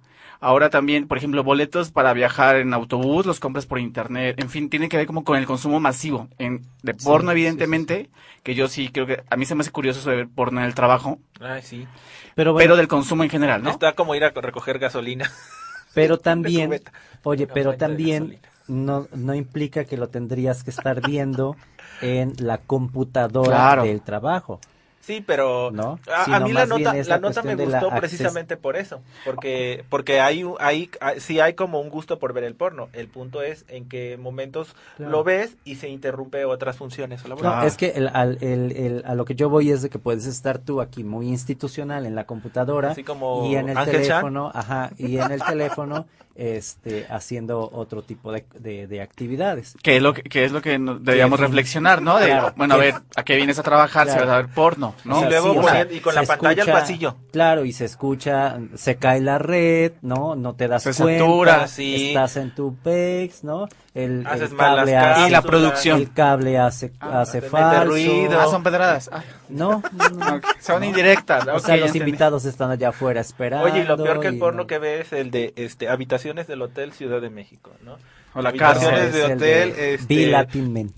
Ahora 0.41 0.71
también, 0.71 1.09
por 1.09 1.19
ejemplo, 1.19 1.43
boletos 1.43 1.91
para 1.91 2.13
viajar 2.13 2.57
en 2.57 2.75
autobús, 2.75 3.27
los 3.27 3.41
compras 3.41 3.67
por 3.67 3.79
internet, 3.79 4.41
en 4.41 4.51
fin, 4.51 4.69
tiene 4.69 4.89
que 4.89 4.97
ver 4.97 5.07
como 5.07 5.25
con 5.25 5.39
el 5.39 5.47
consumo 5.47 5.81
masivo. 5.81 6.29
En, 6.39 6.63
de 6.83 6.95
Sí, 6.95 7.05
porno, 7.05 7.31
sí, 7.31 7.39
evidentemente, 7.39 8.11
que 8.43 8.55
yo 8.55 8.69
sí 8.69 8.89
creo 8.91 9.07
que, 9.07 9.23
a 9.29 9.37
mí 9.37 9.47
se 9.47 9.55
me 9.55 9.63
hace 9.63 9.71
curioso 9.71 10.01
eso 10.01 10.11
de 10.11 10.17
ver 10.17 10.29
porno 10.29 10.61
en 10.61 10.67
el 10.67 10.75
trabajo, 10.75 11.19
Ay, 11.41 11.63
sí. 11.63 11.87
Pero 12.35 12.53
bueno, 12.53 12.65
pero 12.65 12.77
del 12.77 12.89
consumo 12.89 13.23
en 13.25 13.31
general, 13.31 13.63
¿no? 13.63 13.71
Está 13.71 13.95
como 13.95 14.15
ir 14.15 14.25
a 14.25 14.31
recoger 14.31 14.79
gasolina. 14.79 15.31
pero 15.95 16.19
también, 16.19 16.81
oye, 17.23 17.47
pero 17.47 17.77
también 17.77 18.39
no, 18.69 19.07
no 19.15 19.35
implica 19.35 19.85
que 19.85 19.97
lo 19.97 20.09
tendrías 20.09 20.65
que 20.65 20.71
estar 20.71 21.01
viendo 21.01 21.57
en 22.03 22.35
la 22.39 22.59
computadora 22.59 23.49
Claro. 23.49 23.85
del 23.85 24.03
trabajo. 24.03 24.61
Sí, 25.05 25.23
pero 25.27 25.71
¿No? 25.71 25.99
a, 26.11 26.37
a 26.37 26.41
mí 26.41 26.53
la 26.53 26.65
nota, 26.65 26.95
la 26.95 27.03
la 27.05 27.19
nota 27.19 27.43
me 27.43 27.57
gustó 27.57 27.91
precisamente 27.91 28.57
por 28.57 28.77
eso, 28.77 29.03
porque 29.25 29.85
porque 29.91 30.21
hay 30.21 30.45
hay 30.61 30.91
sí 31.19 31.41
hay 31.41 31.53
como 31.53 31.79
un 31.81 31.91
gusto 31.91 32.19
por 32.19 32.33
ver 32.33 32.45
el 32.45 32.55
porno. 32.55 32.89
El 32.95 33.09
punto 33.09 33.43
es 33.43 33.67
en 33.69 33.87
qué 33.89 34.17
momentos 34.17 34.75
Claro. 34.97 35.13
lo 35.13 35.23
ves 35.25 35.57
y 35.65 35.75
se 35.77 35.89
interrumpe 35.91 36.47
otras 36.47 36.77
funciones. 36.79 37.23
No, 37.27 37.63
es 37.65 37.77
que 37.77 37.89
el, 37.91 38.09
al- 38.09 38.39
el- 38.41 38.73
el- 38.73 39.03
a 39.07 39.15
lo 39.15 39.25
que 39.27 39.35
yo 39.35 39.51
voy 39.51 39.71
es 39.71 39.83
de 39.83 39.91
que 39.91 39.99
puedes 39.99 40.25
estar 40.27 40.59
tú 40.59 40.81
aquí 40.81 41.05
muy 41.05 41.29
institucional 41.29 42.07
en 42.07 42.15
la 42.15 42.25
computadora 42.25 42.93
Así 42.93 43.05
como 43.05 43.47
y 43.51 43.57
en 43.57 43.69
el 43.69 43.77
Ángel 43.77 43.97
Chan. 43.97 44.03
teléfono, 44.23 44.51
ajá, 44.55 44.91
y 44.97 45.19
en 45.19 45.33
el 45.33 45.43
teléfono, 45.43 46.07
este, 46.37 47.07
haciendo 47.11 47.71
otro 47.73 48.03
tipo 48.03 48.33
de, 48.33 48.45
de- 48.59 48.87
de 48.87 49.01
actividades. 49.03 49.77
Que 49.83 49.97
es 49.97 50.03
lo 50.03 50.13
que, 50.15 50.23
que 50.23 50.45
es 50.45 50.53
lo 50.53 50.61
que 50.63 50.79
debíamos 51.01 51.39
Que- 51.39 51.47
reflexionar, 51.47 52.03
¿no? 52.03 52.19
De, 52.19 52.27
Claro. 52.27 52.53
bueno, 52.57 52.75
a 52.75 52.79
ver, 52.79 52.95
¿a 53.17 53.23
qué 53.23 53.37
vienes 53.37 53.59
a 53.59 53.63
trabajar? 53.63 54.07
Si 54.09 54.13
Claro. 54.15 54.27
vas 54.29 54.35
a 54.35 54.43
ver 54.43 54.55
porno, 54.55 54.95
¿no? 55.05 55.17
O 55.17 55.19
sea, 55.21 55.29
Y 55.29 55.31
luego 55.31 55.53
sí, 55.53 55.59
o 55.59 55.63
sea, 55.63 55.71
poniendo- 55.71 55.95
y 55.95 56.01
con 56.01 56.15
la 56.15 56.23
pantalla 56.23 56.51
al 56.63 56.69
escucha- 56.69 56.73
pasillo. 56.81 57.17
Claro, 57.33 57.65
y 57.65 57.73
se 57.73 57.85
escucha, 57.85 58.59
se 58.75 58.97
cae 58.97 59.21
la 59.21 59.39
red, 59.39 59.93
¿no? 60.03 60.35
No 60.35 60.55
te 60.55 60.69
das 60.69 60.83
Se 60.83 60.95
cuenta. 60.95 61.21
satura, 61.25 61.69
sí. 61.69 62.09
Estás 62.09 62.37
en 62.37 62.55
tu 62.55 62.75
PEX, 62.77 63.45
¿no? 63.45 63.69
El, 63.95 64.27
Haces 64.27 64.51
el 64.51 64.57
mal 64.57 64.77
cable 64.79 64.97
hace, 64.97 65.29
Y 65.29 65.31
la 65.31 65.43
producción. 65.43 66.01
el 66.01 66.13
cable 66.13 66.59
hace, 66.59 66.93
Ah, 66.99 67.21
hace 67.21 67.41
falso. 67.43 67.85
ruido. 67.91 68.41
Ah, 68.41 68.47
son 68.51 68.65
pedradas. 68.65 69.09
No, 69.49 69.83
no, 69.93 70.09
no. 70.09 70.35
ok. 70.37 70.45
Son 70.61 70.83
indirectas. 70.83 71.47
O 71.47 71.61
sea, 71.61 71.77
los 71.77 71.87
entendí. 71.89 71.99
invitados 72.11 72.45
están 72.45 72.73
allá 72.73 72.89
afuera 72.89 73.21
esperando. 73.21 73.67
Oye, 73.67 73.83
y 73.83 73.85
lo 73.85 73.97
peor 73.97 74.19
que 74.19 74.27
el 74.29 74.39
porno 74.41 74.63
no- 74.63 74.67
que 74.67 74.79
ve 74.79 75.01
es 75.03 75.13
el 75.13 75.31
de 75.31 75.53
este 75.55 75.89
habitaciones 76.25 76.47
del 76.47 76.63
hotel 76.63 76.93
Ciudad 76.93 77.21
de 77.21 77.31
México, 77.31 77.71
¿no? 77.83 77.99
O 78.35 78.41
la 78.41 78.49
Habitaciones 78.49 79.13
de 79.13 79.25
hotel, 79.25 79.39
de 79.39 79.95
este, 79.95 80.15
Be 80.15 80.27
Latin 80.29 80.73
Men. 80.73 80.95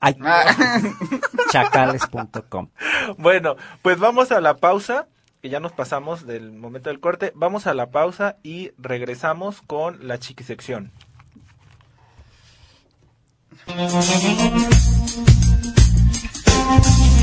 Ay, 0.00 0.14
chacales.com. 1.52 2.68
Bueno, 3.18 3.56
pues 3.82 3.98
vamos 3.98 4.32
a 4.32 4.40
la 4.40 4.56
pausa, 4.56 5.08
que 5.42 5.48
ya 5.48 5.60
nos 5.60 5.72
pasamos 5.72 6.26
del 6.26 6.52
momento 6.52 6.90
del 6.90 7.00
corte. 7.00 7.32
Vamos 7.34 7.66
a 7.66 7.74
la 7.74 7.90
pausa 7.90 8.36
y 8.42 8.72
regresamos 8.78 9.62
con 9.62 10.06
la 10.06 10.18
chiquisección. 10.18 10.92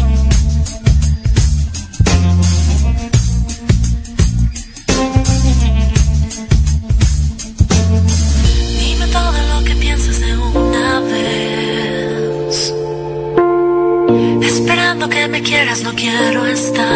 Esperando 14.98 15.16
que 15.16 15.28
me 15.28 15.44
quieras, 15.44 15.84
no 15.84 15.94
quiero 15.94 16.48
estar. 16.48 16.88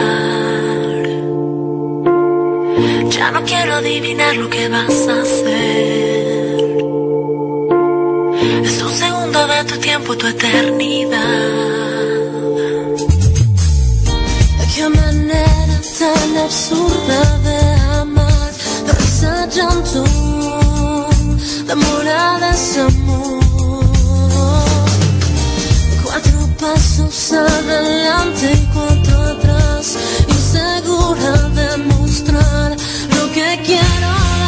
Ya 3.11 3.29
no 3.29 3.43
quiero 3.43 3.75
adivinar 3.75 4.35
lo 4.37 4.49
que 4.49 4.67
vas 4.69 5.07
a 5.07 5.21
hacer. 5.21 6.61
Es 8.65 8.81
un 8.81 8.93
segundo 9.03 9.45
de 9.45 9.63
tu 9.65 9.77
tiempo, 9.77 10.17
tu 10.17 10.25
eternidad. 10.25 11.19
Qué 14.75 14.89
manera 14.89 15.79
tan 15.99 16.37
absurda 16.37 17.37
de 17.45 17.59
amar, 18.01 18.51
de 18.87 18.93
risa, 18.93 19.45
llanto, 19.45 20.03
de 21.67 21.71
amor 21.71 22.07
pasos 26.61 27.33
adelante 27.33 28.53
y 28.53 28.67
cuatro 28.71 29.19
atrás, 29.19 29.97
insegura 30.29 31.49
de 31.49 31.77
mostrar 31.77 32.77
lo 33.15 33.31
que 33.33 33.59
quiero 33.65 34.40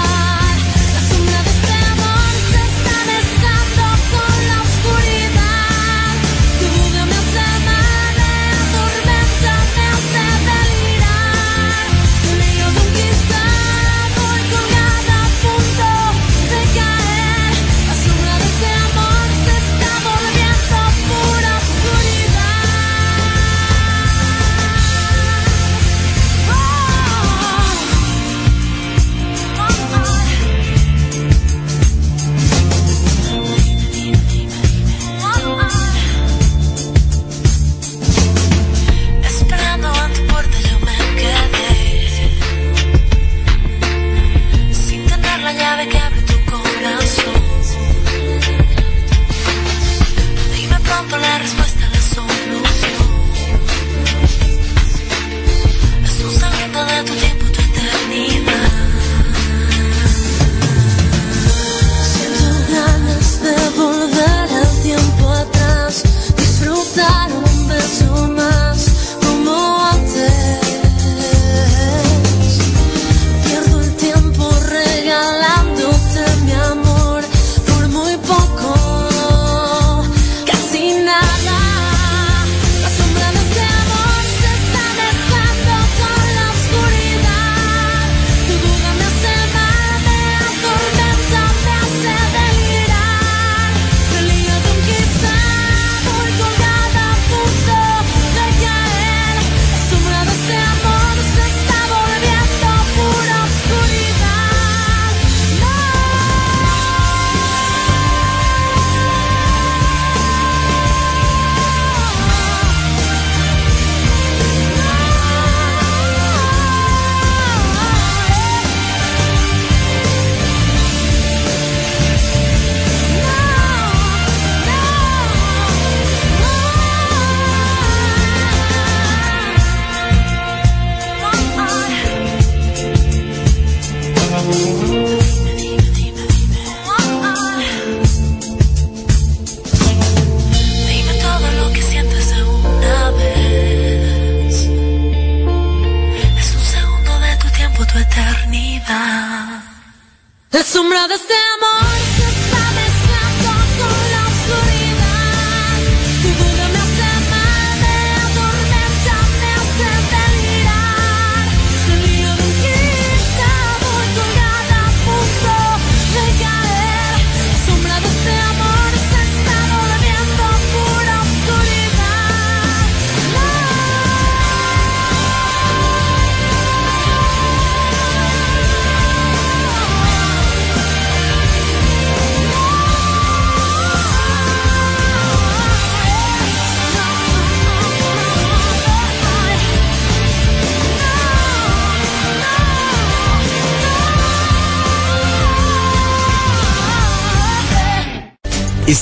Sin 45.53 45.59
tener 45.59 45.77
la 45.77 45.85
llave 45.85 45.88
que 45.89 46.23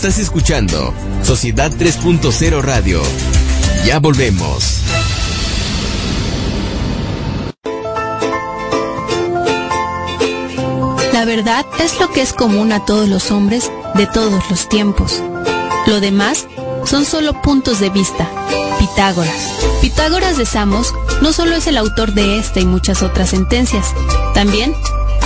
Estás 0.01 0.17
escuchando 0.17 0.95
Sociedad 1.21 1.71
3.0 1.71 2.63
Radio. 2.63 3.03
Ya 3.85 3.99
volvemos. 3.99 4.81
La 11.13 11.23
verdad 11.25 11.67
es 11.79 11.99
lo 11.99 12.09
que 12.11 12.23
es 12.23 12.33
común 12.33 12.71
a 12.71 12.83
todos 12.83 13.07
los 13.07 13.29
hombres 13.29 13.71
de 13.93 14.07
todos 14.07 14.49
los 14.49 14.67
tiempos. 14.69 15.21
Lo 15.85 15.99
demás 15.99 16.47
son 16.85 17.05
solo 17.05 17.39
puntos 17.43 17.79
de 17.79 17.91
vista. 17.91 18.27
Pitágoras. 18.79 19.53
Pitágoras 19.81 20.35
de 20.35 20.47
Samos 20.47 20.95
no 21.21 21.31
solo 21.31 21.55
es 21.55 21.67
el 21.67 21.77
autor 21.77 22.15
de 22.15 22.39
esta 22.39 22.59
y 22.59 22.65
muchas 22.65 23.03
otras 23.03 23.29
sentencias, 23.29 23.93
también 24.33 24.73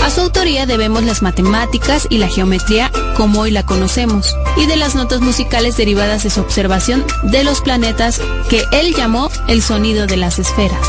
a 0.04 0.10
su 0.12 0.22
autoría 0.22 0.68
debemos 0.68 1.04
las 1.04 1.22
matemáticas 1.22 2.08
y 2.12 2.20
la 2.20 2.28
geometría 2.28 2.92
como 3.16 3.42
hoy 3.42 3.52
la 3.52 3.66
conocemos, 3.66 4.36
y 4.58 4.66
de 4.66 4.76
las 4.76 4.96
notas 4.96 5.22
musicales 5.22 5.78
derivadas 5.78 6.24
de 6.24 6.30
su 6.30 6.42
observación 6.42 7.04
de 7.24 7.44
los 7.44 7.62
planetas 7.62 8.22
que 8.50 8.64
él 8.72 8.94
llamó 8.96 9.30
el 9.48 9.62
sonido 9.62 10.06
de 10.08 10.18
las 10.18 10.40
esferas. 10.40 10.86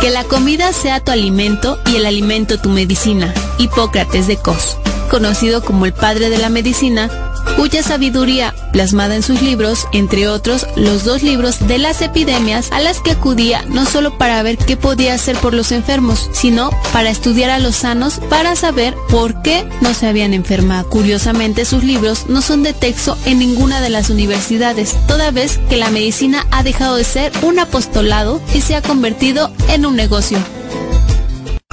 Que 0.00 0.10
la 0.10 0.24
comida 0.24 0.72
sea 0.72 1.04
tu 1.04 1.12
alimento 1.12 1.78
y 1.86 1.96
el 1.96 2.06
alimento 2.06 2.58
tu 2.58 2.70
medicina. 2.70 3.34
Hipócrates 3.58 4.26
de 4.26 4.38
Cos, 4.38 4.78
conocido 5.10 5.62
como 5.62 5.84
el 5.84 5.92
padre 5.92 6.30
de 6.30 6.38
la 6.38 6.48
medicina, 6.48 7.10
cuya 7.56 7.82
sabiduría, 7.82 8.54
plasmada 8.72 9.16
en 9.16 9.22
sus 9.22 9.42
libros, 9.42 9.86
entre 9.92 10.28
otros 10.28 10.66
los 10.76 11.04
dos 11.04 11.22
libros 11.22 11.66
de 11.66 11.78
las 11.78 12.02
epidemias, 12.02 12.70
a 12.72 12.80
las 12.80 13.00
que 13.00 13.12
acudía 13.12 13.64
no 13.68 13.86
solo 13.86 14.16
para 14.18 14.42
ver 14.42 14.58
qué 14.58 14.76
podía 14.76 15.14
hacer 15.14 15.36
por 15.36 15.54
los 15.54 15.72
enfermos, 15.72 16.30
sino 16.32 16.70
para 16.92 17.10
estudiar 17.10 17.50
a 17.50 17.58
los 17.58 17.76
sanos 17.76 18.20
para 18.28 18.56
saber 18.56 18.94
por 19.08 19.42
qué 19.42 19.66
no 19.80 19.94
se 19.94 20.06
habían 20.06 20.34
enfermado. 20.34 20.88
Curiosamente, 20.88 21.64
sus 21.64 21.84
libros 21.84 22.26
no 22.28 22.42
son 22.42 22.62
de 22.62 22.72
texto 22.72 23.16
en 23.24 23.38
ninguna 23.38 23.80
de 23.80 23.90
las 23.90 24.10
universidades, 24.10 24.96
toda 25.06 25.30
vez 25.30 25.58
que 25.68 25.76
la 25.76 25.90
medicina 25.90 26.46
ha 26.50 26.62
dejado 26.62 26.96
de 26.96 27.04
ser 27.04 27.32
un 27.42 27.58
apostolado 27.58 28.40
y 28.54 28.60
se 28.60 28.74
ha 28.74 28.82
convertido 28.82 29.52
en 29.68 29.86
un 29.86 29.96
negocio. 29.96 30.38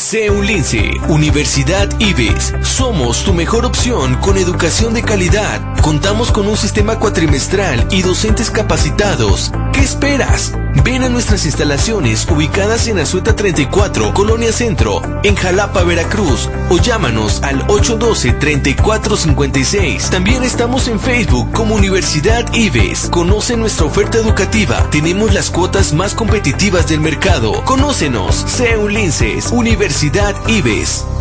Sé 0.05 0.29
un 0.29 0.45
lince, 0.45 0.91
Universidad 1.07 1.89
IBES. 1.99 2.53
Somos 2.61 3.23
tu 3.23 3.33
mejor 3.33 3.65
opción 3.65 4.13
con 4.17 4.37
educación 4.37 4.93
de 4.93 5.01
calidad. 5.01 5.59
Contamos 5.81 6.31
con 6.31 6.47
un 6.47 6.57
sistema 6.57 6.99
cuatrimestral 6.99 7.87
y 7.89 8.03
docentes 8.03 8.51
capacitados. 8.51 9.51
¿Qué 9.73 9.81
esperas? 9.81 10.53
Ven 10.83 11.03
a 11.03 11.09
nuestras 11.09 11.45
instalaciones 11.45 12.27
ubicadas 12.29 12.87
en 12.87 12.99
Azueta 12.99 13.35
34, 13.35 14.13
Colonia 14.13 14.53
Centro, 14.53 15.01
en 15.23 15.35
Jalapa, 15.35 15.81
Veracruz, 15.83 16.49
o 16.69 16.77
llámanos 16.77 17.41
al 17.43 17.65
812-3456. 17.67 20.09
También 20.09 20.43
estamos 20.43 20.87
en 20.87 20.99
Facebook 20.99 21.51
como 21.51 21.73
Universidad 21.75 22.53
IBES. 22.53 23.09
Conoce 23.09 23.57
nuestra 23.57 23.87
oferta 23.87 24.19
educativa. 24.19 24.87
Tenemos 24.91 25.33
las 25.33 25.49
cuotas 25.49 25.93
más 25.93 26.13
competitivas 26.13 26.87
del 26.87 26.99
mercado. 26.99 27.63
Conócenos. 27.63 28.35
Sé 28.35 28.77
un 28.77 28.93
Linces, 28.93 29.47
Universidad 29.51 29.94
IBES. 30.03 31.14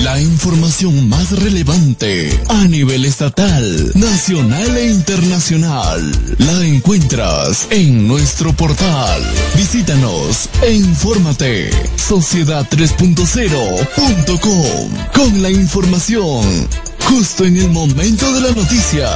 La 0.06 0.20
información 0.20 1.08
más 1.08 1.32
relevante 1.32 2.30
a 2.48 2.68
nivel 2.68 3.04
estatal, 3.04 3.90
nacional 3.96 4.76
e 4.76 4.92
internacional 4.92 6.12
la 6.38 6.64
encuentras 6.64 7.66
en 7.70 8.06
nuestro 8.06 8.52
portal. 8.52 9.20
Visítanos 9.56 10.48
e 10.62 10.74
infórmate. 10.74 11.72
Sociedad3.0.com 11.96 14.90
con 15.12 15.42
la 15.42 15.50
información 15.50 16.68
justo 17.10 17.44
en 17.44 17.56
el 17.56 17.70
momento 17.70 18.32
de 18.32 18.42
la 18.42 18.52
noticia. 18.52 19.08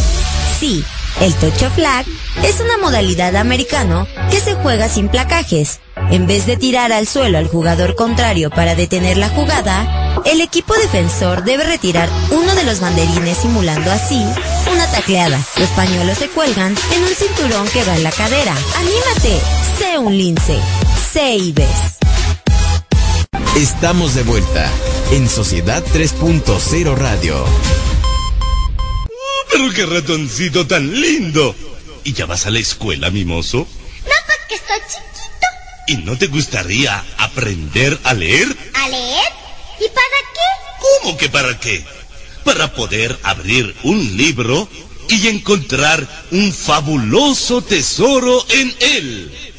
Sí, 0.59 0.83
el 1.21 1.35
tocho 1.35 1.71
flag 1.71 2.05
es 2.43 2.61
una 2.61 2.79
modalidad 2.79 3.37
americano 3.37 4.07
que 4.31 4.41
se 4.41 4.55
juega 4.55 4.89
sin 4.89 5.09
placajes. 5.09 5.81
En 6.11 6.27
vez 6.27 6.47
de 6.47 6.57
tirar 6.57 6.93
al 6.93 7.07
suelo 7.07 7.39
al 7.39 7.49
jugador 7.49 7.95
contrario 7.95 8.51
para 8.51 8.75
detener 8.75 9.17
la 9.17 9.29
jugada, 9.29 10.23
el 10.25 10.41
equipo 10.41 10.75
defensor 10.75 11.45
debe 11.45 11.65
retirar 11.65 12.09
uno 12.31 12.55
de 12.55 12.65
los 12.65 12.81
banderines 12.81 13.39
simulando 13.39 13.91
así 13.91 14.25
una 14.73 14.91
tacleada. 14.91 15.39
Los 15.57 15.69
pañuelos 15.71 16.19
se 16.19 16.29
cuelgan 16.29 16.75
en 16.95 17.03
un 17.03 17.15
cinturón 17.15 17.69
que 17.69 17.85
va 17.85 17.97
en 17.97 18.03
la 18.03 18.13
cadera. 18.13 18.55
¡Anímate! 18.77 19.41
Sé 19.79 19.99
un 19.99 20.17
lince. 20.17 20.59
Sé 21.13 21.37
IBES. 21.37 21.99
Estamos 23.57 24.15
de 24.15 24.25
vuelta 24.25 24.69
en 25.13 25.29
Sociedad 25.29 25.83
3.0 25.93 26.97
Radio. 26.97 27.45
Pero 29.55 29.73
qué 29.73 29.87
ratoncito 29.87 30.67
tan 30.67 31.01
lindo. 31.01 31.55
¿Y 32.03 32.13
ya 32.13 32.27
vas 32.27 32.45
a 32.47 32.51
la 32.51 32.59
escuela, 32.59 33.11
mimoso? 33.11 33.59
No, 33.59 34.13
porque 34.27 34.57
estoy 34.57 34.81
chiquito. 34.89 35.47
¿Y 35.87 35.97
no 35.99 36.19
te 36.19 36.27
gustaría 36.27 37.05
aprender 37.19 37.97
a 38.03 38.15
leer? 38.15 38.49
¿A 38.75 38.89
leer? 38.89 39.33
¿Y 39.79 39.89
para 39.91 40.19
qué? 40.35 41.03
¿Cómo 41.03 41.17
que 41.17 41.29
para 41.29 41.61
qué? 41.61 41.85
Para 42.43 42.75
poder 42.75 43.17
abrir 43.23 43.77
un 43.85 44.17
libro 44.17 44.69
y 45.09 45.29
encontrar 45.29 46.05
un 46.33 46.53
fabuloso 46.53 47.63
tesoro 47.63 48.45
en 48.49 48.75
él. 48.81 49.54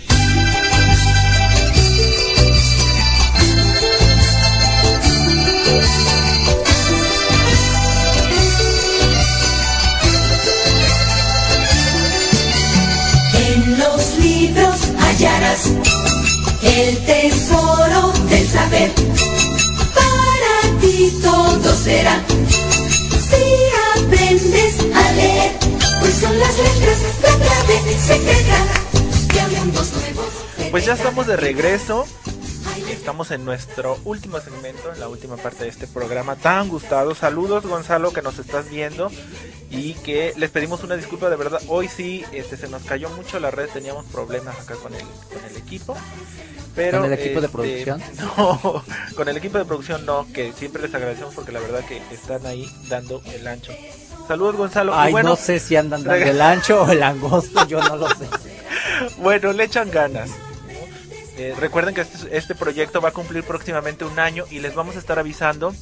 El 16.62 16.98
tesoro 17.06 18.12
del 18.30 18.48
saber. 18.48 18.92
Para 19.94 20.80
ti 20.82 21.14
todo 21.22 21.76
será 21.76 22.22
si 23.30 24.02
aprendes 24.02 24.80
a 24.94 25.12
leer, 25.14 25.52
pues 26.02 26.14
son 26.16 26.38
las 26.40 26.58
letras 26.58 26.98
la 27.22 27.30
clave 27.38 27.98
secreta 27.98 29.50
de 29.50 29.60
mundos 29.60 29.94
nuevos. 29.94 30.72
Pues 30.72 30.86
ya 30.86 30.94
estamos 30.94 31.28
de 31.28 31.38
regreso. 31.38 32.06
Estamos 32.76 33.32
en 33.32 33.46
nuestro 33.46 33.98
último 34.04 34.40
segmento, 34.42 34.92
en 34.92 35.00
la 35.00 35.08
última 35.08 35.38
parte 35.38 35.64
de 35.64 35.70
este 35.70 35.88
programa 35.88 36.36
tan 36.36 36.68
gustado. 36.68 37.16
Saludos 37.16 37.66
Gonzalo 37.66 38.12
que 38.12 38.22
nos 38.22 38.38
estás 38.38 38.70
viendo 38.70 39.10
y 39.70 39.94
que 39.94 40.34
les 40.36 40.50
pedimos 40.50 40.84
una 40.84 40.96
disculpa 40.96 41.30
de 41.30 41.38
verdad. 41.38 41.62
Hoy 41.68 41.88
sí 41.88 42.26
este, 42.34 42.58
se 42.58 42.68
nos 42.68 42.84
cayó 42.84 43.10
mucho 43.12 43.40
la 43.40 43.50
red, 43.50 43.70
teníamos 43.70 44.06
problemas 44.08 44.60
acá 44.60 44.76
con 44.76 44.94
el, 44.94 45.02
con 45.02 45.46
el 45.50 45.56
equipo. 45.56 45.96
Pero, 46.76 47.00
¿Con 47.00 47.14
el 47.14 47.20
equipo 47.20 47.40
de 47.40 47.46
este, 47.46 47.58
producción? 47.58 48.02
No, 48.38 48.84
con 49.16 49.30
el 49.30 49.38
equipo 49.38 49.58
de 49.58 49.66
producción 49.66 50.06
no, 50.06 50.28
que 50.34 50.52
siempre 50.52 50.82
les 50.82 50.94
agradecemos 50.94 51.34
porque 51.34 51.54
la 51.54 51.62
verdad 51.62 51.86
que 51.86 52.02
están 52.12 52.46
ahí 52.46 52.70
dando 52.90 53.22
el 53.34 53.48
ancho. 53.48 53.72
Saludos 54.28 54.58
Gonzalo. 54.58 54.94
Ay, 54.94 55.14
bueno, 55.14 55.30
no 55.30 55.36
sé 55.38 55.60
si 55.60 55.78
andan 55.78 56.04
dando 56.04 56.26
el 56.30 56.42
ancho 56.42 56.84
o 56.84 56.92
el 56.92 57.02
angosto, 57.02 57.66
yo 57.68 57.82
no 57.82 57.96
lo 57.96 58.10
sé. 58.10 58.28
bueno, 59.18 59.54
le 59.54 59.64
echan 59.64 59.90
ganas. 59.90 60.30
Eh, 61.38 61.54
recuerden 61.60 61.94
que 61.94 62.02
este, 62.02 62.38
este 62.38 62.56
proyecto 62.56 63.02
va 63.02 63.10
a 63.10 63.14
cumplir 63.14 63.44
próximamente 63.44 64.06
un 64.06 64.20
año 64.20 64.46
y 64.50 64.60
les 64.60 64.74
vamos 64.74 64.96
a 64.96 65.00
estar 65.00 65.20
avisando 65.20 65.74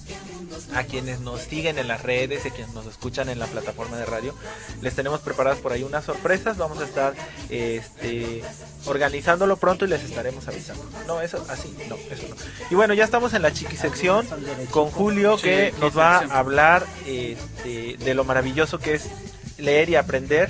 a 0.76 0.84
quienes 0.84 1.20
nos 1.20 1.42
siguen 1.42 1.78
en 1.78 1.88
las 1.88 2.02
redes 2.02 2.46
y 2.46 2.48
a 2.48 2.52
quienes 2.52 2.74
nos 2.74 2.86
escuchan 2.86 3.30
en 3.30 3.40
la 3.40 3.48
plataforma 3.48 3.98
de 3.98 4.06
radio. 4.06 4.34
Les 4.82 4.96
tenemos 4.96 5.22
preparadas 5.22 5.60
por 5.60 5.72
ahí 5.72 5.84
unas 5.84 6.06
sorpresas. 6.06 6.58
Vamos 6.58 6.80
a 6.80 6.86
estar 6.86 7.14
este, 7.50 8.44
organizándolo 8.86 9.58
pronto 9.58 9.86
y 9.86 9.90
les 9.90 10.04
estaremos 10.04 10.48
avisando. 10.48 10.84
No, 11.08 11.22
eso 11.22 11.46
así, 11.50 11.76
no, 11.88 11.96
eso 11.96 12.24
no. 12.30 12.36
Y 12.70 12.76
bueno, 12.76 12.94
ya 12.94 13.04
estamos 13.04 13.34
en 13.34 13.42
la 13.42 13.54
chiqui 13.54 13.78
sección 13.78 14.26
con 14.72 14.90
Julio 14.90 15.38
que 15.38 15.74
nos 15.80 15.98
va 15.98 16.18
a 16.20 16.40
hablar 16.40 16.86
este, 17.06 17.98
de 17.98 18.14
lo 18.14 18.24
maravilloso 18.24 18.80
que 18.80 18.96
es 18.96 19.10
leer 19.58 19.90
y 19.90 19.96
aprender. 19.96 20.50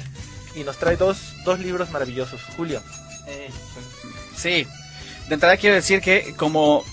Y 0.56 0.64
nos 0.64 0.78
trae 0.78 0.98
dos, 0.98 1.34
dos 1.46 1.60
libros 1.60 1.90
maravillosos. 1.90 2.42
Julio. 2.56 2.82
Sí, 4.36 4.68
de 5.34 5.36
entrada 5.36 5.58
quiero 5.58 5.76
decir 5.76 6.00
que 6.00 6.36
como 6.38 6.84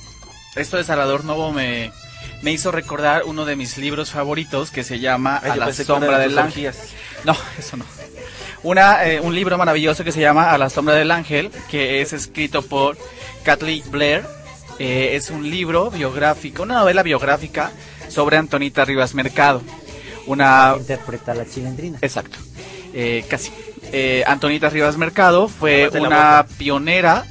esto 0.57 0.79
de 0.79 0.85
Salvador 0.85 1.25
Novo 1.25 1.53
me, 1.53 1.93
me 2.41 2.53
hizo 2.53 2.73
recordar 2.73 3.25
uno 3.25 3.45
de 3.45 3.55
mis 3.55 3.77
libros 3.77 4.11
favoritos 4.11 4.71
que 4.71 4.83
se 4.83 4.99
llama 4.99 5.41
Ay, 5.43 5.51
A 5.51 5.57
la 5.57 5.73
sombra 5.73 6.19
de 6.19 6.29
del 6.29 6.39
ángel. 6.39 6.73
No, 7.25 7.37
eso 7.59 7.77
no. 7.77 7.85
Una, 8.62 9.05
eh, 9.05 9.21
un 9.21 9.35
libro 9.35 9.59
maravilloso 9.59 10.05
que 10.05 10.12
se 10.12 10.21
llama 10.21 10.53
A 10.53 10.59
la 10.59 10.71
sombra 10.71 10.95
del 10.95 11.11
ángel, 11.11 11.51
que 11.71 12.01
es 12.01 12.15
escrito 12.15 12.62
por 12.62 12.97
Kathleen 13.45 13.91
Blair. 13.91 14.25
Eh, 14.79 15.17
es 15.17 15.29
un 15.29 15.51
libro 15.51 15.91
biográfico, 15.91 16.62
una 16.62 16.77
novela 16.77 17.03
biográfica 17.03 17.71
sobre 18.09 18.39
Antonita 18.39 18.87
Rivas 18.87 19.15
Mercado. 19.15 19.61
Una 20.27 20.75
Interpreta 20.79 21.35
la 21.35 21.47
chilendrina. 21.47 21.99
Exacto. 22.01 22.39
Eh, 22.95 23.25
casi. 23.29 23.53
Eh, 23.93 24.25
Antonita 24.27 24.71
Rivas 24.71 24.97
Mercado 24.97 25.49
fue 25.49 25.91
una 25.91 26.47
pionera 26.59 27.27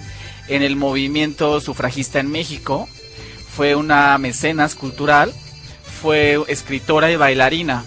en 0.50 0.64
el 0.64 0.76
movimiento 0.76 1.62
sufragista 1.62 2.20
en 2.20 2.30
México. 2.30 2.90
Fue 3.56 3.76
una 3.76 4.18
mecenas 4.18 4.76
cultural. 4.76 5.34
Fue 6.02 6.40
escritora 6.48 7.12
y 7.12 7.16
bailarina. 7.16 7.84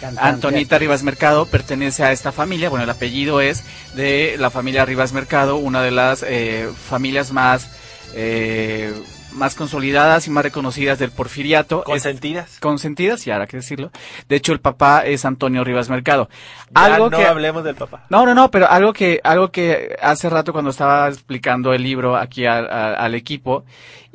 Cantante, 0.00 0.28
Antonita 0.28 0.78
Rivas 0.78 1.02
Mercado 1.02 1.46
pertenece 1.46 2.04
a 2.04 2.12
esta 2.12 2.32
familia. 2.32 2.68
Bueno, 2.68 2.84
el 2.84 2.90
apellido 2.90 3.40
es 3.40 3.64
de 3.94 4.36
la 4.38 4.50
familia 4.50 4.84
Rivas 4.84 5.12
Mercado, 5.12 5.56
una 5.56 5.82
de 5.82 5.90
las 5.90 6.24
eh, 6.26 6.68
familias 6.88 7.32
más 7.32 7.68
eh, 8.14 8.92
más 9.34 9.54
consolidadas 9.54 10.26
y 10.26 10.30
más 10.30 10.44
reconocidas 10.44 10.98
del 10.98 11.10
porfiriato. 11.10 11.82
Consentidas. 11.84 12.54
Es- 12.54 12.60
consentidas, 12.60 13.26
y 13.26 13.30
ahora 13.30 13.46
que 13.46 13.56
decirlo. 13.58 13.90
De 14.28 14.36
hecho, 14.36 14.52
el 14.52 14.60
papá 14.60 15.04
es 15.04 15.24
Antonio 15.24 15.64
Rivas 15.64 15.90
Mercado. 15.90 16.28
Ya 16.74 16.84
algo 16.84 17.10
no 17.10 17.18
que 17.18 17.24
hablemos 17.26 17.64
del 17.64 17.74
papá. 17.74 18.04
no, 18.08 18.24
no, 18.24 18.34
no, 18.34 18.50
pero 18.50 18.68
algo 18.70 18.92
que, 18.92 19.20
algo 19.24 19.50
que 19.50 19.96
hace 20.00 20.30
rato 20.30 20.52
cuando 20.52 20.70
estaba 20.70 21.08
explicando 21.08 21.72
el 21.72 21.82
libro 21.82 22.16
aquí 22.16 22.46
al 22.46 23.14
equipo 23.14 23.64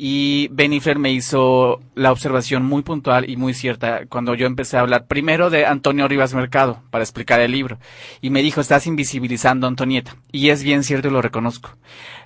y 0.02 0.48
Benifer 0.54 0.98
me 0.98 1.12
hizo 1.12 1.82
la 1.94 2.14
observación 2.14 2.64
muy 2.64 2.84
puntual 2.84 3.30
y 3.30 3.36
muy 3.36 3.54
cierta 3.54 4.06
cuando 4.08 4.34
yo 4.34 4.48
empecé 4.48 4.78
a 4.78 4.80
hablar 4.80 5.08
primero 5.08 5.50
de 5.50 5.66
Antonio 5.66 6.08
Rivas 6.08 6.34
Mercado 6.34 6.82
para 6.90 7.04
explicar 7.04 7.42
el 7.42 7.52
libro 7.52 7.80
y 8.22 8.30
me 8.30 8.42
dijo 8.42 8.62
estás 8.62 8.88
invisibilizando 8.88 9.68
a 9.68 9.70
Antonieta 9.70 10.16
y 10.32 10.52
es 10.52 10.64
bien 10.64 10.86
cierto 10.86 11.10
y 11.10 11.12
lo 11.12 11.22
reconozco. 11.22 11.72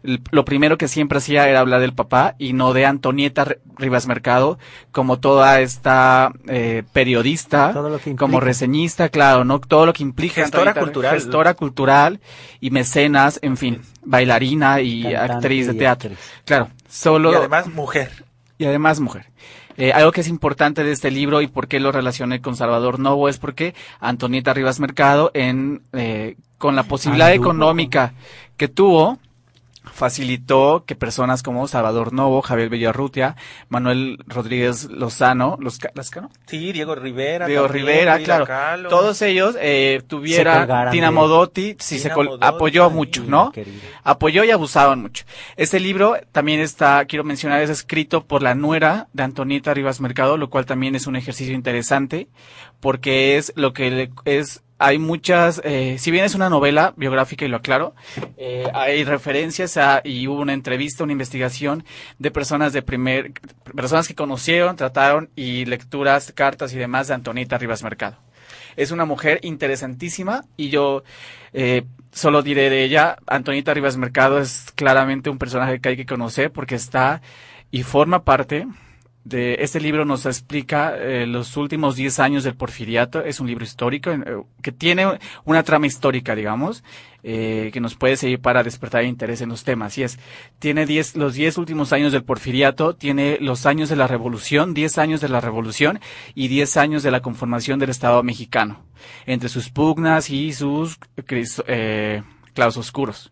Lo 0.03 0.45
primero 0.45 0.77
que 0.77 0.87
siempre 0.87 1.17
hacía 1.17 1.49
era 1.49 1.61
hablar 1.61 1.81
del 1.81 1.93
papá 1.95 2.35
y 2.37 2.53
no 2.53 2.73
de 2.73 2.85
Antonieta 2.85 3.55
Rivas 3.79 4.05
Mercado 4.05 4.59
como 4.91 5.17
toda 5.17 5.59
esta 5.59 6.31
eh, 6.47 6.83
periodista, 6.93 7.73
Todo 7.73 7.89
lo 7.89 7.97
que 7.97 8.15
como 8.15 8.39
reseñista, 8.39 9.09
claro, 9.09 9.45
no 9.45 9.59
todo 9.59 9.87
lo 9.87 9.93
que 9.93 10.03
implica 10.03 10.41
Gestora 10.43 10.75
cultural. 10.75 11.15
gestora 11.15 11.53
cultural 11.55 12.19
y 12.59 12.69
mecenas, 12.69 13.39
en 13.41 13.57
fin, 13.57 13.81
bailarina 14.03 14.79
y 14.81 15.01
Cantante 15.01 15.33
actriz 15.33 15.67
de 15.67 15.73
y 15.73 15.77
teatro. 15.77 16.09
actriz. 16.11 16.31
Claro, 16.45 16.69
solo 16.93 17.31
Y 17.31 17.35
además 17.35 17.67
mujer. 17.67 18.25
y 18.57 18.65
además 18.65 18.99
mujer. 18.99 19.25
Eh, 19.75 19.91
algo 19.91 20.11
que 20.11 20.21
es 20.21 20.27
importante 20.27 20.83
de 20.83 20.91
este 20.91 21.09
libro 21.09 21.41
y 21.41 21.47
por 21.47 21.67
qué 21.67 21.79
lo 21.79 21.91
relacioné 21.91 22.41
con 22.41 22.55
Salvador 22.55 22.99
Novo 22.99 23.27
es 23.27 23.39
porque 23.39 23.73
Antonieta 23.99 24.53
Rivas 24.53 24.79
Mercado, 24.79 25.31
en, 25.33 25.81
eh, 25.93 26.35
con 26.59 26.75
la 26.75 26.83
posibilidad 26.83 27.31
Anduvo 27.31 27.49
económica 27.49 28.13
que 28.55 28.67
tuvo, 28.67 29.17
facilitó 29.83 30.83
que 30.85 30.95
personas 30.95 31.43
como 31.43 31.67
Salvador 31.67 32.13
Novo, 32.13 32.41
Javier 32.41 32.69
Villarrutia, 32.69 33.35
Manuel 33.69 34.17
Rodríguez 34.27 34.85
Lozano, 34.89 35.57
los 35.59 35.79
Lascano, 35.93 36.29
Sí, 36.47 36.71
Diego 36.71 36.95
Rivera. 36.95 37.47
Diego 37.47 37.67
también, 37.67 37.85
Rivera, 37.87 38.19
claro. 38.19 38.89
Todos 38.89 39.21
ellos 39.21 39.55
eh, 39.59 40.01
colgaran 40.09 40.91
Tina 40.91 41.11
Modotti, 41.11 41.75
sí, 41.79 41.97
se 41.97 42.03
Tina 42.03 42.15
col- 42.15 42.25
Modotti, 42.27 42.45
apoyó 42.45 42.89
mucho, 42.89 43.23
¿no? 43.27 43.51
querida. 43.51 43.75
Apoyó 44.03 44.43
y 44.43 44.51
abusaban 44.51 45.01
mucho. 45.01 45.25
Este 45.57 45.79
libro 45.79 46.15
también 46.31 46.59
está, 46.59 47.05
quiero 47.05 47.23
mencionar, 47.23 47.61
es 47.61 47.69
escrito 47.69 48.25
por 48.25 48.41
la 48.41 48.55
nuera 48.55 49.07
de 49.13 49.23
Antonieta 49.23 49.73
Rivas 49.73 49.99
Mercado, 50.01 50.37
lo 50.37 50.49
cual 50.49 50.65
también 50.65 50.95
es 50.95 51.07
un 51.07 51.15
ejercicio 51.15 51.53
interesante, 51.53 52.27
porque 52.79 53.37
es 53.37 53.53
lo 53.55 53.73
que 53.73 53.89
le- 53.91 54.11
es 54.25 54.63
hay 54.83 54.99
muchas, 54.99 55.61
eh, 55.63 55.95
si 55.97 56.11
bien 56.11 56.25
es 56.25 56.35
una 56.35 56.49
novela 56.49 56.93
biográfica 56.97 57.45
y 57.45 57.47
lo 57.47 57.55
aclaro, 57.55 57.95
eh, 58.35 58.69
hay 58.73 59.05
referencias 59.05 59.77
a, 59.77 60.01
y 60.03 60.27
hubo 60.27 60.41
una 60.41 60.51
entrevista, 60.51 61.05
una 61.05 61.13
investigación 61.13 61.85
de 62.19 62.31
personas 62.31 62.73
de 62.73 62.81
primer, 62.81 63.31
personas 63.77 64.09
que 64.09 64.13
conocieron, 64.13 64.75
trataron 64.75 65.29
y 65.37 65.63
lecturas, 65.63 66.33
cartas 66.33 66.73
y 66.73 66.77
demás 66.77 67.07
de 67.07 67.13
Antonita 67.13 67.57
Rivas 67.57 67.81
Mercado. 67.81 68.17
Es 68.75 68.91
una 68.91 69.05
mujer 69.05 69.39
interesantísima 69.43 70.43
y 70.57 70.67
yo 70.67 71.05
eh, 71.53 71.85
solo 72.11 72.41
diré 72.41 72.69
de 72.69 72.83
ella, 72.83 73.19
Antonita 73.25 73.73
Rivas 73.73 73.95
Mercado 73.95 74.37
es 74.39 74.73
claramente 74.75 75.29
un 75.29 75.37
personaje 75.37 75.79
que 75.79 75.89
hay 75.89 75.95
que 75.95 76.05
conocer 76.05 76.51
porque 76.51 76.75
está 76.75 77.21
y 77.71 77.83
forma 77.83 78.25
parte 78.25 78.67
de 79.23 79.57
este 79.59 79.79
libro 79.79 80.03
nos 80.03 80.25
explica 80.25 80.95
eh, 80.97 81.25
los 81.25 81.55
últimos 81.55 81.95
10 81.95 82.19
años 82.19 82.43
del 82.43 82.55
porfiriato. 82.55 83.21
Es 83.21 83.39
un 83.39 83.47
libro 83.47 83.63
histórico 83.63 84.11
eh, 84.11 84.21
que 84.61 84.71
tiene 84.71 85.19
una 85.45 85.63
trama 85.63 85.87
histórica, 85.87 86.35
digamos, 86.35 86.83
eh, 87.23 87.69
que 87.71 87.79
nos 87.79 87.95
puede 87.95 88.17
servir 88.17 88.41
para 88.41 88.63
despertar 88.63 89.05
interés 89.05 89.39
en 89.39 89.47
los 89.47 89.63
temas. 89.63 89.97
Y 89.97 90.03
es, 90.03 90.19
tiene 90.59 90.85
10, 90.85 91.15
los 91.15 91.35
10 91.35 91.57
últimos 91.57 91.93
años 91.93 92.11
del 92.11 92.25
porfiriato, 92.25 92.95
tiene 92.95 93.37
los 93.39 93.65
años 93.65 93.87
de 93.87 93.95
la 93.95 94.07
revolución, 94.07 94.73
10 94.73 94.97
años 94.97 95.21
de 95.21 95.29
la 95.29 95.39
revolución 95.39 96.01
y 96.35 96.49
10 96.49 96.75
años 96.75 97.01
de 97.01 97.11
la 97.11 97.21
conformación 97.21 97.79
del 97.79 97.91
Estado 97.91 98.21
mexicano, 98.23 98.83
entre 99.25 99.47
sus 99.47 99.69
pugnas 99.69 100.29
y 100.29 100.51
sus 100.51 100.99
eh, 101.67 102.23
claros 102.53 102.75
oscuros. 102.75 103.31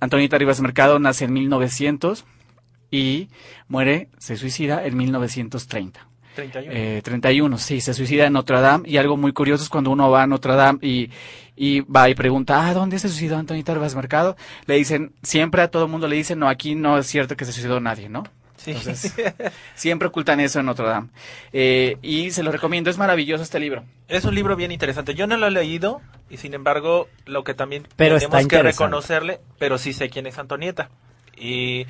Antonita 0.00 0.38
Rivas 0.38 0.62
Mercado 0.62 0.98
nace 0.98 1.26
en 1.26 1.34
1900 1.34 2.24
y 2.90 3.28
muere, 3.68 4.08
se 4.18 4.36
suicida 4.36 4.84
en 4.84 4.96
1930. 4.96 6.06
31. 6.36 6.72
Eh, 6.72 7.00
31, 7.02 7.58
sí, 7.58 7.80
se 7.80 7.94
suicida 7.94 8.26
en 8.26 8.34
Notre 8.34 8.60
Dame 8.60 8.88
y 8.88 8.98
algo 8.98 9.16
muy 9.16 9.32
curioso 9.32 9.64
es 9.64 9.70
cuando 9.70 9.90
uno 9.90 10.10
va 10.10 10.22
a 10.22 10.26
Notre 10.26 10.54
Dame 10.54 10.78
y, 10.82 11.10
y 11.56 11.80
va 11.80 12.08
y 12.08 12.14
pregunta, 12.14 12.66
ah, 12.66 12.74
¿dónde 12.74 12.98
se 12.98 13.08
suicidó 13.08 13.38
Antonita 13.38 13.72
Rivas 13.72 13.94
Mercado? 13.94 14.36
Le 14.66 14.76
dicen, 14.76 15.12
siempre 15.22 15.62
a 15.62 15.68
todo 15.68 15.84
el 15.84 15.90
mundo 15.90 16.06
le 16.06 16.16
dicen, 16.16 16.38
no, 16.38 16.48
aquí 16.48 16.74
no 16.74 16.98
es 16.98 17.06
cierto 17.06 17.36
que 17.36 17.44
se 17.44 17.52
suicidó 17.52 17.80
nadie, 17.80 18.08
¿no? 18.08 18.24
Sí. 18.56 18.72
Entonces, 18.72 19.14
siempre 19.74 20.08
ocultan 20.08 20.40
eso 20.40 20.60
en 20.60 20.66
Notre 20.66 20.86
Dame. 20.86 21.08
Eh, 21.52 21.96
y 22.02 22.30
se 22.30 22.42
lo 22.42 22.52
recomiendo, 22.52 22.90
es 22.90 22.98
maravilloso 22.98 23.42
este 23.42 23.58
libro. 23.58 23.84
Es 24.08 24.24
un 24.24 24.34
libro 24.34 24.56
bien 24.56 24.72
interesante. 24.72 25.14
Yo 25.14 25.26
no 25.26 25.36
lo 25.36 25.46
he 25.46 25.50
leído 25.50 26.00
y 26.28 26.36
sin 26.36 26.54
embargo 26.54 27.08
lo 27.24 27.44
que 27.44 27.54
también 27.54 27.86
Pero 27.96 28.18
tenemos 28.18 28.46
que 28.46 28.62
reconocerle, 28.62 29.40
pero 29.58 29.78
sí 29.78 29.92
sé 29.92 30.10
quién 30.10 30.26
es 30.26 30.38
Antonieta. 30.38 30.90
Y 31.38 31.86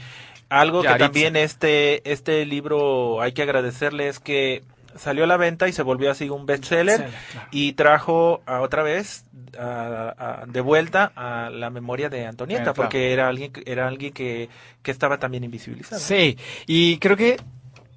algo 0.48 0.82
que 0.82 0.88
también 0.98 1.36
este 1.36 2.10
este 2.10 2.44
libro 2.46 3.20
hay 3.20 3.32
que 3.32 3.42
agradecerle 3.42 4.08
es 4.08 4.20
que 4.20 4.62
salió 4.96 5.24
a 5.24 5.26
la 5.26 5.36
venta 5.36 5.68
y 5.68 5.72
se 5.72 5.82
volvió 5.82 6.10
así 6.10 6.30
un 6.30 6.46
bestseller 6.46 6.86
Bestseller, 7.00 7.20
claro. 7.32 7.48
y 7.50 7.72
trajo 7.74 8.42
a 8.46 8.60
otra 8.62 8.82
vez 8.82 9.24
a- 9.58 10.14
a- 10.42 10.46
de 10.46 10.60
vuelta 10.62 11.12
a 11.16 11.50
la 11.50 11.68
memoria 11.70 12.08
de 12.08 12.26
Antonieta, 12.26 12.72
porque 12.74 13.12
era 13.12 13.28
alguien, 13.28 13.52
que- 13.52 13.62
era 13.66 13.88
alguien 13.88 14.12
que, 14.12 14.48
que 14.82 14.90
estaba 14.90 15.18
también 15.18 15.44
invisibilizado. 15.44 16.00
Sí, 16.00 16.38
y 16.66 16.96
creo 16.98 17.16
que 17.16 17.36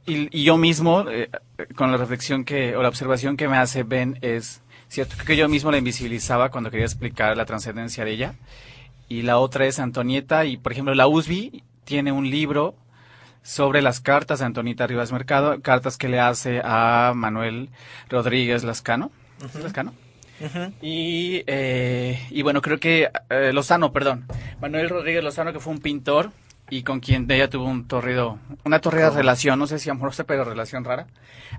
y, 0.05 0.27
y 0.39 0.43
yo 0.43 0.57
mismo, 0.57 1.05
eh, 1.09 1.29
con 1.75 1.91
la 1.91 1.97
reflexión 1.97 2.43
que, 2.43 2.75
o 2.75 2.81
la 2.81 2.89
observación 2.89 3.37
que 3.37 3.47
me 3.47 3.57
hace 3.57 3.83
Ben, 3.83 4.17
es 4.21 4.61
cierto 4.87 5.13
creo 5.15 5.27
que 5.27 5.35
yo 5.37 5.47
mismo 5.47 5.71
la 5.71 5.77
invisibilizaba 5.77 6.49
cuando 6.49 6.71
quería 6.71 6.85
explicar 6.87 7.37
la 7.37 7.45
trascendencia 7.45 8.03
de 8.03 8.11
ella. 8.11 8.33
Y 9.07 9.21
la 9.21 9.37
otra 9.39 9.65
es 9.67 9.79
Antonieta, 9.79 10.45
y 10.45 10.57
por 10.57 10.71
ejemplo, 10.71 10.93
la 10.95 11.07
USB 11.07 11.61
tiene 11.89 12.11
un 12.11 12.29
libro 12.29 12.75
sobre 13.41 13.81
las 13.81 13.99
cartas 13.99 14.37
de 14.39 14.45
Antonieta 14.45 14.85
Rivas 14.85 15.11
Mercado, 15.11 15.59
cartas 15.61 15.97
que 15.97 16.07
le 16.07 16.19
hace 16.19 16.61
a 16.63 17.13
Manuel 17.15 17.69
Rodríguez 18.09 18.63
Lascano. 18.63 19.09
¿Es 19.43 19.55
Lascano? 19.55 19.91
Y, 20.83 21.43
eh, 21.47 22.23
y 22.29 22.43
bueno, 22.43 22.61
creo 22.61 22.79
que 22.79 23.09
eh, 23.31 23.51
Lozano, 23.53 23.91
perdón, 23.91 24.25
Manuel 24.61 24.87
Rodríguez 24.87 25.23
Lozano, 25.23 25.51
que 25.51 25.59
fue 25.59 25.73
un 25.73 25.79
pintor 25.79 26.31
y 26.69 26.83
con 26.83 26.99
quien 26.99 27.29
ella 27.31 27.49
tuvo 27.49 27.65
un 27.65 27.87
torrido, 27.87 28.37
una 28.65 28.79
torrida 28.79 29.09
relación, 29.09 29.57
no 29.57 29.65
sé 29.65 29.79
si 29.79 29.89
amorosa, 29.89 30.25
pero 30.25 30.43
relación 30.43 30.85
rara, 30.85 31.07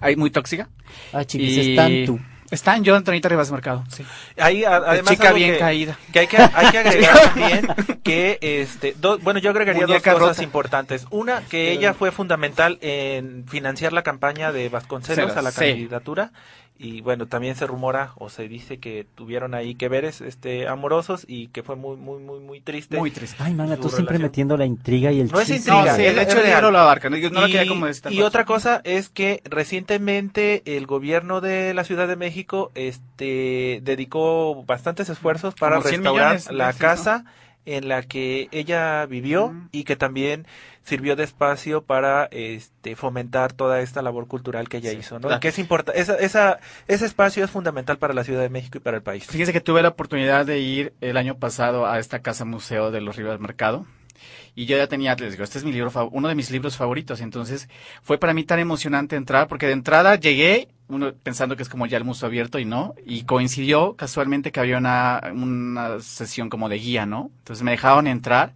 ahí 0.01 0.15
muy 0.15 0.31
tóxica. 0.31 0.69
Ah, 1.13 1.25
chiquis, 1.25 1.57
Y- 1.57 2.07
tú. 2.51 2.55
Están 2.55 2.85
yo, 2.85 2.95
Antonita 2.97 3.29
Rivas 3.29 3.51
Mercado, 3.51 3.85
sí. 3.89 4.05
Ahí, 4.39 4.65
a- 4.65 4.77
además, 4.77 5.13
chica 5.15 5.29
algo 5.29 5.37
bien 5.39 5.53
que- 5.55 5.59
caída. 5.59 5.99
Que 6.13 6.19
hay 6.19 6.27
que, 6.27 6.37
hay 6.37 6.71
que 6.71 6.79
agregar 6.79 7.19
también 7.35 7.67
que, 8.03 8.39
este, 8.43 8.95
do- 8.99 9.19
bueno, 9.21 9.41
yo 9.41 9.51
agregaría 9.51 9.87
Muñeca 9.87 10.11
dos 10.13 10.21
cosas 10.21 10.37
rota. 10.37 10.45
importantes. 10.45 11.07
Una, 11.11 11.41
que 11.43 11.73
ella 11.73 11.95
fue 11.95 12.11
fundamental 12.13 12.79
en 12.83 13.47
financiar 13.49 13.93
la 13.93 14.03
campaña 14.03 14.53
de 14.53 14.69
Vasconcelos 14.69 15.37
a 15.37 15.43
la 15.43 15.51
Sí. 15.51 15.89
Y 16.83 17.03
bueno, 17.03 17.27
también 17.27 17.57
se 17.57 17.67
rumora 17.67 18.13
o 18.17 18.31
se 18.31 18.49
dice 18.49 18.79
que 18.79 19.07
tuvieron 19.15 19.53
ahí 19.53 19.75
que 19.75 19.91
veres 19.91 20.23
este, 20.23 20.67
amorosos 20.67 21.27
y 21.29 21.49
que 21.49 21.63
fue 21.63 21.77
muy, 21.77 21.99
muy, 21.99 22.21
muy, 22.23 22.41
muy 22.41 22.63
triste. 22.63 22.97
Muy 22.97 23.11
triste. 23.11 23.37
Ay, 23.39 23.53
mana, 23.53 23.77
tú 23.77 23.91
siempre 23.91 24.19
metiendo 24.19 24.57
la 24.57 24.65
intriga 24.65 25.13
y 25.13 25.21
el 25.21 25.31
No 25.31 25.41
es 25.41 25.49
chisme. 25.49 25.75
intriga, 25.75 25.93
No, 25.93 25.97
sí, 25.97 26.03
de 26.05 26.23
hecho 26.23 26.39
el 26.39 26.47
libro 26.47 26.61
real. 26.63 26.73
lo 26.73 26.79
abarca, 26.79 27.11
no, 27.11 27.19
yo 27.19 27.29
no 27.29 27.43
lo 27.43 27.49
y, 27.49 27.53
quería 27.53 27.69
como 27.69 27.87
esta 27.87 28.11
y 28.11 28.17
cosa. 28.17 28.27
otra 28.27 28.45
cosa 28.47 28.81
es 28.85 29.11
que 29.11 29.43
recientemente 29.45 30.63
el 30.77 30.87
gobierno 30.87 31.43
de 31.43 31.75
la 31.75 31.85
Ciudad 31.85 32.09
de 32.09 32.17
México 32.17 32.73
este 32.75 33.81
dedicó 33.83 34.65
bastantes 34.65 35.11
esfuerzos 35.11 35.55
para 35.55 35.77
Como 35.77 35.89
100 35.89 36.01
restaurar 36.01 36.27
millones 36.29 36.49
de 36.49 36.55
la 36.55 36.73
casa 36.73 37.25
en 37.67 37.89
la 37.89 38.03
que 38.03 38.49
ella 38.53 39.05
vivió 39.07 39.55
y 39.71 39.85
que 39.85 39.97
también 39.97 40.47
sirvió 40.91 41.15
de 41.15 41.23
espacio 41.23 41.83
para 41.83 42.25
este 42.33 42.97
fomentar 42.97 43.53
toda 43.53 43.81
esta 43.81 44.03
labor 44.03 44.27
cultural 44.27 44.69
que 44.69 44.79
ella 44.79 44.93
hizo, 44.93 45.21
¿no? 45.21 45.29
claro. 45.29 45.41
Que 45.41 45.49
es 45.49 45.59
importante, 45.61 46.01
esa, 46.01 46.17
esa, 46.17 46.59
ese 46.89 47.07
espacio 47.07 47.45
es 47.45 47.51
fundamental 47.51 47.97
para 47.99 48.13
la 48.13 48.25
Ciudad 48.25 48.41
de 48.41 48.49
México 48.49 48.79
y 48.79 48.81
para 48.81 48.97
el 48.97 49.03
país. 49.05 49.25
Fíjense 49.25 49.53
que 49.53 49.61
tuve 49.61 49.83
la 49.83 49.91
oportunidad 49.91 50.45
de 50.45 50.59
ir 50.59 50.93
el 51.01 51.17
año 51.17 51.39
pasado 51.39 51.87
a 51.87 52.01
esta 52.01 52.23
casa 52.23 52.45
museo 52.45 52.91
de 52.91 53.01
los 53.01 53.15
Rivas 53.15 53.39
Mercado. 53.39 53.87
Y 54.57 54.67
yo 54.67 54.77
ya 54.77 54.89
tenía, 54.89 55.15
les 55.15 55.33
digo, 55.33 55.45
este 55.45 55.59
es 55.59 55.65
mi 55.65 55.71
libro, 55.71 55.93
uno 56.11 56.27
de 56.27 56.35
mis 56.35 56.51
libros 56.51 56.77
favoritos. 56.77 57.21
Entonces, 57.21 57.69
fue 58.03 58.19
para 58.19 58.35
mí 58.35 58.43
tan 58.43 58.59
emocionante 58.59 59.15
entrar, 59.15 59.47
porque 59.47 59.67
de 59.67 59.73
entrada 59.73 60.17
llegué, 60.17 60.69
uno 60.89 61.13
pensando 61.23 61.57
que 61.57 61.63
es 61.63 61.69
como 61.69 61.87
ya 61.87 61.99
el 61.99 62.05
museo 62.05 62.27
abierto 62.27 62.59
y 62.59 62.65
no, 62.65 62.95
y 63.07 63.23
coincidió 63.23 63.95
casualmente 63.95 64.51
que 64.51 64.59
había 64.59 64.77
una, 64.77 65.21
una 65.33 66.01
sesión 66.01 66.51
como 66.51 66.69
de 66.69 66.79
guía, 66.79 67.07
¿no? 67.07 67.31
Entonces 67.39 67.63
me 67.63 67.71
dejaron 67.71 68.09
entrar. 68.09 68.53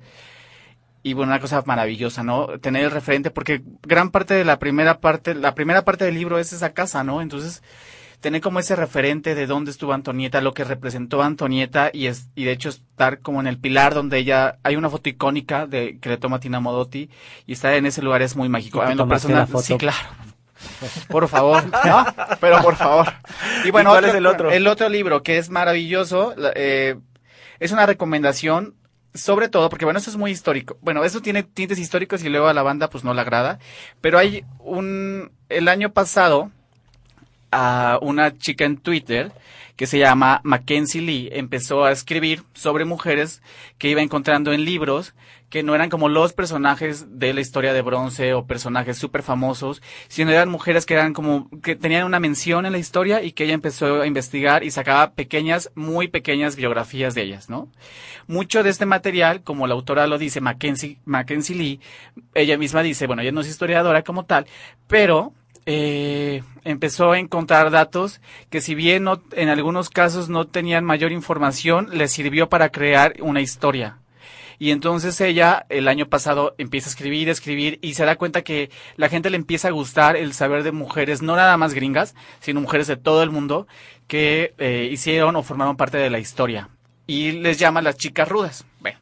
Y 1.07 1.13
bueno, 1.13 1.33
una 1.33 1.41
cosa 1.41 1.63
maravillosa, 1.67 2.23
¿no? 2.23 2.59
Tener 2.61 2.85
el 2.85 2.91
referente, 2.91 3.31
porque 3.31 3.63
gran 3.83 4.11
parte 4.11 4.33
de 4.33 4.45
la 4.45 4.59
primera 4.59 5.01
parte, 5.01 5.35
la 5.35 5.55
primera 5.55 5.85
parte 5.85 6.07
del 6.07 6.15
libro 6.15 6.39
es 6.39 6.55
esa 6.55 6.73
casa, 6.73 7.05
¿no? 7.05 7.21
Entonces, 7.21 7.63
tener 8.21 8.41
como 8.41 8.59
ese 8.59 8.75
referente 8.75 9.35
de 9.35 9.47
dónde 9.47 9.71
estuvo 9.71 9.93
Antonieta, 9.93 10.41
lo 10.41 10.55
que 10.55 10.65
representó 10.65 11.23
a 11.23 11.27
Antonieta 11.27 11.91
y 11.93 12.07
es 12.07 12.31
y 12.35 12.45
de 12.45 12.53
hecho 12.53 12.71
estar 12.71 13.19
como 13.19 13.41
en 13.41 13.47
el 13.47 13.59
pilar 13.59 13.93
donde 13.93 14.17
ella 14.17 14.57
hay 14.63 14.77
una 14.77 14.89
foto 14.89 15.11
icónica 15.11 15.67
de 15.67 15.99
que 16.01 16.09
le 16.09 16.17
toma 16.17 16.41
Tina 16.41 16.59
Modotti 16.59 17.11
y 17.47 17.53
estar 17.53 17.75
en 17.75 17.85
ese 17.85 18.01
lugar 18.01 18.23
es 18.23 18.35
muy 18.35 18.49
mágico. 18.49 18.79
¿Y 18.79 18.87
A 18.87 18.89
mí 18.89 18.95
lo 18.95 19.07
personal, 19.07 19.47
sí, 19.63 19.77
claro. 19.77 20.09
Por 21.09 21.29
favor, 21.29 21.65
¿no? 21.85 22.07
Pero 22.41 22.63
por 22.63 22.77
favor. 22.77 23.13
Y 23.67 23.71
bueno, 23.71 23.91
¿Y 23.91 23.93
cuál 23.93 24.05
es 24.07 24.15
el 24.15 24.25
otro? 24.25 24.51
El 24.51 24.67
otro 24.67 24.89
libro 24.89 25.23
que 25.23 25.37
es 25.37 25.51
maravilloso, 25.51 26.35
eh, 26.55 26.97
es 27.61 27.73
una 27.73 27.85
recomendación 27.85 28.75
sobre 29.15 29.49
todo, 29.49 29.71
porque 29.71 29.85
bueno, 29.85 29.99
eso 29.99 30.11
es 30.11 30.17
muy 30.17 30.31
histórico. 30.31 30.77
Bueno, 30.83 31.05
eso 31.05 31.23
tiene 31.23 31.43
tintes 31.43 31.79
históricos 31.79 32.23
y 32.25 32.29
luego 32.29 32.49
a 32.49 32.55
la 32.55 32.63
banda 32.63 32.91
pues 32.91 33.05
no 33.05 33.15
le 33.15 33.21
agrada. 33.21 33.59
Pero 34.01 34.19
hay 34.19 34.45
un, 34.59 35.31
el 35.49 35.69
año 35.69 35.93
pasado, 35.93 36.51
a 37.55 37.99
una 38.03 38.37
chica 38.37 38.65
en 38.65 38.77
Twitter 38.77 39.33
que 39.77 39.87
se 39.87 39.99
llama 39.99 40.41
Mackenzie 40.43 41.01
Lee 41.01 41.29
empezó 41.33 41.85
a 41.85 41.93
escribir 41.93 42.43
sobre 42.53 42.85
mujeres 42.85 43.43
que 43.79 43.89
iba 43.89 44.03
encontrando 44.03 44.53
en 44.53 44.65
libros 44.65 45.15
que 45.55 45.63
no 45.63 45.77
eran 45.77 45.89
como 45.89 46.09
los 46.09 46.33
personajes 46.33 47.21
de 47.21 47.33
la 47.33 47.41
historia 47.41 47.73
de 47.73 47.81
bronce 47.81 48.35
o 48.35 48.45
personajes 48.45 48.99
súper 48.99 49.23
famosos, 49.23 49.83
sino 50.09 50.33
eran 50.33 50.49
mujeres 50.49 50.85
que 50.85 50.95
eran 50.95 51.13
como 51.13 51.49
que 51.63 51.77
tenían 51.77 52.07
una 52.07 52.19
mención 52.19 52.67
en 52.67 52.73
la 52.73 52.79
historia 52.79 53.23
y 53.23 53.31
que 53.31 53.45
ella 53.45 53.55
empezó 53.55 54.03
a 54.03 54.07
investigar 54.09 54.65
y 54.65 54.73
sacaba 54.73 55.13
pequeñas, 55.13 55.71
muy 55.77 56.09
pequeñas 56.09 56.57
biografías 56.57 57.15
de 57.15 57.23
ellas, 57.23 57.51
¿no? 57.51 57.69
Mucho 58.27 58.65
de 58.65 58.71
este 58.71 58.85
material, 58.85 59.45
como 59.45 59.69
la 59.69 59.75
autora 59.75 60.09
lo 60.09 60.19
dice, 60.19 60.41
Mackenzie, 60.41 60.99
Mackenzie 61.05 61.55
Lee, 61.55 61.81
ella 62.35 62.59
misma 62.59 62.83
dice, 62.83 63.07
bueno, 63.07 63.23
ella 63.23 63.31
no 63.31 63.43
es 63.43 63.47
historiadora 63.47 64.03
como 64.03 64.25
tal, 64.25 64.47
pero 64.89 65.35
eh, 65.67 66.43
empezó 66.65 67.13
a 67.13 67.21
encontrar 67.21 67.71
datos 67.71 68.21
que 68.51 68.61
si 68.61 68.75
bien 68.75 69.05
no, 69.05 69.23
en 69.31 69.51
algunos 69.51 69.89
casos 69.89 70.29
no 70.29 70.49
tenían 70.49 70.85
mayor 70.85 71.13
información, 71.13 71.91
le 71.93 72.09
sirvió 72.09 72.49
para 72.49 72.71
crear 72.71 73.15
una 73.21 73.41
historia. 73.41 73.99
Y 74.59 74.71
entonces 74.71 75.21
ella 75.21 75.67
el 75.69 75.89
año 75.89 76.07
pasado 76.07 76.55
empieza 76.59 76.89
a 76.89 76.93
escribir, 76.93 77.29
escribir 77.29 77.79
y 77.83 77.95
se 77.95 78.05
da 78.05 78.17
cuenta 78.17 78.43
que 78.43 78.71
la 78.97 79.09
gente 79.09 79.31
le 79.31 79.37
empieza 79.37 79.69
a 79.69 79.73
gustar 79.73 80.17
el 80.17 80.33
saber 80.33 80.63
de 80.63 80.73
mujeres, 80.73 81.23
no 81.23 81.37
nada 81.37 81.57
más 81.57 81.75
gringas, 81.75 82.15
sino 82.41 82.61
mujeres 82.61 82.87
de 82.87 82.97
todo 82.97 83.23
el 83.23 83.31
mundo 83.31 83.67
que 84.07 84.55
eh, 84.59 84.89
hicieron 84.91 85.37
o 85.37 85.43
formaron 85.43 85.77
parte 85.77 85.99
de 85.99 86.11
la 86.11 86.19
historia. 86.19 86.69
Y 87.07 87.33
les 87.33 87.59
llama 87.59 87.83
las 87.83 87.97
chicas 87.97 88.29
rudas. 88.29 88.65
Bueno, 88.81 88.99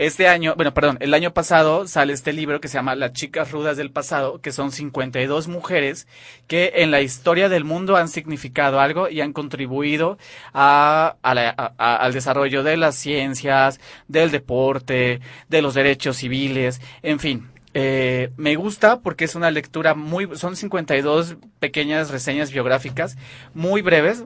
este 0.00 0.28
año, 0.28 0.54
bueno, 0.56 0.72
perdón, 0.72 0.96
el 1.00 1.12
año 1.12 1.34
pasado 1.34 1.86
sale 1.86 2.14
este 2.14 2.32
libro 2.32 2.58
que 2.58 2.68
se 2.68 2.78
llama 2.78 2.94
Las 2.94 3.12
chicas 3.12 3.50
rudas 3.50 3.76
del 3.76 3.90
pasado, 3.90 4.40
que 4.40 4.50
son 4.50 4.72
52 4.72 5.46
mujeres 5.46 6.08
que 6.46 6.72
en 6.76 6.90
la 6.90 7.02
historia 7.02 7.50
del 7.50 7.64
mundo 7.64 7.98
han 7.98 8.08
significado 8.08 8.80
algo 8.80 9.10
y 9.10 9.20
han 9.20 9.34
contribuido 9.34 10.16
a, 10.54 11.16
al 11.20 12.12
desarrollo 12.14 12.62
de 12.62 12.78
las 12.78 12.94
ciencias, 12.94 13.78
del 14.08 14.30
deporte, 14.30 15.20
de 15.50 15.60
los 15.60 15.74
derechos 15.74 16.16
civiles, 16.16 16.80
en 17.02 17.18
fin. 17.20 17.50
Eh, 17.74 18.30
me 18.38 18.56
gusta 18.56 19.00
porque 19.00 19.26
es 19.26 19.34
una 19.34 19.50
lectura 19.50 19.94
muy, 19.94 20.34
son 20.38 20.56
52 20.56 21.36
pequeñas 21.58 22.08
reseñas 22.10 22.50
biográficas, 22.50 23.18
muy 23.52 23.82
breves, 23.82 24.24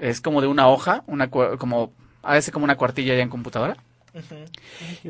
es 0.00 0.20
como 0.20 0.40
de 0.40 0.48
una 0.48 0.66
hoja, 0.66 1.04
una, 1.06 1.30
como, 1.30 1.92
a 2.24 2.32
veces 2.32 2.52
como 2.52 2.64
una 2.64 2.76
cuartilla 2.76 3.14
ya 3.14 3.22
en 3.22 3.28
computadora. 3.28 3.76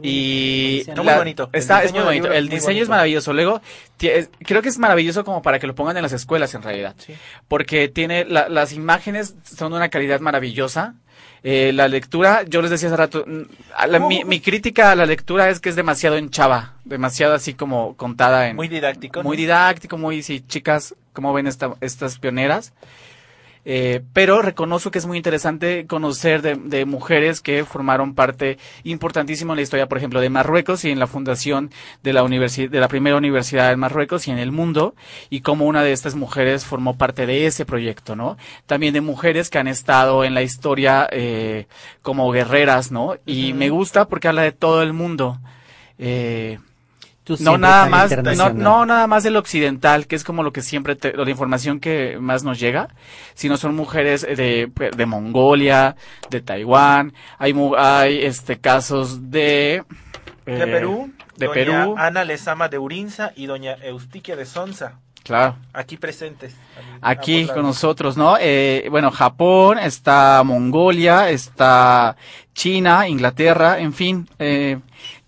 Y 0.02 0.80
Está 0.80 0.96
muy 0.96 1.04
la- 1.06 1.18
bonito. 1.18 1.50
El 1.52 1.58
Está, 1.60 1.78
es 1.78 1.92
diseño 1.92 2.04
muy 2.04 2.14
bonito. 2.18 2.32
El 2.32 2.48
diseño 2.48 2.82
es 2.82 2.88
maravilloso. 2.88 3.32
Luego, 3.32 3.60
es- 4.00 4.30
creo 4.44 4.62
que 4.62 4.68
es 4.68 4.78
maravilloso 4.78 5.24
como 5.24 5.42
para 5.42 5.58
que 5.58 5.66
lo 5.66 5.74
pongan 5.74 5.96
en 5.96 6.02
las 6.02 6.12
escuelas 6.12 6.54
en 6.54 6.62
realidad. 6.62 6.94
Porque 7.48 7.88
tiene, 7.88 8.24
la- 8.24 8.48
las 8.48 8.72
imágenes 8.72 9.34
son 9.44 9.72
de 9.72 9.76
una 9.78 9.88
calidad 9.88 10.20
maravillosa. 10.20 10.94
Eh, 11.44 11.72
la 11.74 11.88
lectura, 11.88 12.44
yo 12.44 12.62
les 12.62 12.70
decía 12.70 12.86
hace 12.88 12.96
rato, 12.96 13.24
mm, 13.26 13.42
a 13.76 13.86
la- 13.88 13.98
mi, 13.98 14.22
mi 14.24 14.38
crítica 14.40 14.92
a 14.92 14.94
la 14.94 15.06
lectura 15.06 15.50
es 15.50 15.58
que 15.58 15.70
es 15.70 15.74
demasiado 15.76 16.16
en 16.16 16.30
chava, 16.30 16.74
demasiado 16.84 17.34
así 17.34 17.54
como 17.54 17.96
contada 17.96 18.48
en... 18.48 18.54
Muy 18.54 18.68
didáctico. 18.68 19.24
Muy 19.24 19.36
¿no? 19.36 19.40
didáctico, 19.40 19.98
muy, 19.98 20.22
sí, 20.22 20.44
chicas, 20.46 20.94
¿cómo 21.12 21.32
ven 21.32 21.48
esta- 21.48 21.74
estas 21.80 22.18
pioneras? 22.20 22.72
Eh, 23.64 24.02
pero 24.12 24.42
reconozco 24.42 24.90
que 24.90 24.98
es 24.98 25.06
muy 25.06 25.16
interesante 25.16 25.86
conocer 25.86 26.42
de, 26.42 26.56
de 26.56 26.84
mujeres 26.84 27.40
que 27.40 27.64
formaron 27.64 28.14
parte 28.14 28.58
importantísima 28.82 29.52
en 29.52 29.56
la 29.56 29.62
historia, 29.62 29.88
por 29.88 29.98
ejemplo, 29.98 30.20
de 30.20 30.30
Marruecos 30.30 30.84
y 30.84 30.90
en 30.90 30.98
la 30.98 31.06
fundación 31.06 31.70
de 32.02 32.12
la 32.12 32.24
universi- 32.24 32.68
de 32.68 32.80
la 32.80 32.88
primera 32.88 33.16
universidad 33.16 33.70
en 33.70 33.78
Marruecos 33.78 34.26
y 34.26 34.32
en 34.32 34.38
el 34.38 34.50
mundo, 34.50 34.96
y 35.30 35.42
cómo 35.42 35.66
una 35.66 35.84
de 35.84 35.92
estas 35.92 36.16
mujeres 36.16 36.64
formó 36.64 36.98
parte 36.98 37.24
de 37.24 37.46
ese 37.46 37.64
proyecto, 37.64 38.16
¿no? 38.16 38.36
También 38.66 38.94
de 38.94 39.00
mujeres 39.00 39.48
que 39.48 39.58
han 39.58 39.68
estado 39.68 40.24
en 40.24 40.34
la 40.34 40.42
historia 40.42 41.08
eh, 41.12 41.66
como 42.02 42.30
guerreras, 42.32 42.90
¿no? 42.90 43.14
Y 43.26 43.52
me 43.52 43.70
gusta 43.70 44.08
porque 44.08 44.26
habla 44.26 44.42
de 44.42 44.52
todo 44.52 44.82
el 44.82 44.92
mundo. 44.92 45.38
Eh, 45.98 46.58
Tú 47.24 47.36
no 47.40 47.56
nada 47.56 47.86
más 47.88 48.10
no, 48.36 48.50
no 48.52 48.84
nada 48.84 49.06
más 49.06 49.22
del 49.22 49.36
occidental 49.36 50.06
que 50.08 50.16
es 50.16 50.24
como 50.24 50.42
lo 50.42 50.52
que 50.52 50.60
siempre 50.60 50.96
te- 50.96 51.16
la 51.16 51.30
información 51.30 51.78
que 51.78 52.16
más 52.18 52.42
nos 52.42 52.58
llega 52.58 52.88
sino 53.34 53.56
son 53.56 53.76
mujeres 53.76 54.22
de, 54.22 54.70
de 54.96 55.06
Mongolia 55.06 55.94
de 56.30 56.40
Taiwán 56.40 57.12
hay 57.38 57.54
mu- 57.54 57.76
hay 57.76 58.24
este 58.24 58.58
casos 58.58 59.30
de 59.30 59.84
De 60.46 60.62
eh, 60.64 60.66
Perú. 60.66 61.12
de 61.36 61.46
doña 61.46 61.54
Perú 61.54 61.94
Ana 61.96 62.24
Lezama 62.24 62.68
de 62.68 62.78
Urinza 62.78 63.30
y 63.36 63.46
doña 63.46 63.74
Eustiquia 63.82 64.34
de 64.34 64.44
Sonza. 64.44 64.98
Claro. 65.22 65.54
Aquí 65.72 65.96
presentes. 65.96 66.56
Aquí 67.00 67.46
con 67.46 67.62
nosotros, 67.62 68.16
¿no? 68.16 68.36
Eh, 68.40 68.88
bueno, 68.90 69.12
Japón, 69.12 69.78
está 69.78 70.42
Mongolia, 70.44 71.30
está 71.30 72.16
China, 72.54 73.06
Inglaterra, 73.06 73.78
en 73.78 73.92
fin. 73.92 74.28
Eh, 74.40 74.80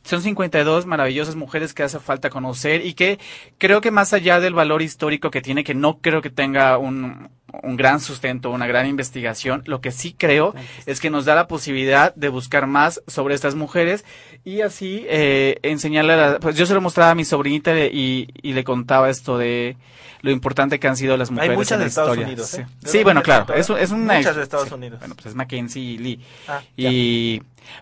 son 0.05 0.23
52 0.23 0.87
maravillosas 0.87 1.35
mujeres 1.35 1.75
que 1.75 1.83
hace 1.83 1.99
falta 1.99 2.31
conocer 2.31 2.85
y 2.87 2.95
que 2.95 3.19
creo 3.59 3.81
que 3.81 3.91
más 3.91 4.13
allá 4.13 4.39
del 4.39 4.55
valor 4.55 4.83
histórico 4.83 5.31
que 5.31 5.41
tiene, 5.43 5.65
que 5.65 5.75
no 5.75 5.99
creo 5.99 6.21
que 6.23 6.31
tenga 6.31 6.79
un, 6.79 7.31
un 7.63 7.77
gran 7.77 8.01
sustento, 8.01 8.51
una 8.51 8.67
gran 8.67 8.87
investigación, 8.87 9.63
lo 9.67 9.81
que 9.81 9.91
sí 9.93 10.15
creo 10.17 10.55
es 10.87 11.01
que 11.01 11.09
nos 11.11 11.25
da 11.25 11.35
la 11.35 11.49
posibilidad 11.49 12.15
de 12.15 12.29
buscar 12.29 12.67
más 12.67 13.03
sobre 13.07 13.35
estas 13.35 13.55
mujeres 13.55 14.05
y 14.45 14.61
así 14.61 15.05
eh, 15.09 15.59
enseñarle 15.63 16.13
a 16.13 16.17
la, 16.17 16.39
pues 16.39 16.57
yo 16.57 16.67
se 16.67 16.75
lo 16.75 16.81
mostraba 16.83 17.11
a 17.13 17.15
mi 17.15 17.25
sobrinita 17.25 17.73
de- 17.73 17.91
y, 17.93 18.29
y 18.43 18.53
le 18.53 18.63
contaba 18.63 19.09
esto 19.09 19.39
de 19.39 19.77
lo 20.21 20.31
importante 20.31 20.79
que 20.81 20.89
han 20.89 20.97
sido 20.97 21.17
las 21.19 21.31
mujeres 21.31 21.51
Hay 21.51 21.57
muchas 21.57 21.73
en 21.73 21.79
la 21.79 21.85
de 21.85 21.89
Estados 21.89 22.11
historia. 22.11 22.27
Unidos, 22.27 22.49
sí, 22.49 22.61
¿eh? 22.63 22.67
¿De 22.81 22.89
Sí, 22.91 23.03
bueno, 23.05 23.23
claro, 23.23 23.47
la 23.49 23.57
es, 23.57 23.69
es 23.71 23.91
una 23.91 24.15
Muchas 24.15 24.37
de 24.37 24.43
Estados 24.43 24.69
sí, 24.69 24.75
Unidos. 24.75 24.99
Bueno, 25.01 25.15
pues 25.15 25.27
es 25.27 25.35
Mackenzie 25.35 25.83
y 25.83 25.99
Lee. 25.99 26.21
Ah, 26.49 26.63
ya. 26.77 26.89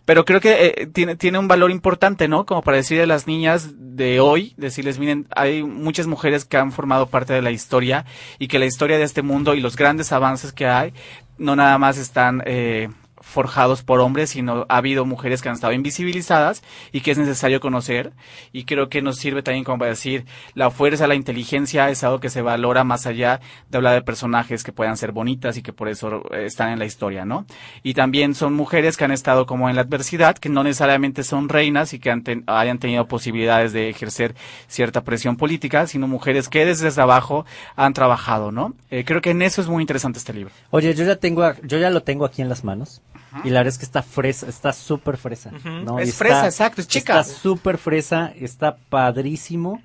Pero 0.05 0.25
creo 0.25 0.41
que 0.41 0.67
eh, 0.67 0.87
tiene 0.87 1.17
tiene 1.17 1.39
un 1.39 1.49
valor 1.49 1.71
importante, 1.71 2.29
¿no? 2.29 2.47
Como 2.47 2.63
para 2.63 2.77
decirle 2.79 3.05
a 3.05 3.07
las 3.07 3.27
niñas 3.27 3.71
de 3.77 4.21
hoy, 4.21 4.55
decirles, 4.57 4.99
miren, 4.99 5.27
hay 5.35 5.63
muchas 5.63 6.07
mujeres 6.07 6.45
que 6.45 6.57
han 6.57 6.73
formado 6.73 7.07
parte 7.07 7.33
de 7.33 7.43
la 7.43 7.51
historia 7.51 8.05
y 8.39 8.49
que 8.49 8.59
la 8.59 8.67
historia 8.67 8.99
de 8.99 9.05
este 9.05 9.23
mundo 9.23 9.55
y 9.55 9.61
los 9.61 9.77
grandes 9.77 10.13
avances 10.13 10.53
que 10.53 10.67
hay 10.67 10.93
no 11.39 11.57
nada 11.57 11.77
más 11.79 11.99
están 11.99 12.43
eh, 12.47 12.89
forjados 13.23 13.83
por 13.83 14.01
hombres, 14.01 14.31
sino 14.31 14.67
ha 14.69 14.77
habido 14.77 15.05
mujeres 15.05 15.41
que 15.41 15.49
han 15.49 15.55
estado 15.55 15.73
invisibilizadas 15.73 16.63
y 16.93 17.01
que 17.01 17.13
es 17.13 17.19
necesario 17.19 17.61
conocer 17.61 18.13
y 18.53 18.65
creo 18.65 18.89
que 18.89 19.03
nos 19.03 19.17
sirve 19.17 19.43
también 19.43 19.65
como 19.65 19.79
para 19.79 19.91
decir 19.91 20.27
la 20.55 20.71
fuerza, 20.71 21.07
la 21.07 21.15
inteligencia 21.15 21.89
es 21.91 22.05
algo 22.05 22.21
que 22.21 22.31
se 22.31 22.43
valora 22.43 22.85
más 22.85 23.07
allá 23.07 23.41
de 23.71 23.79
hablar 23.79 23.95
de 23.95 24.03
personajes 24.03 24.65
que 24.65 24.73
puedan 24.73 24.97
ser 24.97 25.13
bonitas 25.13 25.57
y 25.57 25.63
que 25.63 25.73
por 25.73 25.89
eso 25.89 26.23
eh, 26.33 26.45
están 26.47 26.71
en 26.71 26.79
la 26.79 26.85
historia, 26.85 27.25
¿no? 27.25 27.47
Y 27.83 27.95
también 27.95 28.35
son 28.35 28.55
mujeres 28.55 28.97
que 28.97 29.05
han 29.05 29.13
estado 29.13 29.47
como 29.47 29.71
en 29.71 29.77
la 29.77 29.83
adversidad, 29.83 30.37
que 30.37 30.49
no 30.49 30.65
necesariamente 30.65 31.23
son 31.23 31.49
reinas 31.49 31.95
y 31.95 31.99
que 31.99 32.11
hayan 32.47 32.79
tenido 32.79 33.07
posibilidades 33.07 33.73
de 33.73 33.89
ejercer 33.89 34.35
cierta 34.67 35.03
presión 35.03 35.37
política, 35.37 35.87
sino 35.87 36.09
mujeres 36.09 36.49
que 36.49 36.65
desde 36.65 37.01
abajo 37.01 37.47
han 37.77 37.95
trabajado, 37.95 38.53
¿no? 38.53 38.75
Eh, 38.91 39.05
creo 39.05 39.21
que 39.21 39.31
en 39.31 39.43
eso 39.43 39.61
es 39.61 39.69
muy 39.69 39.83
interesante 39.83 40.19
este 40.19 40.33
libro. 40.33 40.53
Oye, 40.71 40.95
yo 40.95 41.05
ya 41.05 41.17
tengo, 41.17 41.43
yo 41.63 41.79
ya 41.79 41.91
lo 41.91 42.03
tengo 42.03 42.25
aquí 42.25 42.43
en 42.43 42.49
las 42.49 42.65
manos. 42.65 43.03
Y 43.45 43.51
la 43.51 43.61
verdad 43.61 43.69
es 43.69 43.79
que 43.79 43.85
está 43.85 44.03
fresa, 44.03 44.49
está 44.49 44.73
súper 44.73 45.17
fresa. 45.17 45.51
Es 45.99 46.09
está- 46.11 46.19
fresa, 46.19 46.45
exacto, 46.47 46.81
es 46.81 46.89
chica. 46.89 47.21
Está 47.21 47.35
súper 47.35 47.79
fresa, 47.79 48.33
está 48.39 48.77
padrísimo. 48.89 49.83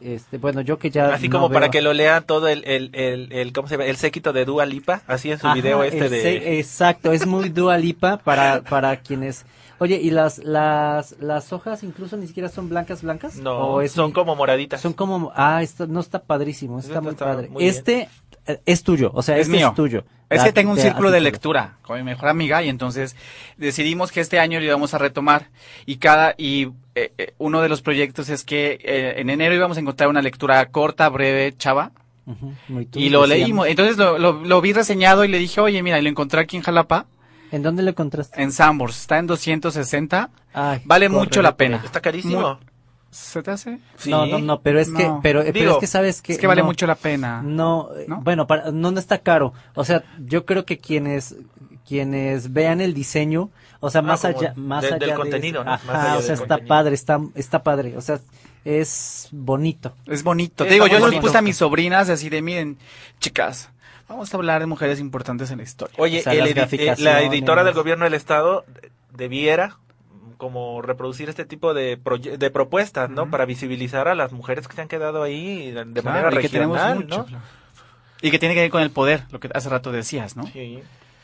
Este, 0.00 0.38
bueno, 0.38 0.60
yo 0.60 0.78
que 0.78 0.90
ya 0.90 1.12
Así 1.12 1.28
no 1.28 1.38
como 1.40 1.50
para 1.52 1.70
que 1.70 1.82
lo 1.82 1.92
lea 1.92 2.20
todo 2.20 2.46
el, 2.46 2.62
el, 2.66 2.90
el, 2.92 3.32
el- 3.32 3.52
¿cómo 3.52 3.66
se 3.66 3.74
llama? 3.74 3.86
El 3.86 3.96
séquito 3.96 4.32
de 4.32 4.44
Dua 4.44 4.64
Lipa, 4.64 5.02
así 5.08 5.32
en 5.32 5.40
su 5.40 5.46
Ajá, 5.48 5.56
video 5.56 5.82
este 5.82 6.08
de... 6.08 6.22
se- 6.22 6.58
exacto, 6.60 7.10
es 7.10 7.26
muy 7.26 7.48
Dua 7.48 7.76
Lipa 7.78 8.18
para, 8.18 8.62
para 8.62 8.96
quienes... 8.98 9.44
Oye, 9.80 9.96
¿y 9.96 10.10
las, 10.10 10.38
las, 10.38 11.16
las 11.20 11.52
hojas 11.52 11.82
incluso 11.84 12.16
ni 12.16 12.26
siquiera 12.28 12.48
son 12.48 12.68
blancas, 12.68 13.02
blancas? 13.02 13.36
No, 13.36 13.58
¿O 13.58 13.80
es 13.80 13.90
son 13.92 14.12
como 14.12 14.34
moraditas. 14.36 14.80
Son 14.80 14.92
como... 14.92 15.32
Ah, 15.34 15.62
esto 15.62 15.86
no 15.88 15.98
está 16.00 16.20
padrísimo, 16.20 16.78
está 16.78 16.90
Esto 16.92 17.02
muy 17.02 17.12
está 17.12 17.24
padre. 17.24 17.48
muy 17.48 17.64
este 17.66 18.08
es 18.66 18.82
tuyo, 18.82 19.10
o 19.14 19.22
sea, 19.22 19.36
es 19.36 19.42
este 19.46 19.56
mío. 19.56 19.68
es 19.68 19.74
tuyo. 19.74 20.04
Es 20.30 20.42
que 20.42 20.52
tengo 20.52 20.72
un 20.72 20.76
círculo 20.78 21.10
de 21.10 21.20
lectura 21.20 21.76
con 21.82 21.96
mi 21.96 22.02
mejor 22.04 22.28
amiga 22.28 22.62
y 22.62 22.68
entonces 22.68 23.16
decidimos 23.56 24.12
que 24.12 24.20
este 24.20 24.38
año 24.38 24.58
lo 24.60 24.66
íbamos 24.66 24.92
a 24.92 24.98
retomar 24.98 25.48
y 25.86 25.96
cada 25.96 26.34
y 26.36 26.68
eh, 26.94 27.12
eh, 27.16 27.32
uno 27.38 27.62
de 27.62 27.70
los 27.70 27.80
proyectos 27.80 28.28
es 28.28 28.44
que 28.44 28.78
eh, 28.82 29.14
en 29.20 29.30
enero 29.30 29.54
íbamos 29.54 29.78
a 29.78 29.80
encontrar 29.80 30.10
una 30.10 30.20
lectura 30.20 30.64
corta, 30.66 31.08
breve, 31.08 31.54
chava 31.56 31.92
y 32.94 33.08
lo 33.08 33.26
leímos. 33.26 33.68
Entonces 33.68 33.96
lo, 33.96 34.18
lo, 34.18 34.32
lo 34.44 34.60
vi 34.60 34.74
reseñado 34.74 35.24
y 35.24 35.28
le 35.28 35.38
dije, 35.38 35.62
oye, 35.62 35.82
mira, 35.82 35.98
y 35.98 36.02
lo 36.02 36.10
encontré 36.10 36.40
aquí 36.40 36.56
en 36.58 36.62
Jalapa. 36.62 37.06
¿En 37.50 37.62
dónde 37.62 37.82
lo 37.82 37.88
encontraste? 37.88 38.42
En 38.42 38.52
Sambors, 38.52 38.98
está 39.00 39.16
en 39.18 39.26
260. 39.26 40.28
Ay, 40.52 40.82
vale 40.84 41.08
corre, 41.08 41.18
mucho 41.20 41.40
la 41.40 41.56
pena. 41.56 41.80
Está 41.82 42.02
carísimo. 42.02 42.40
Muy- 42.40 42.67
¿Se 43.10 43.42
te 43.42 43.50
hace? 43.50 43.78
No, 44.06 44.26
no, 44.26 44.38
no, 44.38 44.60
pero 44.60 44.78
es 44.80 44.90
que, 44.90 45.04
No. 45.04 45.20
pero, 45.22 45.40
pero 45.40 45.52
Digo, 45.52 45.72
es 45.72 45.78
que 45.78 45.86
sabes 45.86 46.20
que 46.20 46.32
es 46.34 46.38
que 46.38 46.46
vale 46.46 46.60
no. 46.60 46.66
mucho 46.66 46.86
la 46.86 46.94
pena. 46.94 47.40
No, 47.42 47.88
eh, 47.96 48.06
bueno, 48.08 48.46
para, 48.46 48.70
no, 48.70 48.90
no 48.90 48.98
está 49.00 49.18
caro. 49.18 49.54
O 49.74 49.84
sea, 49.84 50.04
yo 50.18 50.44
creo 50.44 50.64
que 50.66 50.78
quienes 50.78 51.34
quienes 51.86 52.52
vean 52.52 52.82
el 52.82 52.92
diseño, 52.92 53.48
o 53.80 53.88
sea, 53.90 54.00
Ah, 54.00 54.02
más 54.02 54.24
allá, 54.26 54.52
más 54.56 54.82
del- 54.82 54.92
allá 54.94 54.98
del 55.00 55.08
de 55.10 55.14
contenido, 55.16 55.60
eso. 55.62 55.64
¿no? 55.64 55.70
Más 55.70 55.88
Ajá, 55.88 56.02
allá 56.12 56.18
o 56.18 56.22
sea, 56.22 56.34
está 56.34 56.46
contenido. 56.48 56.68
padre, 56.68 56.94
está 56.94 57.20
está 57.34 57.62
padre, 57.62 57.96
o 57.96 58.00
sea, 58.02 58.20
es 58.66 59.28
bonito. 59.32 59.94
Es 60.04 60.22
bonito. 60.22 60.64
Te 60.66 60.74
digo, 60.74 60.86
yo 60.86 61.00
bonito. 61.00 61.22
puse 61.22 61.38
a 61.38 61.42
mis 61.42 61.56
sobrinas 61.56 62.10
así 62.10 62.28
de, 62.28 62.42
miren, 62.42 62.76
chicas, 63.20 63.70
vamos 64.06 64.34
a 64.34 64.36
hablar 64.36 64.60
de 64.60 64.66
mujeres 64.66 65.00
importantes 65.00 65.50
en 65.50 65.56
la 65.58 65.62
historia. 65.64 65.94
Oye, 65.98 66.20
O 66.20 66.22
sea, 66.24 66.34
el 66.34 66.46
eh, 66.46 66.94
la 66.98 67.22
editora 67.22 67.64
del 67.64 67.72
gobierno 67.72 68.04
del 68.04 68.12
estado 68.12 68.66
debiera 69.16 69.78
como 70.38 70.80
reproducir 70.80 71.28
este 71.28 71.44
tipo 71.44 71.74
de, 71.74 71.98
de 72.38 72.50
propuestas, 72.50 73.10
¿no? 73.10 73.28
Para 73.30 73.44
visibilizar 73.44 74.08
a 74.08 74.14
las 74.14 74.32
mujeres 74.32 74.66
que 74.66 74.74
se 74.74 74.80
han 74.80 74.88
quedado 74.88 75.22
ahí 75.22 75.70
de, 75.72 75.84
Claro, 75.84 76.02
manera 76.04 76.34
y 76.34 76.38
que 76.42 76.48
tenemos 76.48 76.78
regional, 76.78 77.04
mucho, 77.04 77.18
¿no? 77.18 77.24
claro. 77.26 77.44
Y 78.22 78.30
que 78.30 78.38
tiene 78.38 78.54
que 78.54 78.62
ver 78.62 78.70
con 78.70 78.82
el 78.82 78.90
poder, 78.90 79.24
lo 79.30 79.38
que 79.38 79.50
hace 79.54 79.68
rato 79.68 79.92
decías, 79.92 80.36
¿no? 80.36 80.46
Sí. 80.46 80.80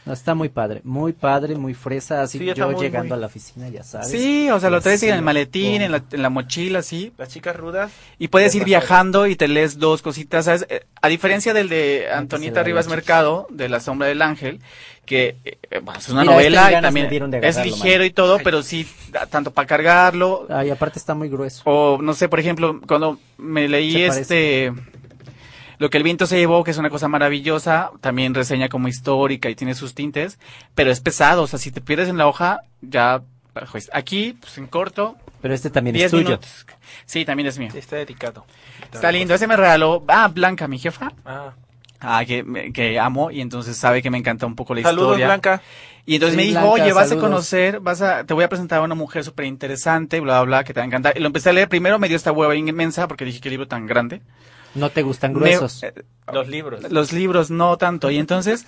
No, 0.06 0.12
está 0.12 0.34
muy 0.34 0.50
padre, 0.50 0.82
muy 0.84 1.14
padre, 1.14 1.56
muy 1.56 1.72
fresa, 1.72 2.20
así 2.20 2.38
Sí, 2.38 2.44
yo 2.54 2.70
muy, 2.70 2.78
llegando 2.82 3.08
muy- 3.14 3.16
a 3.16 3.20
la 3.20 3.26
oficina, 3.26 3.70
ya 3.70 3.82
sabes. 3.82 4.10
Sí, 4.10 4.50
o 4.50 4.60
sea, 4.60 4.68
lo 4.68 4.82
traes 4.82 5.02
en 5.02 5.08
el 5.08 5.14
Así, 5.14 5.24
maletín, 5.24 5.80
en 5.80 5.92
la, 5.92 6.04
en 6.12 6.20
la 6.20 6.28
mochila, 6.28 6.82
sí. 6.82 7.10
Las 7.16 7.30
chicas 7.30 7.56
rudas. 7.56 7.90
Y 8.18 8.28
puedes 8.28 8.52
de 8.52 8.58
ir 8.58 8.64
viajando 8.64 9.26
y 9.26 9.34
te 9.34 9.48
lees 9.48 9.78
dos 9.78 10.02
cositas, 10.02 10.44
¿sabes? 10.44 10.66
Eh, 10.68 10.84
A 11.00 11.08
diferencia 11.08 11.54
del 11.54 11.70
de 11.70 12.08
Antonita 12.12 12.62
Rivas. 12.62 12.86
Mercado, 12.86 13.46
de 13.48 13.70
La 13.70 13.80
Sombra 13.80 14.06
del 14.06 14.20
Ángel, 14.20 14.60
que 15.04 15.36
eh, 15.44 15.58
bueno, 15.82 15.98
es 16.00 16.08
una 16.08 16.22
Mira, 16.22 16.32
este 16.36 16.44
novela 16.50 16.62
ganas 16.70 16.80
y 16.80 16.82
también 16.82 17.08
dieron 17.10 17.30
de 17.30 17.38
es 17.46 17.56
ligero 17.64 17.98
man. 17.98 18.06
y 18.06 18.10
todo, 18.10 18.38
pero 18.42 18.62
sí, 18.62 18.86
tanto 19.30 19.50
para 19.52 19.66
cargarlo. 19.66 20.46
Ay, 20.50 20.70
aparte 20.70 20.98
está 20.98 21.14
muy 21.14 21.28
grueso. 21.28 21.62
O, 21.64 21.98
no 22.00 22.14
sé, 22.14 22.28
por 22.28 22.40
ejemplo, 22.40 22.80
cuando 22.86 23.18
me 23.38 23.68
leí 23.68 24.02
este... 24.02 24.72
Lo 25.78 25.90
que 25.90 25.98
el 25.98 26.04
viento 26.04 26.26
se 26.26 26.38
llevó, 26.38 26.62
que 26.62 26.70
es 26.70 26.78
una 26.78 26.88
cosa 26.88 27.08
maravillosa, 27.08 27.90
también 28.00 28.32
reseña 28.32 28.68
como 28.68 28.86
histórica 28.86 29.50
y 29.50 29.56
tiene 29.56 29.74
sus 29.74 29.92
tintes, 29.94 30.38
pero 30.74 30.92
es 30.92 31.00
pesado, 31.00 31.42
o 31.42 31.46
sea, 31.48 31.58
si 31.58 31.72
te 31.72 31.80
pierdes 31.80 32.08
en 32.08 32.16
la 32.16 32.28
hoja, 32.28 32.60
ya... 32.80 33.22
pues, 33.72 33.90
Aquí, 33.92 34.36
pues 34.40 34.56
en 34.58 34.68
corto, 34.68 35.16
Pero 35.42 35.52
este 35.52 35.70
también 35.70 35.96
es 35.96 36.02
10 36.02 36.10
tuyo. 36.12 36.24
minutos. 36.24 36.64
Sí, 37.06 37.24
también 37.24 37.48
es 37.48 37.58
mío. 37.58 37.70
Está 37.74 37.96
dedicado. 37.96 38.46
Está 38.92 39.10
lindo. 39.10 39.34
Ese 39.34 39.48
me 39.48 39.56
regaló, 39.56 40.04
ah, 40.06 40.28
Blanca, 40.28 40.68
mi 40.68 40.78
jefa. 40.78 41.12
Ah. 41.26 41.52
Ah, 42.04 42.24
que, 42.24 42.42
me- 42.44 42.72
que 42.72 42.98
amo 42.98 43.30
y 43.30 43.40
entonces 43.40 43.76
sabe 43.76 44.02
que 44.02 44.10
me 44.10 44.18
encanta 44.18 44.46
un 44.46 44.54
poco 44.54 44.74
la 44.74 44.82
Saludos, 44.82 45.08
historia. 45.12 45.26
Blanca. 45.26 45.62
Y 46.06 46.16
entonces 46.16 46.32
Sí, 46.34 46.36
me 46.36 46.42
dijo, 46.44 46.60
Blanca, 46.60 46.82
oye, 46.84 46.92
vas 46.92 47.10
a 47.12 47.16
conocer, 47.16 47.80
vas 47.80 48.02
a, 48.02 48.24
te 48.24 48.34
voy 48.34 48.44
a 48.44 48.48
presentar 48.50 48.80
a 48.80 48.82
una 48.82 48.94
mujer 48.94 49.24
súper 49.24 49.46
interesante, 49.46 50.20
bla, 50.20 50.34
bla, 50.42 50.58
bla, 50.58 50.64
que 50.64 50.74
te 50.74 50.80
va 50.80 50.84
a 50.84 50.86
encantar. 50.86 51.16
Y 51.16 51.20
lo 51.20 51.26
empecé 51.28 51.48
a 51.50 51.52
leer, 51.54 51.68
primero 51.68 51.98
me 51.98 52.08
dio 52.08 52.16
esta 52.16 52.30
hueva 52.30 52.54
inmensa 52.54 53.08
porque 53.08 53.24
dije, 53.24 53.40
qué 53.40 53.48
libro 53.48 53.66
tan 53.66 53.86
grande. 53.86 54.20
No 54.74 54.90
te 54.90 55.02
gustan 55.02 55.32
Me- 55.32 55.38
gruesos. 55.38 55.82
eh, 55.84 55.94
Los 56.32 56.48
libros. 56.48 56.90
los 56.90 57.12
libros 57.12 57.50
no 57.50 57.76
tanto. 57.78 58.10
Y 58.10 58.18
entonces, 58.18 58.66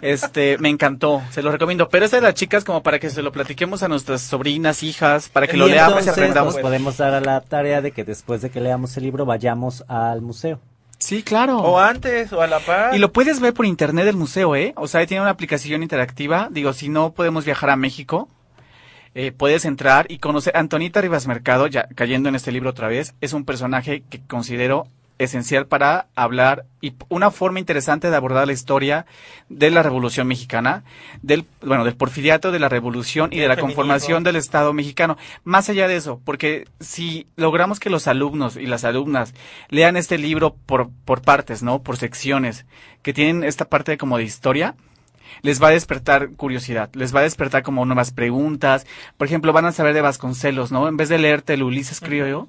este, 0.00 0.58
me 0.58 0.68
encantó, 0.68 1.22
se 1.30 1.42
lo 1.42 1.50
recomiendo. 1.50 1.88
Pero 1.88 2.04
esta 2.04 2.16
de 2.18 2.22
las 2.22 2.34
chicas 2.34 2.64
como 2.64 2.82
para 2.82 2.98
que 2.98 3.10
se 3.10 3.20
lo 3.20 3.32
platiquemos 3.32 3.82
a 3.82 3.88
nuestras 3.88 4.22
sobrinas, 4.22 4.82
hijas, 4.84 5.28
para 5.28 5.46
que 5.48 5.56
lo 5.56 5.66
Y 5.68 5.72
leamos 5.72 5.94
y 5.94 5.98
entonces 5.98 6.12
aprendamos. 6.12 6.54
nos 6.54 6.62
podemos 6.62 6.96
dar 6.98 7.14
a 7.14 7.20
la 7.20 7.40
tarea 7.40 7.82
de 7.82 7.90
que 7.92 8.04
después 8.04 8.42
de 8.42 8.50
que 8.50 8.60
leamos 8.60 8.96
el 8.96 9.02
libro 9.02 9.26
vayamos 9.26 9.84
al 9.88 10.22
museo. 10.22 10.60
Sí, 11.00 11.22
claro. 11.22 11.58
O 11.58 11.80
antes, 11.80 12.30
o 12.32 12.42
a 12.42 12.46
la 12.46 12.60
par. 12.60 12.94
Y 12.94 12.98
lo 12.98 13.10
puedes 13.10 13.40
ver 13.40 13.54
por 13.54 13.64
internet 13.64 14.04
del 14.04 14.16
museo, 14.16 14.54
¿eh? 14.54 14.74
O 14.76 14.86
sea, 14.86 15.04
tiene 15.06 15.22
una 15.22 15.30
aplicación 15.30 15.82
interactiva. 15.82 16.48
Digo, 16.50 16.74
si 16.74 16.90
no 16.90 17.14
podemos 17.14 17.46
viajar 17.46 17.70
a 17.70 17.76
México, 17.76 18.28
eh, 19.14 19.32
puedes 19.32 19.64
entrar 19.64 20.06
y 20.10 20.18
conocer. 20.18 20.54
Antonita 20.56 21.00
Rivas 21.00 21.26
Mercado, 21.26 21.66
ya 21.66 21.88
cayendo 21.94 22.28
en 22.28 22.34
este 22.34 22.52
libro 22.52 22.70
otra 22.70 22.88
vez, 22.88 23.14
es 23.22 23.32
un 23.32 23.46
personaje 23.46 24.02
que 24.10 24.20
considero 24.20 24.86
esencial 25.20 25.66
para 25.66 26.06
hablar 26.16 26.64
y 26.80 26.94
una 27.10 27.30
forma 27.30 27.58
interesante 27.58 28.10
de 28.10 28.16
abordar 28.16 28.46
la 28.46 28.54
historia 28.54 29.04
de 29.50 29.70
la 29.70 29.82
Revolución 29.82 30.26
Mexicana, 30.26 30.82
del 31.20 31.44
bueno, 31.60 31.84
del 31.84 31.94
porfiriato, 31.94 32.50
de 32.50 32.58
la 32.58 32.70
Revolución 32.70 33.30
y 33.30 33.38
de 33.38 33.46
la 33.46 33.58
conformación 33.58 34.24
del 34.24 34.36
Estado 34.36 34.72
mexicano. 34.72 35.18
Más 35.44 35.68
allá 35.68 35.88
de 35.88 35.96
eso, 35.96 36.22
porque 36.24 36.66
si 36.80 37.26
logramos 37.36 37.80
que 37.80 37.90
los 37.90 38.06
alumnos 38.06 38.56
y 38.56 38.64
las 38.64 38.84
alumnas 38.84 39.34
lean 39.68 39.98
este 39.98 40.16
libro 40.16 40.54
por, 40.54 40.88
por 41.04 41.20
partes, 41.20 41.62
¿no? 41.62 41.82
Por 41.82 41.98
secciones, 41.98 42.64
que 43.02 43.12
tienen 43.12 43.44
esta 43.44 43.66
parte 43.66 43.98
como 43.98 44.16
de 44.16 44.24
historia, 44.24 44.74
les 45.42 45.62
va 45.62 45.68
a 45.68 45.72
despertar 45.72 46.30
curiosidad, 46.30 46.88
les 46.94 47.14
va 47.14 47.20
a 47.20 47.24
despertar 47.24 47.62
como 47.62 47.84
nuevas 47.84 48.10
preguntas. 48.10 48.86
Por 49.18 49.26
ejemplo, 49.26 49.52
van 49.52 49.66
a 49.66 49.72
saber 49.72 49.92
de 49.92 50.00
Vasconcelos, 50.00 50.72
¿no? 50.72 50.88
En 50.88 50.96
vez 50.96 51.10
de 51.10 51.18
leerte 51.18 51.54
el 51.54 51.62
Ulises 51.62 52.00
Criollo, 52.00 52.48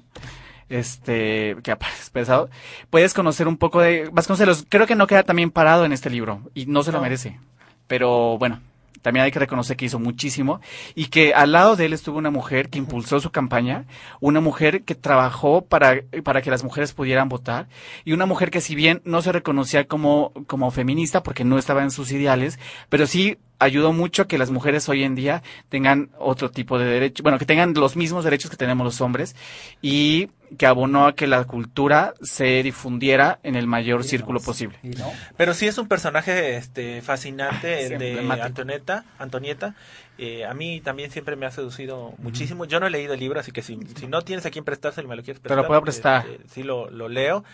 este, 0.72 1.56
que 1.62 1.70
aparte 1.70 1.96
es 2.00 2.10
pesado, 2.10 2.48
puedes 2.90 3.14
conocer 3.14 3.46
un 3.48 3.56
poco 3.56 3.80
de 3.80 4.08
Vasconcelos. 4.12 4.66
Creo 4.68 4.86
que 4.86 4.96
no 4.96 5.06
queda 5.06 5.22
también 5.22 5.50
parado 5.50 5.84
en 5.84 5.92
este 5.92 6.10
libro 6.10 6.40
y 6.54 6.66
no 6.66 6.82
se 6.82 6.92
lo 6.92 6.98
No. 6.98 7.02
merece. 7.02 7.38
Pero 7.86 8.38
bueno, 8.38 8.60
también 9.02 9.24
hay 9.24 9.32
que 9.32 9.38
reconocer 9.40 9.76
que 9.76 9.84
hizo 9.84 9.98
muchísimo 9.98 10.60
y 10.94 11.06
que 11.06 11.34
al 11.34 11.52
lado 11.52 11.76
de 11.76 11.86
él 11.86 11.92
estuvo 11.92 12.16
una 12.18 12.30
mujer 12.30 12.70
que 12.70 12.78
impulsó 12.78 13.20
su 13.20 13.30
campaña, 13.30 13.84
una 14.20 14.40
mujer 14.40 14.82
que 14.84 14.94
trabajó 14.94 15.62
para, 15.62 16.02
para 16.22 16.40
que 16.40 16.50
las 16.50 16.64
mujeres 16.64 16.92
pudieran 16.92 17.28
votar 17.28 17.68
y 18.04 18.12
una 18.12 18.26
mujer 18.26 18.50
que 18.50 18.60
si 18.60 18.74
bien 18.74 19.02
no 19.04 19.20
se 19.20 19.32
reconocía 19.32 19.86
como, 19.86 20.32
como 20.46 20.70
feminista 20.70 21.22
porque 21.22 21.44
no 21.44 21.58
estaba 21.58 21.82
en 21.82 21.90
sus 21.90 22.12
ideales, 22.12 22.58
pero 22.88 23.06
sí 23.06 23.38
ayudó 23.58 23.92
mucho 23.92 24.22
a 24.22 24.28
que 24.28 24.38
las 24.38 24.50
mujeres 24.50 24.88
hoy 24.88 25.02
en 25.02 25.14
día 25.16 25.42
tengan 25.68 26.10
otro 26.18 26.50
tipo 26.50 26.78
de 26.78 26.86
derechos, 26.86 27.22
bueno, 27.22 27.38
que 27.38 27.46
tengan 27.46 27.74
los 27.74 27.96
mismos 27.96 28.24
derechos 28.24 28.50
que 28.50 28.56
tenemos 28.56 28.84
los 28.84 29.00
hombres 29.00 29.36
y 29.82 30.30
que 30.58 30.66
abonó 30.66 31.06
a 31.06 31.14
que 31.14 31.26
la 31.26 31.44
cultura 31.44 32.14
se 32.22 32.62
difundiera 32.62 33.38
en 33.42 33.56
el 33.56 33.66
mayor 33.66 34.04
círculo 34.04 34.40
posible. 34.40 34.78
Pero 35.36 35.54
sí 35.54 35.66
es 35.66 35.78
un 35.78 35.88
personaje 35.88 36.56
este 36.56 37.02
fascinante 37.02 37.82
el 37.82 37.88
Sí, 37.88 37.96
de 37.96 38.08
emblemático. 38.10 38.46
Antonieta, 38.46 39.04
Antonieta. 39.18 39.74
Eh, 40.18 40.44
a 40.44 40.52
mí 40.54 40.80
también 40.80 41.10
siempre 41.10 41.36
me 41.36 41.46
ha 41.46 41.50
seducido 41.50 42.12
muchísimo. 42.18 42.64
Yo 42.66 42.78
no 42.80 42.86
he 42.86 42.90
leído 42.90 43.14
el 43.14 43.20
libro, 43.20 43.40
así 43.40 43.50
que 43.50 43.62
si, 43.62 43.78
si 43.96 44.06
no 44.06 44.22
tienes 44.22 44.44
a 44.46 44.50
quién 44.50 44.64
prestárselo 44.64 45.06
y 45.06 45.08
me 45.10 45.16
lo 45.16 45.22
quieres 45.22 45.40
Te 45.40 45.48
prestar, 45.48 45.62
lo 45.62 45.66
puedo 45.66 45.80
prestar. 45.82 46.26
este, 46.26 46.48
sí 46.48 46.62
lo, 46.62 46.90
lo 46.90 47.08
leo. 47.08 47.44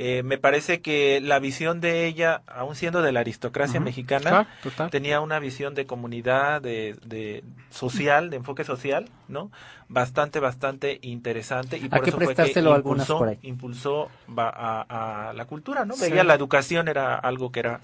Eh, 0.00 0.22
me 0.22 0.38
parece 0.38 0.80
que 0.80 1.20
la 1.20 1.40
visión 1.40 1.80
de 1.80 2.06
ella, 2.06 2.42
aún 2.46 2.76
siendo 2.76 3.02
de 3.02 3.10
la 3.10 3.18
aristocracia 3.18 3.80
mexicana, 3.80 4.30
Claro, 4.30 4.48
total. 4.62 4.90
tenía 4.90 5.20
una 5.20 5.40
visión 5.40 5.74
de 5.74 5.86
comunidad, 5.86 6.62
de, 6.62 6.94
de 7.04 7.42
social, 7.70 8.30
de 8.30 8.36
enfoque 8.36 8.62
social, 8.62 9.08
¿no? 9.26 9.50
Bastante, 9.88 10.38
bastante 10.38 11.00
interesante. 11.02 11.78
Y 11.78 11.88
por 11.88 12.06
eso 12.06 12.16
fue 12.20 12.34
que 12.36 12.60
impulsó, 12.60 13.18
por 13.18 13.36
impulsó 13.42 14.08
a, 14.36 15.30
a 15.30 15.32
la 15.32 15.44
cultura, 15.46 15.84
¿no? 15.84 15.94
Sí. 15.94 16.10
Veía 16.10 16.22
la 16.22 16.34
educación 16.34 16.86
era 16.86 17.16
algo 17.16 17.50
que 17.50 17.58
era 17.60 17.80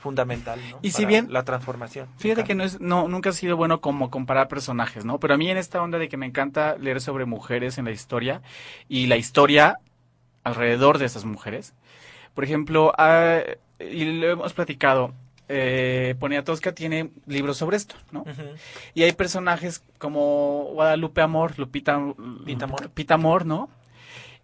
fundamental, 0.00 0.58
¿no? 0.70 0.78
Y 0.80 0.90
si 0.92 1.02
Para 1.02 1.08
bien- 1.08 1.32
la 1.32 1.42
transformación. 1.44 2.08
Fíjate 2.16 2.44
que 2.44 2.54
no 2.54 2.64
es, 2.64 2.80
no, 2.80 3.08
nunca 3.08 3.28
ha 3.30 3.32
sido 3.34 3.58
bueno 3.58 3.82
como 3.82 4.10
comparar 4.10 4.48
personajes, 4.48 5.04
¿no? 5.04 5.18
Pero 5.20 5.34
a 5.34 5.36
mí 5.36 5.50
en 5.50 5.58
esta 5.58 5.82
onda 5.82 5.98
de 5.98 6.08
que 6.08 6.16
me 6.16 6.24
encanta 6.26 6.76
leer 6.78 7.00
sobre 7.02 7.26
mujeres 7.26 7.76
en 7.76 7.84
la 7.84 7.90
historia 7.90 8.40
y 8.88 9.06
la 9.06 9.16
historia 9.16 9.78
alrededor 10.48 10.98
de 10.98 11.06
esas 11.06 11.24
mujeres. 11.24 11.74
Por 12.34 12.44
ejemplo, 12.44 12.92
ah, 12.98 13.40
y 13.80 14.04
lo 14.20 14.28
hemos 14.28 14.52
platicado, 14.52 15.12
eh, 15.48 16.14
Poniatowska 16.18 16.74
tiene 16.74 17.10
libros 17.26 17.56
sobre 17.56 17.76
esto, 17.76 17.94
¿no? 18.12 18.24
Y 18.94 19.02
hay 19.02 19.12
personajes 19.12 19.82
como 19.98 20.70
Guadalupe 20.74 21.22
Amor, 21.22 21.58
Lupita, 21.58 22.00
Pita 22.44 22.64
Amor. 22.66 22.90
Pita 22.90 23.14
Amor, 23.14 23.46
¿no? 23.46 23.70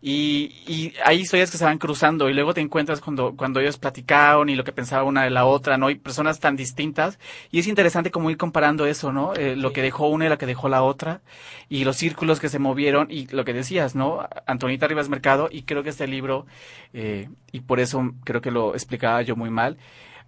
Y, 0.06 0.52
y 0.66 0.93
hay 1.02 1.20
historias 1.20 1.51
que 1.51 1.56
se 1.56 1.64
van 1.64 1.78
cruzando 1.78 2.28
y 2.28 2.35
luego 2.35 2.52
te 2.52 2.60
encuentras 2.60 3.01
cuando, 3.01 3.35
cuando 3.36 3.60
ellos 3.60 3.78
platicaron 3.78 4.51
y 4.51 4.55
lo 4.55 4.62
que 4.62 4.70
pensaba 4.70 5.02
una 5.02 5.24
de 5.24 5.31
la 5.31 5.47
otra, 5.47 5.78
¿no? 5.78 5.89
Y 5.89 5.94
personas 5.94 6.40
tan 6.40 6.56
distintas. 6.56 7.18
Y 7.51 7.60
es 7.60 7.66
interesante 7.66 8.10
como 8.10 8.28
ir 8.28 8.36
comparando 8.36 8.85
eso, 8.85 9.14
¿no? 9.14 9.32
Eh, 9.32 9.56
lo 9.56 9.72
que 9.72 9.81
dejó 9.81 10.09
una 10.09 10.26
y 10.26 10.28
lo 10.28 10.36
que 10.36 10.44
dejó 10.44 10.68
la 10.68 10.82
otra. 10.82 11.22
Y 11.70 11.85
los 11.85 11.97
círculos 11.97 12.39
que 12.39 12.51
se 12.51 12.59
movieron 12.59 13.06
y 13.10 13.28
lo 13.28 13.47
que 13.47 13.55
decías, 13.55 13.94
¿no? 13.94 14.28
Antonita 14.47 14.86
Rivas 14.86 15.09
Mercado. 15.09 15.48
Y 15.51 15.62
creo 15.62 15.82
que 15.82 15.89
este 15.89 16.06
libro, 16.06 16.44
eh, 16.93 17.31
y 17.51 17.60
por 17.60 17.81
eso 17.81 18.12
creo 18.24 18.43
que 18.43 18.51
lo 18.51 18.74
explicaba 18.74 19.22
yo 19.22 19.36
muy 19.36 19.48
mal, 19.48 19.78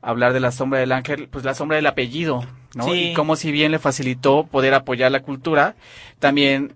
hablar 0.00 0.32
de 0.32 0.40
la 0.40 0.52
sombra 0.52 0.78
del 0.78 0.92
ángel, 0.92 1.28
pues 1.28 1.44
la 1.44 1.52
sombra 1.52 1.76
del 1.76 1.86
apellido, 1.86 2.42
¿no? 2.74 2.84
Sí. 2.84 3.10
Y 3.10 3.12
cómo 3.12 3.36
si 3.36 3.52
bien 3.52 3.72
le 3.72 3.78
facilitó 3.78 4.46
poder 4.46 4.72
apoyar 4.72 5.12
la 5.12 5.20
cultura, 5.20 5.76
también 6.18 6.72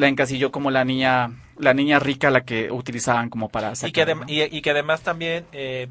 la 0.00 0.08
encasilló 0.08 0.50
como 0.50 0.70
la 0.70 0.84
niña, 0.84 1.30
la 1.58 1.74
niña 1.74 1.98
rica 1.98 2.30
la 2.30 2.40
que 2.40 2.70
utilizaban 2.72 3.30
como 3.30 3.48
para 3.48 3.72
y 3.72 3.92
que, 3.92 4.04
sacar, 4.04 4.28
y, 4.28 4.42
y 4.42 4.62
que 4.62 4.70
además 4.70 5.02
también 5.02 5.44
eh, 5.52 5.88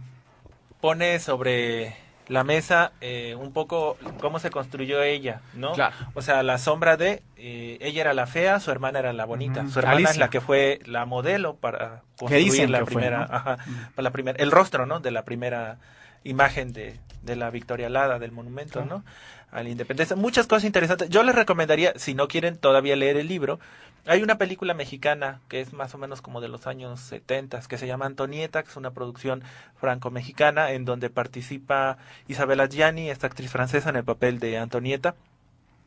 pone 0.82 1.20
sobre 1.20 1.96
la 2.28 2.44
mesa 2.44 2.92
eh, 3.02 3.36
un 3.36 3.54
poco 3.54 3.98
cómo 4.22 4.40
se 4.40 4.52
construyó 4.52 5.02
ella, 5.02 5.42
¿no? 5.54 5.74
Claro. 5.74 5.96
O 6.14 6.22
sea, 6.22 6.44
la 6.44 6.58
sombra 6.58 6.96
de 6.96 7.24
eh, 7.38 7.78
ella 7.82 8.02
era 8.02 8.14
la 8.14 8.28
fea, 8.28 8.60
su 8.60 8.72
hermana 8.72 9.00
era 9.00 9.14
la 9.14 9.26
bonita. 9.26 9.68
Su 9.68 9.80
hermana 9.80 10.10
es 10.10 10.18
la 10.18 10.30
que 10.30 10.40
fue 10.40 10.80
la 10.86 11.06
modelo 11.06 11.56
para 11.56 12.04
construir 12.18 12.46
dicen 12.46 12.72
la 12.72 12.80
que 12.80 12.86
fue, 12.86 12.94
primera, 12.96 13.28
¿no? 13.28 13.36
ajá, 13.36 13.58
para 13.96 14.04
la 14.04 14.12
primera, 14.12 14.38
el 14.42 14.52
rostro, 14.52 14.86
¿no? 14.86 15.00
De 15.00 15.12
la 15.12 15.24
primera 15.24 15.78
imagen 16.24 16.72
de, 16.72 17.00
de 17.24 17.36
la 17.36 17.50
Victoria 17.50 17.88
Alada 17.88 18.20
del 18.20 18.32
monumento, 18.32 18.86
¿no? 18.86 19.04
A 19.52 19.64
la 19.64 19.70
independencia. 19.70 20.16
Muchas 20.16 20.46
cosas 20.46 20.66
interesantes. 20.66 21.10
Yo 21.10 21.24
les 21.24 21.34
recomendaría, 21.34 21.94
si 21.98 22.14
no 22.14 22.28
quieren 22.28 22.58
todavía 22.58 22.96
leer 22.96 23.18
el 23.18 23.28
libro, 23.28 23.60
hay 24.06 24.24
una 24.24 24.38
película 24.38 24.74
mexicana 24.74 25.40
que 25.50 25.62
es 25.62 25.74
más 25.74 25.94
o 25.94 25.98
menos 25.98 26.22
como 26.22 26.42
de 26.42 26.48
los 26.48 26.68
años 26.68 27.00
70 27.00 27.62
que 27.62 27.78
se 27.78 27.88
llama 27.88 28.06
Antonieta, 28.06 28.64
que 28.64 28.70
es 28.70 28.76
una 28.76 28.92
producción 28.92 29.44
franco-mexicana 29.80 30.72
en 30.72 30.86
donde 30.86 31.10
participa 31.10 31.98
Isabela 32.28 32.68
Gianni, 32.68 33.10
esta 33.10 33.28
actriz 33.28 33.52
francesa 33.52 33.90
en 33.90 33.98
el 33.98 34.04
papel 34.04 34.40
de 34.40 34.58
Antonieta. 34.58 35.16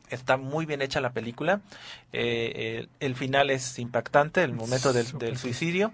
Está 0.09 0.37
muy 0.37 0.65
bien 0.65 0.81
hecha 0.81 1.01
la 1.01 1.11
película. 1.11 1.61
Eh, 2.11 2.79
el, 2.79 2.89
el 2.99 3.15
final 3.15 3.49
es 3.49 3.79
impactante, 3.79 4.43
el 4.43 4.53
momento 4.53 4.93
del, 4.93 5.11
del 5.17 5.37
suicidio. 5.37 5.91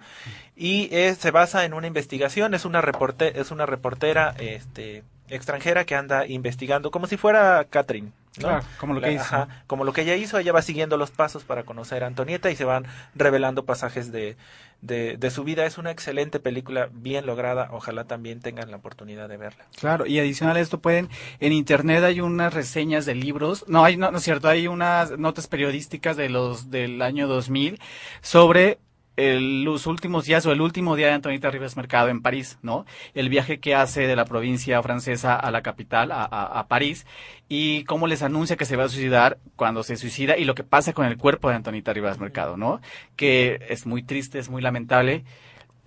Y 0.58 0.90
eh, 0.92 1.16
se 1.16 1.32
basa 1.32 1.64
en 1.64 1.74
una 1.74 1.88
investigación. 1.88 2.54
Es 2.54 2.66
una, 2.66 2.82
reporte, 2.82 3.40
es 3.40 3.52
una 3.52 3.66
reportera 3.66 4.36
este, 4.38 5.04
extranjera 5.30 5.86
que 5.86 5.96
anda 5.96 6.26
investigando, 6.26 6.92
como 6.92 7.08
si 7.08 7.18
fuera 7.18 7.66
Catherine. 7.70 8.12
¿no? 8.38 8.48
Claro, 8.48 8.66
como 8.80 8.94
lo 8.94 9.02
que 9.02 9.14
hizo. 9.14 9.24
ajá, 9.24 9.64
como 9.68 9.84
lo 9.84 9.94
que 9.94 10.02
ella 10.02 10.16
hizo, 10.16 10.38
ella 10.38 10.54
va 10.54 10.62
siguiendo 10.62 10.98
los 10.98 11.12
pasos 11.12 11.44
para 11.44 11.64
conocer 11.64 12.04
a 12.04 12.08
Antonieta 12.08 12.50
y 12.52 12.56
se 12.56 12.64
van 12.64 12.86
revelando 13.16 13.66
pasajes 13.66 14.12
de, 14.12 14.38
de, 14.82 15.18
de 15.18 15.32
su 15.32 15.44
vida. 15.44 15.66
Es 15.66 15.78
una 15.78 15.92
excelente 15.92 16.40
película, 16.40 16.90
bien 16.92 17.26
lograda. 17.26 17.70
Ojalá 17.72 18.06
también 18.06 18.40
tengan 18.40 18.72
la 18.72 18.78
oportunidad 18.78 19.28
de 19.28 19.38
verla. 19.38 19.66
Claro, 19.80 20.06
y 20.06 20.20
adicional 20.20 20.58
a 20.58 20.60
esto 20.60 20.80
pueden, 20.80 21.10
en 21.40 21.54
internet 21.54 22.04
hay 22.04 22.22
unas 22.22 22.54
reseñas 22.54 23.06
de 23.06 23.16
libros, 23.16 23.66
no, 23.68 23.84
hay, 23.84 23.98
no, 23.98 24.12
no 24.12 24.20
es 24.20 24.24
cierto, 24.24 24.48
hay 24.48 24.68
unas 24.68 25.18
notas 25.18 25.48
periodísticas 25.48 26.16
de 26.16 26.30
los 26.30 26.70
del 26.70 27.02
año 27.02 27.28
2000 27.28 27.80
sobre 28.22 28.80
el- 29.20 29.64
los 29.64 29.88
últimos 29.88 30.26
días 30.26 30.46
o 30.46 30.52
el 30.52 30.62
último 30.62 30.96
día 30.96 31.08
de 31.08 31.14
Antonita 31.14 31.52
Rivas 31.52 31.76
Mercado 31.78 32.10
en 32.10 32.22
París, 32.22 32.58
¿no? 32.62 32.86
El 33.14 33.30
viaje 33.30 33.60
que 33.60 33.76
hace 33.76 34.08
de 34.08 34.16
la 34.16 34.26
provincia 34.26 34.82
francesa 34.84 35.36
a 35.36 35.52
la 35.52 35.62
capital, 35.62 36.12
a, 36.12 36.24
a- 36.26 36.68
París, 36.68 37.06
y 37.48 37.84
cómo 37.86 38.08
les 38.08 38.22
anuncia 38.24 38.56
que 38.58 38.66
se 38.66 38.76
va 38.76 38.86
a 38.86 38.90
suicidar 38.90 39.40
cuando 39.56 39.84
se 39.84 39.96
suicida 39.98 40.38
y 40.38 40.46
lo 40.46 40.56
que 40.56 40.64
pasa 40.64 40.94
con 40.94 41.06
el 41.06 41.18
cuerpo 41.18 41.50
de 41.50 41.56
Antonita 41.56 41.94
Rivas 41.94 42.20
Mercado, 42.20 42.58
¿no? 42.58 42.80
Que 43.16 43.60
es 43.70 43.86
muy 43.86 44.04
triste, 44.04 44.40
es 44.40 44.50
muy 44.50 44.62
lamentable 44.62 45.24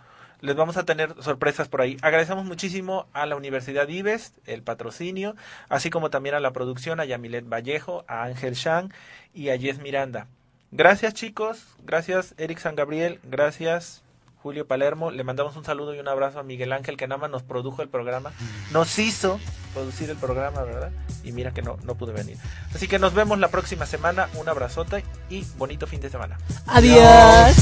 Les 0.44 0.54
vamos 0.54 0.76
a 0.76 0.84
tener 0.84 1.14
sorpresas 1.22 1.68
por 1.68 1.80
ahí. 1.80 1.96
Agradecemos 2.02 2.44
muchísimo 2.44 3.06
a 3.14 3.24
la 3.24 3.34
Universidad 3.34 3.88
Ives, 3.88 4.34
el 4.44 4.62
patrocinio, 4.62 5.36
así 5.70 5.88
como 5.88 6.10
también 6.10 6.34
a 6.34 6.40
la 6.40 6.52
producción, 6.52 7.00
a 7.00 7.06
Yamilet 7.06 7.48
Vallejo, 7.48 8.04
a 8.08 8.24
Ángel 8.24 8.52
Shang 8.52 8.92
y 9.32 9.48
a 9.48 9.58
Jess 9.58 9.78
Miranda. 9.78 10.26
Gracias 10.70 11.14
chicos, 11.14 11.64
gracias 11.82 12.34
Eric 12.36 12.58
San 12.58 12.76
Gabriel, 12.76 13.20
gracias 13.22 14.02
Julio 14.42 14.66
Palermo. 14.66 15.10
Le 15.10 15.24
mandamos 15.24 15.56
un 15.56 15.64
saludo 15.64 15.94
y 15.94 15.98
un 15.98 16.08
abrazo 16.08 16.40
a 16.40 16.42
Miguel 16.42 16.74
Ángel 16.74 16.98
que 16.98 17.08
nada 17.08 17.22
más 17.22 17.30
nos 17.30 17.42
produjo 17.42 17.80
el 17.80 17.88
programa. 17.88 18.30
Nos 18.70 18.98
hizo 18.98 19.40
producir 19.72 20.10
el 20.10 20.18
programa, 20.18 20.62
¿verdad? 20.62 20.92
Y 21.22 21.32
mira 21.32 21.54
que 21.54 21.62
no, 21.62 21.78
no 21.84 21.94
pude 21.94 22.12
venir. 22.12 22.36
Así 22.74 22.86
que 22.86 22.98
nos 22.98 23.14
vemos 23.14 23.38
la 23.38 23.48
próxima 23.48 23.86
semana. 23.86 24.28
Un 24.34 24.46
abrazote 24.46 25.04
y 25.30 25.46
bonito 25.56 25.86
fin 25.86 26.02
de 26.02 26.10
semana. 26.10 26.36
Adiós. 26.66 27.56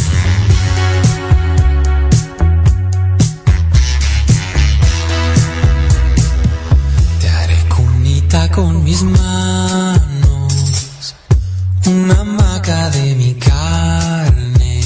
Una 11.86 12.24
maca 12.24 12.90
de 12.90 13.14
mi 13.14 13.34
carne, 13.34 14.80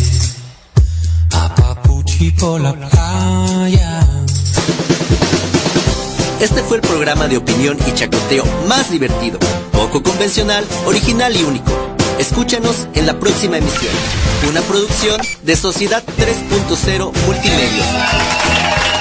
a 1.33 1.55
papuchi 1.55 2.31
por 2.33 2.61
la 2.61 2.73
playa. 2.73 4.01
Este 6.41 6.63
fue 6.63 6.77
el 6.79 6.83
programa 6.83 7.29
de 7.29 7.37
opinión 7.37 7.79
y 7.87 7.93
chacoteo 7.93 8.45
más 8.69 8.91
divertido, 8.91 9.39
poco 9.73 10.03
convencional, 10.03 10.65
original 10.87 11.37
y 11.37 11.43
único. 11.43 11.73
Escúchanos 12.19 12.89
en 12.95 13.07
la 13.07 13.19
próxima 13.19 13.59
emisión. 13.59 13.93
Una 14.49 14.63
producción 14.63 15.21
de 15.43 15.57
Sociedad 15.57 16.03
3.0 16.17 17.13
Multimedios. 17.27 18.96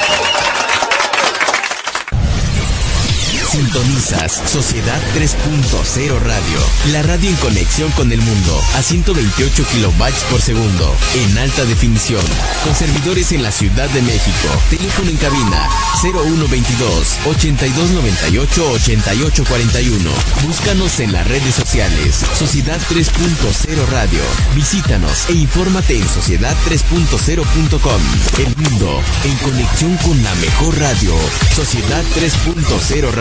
Sintonizas 3.55 4.41
Sociedad 4.47 5.01
3.0 5.15 6.19
Radio, 6.19 6.59
la 6.91 7.03
radio 7.03 7.29
en 7.29 7.37
conexión 7.37 7.89
con 7.91 8.11
el 8.11 8.21
mundo 8.21 8.61
a 8.75 8.81
128 8.81 9.65
kilobytes 9.71 10.23
por 10.29 10.41
segundo 10.41 10.93
en 11.13 11.37
alta 11.37 11.63
definición, 11.63 12.21
con 12.65 12.75
servidores 12.75 13.31
en 13.31 13.43
la 13.43 13.53
Ciudad 13.53 13.89
de 13.91 14.01
México. 14.01 14.49
Teléfono 14.69 15.09
en 15.09 15.15
cabina 15.15 15.69
0122 16.01 17.17
8298 17.27 18.71
8841. 18.71 20.09
Búscanos 20.43 20.99
en 20.99 21.13
las 21.13 21.25
redes 21.25 21.55
sociales 21.55 22.25
Sociedad 22.37 22.81
3.0 22.89 23.87
Radio. 23.89 24.19
Visítanos 24.53 25.29
e 25.29 25.33
infórmate 25.33 25.97
en 25.97 26.05
sociedad3.0.com. 26.05 28.01
El 28.37 28.57
mundo 28.57 29.01
en 29.23 29.37
conexión 29.37 29.95
con 29.97 30.21
la 30.21 30.35
mejor 30.35 30.77
radio. 30.77 31.13
Sociedad 31.55 32.03
3.0 32.19 33.13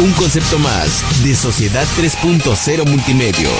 un 0.00 0.12
concepto 0.12 0.58
más 0.58 1.02
de 1.22 1.34
Sociedad 1.34 1.86
3.0 1.96 2.86
Multimedios. 2.88 3.52